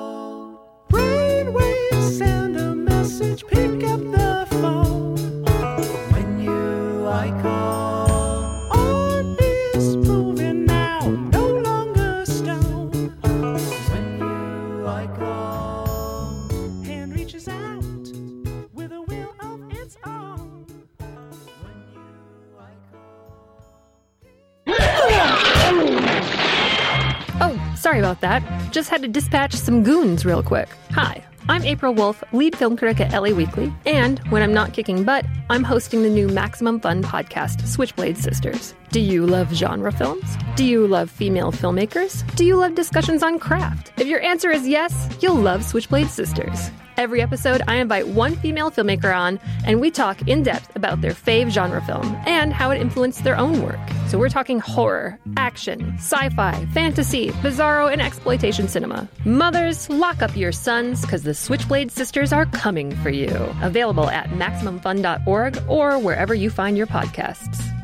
Oh, 27.44 27.76
sorry 27.76 28.00
about 28.00 28.22
that. 28.22 28.72
Just 28.72 28.90
had 28.90 29.02
to 29.02 29.08
dispatch 29.08 29.54
some 29.54 29.84
goons 29.84 30.26
real 30.26 30.44
quick. 30.44 30.70
Hi, 30.92 31.24
I'm 31.50 31.64
April 31.64 31.94
Wolfe, 31.94 32.24
lead 32.32 32.56
film 32.56 32.78
critic 32.78 33.02
at 33.02 33.20
LA 33.20 33.30
Weekly, 33.36 33.74
and 33.86 34.20
when 34.30 34.42
I'm 34.42 34.54
not 34.54 34.74
kicking 34.74 35.04
butt, 35.04 35.26
I'm 35.50 35.64
hosting 35.64 36.04
the 36.04 36.10
new 36.10 36.28
Maximum 36.28 36.80
Fun 36.80 37.04
podcast, 37.04 37.68
Switchblade 37.68 38.18
Sisters. 38.18 38.74
Do 38.92 39.00
you 39.00 39.26
love 39.26 39.52
genre 39.54 39.92
films? 39.92 40.38
Do 40.56 40.64
you 40.64 40.88
love 40.88 41.10
female 41.10 41.52
filmmakers? 41.52 42.24
Do 42.36 42.46
you 42.46 42.56
love 42.56 42.76
discussions 42.76 43.24
on 43.24 43.40
craft? 43.40 43.92
If 43.98 44.08
your 44.08 44.22
answer 44.22 44.50
is 44.52 44.68
yes, 44.68 45.10
you'll 45.22 45.36
love 45.36 45.64
Switchblade 45.66 46.10
Sisters. 46.10 46.70
Every 47.02 47.20
episode, 47.20 47.64
I 47.68 47.78
invite 47.78 48.10
one 48.10 48.36
female 48.36 48.70
filmmaker 48.70 49.12
on, 49.18 49.40
and 49.66 49.82
we 49.82 49.90
talk 49.90 50.28
in 50.28 50.44
depth 50.44 50.76
about 50.76 51.02
their 51.02 51.14
fave 51.14 51.50
genre 51.50 51.82
film 51.82 52.06
and 52.28 52.54
how 52.54 52.70
it 52.70 52.80
influenced 52.80 53.24
their 53.24 53.36
own 53.36 53.64
work. 53.64 53.80
So 54.08 54.20
we're 54.20 54.30
talking 54.30 54.60
horror, 54.60 55.18
action, 55.36 55.96
sci 55.96 56.30
fi, 56.30 56.64
fantasy, 56.76 57.32
bizarro, 57.42 57.92
and 57.92 58.04
exploitation 58.04 58.68
cinema. 58.68 59.10
Mothers, 59.26 59.90
lock 59.90 60.22
up 60.22 60.38
your 60.38 60.52
sons 60.52 61.02
because 61.02 61.24
the 61.24 61.34
Switchblade 61.34 61.92
Sisters 61.92 62.32
are 62.32 62.46
coming 62.46 62.96
for 62.98 63.10
you. 63.10 63.32
Available 63.64 64.08
at 64.12 64.30
MaximumFun.org 64.30 65.58
or 65.68 65.98
wherever 65.98 66.36
you 66.36 66.52
find 66.52 66.78
your 66.78 66.86
podcasts. 66.86 67.81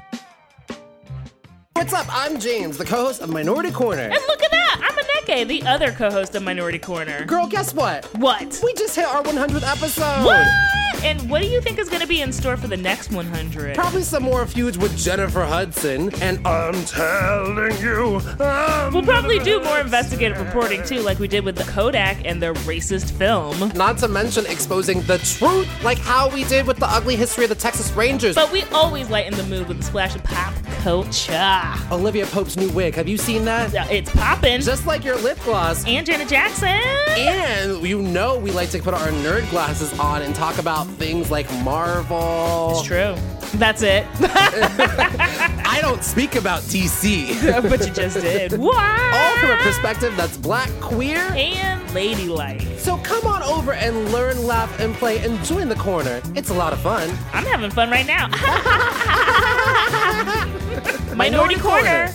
What's 1.78 1.94
up? 1.94 2.08
I'm 2.10 2.40
James, 2.40 2.80
the 2.80 2.86
co-host 2.86 3.22
of 3.22 3.30
Minority 3.30 3.70
Korner. 3.70 4.06
And 4.06 4.14
look 4.28 4.42
at 4.42 4.50
that! 4.50 4.82
I'm 4.82 4.96
Aneke, 5.28 5.48
the 5.48 5.62
other 5.62 5.92
co-host 5.92 6.34
of 6.34 6.42
Minority 6.42 6.80
Korner. 6.80 7.28
Girl, 7.28 7.46
guess 7.46 7.72
what? 7.72 8.06
What? 8.18 8.60
We 8.64 8.74
just 8.74 8.96
hit 8.96 9.06
our 9.06 9.22
100th 9.22 9.62
episode. 9.62 10.26
What? 10.26 10.48
And 11.04 11.30
what 11.30 11.44
do 11.44 11.48
you 11.48 11.62
think 11.62 11.78
is 11.78 11.88
going 11.88 12.02
to 12.02 12.08
be 12.08 12.22
in 12.22 12.34
store 12.34 12.58
for 12.58 12.68
the 12.68 12.76
next 12.76 13.12
100? 13.12 13.76
Probably 13.76 14.02
some 14.02 14.24
more 14.24 14.48
feuds 14.48 14.80
with 14.80 14.98
Jennifer 14.98 15.46
Hudson. 15.46 16.12
And 16.22 16.46
I'm 16.48 16.84
telling 16.86 17.80
you. 17.80 18.22
I'm 18.40 18.92
We'll 18.92 19.04
probably 19.04 19.38
do 19.38 19.62
more 19.62 19.80
investigative 19.80 20.40
reporting 20.40 20.84
too, 20.84 21.02
like 21.02 21.20
we 21.20 21.28
did 21.28 21.46
with 21.46 21.56
the 21.56 21.66
Kodak 21.66 22.26
and 22.26 22.42
their 22.42 22.56
racist 22.56 23.12
film. 23.12 23.72
Not 23.76 24.00
to 24.00 24.08
mention 24.08 24.48
exposing 24.48 25.02
the 25.04 25.20
truth, 25.20 25.70
like 25.84 26.00
how 26.00 26.30
we 26.30 26.44
did 26.46 26.66
with 26.66 26.78
the 26.78 26.88
ugly 26.88 27.16
history 27.16 27.44
of 27.44 27.50
the 27.50 27.56
Texas 27.56 27.92
Rangers. 27.92 28.34
But 28.34 28.52
we 28.52 28.64
always 28.74 29.12
lighten 29.12 29.38
the 29.38 29.44
mood 29.44 29.68
with 29.68 29.80
a 29.80 29.84
splash 29.84 30.16
of 30.16 30.24
pop 30.24 30.56
culture. 30.82 31.34
Ah. 31.70 31.94
Olivia 31.94 32.26
Pope's 32.28 32.56
new 32.56 32.70
wig, 32.70 32.96
have 32.96 33.10
you 33.10 33.18
seen 33.18 33.44
that? 33.46 33.74
Yeah, 33.74 33.88
It's 33.90 34.10
popping. 34.12 34.62
Just 34.62 34.86
like 34.88 35.04
your 35.04 35.18
lip 35.18 35.38
gloss. 35.44 35.86
And 35.86 36.06
Janet 36.06 36.30
Jackson. 36.30 36.70
And 37.18 37.86
you 37.86 38.02
know 38.02 38.38
we 38.38 38.52
like 38.52 38.70
to 38.70 38.82
put 38.82 38.94
our 38.94 39.10
nerd 39.10 39.50
glasses 39.50 39.98
on 40.00 40.22
and 40.22 40.34
talk 40.34 40.60
about 40.60 40.88
things 40.92 41.30
like 41.30 41.52
Marvel. 41.64 42.72
It's 42.72 42.84
true. 42.88 43.16
That's 43.60 43.82
it. 43.82 44.06
I 44.22 45.80
don't 45.82 46.04
speak 46.04 46.36
about 46.36 46.62
DC. 46.64 47.62
but 47.70 47.86
you 47.86 47.94
just 47.94 48.22
did. 48.22 48.54
What? 48.58 48.78
All 48.78 49.38
from 49.38 49.52
a 49.52 49.58
perspective 49.58 50.16
that's 50.16 50.38
black, 50.38 50.70
queer, 50.80 51.20
and 51.36 51.82
ladylike. 51.94 52.62
So 52.78 52.98
come 52.98 53.26
on 53.26 53.44
over 53.44 53.74
and 53.74 54.12
learn, 54.12 54.46
laugh, 54.46 54.80
and 54.80 54.94
play 54.96 55.20
and 55.20 55.44
join 55.44 55.68
the 55.70 55.76
corner. 55.76 56.22
It's 56.36 56.50
a 56.50 56.54
lot 56.54 56.72
of 56.72 56.80
fun. 56.80 57.10
I'm 57.34 57.46
having 57.46 57.72
fun 57.72 57.90
right 57.90 58.06
now. 58.06 58.28
Minority 61.16 61.56
Korner. 61.56 62.14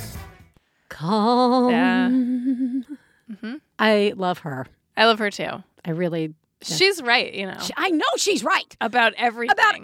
Calm. 0.89 1.71
Yeah. 1.71 3.53
I 3.79 4.13
love 4.17 4.39
her. 4.41 4.67
I 4.97 5.07
love 5.07 5.19
her 5.19 5.31
too. 5.31 5.63
I 5.85 5.91
really. 5.91 6.35
She's 6.65 7.03
right, 7.03 7.35
you 7.35 7.47
know, 7.47 7.57
She- 7.61 7.73
I 7.77 7.91
know 7.91 8.05
she's 8.19 8.45
right 8.45 8.77
about 8.81 9.15
everything. 9.17 9.51
about 9.53 9.75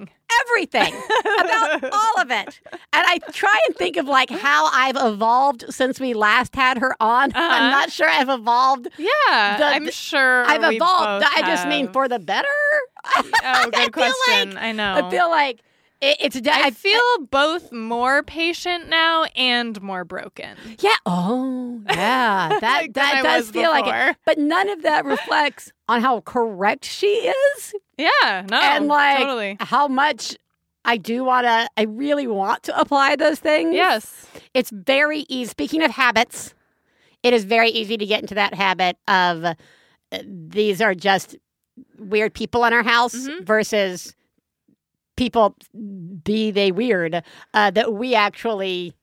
everything, 0.46 0.94
about 1.40 1.92
all 1.92 2.20
of 2.20 2.30
it. 2.30 2.60
And 2.92 3.04
I 3.04 3.18
try 3.32 3.58
and 3.66 3.74
think 3.74 3.96
of 3.96 4.06
like 4.06 4.30
how 4.30 4.68
I've 4.72 4.94
evolved 4.96 5.64
since 5.70 5.98
we 5.98 6.14
last 6.14 6.54
had 6.54 6.78
her 6.78 6.94
on. 7.02 7.32
Uh-huh. 7.32 7.48
I'm 7.50 7.72
not 7.72 7.90
sure 7.90 8.08
I've 8.08 8.28
evolved. 8.28 8.86
yeah, 8.96 9.56
The- 9.58 9.64
I'm 9.64 9.90
sure 9.90 10.44
I've 10.44 10.62
we 10.68 10.76
evolved. 10.76 11.24
both 11.24 11.32
I 11.34 11.40
just 11.48 11.66
mean 11.66 11.88
for 11.88 12.06
the 12.06 12.20
better. 12.20 12.46
Oh, 13.16 13.22
I 13.42 13.64
good 13.64 13.74
feel 13.74 13.90
question. 13.90 14.50
like- 14.54 14.62
I 14.62 14.70
know. 14.70 14.94
I 15.04 15.10
feel 15.10 15.28
like 15.28 15.58
it, 16.00 16.16
it's. 16.20 16.40
de- 16.40 16.50
I 16.52 16.70
feel 16.70 17.00
both 17.30 17.72
more 17.72 18.22
patient 18.22 18.88
now 18.88 19.24
and 19.36 19.80
more 19.82 20.04
broken. 20.04 20.56
Yeah. 20.80 20.94
Oh, 21.06 21.80
yeah. 21.88 22.48
That 22.60 22.94
that 22.94 23.22
does 23.22 23.50
feel 23.50 23.70
like 23.70 23.86
it. 23.86 24.16
But 24.24 24.38
none 24.38 24.68
of 24.68 24.82
that 24.82 25.04
reflects 25.04 25.72
on 25.88 26.00
how 26.02 26.20
correct 26.20 26.84
she 26.84 27.06
is, 27.06 27.74
Yeah, 27.96 28.44
no, 28.50 28.60
and 28.60 28.86
like 28.88 29.18
totally. 29.18 29.56
how 29.60 29.88
much 29.88 30.36
I 30.84 30.96
do 30.96 31.24
want 31.24 31.46
to. 31.46 31.68
I 31.76 31.82
really 31.82 32.26
want 32.26 32.62
to 32.64 32.78
apply 32.78 33.16
those 33.16 33.38
things. 33.40 33.74
Yes. 33.74 34.26
It's 34.54 34.70
very 34.70 35.26
easy. 35.28 35.48
Speaking 35.50 35.82
of 35.82 35.90
habits, 35.90 36.54
it 37.22 37.32
is 37.34 37.44
very 37.44 37.70
easy 37.70 37.96
to 37.96 38.06
get 38.06 38.20
into 38.22 38.34
that 38.36 38.54
habit 38.54 38.96
of 39.08 39.44
uh, 39.44 39.54
these 40.24 40.80
are 40.80 40.94
just 40.94 41.36
weird 41.98 42.32
people 42.34 42.64
in 42.64 42.72
our 42.72 42.82
house 42.82 43.14
Mhm. 43.14 43.44
versus 43.44 44.14
people, 45.18 45.54
be 46.22 46.50
they 46.50 46.72
weird, 46.72 47.22
uh, 47.52 47.70
that 47.72 47.92
we 47.92 48.14
actually 48.14 48.94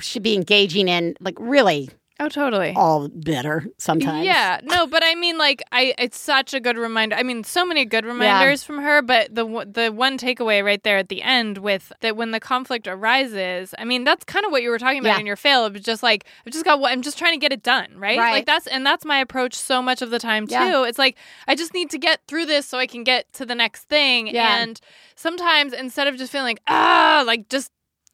should 0.00 0.22
be 0.22 0.34
engaging 0.34 0.88
in, 0.88 1.14
like 1.20 1.36
really 1.38 1.88
Oh, 2.20 2.28
totally. 2.28 2.74
all 2.76 3.08
better 3.08 3.66
sometimes. 3.78 4.26
Yeah, 4.26 4.60
no, 4.62 4.86
but 4.86 5.02
I 5.02 5.14
mean, 5.14 5.38
like, 5.38 5.62
I 5.72 5.94
it's 5.98 6.18
such 6.18 6.52
a 6.54 6.60
good 6.60 6.76
reminder. 6.76 7.16
I 7.16 7.22
mean, 7.22 7.42
so 7.44 7.64
many 7.64 7.84
good 7.84 8.04
reminders 8.04 8.62
from 8.62 8.78
her. 8.82 9.00
But 9.02 9.34
the 9.34 9.46
one- 9.46 9.72
the 9.72 9.88
one 9.90 10.18
takeaway 10.18 10.62
right 10.64 10.82
there 10.82 10.98
at 10.98 11.08
the 11.08 11.22
end 11.22 11.58
with 11.58 11.92
that 12.02 12.16
when 12.16 12.30
the 12.30 12.38
conflict 12.40 12.86
arises, 12.86 13.74
I 13.78 13.84
mean, 13.84 14.04
that's 14.04 14.24
kind 14.24 14.44
of 14.44 14.52
what 14.52 14.62
you 14.62 14.70
were 14.70 14.78
talking 14.78 14.98
about 15.00 15.14
Yeah. 15.14 15.20
in 15.20 15.26
your 15.26 15.36
fail. 15.36 15.64
It 15.66 15.72
was 15.72 15.82
just 15.82 16.02
like 16.02 16.24
I've 16.46 16.52
just 16.52 16.64
got 16.64 16.78
what 16.78 16.92
I'm 16.92 17.02
just 17.02 17.16
trying 17.18 17.32
to 17.32 17.38
get 17.40 17.52
it 17.52 17.62
done, 17.62 17.88
right? 17.96 18.18
Right. 18.18 18.32
Like 18.32 18.46
that's 18.46 18.66
and 18.66 18.84
that's 18.84 19.04
my 19.04 19.18
approach 19.18 19.54
so 19.54 19.80
much 19.80 20.02
of 20.02 20.10
the 20.10 20.18
time 20.18 20.46
too. 20.46 20.52
Yeah. 20.54 20.84
It's 20.84 20.98
like 20.98 21.16
I 21.48 21.54
just 21.54 21.72
need 21.72 21.88
to 21.90 21.98
get 21.98 22.20
through 22.28 22.46
this 22.46 22.66
so 22.66 22.76
I 22.78 22.86
can 22.86 23.02
get 23.02 23.32
to 23.34 23.46
the 23.46 23.54
next 23.54 23.84
thing. 23.84 24.26
Yeah. 24.26 24.58
And 24.60 24.78
sometimes 25.16 25.72
instead 25.72 26.06
of 26.06 26.16
just 26.16 26.30
feeling 26.32 26.46
like 26.48 26.60
ah, 26.68 27.22
like 27.26 27.48
just 27.48 27.72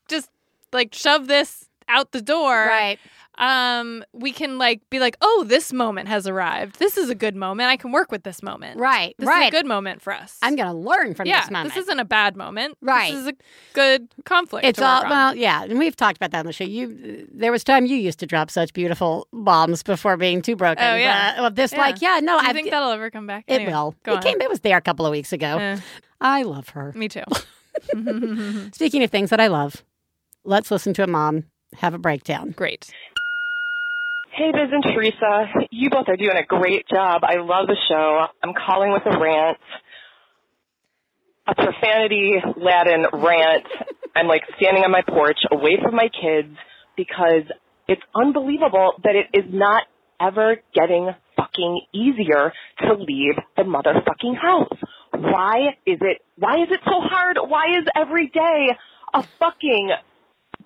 just 0.08 0.30
like 0.72 0.94
shove 0.94 1.26
this 1.26 1.68
out 1.88 2.12
the 2.12 2.20
door, 2.22 2.66
Right. 2.68 2.98
Um 3.38 4.02
we 4.12 4.32
can 4.32 4.56
like 4.58 4.80
be 4.90 4.98
like 4.98 5.16
oh 5.20 5.44
this 5.46 5.72
moment 5.72 6.08
has 6.08 6.26
arrived 6.26 6.78
this 6.78 6.96
is 6.96 7.10
a 7.10 7.14
good 7.14 7.36
moment 7.36 7.68
i 7.68 7.76
can 7.76 7.92
work 7.92 8.10
with 8.10 8.22
this 8.22 8.42
moment 8.42 8.80
Right. 8.80 9.14
this 9.18 9.26
right. 9.28 9.42
is 9.42 9.48
a 9.48 9.50
good 9.50 9.66
moment 9.66 10.00
for 10.00 10.12
us 10.12 10.38
I'm 10.42 10.56
going 10.56 10.68
to 10.68 10.74
learn 10.74 11.14
from 11.14 11.26
yeah 11.26 11.42
this 11.42 11.50
moment. 11.50 11.74
This 11.74 11.82
isn't 11.84 11.98
a 12.00 12.04
bad 12.04 12.36
moment 12.36 12.78
Right. 12.80 13.12
this 13.12 13.20
is 13.20 13.26
a 13.28 13.34
good 13.74 14.08
conflict 14.24 14.64
It's 14.66 14.80
all 14.80 15.02
well, 15.04 15.34
yeah, 15.34 15.64
and 15.64 15.78
we've 15.78 15.94
talked 15.96 16.16
about 16.16 16.30
that 16.30 16.40
on 16.40 16.46
the 16.46 16.52
show. 16.52 16.64
You, 16.64 17.26
there 17.32 17.52
was 17.52 17.62
time 17.62 17.84
you 17.86 17.96
used 17.96 18.18
to 18.20 18.26
drop 18.26 18.50
such 18.50 18.72
beautiful 18.72 19.28
bombs 19.32 19.82
before 19.82 20.16
being 20.16 20.40
too 20.42 20.56
broken. 20.56 20.82
Oh, 20.82 20.94
yeah. 20.96 21.34
Uh, 21.36 21.42
well, 21.42 21.50
this, 21.50 21.72
Yeah. 21.72 21.78
like, 21.80 22.00
yeah, 22.00 22.20
no, 22.22 22.38
I 22.38 22.52
think 22.52 22.70
that'll 22.70 22.90
ever 22.90 23.10
come 23.10 23.26
back 23.26 23.44
it 23.48 23.54
Anyway, 23.54 23.72
will. 23.72 23.94
go 24.02 24.12
it 24.12 24.16
on. 24.16 24.22
came. 24.22 24.40
It 24.40 24.48
was 24.48 24.60
there 24.60 24.76
a 24.78 24.80
couple 24.80 25.04
of 25.06 25.12
weeks 25.12 25.32
ago. 25.32 25.58
Eh, 25.58 25.78
I 26.20 26.42
love 26.42 26.70
her. 26.70 26.92
me 26.94 27.08
too 27.08 27.22
Speaking 28.72 29.02
of 29.02 29.10
things 29.10 29.30
that 29.30 29.40
I 29.40 29.48
love, 29.48 29.84
let's 30.44 30.70
listen 30.70 30.94
to 30.94 31.02
a 31.02 31.06
mom 31.06 31.44
have 31.76 31.92
a 31.94 31.98
breakdown. 31.98 32.52
great 32.56 32.90
Hey, 34.36 34.52
Biz 34.52 34.68
and 34.70 34.82
Theresa. 34.82 35.48
You 35.70 35.88
both 35.88 36.08
are 36.08 36.16
doing 36.16 36.36
a 36.36 36.44
great 36.44 36.86
job. 36.92 37.22
I 37.24 37.36
love 37.36 37.68
the 37.68 37.76
show. 37.88 38.26
I'm 38.42 38.52
calling 38.52 38.92
with 38.92 39.00
a 39.06 39.18
rant. 39.18 39.56
A 41.46 41.54
profanity 41.54 42.34
laden 42.54 43.06
rant. 43.14 43.64
I'm 44.14 44.26
like 44.26 44.42
standing 44.58 44.84
on 44.84 44.90
my 44.90 45.00
porch 45.08 45.38
away 45.50 45.78
from 45.82 45.94
my 45.94 46.10
kids 46.10 46.54
because 46.98 47.44
it's 47.88 48.02
unbelievable 48.14 49.00
that 49.04 49.14
it 49.16 49.28
is 49.32 49.46
not 49.50 49.84
ever 50.20 50.56
getting 50.74 51.12
fucking 51.34 51.80
easier 51.94 52.52
to 52.80 52.92
leave 52.92 53.36
the 53.56 53.62
motherfucking 53.62 54.36
house. 54.36 54.78
Why 55.14 55.78
is 55.86 55.96
it, 56.02 56.20
why 56.36 56.56
is 56.56 56.68
it 56.70 56.80
so 56.84 57.00
hard? 57.00 57.38
Why 57.40 57.78
is 57.78 57.86
every 57.96 58.26
day 58.26 58.76
a 59.14 59.24
fucking 59.38 59.92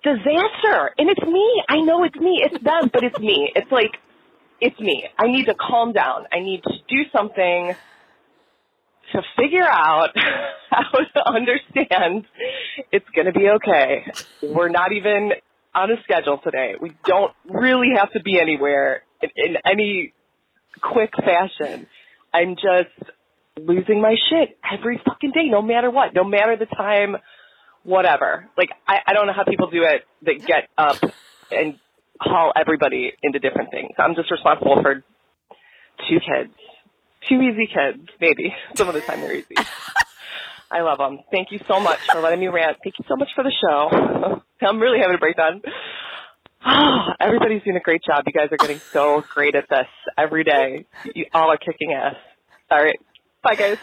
disaster. 0.03 0.91
And 0.97 1.09
it's 1.09 1.21
me. 1.21 1.63
I 1.69 1.81
know 1.81 2.03
it's 2.03 2.15
me. 2.15 2.41
It's 2.43 2.63
them, 2.63 2.89
but 2.91 3.03
it's 3.03 3.19
me. 3.19 3.51
It's 3.55 3.71
like, 3.71 3.91
it's 4.59 4.79
me. 4.79 5.05
I 5.17 5.27
need 5.27 5.45
to 5.45 5.55
calm 5.55 5.93
down. 5.93 6.25
I 6.31 6.39
need 6.39 6.61
to 6.63 6.73
do 6.87 7.03
something 7.15 7.73
to 9.13 9.21
figure 9.37 9.67
out 9.67 10.09
how 10.69 10.91
to 10.91 11.29
understand 11.29 12.25
it's 12.91 13.05
going 13.15 13.25
to 13.25 13.33
be 13.33 13.47
okay. 13.57 14.05
We're 14.41 14.69
not 14.69 14.91
even 14.91 15.31
on 15.73 15.91
a 15.91 15.95
schedule 16.03 16.39
today. 16.43 16.73
We 16.79 16.93
don't 17.05 17.33
really 17.49 17.89
have 17.97 18.11
to 18.13 18.21
be 18.21 18.39
anywhere 18.39 19.03
in, 19.21 19.29
in 19.35 19.55
any 19.65 20.13
quick 20.81 21.11
fashion. 21.15 21.87
I'm 22.33 22.55
just 22.55 23.11
losing 23.57 24.01
my 24.01 24.15
shit 24.29 24.57
every 24.71 25.01
fucking 25.05 25.31
day, 25.31 25.49
no 25.49 25.61
matter 25.61 25.91
what, 25.91 26.13
no 26.13 26.23
matter 26.23 26.55
the 26.57 26.65
time 26.65 27.17
whatever. 27.83 28.47
Like 28.57 28.69
I, 28.87 28.97
I 29.07 29.13
don't 29.13 29.27
know 29.27 29.33
how 29.33 29.43
people 29.43 29.69
do 29.69 29.83
it 29.83 30.03
that 30.23 30.45
get 30.45 30.69
up 30.77 30.97
and 31.51 31.79
haul 32.19 32.51
everybody 32.55 33.13
into 33.23 33.39
different 33.39 33.71
things. 33.71 33.91
I'm 33.97 34.15
just 34.15 34.31
responsible 34.31 34.81
for 34.81 35.03
two 36.09 36.19
kids, 36.19 36.53
two 37.27 37.41
easy 37.41 37.67
kids, 37.67 38.07
maybe 38.19 38.53
some 38.75 38.87
of 38.87 38.93
the 38.93 39.01
time 39.01 39.21
they're 39.21 39.35
easy. 39.35 39.55
I 40.71 40.81
love 40.81 40.99
them. 40.99 41.19
Thank 41.31 41.51
you 41.51 41.59
so 41.67 41.81
much 41.81 41.99
for 42.11 42.21
letting 42.21 42.39
me 42.39 42.47
rant. 42.47 42.77
Thank 42.81 42.95
you 42.97 43.05
so 43.09 43.17
much 43.17 43.27
for 43.35 43.43
the 43.43 43.51
show. 43.51 44.41
I'm 44.65 44.79
really 44.79 44.99
having 44.99 45.15
a 45.15 45.19
breakdown. 45.19 45.61
Everybody's 47.19 47.61
doing 47.63 47.75
a 47.75 47.81
great 47.81 48.01
job. 48.07 48.23
You 48.25 48.31
guys 48.31 48.49
are 48.51 48.57
getting 48.57 48.79
so 48.93 49.21
great 49.33 49.55
at 49.55 49.65
this 49.69 49.87
every 50.17 50.45
day. 50.45 50.85
You 51.13 51.25
all 51.33 51.51
are 51.51 51.57
kicking 51.57 51.93
ass. 51.93 52.15
All 52.69 52.81
right. 52.81 52.99
Bye, 53.43 53.55
guys. 53.55 53.77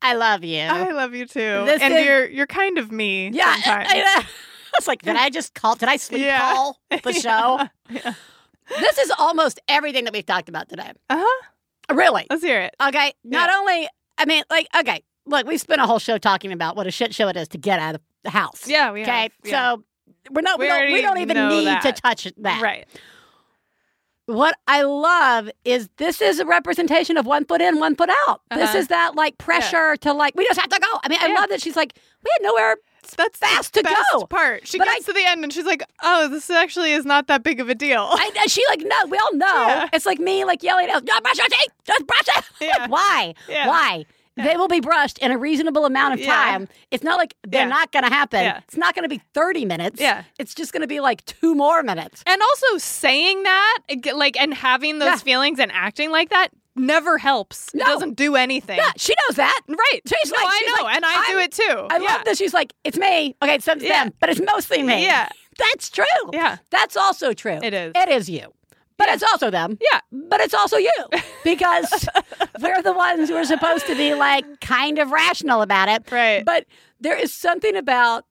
I 0.00 0.14
love 0.14 0.44
you. 0.44 0.60
i 0.60 0.90
love 0.92 1.14
you 1.14 1.26
too 1.26 1.64
This 1.66 1.82
and 1.82 1.92
is- 1.94 2.04
you're 2.04 2.28
you're 2.28 2.46
kind 2.46 2.78
of 2.78 2.92
me 2.92 3.30
yeah, 3.32 3.54
sometimes. 3.54 3.88
I, 3.92 4.02
I, 4.18 4.24
it's 4.78 4.86
like, 4.86 5.02
did 5.02 5.16
I 5.16 5.28
just 5.30 5.54
call? 5.54 5.74
Did 5.74 5.88
I 5.88 5.96
sleep 5.96 6.22
Yeah. 6.22 6.38
call 6.38 6.78
the 7.02 7.12
show? 7.26 7.60
Yeah. 7.90 8.14
This 8.80 8.98
is 8.98 9.10
almost 9.18 9.60
everything 9.66 10.04
that 10.04 10.12
we've 10.12 10.26
talked 10.26 10.48
about 10.48 10.68
today. 10.68 10.92
uh-huh 11.10 11.46
Really? 11.94 12.26
let's 12.30 12.42
hear 12.44 12.60
it 12.60 12.76
Okay. 12.80 13.12
Not 13.24 13.50
only, 13.50 13.88
I 14.18 14.24
mean, 14.26 14.44
like, 14.50 14.68
okay, 14.78 15.02
look, 15.26 15.46
we 15.46 15.56
spent 15.58 15.80
a 15.80 15.86
whole 15.86 15.98
show 15.98 16.18
talking 16.18 16.52
about 16.52 16.76
what 16.76 16.86
a 16.86 16.90
shit 16.90 17.14
show 17.14 17.28
it 17.28 17.36
is 17.36 17.48
to 17.48 17.58
get 17.58 17.80
out 17.80 17.94
of 17.96 18.00
the 18.24 18.30
house. 18.30 18.68
yeah 18.68 18.92
we 18.92 19.02
Okay. 19.02 19.22
have, 19.22 19.32
yeah. 19.44 19.74
So 19.74 19.84
we're 20.30 20.42
not, 20.42 20.58
we, 20.60 20.66
We 20.66 20.68
don't, 20.70 20.92
we 20.92 21.02
don't 21.02 21.18
even 21.18 21.48
need 21.48 21.80
to 21.82 21.92
touch 21.92 22.28
that. 22.36 22.60
right 22.62 22.86
What 24.28 24.56
I 24.68 24.82
love 24.82 25.48
is 25.64 25.88
this 25.96 26.20
is 26.20 26.38
a 26.38 26.44
representation 26.44 27.16
of 27.16 27.24
one 27.24 27.46
foot 27.46 27.62
in, 27.62 27.78
one 27.80 27.96
foot 27.96 28.10
out. 28.28 28.42
This 28.50 28.68
Uh-huh. 28.68 28.78
is 28.78 28.88
that 28.88 29.14
like 29.16 29.38
pressure 29.38 29.96
to 29.96 30.12
like, 30.12 30.34
we 30.36 30.44
just 30.46 30.60
have 30.60 30.68
to 30.68 30.78
go. 30.78 31.00
I 31.02 31.08
mean, 31.08 31.18
I 31.22 31.28
Yeah. 31.28 31.34
love 31.40 31.48
that 31.48 31.62
she's 31.62 31.76
like, 31.76 31.94
we 32.22 32.28
had 32.34 32.42
nowhere 32.42 32.76
that's 33.16 33.38
fast 33.38 33.72
to 33.72 33.82
go. 33.82 34.26
part 34.26 34.68
she 34.68 34.76
But 34.76 34.86
gets 34.88 35.06
to 35.06 35.14
the 35.14 35.24
end 35.24 35.42
and 35.42 35.50
she's 35.50 35.64
like 35.64 35.82
oh 36.02 36.28
this 36.28 36.50
actually 36.50 36.92
is 36.92 37.06
not 37.06 37.26
that 37.28 37.42
big 37.42 37.58
of 37.58 37.70
a 37.70 37.74
deal 37.74 38.06
I, 38.12 38.30
I- 38.40 38.46
she 38.48 38.62
like 38.68 38.80
no, 38.84 39.06
we 39.08 39.16
all 39.16 39.34
know. 39.34 39.46
Yeah. 39.66 39.88
It's 39.94 40.04
like 40.04 40.18
me 40.18 40.44
like 40.44 40.62
yelling 40.62 40.90
out, 40.90 41.06
"Just 41.06 41.22
brush 41.22 41.38
your 41.38 41.48
teeth, 41.48 41.68
just 41.86 42.06
brush 42.06 42.28
it." 42.28 42.44
Yeah. 42.60 42.76
Like, 42.86 42.90
why? 42.90 43.34
Yeah. 44.38 44.44
They 44.44 44.56
will 44.56 44.68
be 44.68 44.80
brushed 44.80 45.18
in 45.18 45.30
a 45.32 45.36
reasonable 45.38 45.84
amount 45.84 46.14
of 46.14 46.20
Yeah. 46.20 46.34
time. 46.34 46.68
It's 46.90 47.04
not 47.04 47.18
like 47.18 47.34
they're 47.46 47.62
Yeah. 47.62 47.68
not 47.68 47.92
going 47.92 48.04
to 48.04 48.08
happen. 48.10 48.42
Yeah. 48.44 48.60
It's 48.66 48.76
not 48.76 48.94
going 48.94 49.02
to 49.02 49.08
be 49.08 49.20
30 49.34 49.64
minutes. 49.64 50.00
Yeah. 50.00 50.22
It's 50.38 50.54
just 50.54 50.72
going 50.72 50.82
to 50.82 50.86
be 50.86 51.00
like 51.00 51.24
two 51.26 51.54
more 51.54 51.82
minutes. 51.82 52.22
And 52.26 52.40
also 52.40 52.78
saying 52.78 53.42
that, 53.42 53.78
like, 54.14 54.40
and 54.40 54.54
having 54.54 54.98
those 55.00 55.08
Yeah. 55.08 55.16
feelings 55.16 55.58
and 55.58 55.70
acting 55.72 56.10
like 56.10 56.30
that 56.30 56.48
never 56.76 57.18
helps. 57.18 57.74
No. 57.74 57.84
It 57.84 57.88
doesn't 57.88 58.14
do 58.14 58.36
anything. 58.36 58.76
Yeah, 58.78 58.92
she 58.96 59.12
knows 59.28 59.36
that. 59.36 59.60
Right. 59.66 60.00
She's 60.06 60.30
no, 60.30 60.36
like, 60.38 60.46
I 60.46 60.58
she's 60.58 60.68
know, 60.76 60.82
like, 60.84 60.96
and 60.96 61.04
I 61.04 61.26
do 61.32 61.38
it 61.38 61.52
too. 61.52 61.86
I 61.90 61.96
yeah. 61.98 62.12
love 62.14 62.24
that 62.24 62.38
she's 62.38 62.54
like, 62.54 62.72
it's 62.84 62.96
me. 62.96 63.34
Okay, 63.42 63.54
it's 63.56 63.64
them, 63.64 63.78
Yeah. 63.80 64.10
but 64.20 64.30
it's 64.30 64.40
mostly 64.40 64.82
me. 64.84 65.04
Yeah. 65.04 65.28
That's 65.58 65.90
true. 65.90 66.04
Yeah. 66.32 66.58
That's 66.70 66.96
also 66.96 67.32
true. 67.32 67.58
It 67.62 67.74
is. 67.74 67.92
It 67.96 68.08
is 68.08 68.30
you. 68.30 68.52
But 68.98 69.08
it's 69.08 69.22
also 69.22 69.50
them. 69.50 69.78
Yeah. 69.80 70.00
But 70.12 70.40
it's 70.40 70.54
also 70.54 70.76
you 70.76 70.92
because 71.44 72.08
we're 72.60 72.82
the 72.82 72.92
ones 72.92 73.28
who 73.28 73.36
are 73.36 73.44
supposed 73.44 73.86
to 73.86 73.94
be 73.94 74.14
like 74.14 74.60
kind 74.60 74.98
of 74.98 75.10
rational 75.10 75.62
about 75.62 75.88
it. 75.88 76.10
Right. 76.10 76.44
But 76.44 76.66
there 77.00 77.16
is 77.16 77.32
something 77.32 77.76
about 77.76 78.26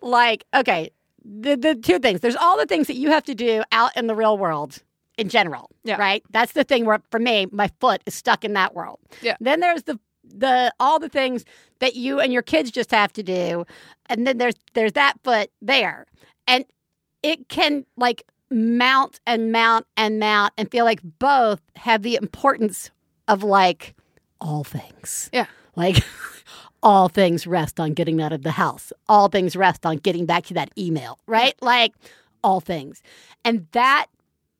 like, 0.00 0.44
okay, 0.54 0.90
the, 1.24 1.56
the 1.56 1.74
two 1.74 1.98
things. 1.98 2.20
There's 2.20 2.36
all 2.36 2.56
the 2.56 2.66
things 2.66 2.86
that 2.86 2.96
you 2.96 3.10
have 3.10 3.24
to 3.24 3.34
do 3.34 3.62
out 3.70 3.96
in 3.96 4.06
the 4.06 4.14
real 4.14 4.38
world 4.38 4.82
in 5.18 5.28
general. 5.28 5.70
Yeah. 5.84 5.96
Right? 5.96 6.24
That's 6.30 6.52
the 6.52 6.64
thing 6.64 6.86
where 6.86 7.00
for 7.10 7.20
me, 7.20 7.46
my 7.52 7.70
foot 7.80 8.02
is 8.06 8.14
stuck 8.14 8.44
in 8.44 8.54
that 8.54 8.74
world. 8.74 8.98
Yeah. 9.20 9.36
Then 9.40 9.60
there's 9.60 9.82
the 9.84 10.00
the 10.24 10.72
all 10.78 10.98
the 10.98 11.08
things 11.08 11.44
that 11.80 11.96
you 11.96 12.20
and 12.20 12.32
your 12.32 12.42
kids 12.42 12.70
just 12.70 12.90
have 12.90 13.12
to 13.14 13.22
do. 13.22 13.64
And 14.06 14.26
then 14.26 14.38
there's 14.38 14.54
there's 14.74 14.92
that 14.92 15.14
foot 15.22 15.50
there. 15.60 16.06
And 16.46 16.64
it 17.22 17.48
can 17.48 17.84
like 17.96 18.22
mount 18.50 19.20
and 19.26 19.52
mount 19.52 19.86
and 19.96 20.18
mount 20.18 20.52
and 20.56 20.70
feel 20.70 20.84
like 20.84 21.00
both 21.18 21.60
have 21.76 22.02
the 22.02 22.16
importance 22.16 22.90
of 23.26 23.42
like 23.42 23.94
all 24.40 24.64
things. 24.64 25.30
Yeah. 25.32 25.46
Like 25.76 26.02
all 26.82 27.08
things 27.08 27.46
rest 27.46 27.78
on 27.78 27.94
getting 27.94 28.20
out 28.22 28.32
of 28.32 28.42
the 28.42 28.52
house. 28.52 28.92
All 29.08 29.28
things 29.28 29.56
rest 29.56 29.84
on 29.84 29.96
getting 29.98 30.26
back 30.26 30.44
to 30.46 30.54
that 30.54 30.70
email, 30.78 31.18
right? 31.26 31.54
Like 31.60 31.94
all 32.42 32.60
things. 32.60 33.02
And 33.44 33.66
that 33.72 34.06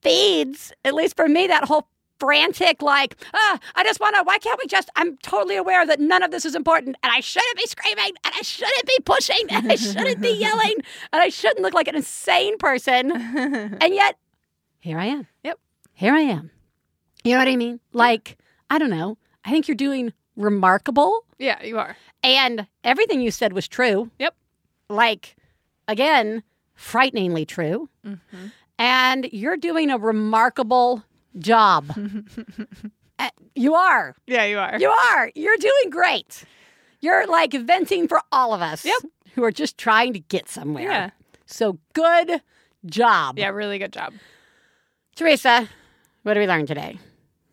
feeds, 0.03 0.73
at 0.85 0.95
least 0.95 1.17
for 1.17 1.29
me, 1.29 1.47
that 1.47 1.65
whole 1.65 1.89
frantic, 2.19 2.83
like, 2.83 3.17
ah, 3.35 3.59
I 3.75 3.85
just 3.85 4.01
want 4.01 4.17
to, 4.17 4.23
why 4.25 4.39
can't 4.39 4.59
we 4.63 4.67
just, 4.67 4.91
I'm 4.97 5.17
totally 5.19 5.57
aware 5.57 5.87
that 5.87 6.01
none 6.01 6.23
of 6.23 6.31
this 6.31 6.45
is 6.45 6.55
important 6.55 6.97
and 7.03 7.13
I 7.13 7.21
shouldn't 7.21 7.57
be 7.57 7.67
screaming 7.67 8.13
and 8.25 8.35
I 8.37 8.43
shouldn't 8.43 8.87
be 8.87 8.99
pushing 9.05 9.47
and 9.51 9.71
I 9.71 9.77
shouldn't 9.77 10.21
be 10.21 10.31
yelling 10.31 10.75
and 11.13 11.23
I 11.23 11.29
shouldn't 11.29 11.61
look 11.61 11.75
like 11.75 11.89
an 11.89 11.97
insane 11.97 12.59
person. 12.59 13.11
And 13.81 13.95
yet, 13.95 14.17
here 14.81 14.99
I 14.99 15.07
am. 15.07 15.27
Yep. 15.45 15.59
Here 15.93 16.15
I 16.15 16.21
am. 16.21 16.51
You 17.25 17.33
know 17.33 17.39
what 17.39 17.49
I 17.49 17.57
mean? 17.57 17.81
Like, 17.93 18.39
I 18.71 18.79
don't 18.79 18.91
know. 18.91 19.19
I 19.45 19.51
think 19.51 19.69
you're 19.69 19.75
doing 19.75 20.13
remarkable. 20.37 21.25
yeah, 21.39 21.63
you 21.63 21.79
are. 21.79 21.97
And 22.23 22.67
everything 22.85 23.21
you 23.21 23.31
said 23.31 23.53
was 23.53 23.69
true. 23.69 24.11
Yep. 24.19 24.35
Like, 24.89 25.37
again, 25.87 26.43
frighteningly 26.75 27.45
true. 27.45 27.89
Mm-hmm. 28.07 28.47
And 28.79 29.29
you're 29.33 29.57
doing 29.57 29.91
a 29.91 29.99
remarkable 29.99 31.03
job. 31.39 31.93
Uh, 33.21 33.31
you 33.57 33.75
are. 33.75 34.15
Yeah, 34.29 34.45
you 34.45 34.57
are. 34.61 34.79
You 34.79 34.91
are. 34.91 35.33
You're 35.35 35.57
doing 35.57 35.91
great. 35.91 36.45
You're 37.01 37.27
like 37.27 37.53
venting 37.53 38.07
for 38.07 38.21
all 38.31 38.55
of 38.55 38.63
us 38.63 38.85
Yep. 38.85 38.95
who 39.35 39.43
are 39.43 39.51
just 39.51 39.77
trying 39.77 40.13
to 40.13 40.21
get 40.21 40.49
somewhere. 40.49 40.85
Yeah. 40.85 41.11
So 41.45 41.81
good 41.95 42.41
job. 42.87 43.37
Yeah, 43.37 43.49
really 43.49 43.77
good 43.81 43.93
job. 43.93 44.13
Theresa, 45.17 45.69
what 46.23 46.35
did 46.35 46.41
we 46.43 46.47
learn 46.47 46.67
today? 46.67 46.97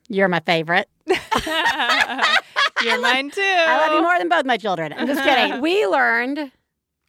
You're 0.07 0.28
my 0.28 0.40
favorite. 0.41 0.88
You're 1.07 3.02
mine 3.02 3.32
too. 3.32 3.41
I 3.41 3.78
love 3.88 3.94
you 3.94 4.02
more 4.03 4.20
than 4.20 4.30
both 4.30 4.45
my 4.45 4.57
children. 4.57 4.94
I'm 4.94 5.07
just 5.07 5.24
kidding. 5.24 5.62
we 5.62 5.88
learned, 5.88 6.52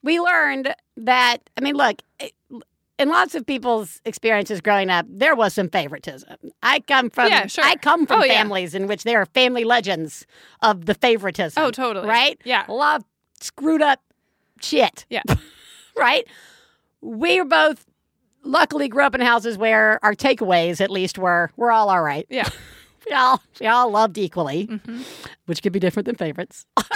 we 0.03 0.19
learned 0.19 0.75
that, 0.97 1.39
I 1.59 1.61
mean, 1.61 1.75
look, 1.77 2.01
it- 2.21 2.33
in 2.99 3.09
lots 3.11 3.35
of 3.35 3.45
people's 3.47 4.01
experiences 4.05 4.61
growing 4.61 4.89
up, 4.91 5.07
there 5.09 5.35
was 5.37 5.53
some 5.55 5.69
favoritism. 5.69 6.35
I 6.63 6.81
come 6.81 7.11
from, 7.11 7.29
Yeah, 7.31 7.47
sure. 7.47 7.65
I 7.65 7.77
come 7.77 8.07
from 8.07 8.21
Oh, 8.21 8.25
yeah. 8.25 8.35
families 8.35 8.75
in 8.75 8.87
which 8.87 9.05
there 9.05 9.21
are 9.21 9.27
family 9.27 9.65
legends 9.65 10.27
of 10.63 10.87
the 10.87 10.95
favoritism. 10.95 11.63
Oh, 11.63 11.71
totally. 11.71 12.09
Right? 12.09 12.41
Yeah. 12.45 12.65
A 12.69 12.73
lot 12.73 13.01
of 13.01 13.05
screwed 13.41 13.83
up 13.83 14.01
shit. 14.61 15.05
Yeah. 15.11 15.23
right? 15.97 16.27
We 17.03 17.39
were 17.41 17.45
both 17.47 17.85
luckily 18.43 18.89
grew 18.89 19.03
up 19.05 19.15
in 19.15 19.21
houses 19.21 19.59
where 19.59 19.99
our 20.03 20.15
takeaways 20.15 20.81
at 20.81 20.91
least 20.91 21.19
were 21.19 21.51
we're 21.57 21.71
all 21.73 21.91
all 21.91 22.03
right. 22.03 22.27
Yeah. 22.31 22.49
We 23.09 23.15
all 23.15 23.41
we 23.61 23.67
all 23.69 23.89
loved 23.93 24.19
equally, 24.19 24.67
Mhm. 24.67 25.05
which 25.45 25.63
could 25.63 25.73
be 25.73 25.79
different 25.79 26.07
than 26.07 26.17
favorites. 26.17 26.67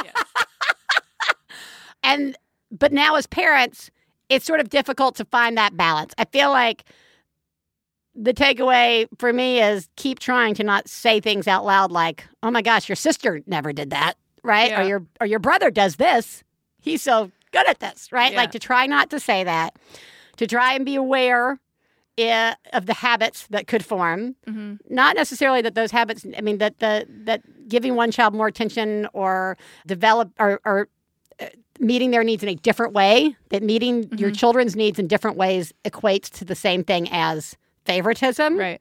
and 2.02 2.36
but 2.70 2.92
now 2.92 3.14
as 3.16 3.26
parents, 3.28 3.90
it's 4.30 4.46
sort 4.46 4.60
of 4.60 4.70
difficult 4.70 5.16
to 5.16 5.24
find 5.26 5.58
that 5.58 5.76
balance. 5.76 6.14
I 6.16 6.24
feel 6.24 6.50
like 6.50 6.84
the 8.14 8.32
takeaway 8.32 9.06
for 9.18 9.32
me 9.32 9.60
is 9.60 9.88
keep 9.96 10.18
trying 10.18 10.54
to 10.54 10.64
not 10.64 10.88
say 10.88 11.20
things 11.20 11.46
out 11.46 11.64
loud 11.64 11.92
like, 11.92 12.26
"Oh 12.42 12.50
my 12.50 12.62
gosh, 12.62 12.88
your 12.88 12.96
sister 12.96 13.42
never 13.46 13.72
did 13.72 13.90
that," 13.90 14.14
right? 14.42 14.72
Or 14.80 14.88
your 14.88 15.06
or 15.20 15.26
your 15.26 15.38
brother 15.38 15.70
does 15.70 15.96
this. 15.96 16.42
He's 16.80 17.02
so 17.02 17.30
good 17.52 17.68
at 17.68 17.80
this, 17.80 18.10
right? 18.10 18.32
Yeah. 18.32 18.38
Like 18.38 18.52
to 18.52 18.58
try 18.58 18.86
not 18.86 19.10
to 19.10 19.20
say 19.20 19.44
that. 19.44 19.76
To 20.38 20.46
try 20.46 20.72
and 20.74 20.86
be 20.86 20.94
aware 20.94 21.60
of 22.72 22.84
the 22.86 22.94
habits 22.94 23.46
that 23.48 23.66
could 23.66 23.82
form 23.82 24.36
hmm 24.46 24.74
not 24.90 25.16
necessarily 25.16 25.62
that 25.62 25.74
those 25.74 25.90
habits 25.90 26.26
i 26.36 26.42
mean 26.42 26.58
that 26.58 26.78
the 26.78 27.06
that 27.08 27.40
giving 27.66 27.94
one 27.94 28.10
child 28.10 28.34
more 28.34 28.46
attention 28.46 29.08
or 29.14 29.56
develop 29.86 30.30
or, 30.38 30.60
or 30.66 30.88
meeting 31.80 32.10
their 32.10 32.22
needs 32.22 32.42
in 32.42 32.48
a 32.48 32.54
different 32.54 32.92
way 32.92 33.34
that 33.48 33.62
meeting 33.62 34.08
your 34.16 34.30
Mhm. 34.30 34.36
children's 34.38 34.76
needs 34.76 34.98
in 34.98 35.06
different 35.08 35.36
ways 35.36 35.72
equates 35.84 36.28
to 36.30 36.44
the 36.44 36.54
same 36.54 36.84
thing 36.84 37.08
as 37.10 37.56
favoritism 37.84 38.56
Right. 38.58 38.80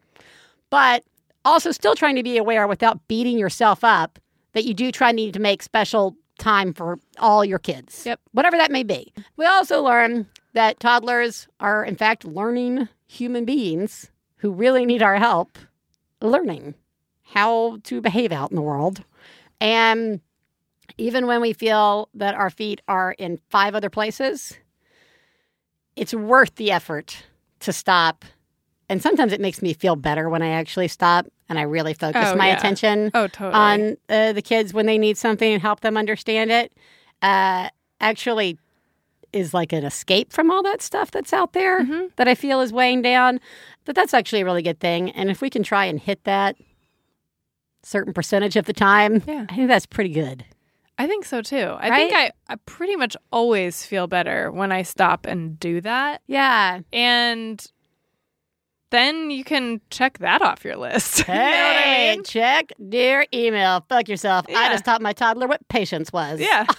but 0.69 1.03
also 1.45 1.71
still 1.71 1.95
trying 1.95 2.15
to 2.15 2.23
be 2.23 2.37
aware 2.37 2.67
without 2.67 3.07
beating 3.07 3.37
yourself 3.39 3.83
up 3.83 4.19
that 4.53 4.65
you 4.65 4.73
do 4.73 4.91
try 4.91 5.11
need 5.11 5.33
to 5.33 5.39
make 5.39 5.63
special 5.63 6.15
time 6.37 6.73
for 6.73 6.99
all 7.17 7.43
your 7.43 7.59
kids 7.59 8.05
Yep. 8.05 8.19
whatever 8.33 8.57
that 8.57 8.71
may 8.71 8.83
be 8.83 9.11
we 9.37 9.45
also 9.45 9.81
learn 9.83 10.27
that 10.53 10.79
toddlers 10.79 11.47
are 11.59 11.83
in 11.83 11.95
fact 11.95 12.25
learning 12.25 12.87
human 13.07 13.45
beings 13.45 14.11
who 14.37 14.51
really 14.51 14.85
need 14.85 15.01
our 15.01 15.17
help 15.17 15.57
learning 16.21 16.75
how 17.23 17.77
to 17.83 18.01
behave 18.01 18.31
out 18.31 18.51
in 18.51 18.55
the 18.55 18.61
world 18.61 19.03
and 19.61 20.19
even 20.97 21.27
when 21.27 21.41
we 21.41 21.53
feel 21.53 22.09
that 22.13 22.35
our 22.35 22.49
feet 22.49 22.81
are 22.87 23.11
in 23.17 23.39
five 23.49 23.75
other 23.75 23.89
places 23.89 24.57
it's 25.95 26.13
worth 26.13 26.55
the 26.55 26.71
effort 26.71 27.23
to 27.59 27.73
stop 27.73 28.23
and 28.87 29.01
sometimes 29.03 29.33
it 29.33 29.41
makes 29.41 29.61
me 29.61 29.73
feel 29.73 29.95
better 29.95 30.29
when 30.29 30.41
I 30.41 30.49
actually 30.49 30.87
stop 30.87 31.27
and 31.47 31.59
I 31.59 31.63
really 31.63 31.93
focus 31.93 32.29
Oh, 32.31 32.35
my 32.35 32.47
yeah. 32.47 32.57
attention 32.57 33.11
Oh, 33.13 33.27
totally. 33.27 33.53
on 33.53 33.97
uh, 34.09 34.33
the 34.33 34.41
kids 34.41 34.73
when 34.73 34.85
they 34.85 34.97
need 34.97 35.17
something 35.17 35.51
and 35.51 35.61
help 35.61 35.81
them 35.81 35.97
understand 35.97 36.51
it. 36.51 36.71
Uh, 37.21 37.69
actually, 38.01 38.57
is 39.33 39.53
like 39.53 39.73
an 39.73 39.83
escape 39.83 40.31
from 40.33 40.49
all 40.49 40.63
that 40.63 40.81
stuff 40.81 41.11
that's 41.11 41.33
out 41.33 41.53
there 41.53 41.81
Mm-hmm. 41.83 42.05
that 42.15 42.27
I 42.27 42.33
feel 42.33 42.61
is 42.61 42.71
weighing 42.73 43.01
down. 43.03 43.39
But 43.85 43.95
that's 43.95 44.13
actually 44.13 44.41
a 44.41 44.45
really 44.45 44.63
good 44.63 44.79
thing. 44.79 45.11
And 45.11 45.29
if 45.29 45.39
we 45.41 45.49
can 45.51 45.61
try 45.63 45.85
and 45.85 45.99
hit 45.99 46.23
that 46.23 46.55
certain 47.83 48.13
percentage 48.13 48.55
of 48.55 48.65
the 48.65 48.73
time, 48.73 49.21
Yeah. 49.27 49.45
I 49.49 49.55
think 49.55 49.67
that's 49.67 49.85
pretty 49.85 50.11
good. 50.11 50.45
I 50.99 51.07
think 51.07 51.23
so 51.23 51.41
too. 51.41 51.75
I 51.79 51.95
think 51.95 52.13
I, 52.13 52.31
I 52.49 52.55
pretty 52.65 52.97
much 52.97 53.15
always 53.31 53.85
feel 53.85 54.05
better 54.07 54.51
when 54.51 54.71
I 54.73 54.81
stop 54.81 55.25
and 55.25 55.57
do 55.57 55.79
that. 55.81 56.21
Yeah. 56.27 56.81
And 56.91 57.65
then 58.91 59.31
you 59.31 59.45
can 59.45 59.79
check 59.89 60.17
that 60.17 60.41
off 60.41 60.65
your 60.65 60.75
list. 60.75 61.19
you 61.27 61.33
know 61.33 61.39
I 61.39 61.81
Hey, 61.81 62.11
mean? 62.15 62.23
check 62.25 62.73
dear 62.89 63.25
email. 63.33 63.85
Fuck 63.87 64.09
yourself. 64.09 64.45
I 64.49 64.69
just 64.73 64.83
taught 64.83 65.01
my 65.01 65.13
toddler 65.13 65.47
what 65.47 65.65
patience 65.69 66.11
was. 66.11 66.41
Yeah. 66.41 66.65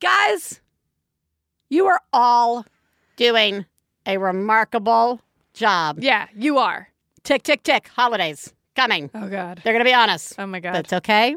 Guys, 0.00 0.60
you 1.68 1.86
are 1.86 2.00
all 2.14 2.64
doing 3.16 3.66
a 4.06 4.16
remarkable 4.18 5.20
job. 5.54 5.98
Yeah, 6.00 6.26
you 6.34 6.58
are. 6.58 6.88
Tick, 7.24 7.42
tick, 7.44 7.62
tick. 7.62 7.88
Holidays 7.88 8.52
coming. 8.74 9.10
Oh 9.14 9.28
God. 9.28 9.60
They're 9.64 9.72
going 9.72 9.84
to 9.84 9.88
be 9.88 9.94
on 9.94 10.10
us. 10.10 10.32
Oh 10.38 10.46
my 10.46 10.60
God. 10.60 10.74
That's 10.74 10.92
okay 10.92 11.34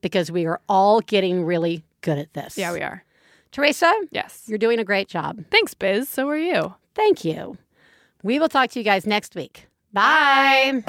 because 0.00 0.30
we 0.30 0.46
are 0.46 0.60
all 0.68 1.00
getting 1.00 1.44
really 1.44 1.84
good 2.00 2.18
at 2.18 2.32
this. 2.34 2.56
yeah, 2.56 2.72
we 2.72 2.80
are. 2.82 3.04
Theresa, 3.50 3.92
Yes. 4.10 4.44
you're 4.46 4.58
doing 4.58 4.78
a 4.78 4.84
great 4.84 5.08
job. 5.08 5.44
Thanks, 5.50 5.74
Biz. 5.74 6.08
So 6.08 6.28
are 6.28 6.36
you. 6.36 6.74
Thank 6.94 7.24
you. 7.24 7.56
We 8.22 8.38
will 8.38 8.48
talk 8.48 8.70
to 8.70 8.78
you 8.78 8.84
guys 8.84 9.06
next 9.06 9.34
week. 9.34 9.66
Bye. 9.92 10.82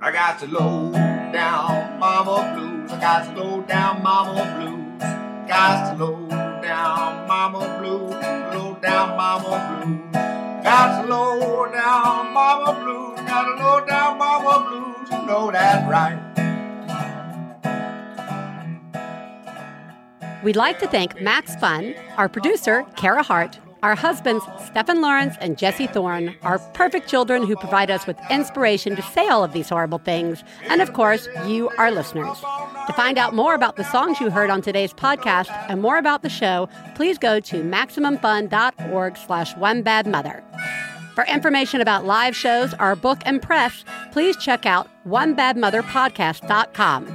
I 0.00 0.12
got 0.12 0.38
the 0.38 0.46
low 0.48 0.92
down 1.32 1.98
mama 1.98 2.52
blues. 2.54 2.90
I 2.92 3.00
got 3.00 3.34
the 3.34 3.40
low 3.42 3.62
down 3.62 4.02
mama 4.02 4.34
blues. 4.58 5.48
Got 5.48 5.96
the 5.96 6.04
low 6.04 6.28
down 6.60 7.26
mama 7.26 7.78
blues. 7.80 8.10
Low 8.54 8.74
down 8.82 9.16
mama 9.16 9.82
blues. 9.82 10.33
Low 10.64 11.70
down 11.70 12.32
mama 12.32 12.80
blues. 12.80 13.20
got 13.28 13.58
low 13.58 13.84
down 13.86 14.16
mama 14.16 14.66
blues. 14.68 15.10
You 15.10 15.26
know 15.26 15.50
that's 15.50 15.86
right. 15.90 16.18
We'd 20.42 20.56
like 20.56 20.78
to 20.78 20.86
thank 20.86 21.20
Max 21.20 21.54
Fun, 21.56 21.94
our 22.16 22.28
producer, 22.30 22.84
Kara 22.96 23.22
Hart, 23.22 23.58
our 23.84 23.94
husbands, 23.94 24.42
Stephen 24.64 25.00
Lawrence 25.02 25.36
and 25.42 25.58
Jesse 25.58 25.86
Thorn, 25.86 26.34
are 26.40 26.58
perfect 26.72 27.06
children 27.06 27.46
who 27.46 27.54
provide 27.54 27.90
us 27.90 28.06
with 28.06 28.16
inspiration 28.30 28.96
to 28.96 29.02
say 29.02 29.28
all 29.28 29.44
of 29.44 29.52
these 29.52 29.68
horrible 29.68 29.98
things, 29.98 30.42
and 30.70 30.80
of 30.80 30.94
course, 30.94 31.28
you, 31.44 31.68
our 31.76 31.90
listeners. 31.90 32.40
To 32.86 32.94
find 32.94 33.18
out 33.18 33.34
more 33.34 33.54
about 33.54 33.76
the 33.76 33.84
songs 33.84 34.20
you 34.20 34.30
heard 34.30 34.48
on 34.48 34.62
today's 34.62 34.94
podcast 34.94 35.50
and 35.68 35.82
more 35.82 35.98
about 35.98 36.22
the 36.22 36.30
show, 36.30 36.70
please 36.94 37.18
go 37.18 37.40
to 37.40 37.62
MaximumFun.org 37.62 39.18
slash 39.18 39.54
One 39.56 39.82
Bad 39.82 40.06
Mother. 40.06 40.42
For 41.14 41.26
information 41.26 41.82
about 41.82 42.06
live 42.06 42.34
shows, 42.34 42.72
our 42.74 42.96
book, 42.96 43.18
and 43.26 43.42
press, 43.42 43.84
please 44.12 44.34
check 44.38 44.64
out 44.64 44.88
OneBadMotherPodcast.com. 45.06 47.06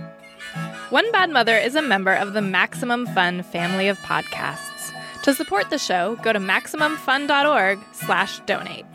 One 0.91 1.11
Bad 1.11 1.31
Mother 1.31 1.57
is 1.57 1.75
a 1.75 1.81
member 1.81 2.13
of 2.13 2.33
the 2.33 2.43
Maximum 2.43 3.07
Fun 3.07 3.41
family 3.41 3.87
of 3.87 3.97
podcasts. 4.01 4.78
To 5.23 5.33
support 5.33 5.69
the 5.69 5.77
show, 5.77 6.15
go 6.23 6.31
to 6.33 6.39
MaximumFun.org 6.39 7.79
slash 7.91 8.39
donate. 8.41 8.85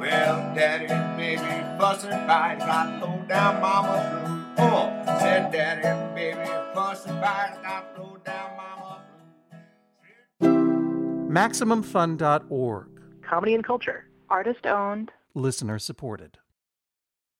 Well, 0.00 0.54
daddy 0.54 0.86
and 0.86 1.16
baby 1.18 1.42
fussing 1.78 2.10
fight, 2.10 2.58
got 2.60 3.00
low 3.00 3.22
down 3.28 3.60
mama 3.60 4.54
blues. 4.56 4.70
Oh, 4.72 5.18
said 5.18 5.52
daddy 5.52 5.86
and 5.86 6.14
baby 6.14 6.48
fussing 6.74 7.20
fight, 7.20 7.58
got 7.62 7.98
low 7.98 8.16
down 8.24 8.56
mama 8.56 9.02
MaximumFun.org. 11.30 12.88
Comedy 13.28 13.54
and 13.54 13.64
culture. 13.64 14.08
Artist 14.30 14.66
owned. 14.66 15.12
Listener 15.34 15.78
supported. 15.78 16.38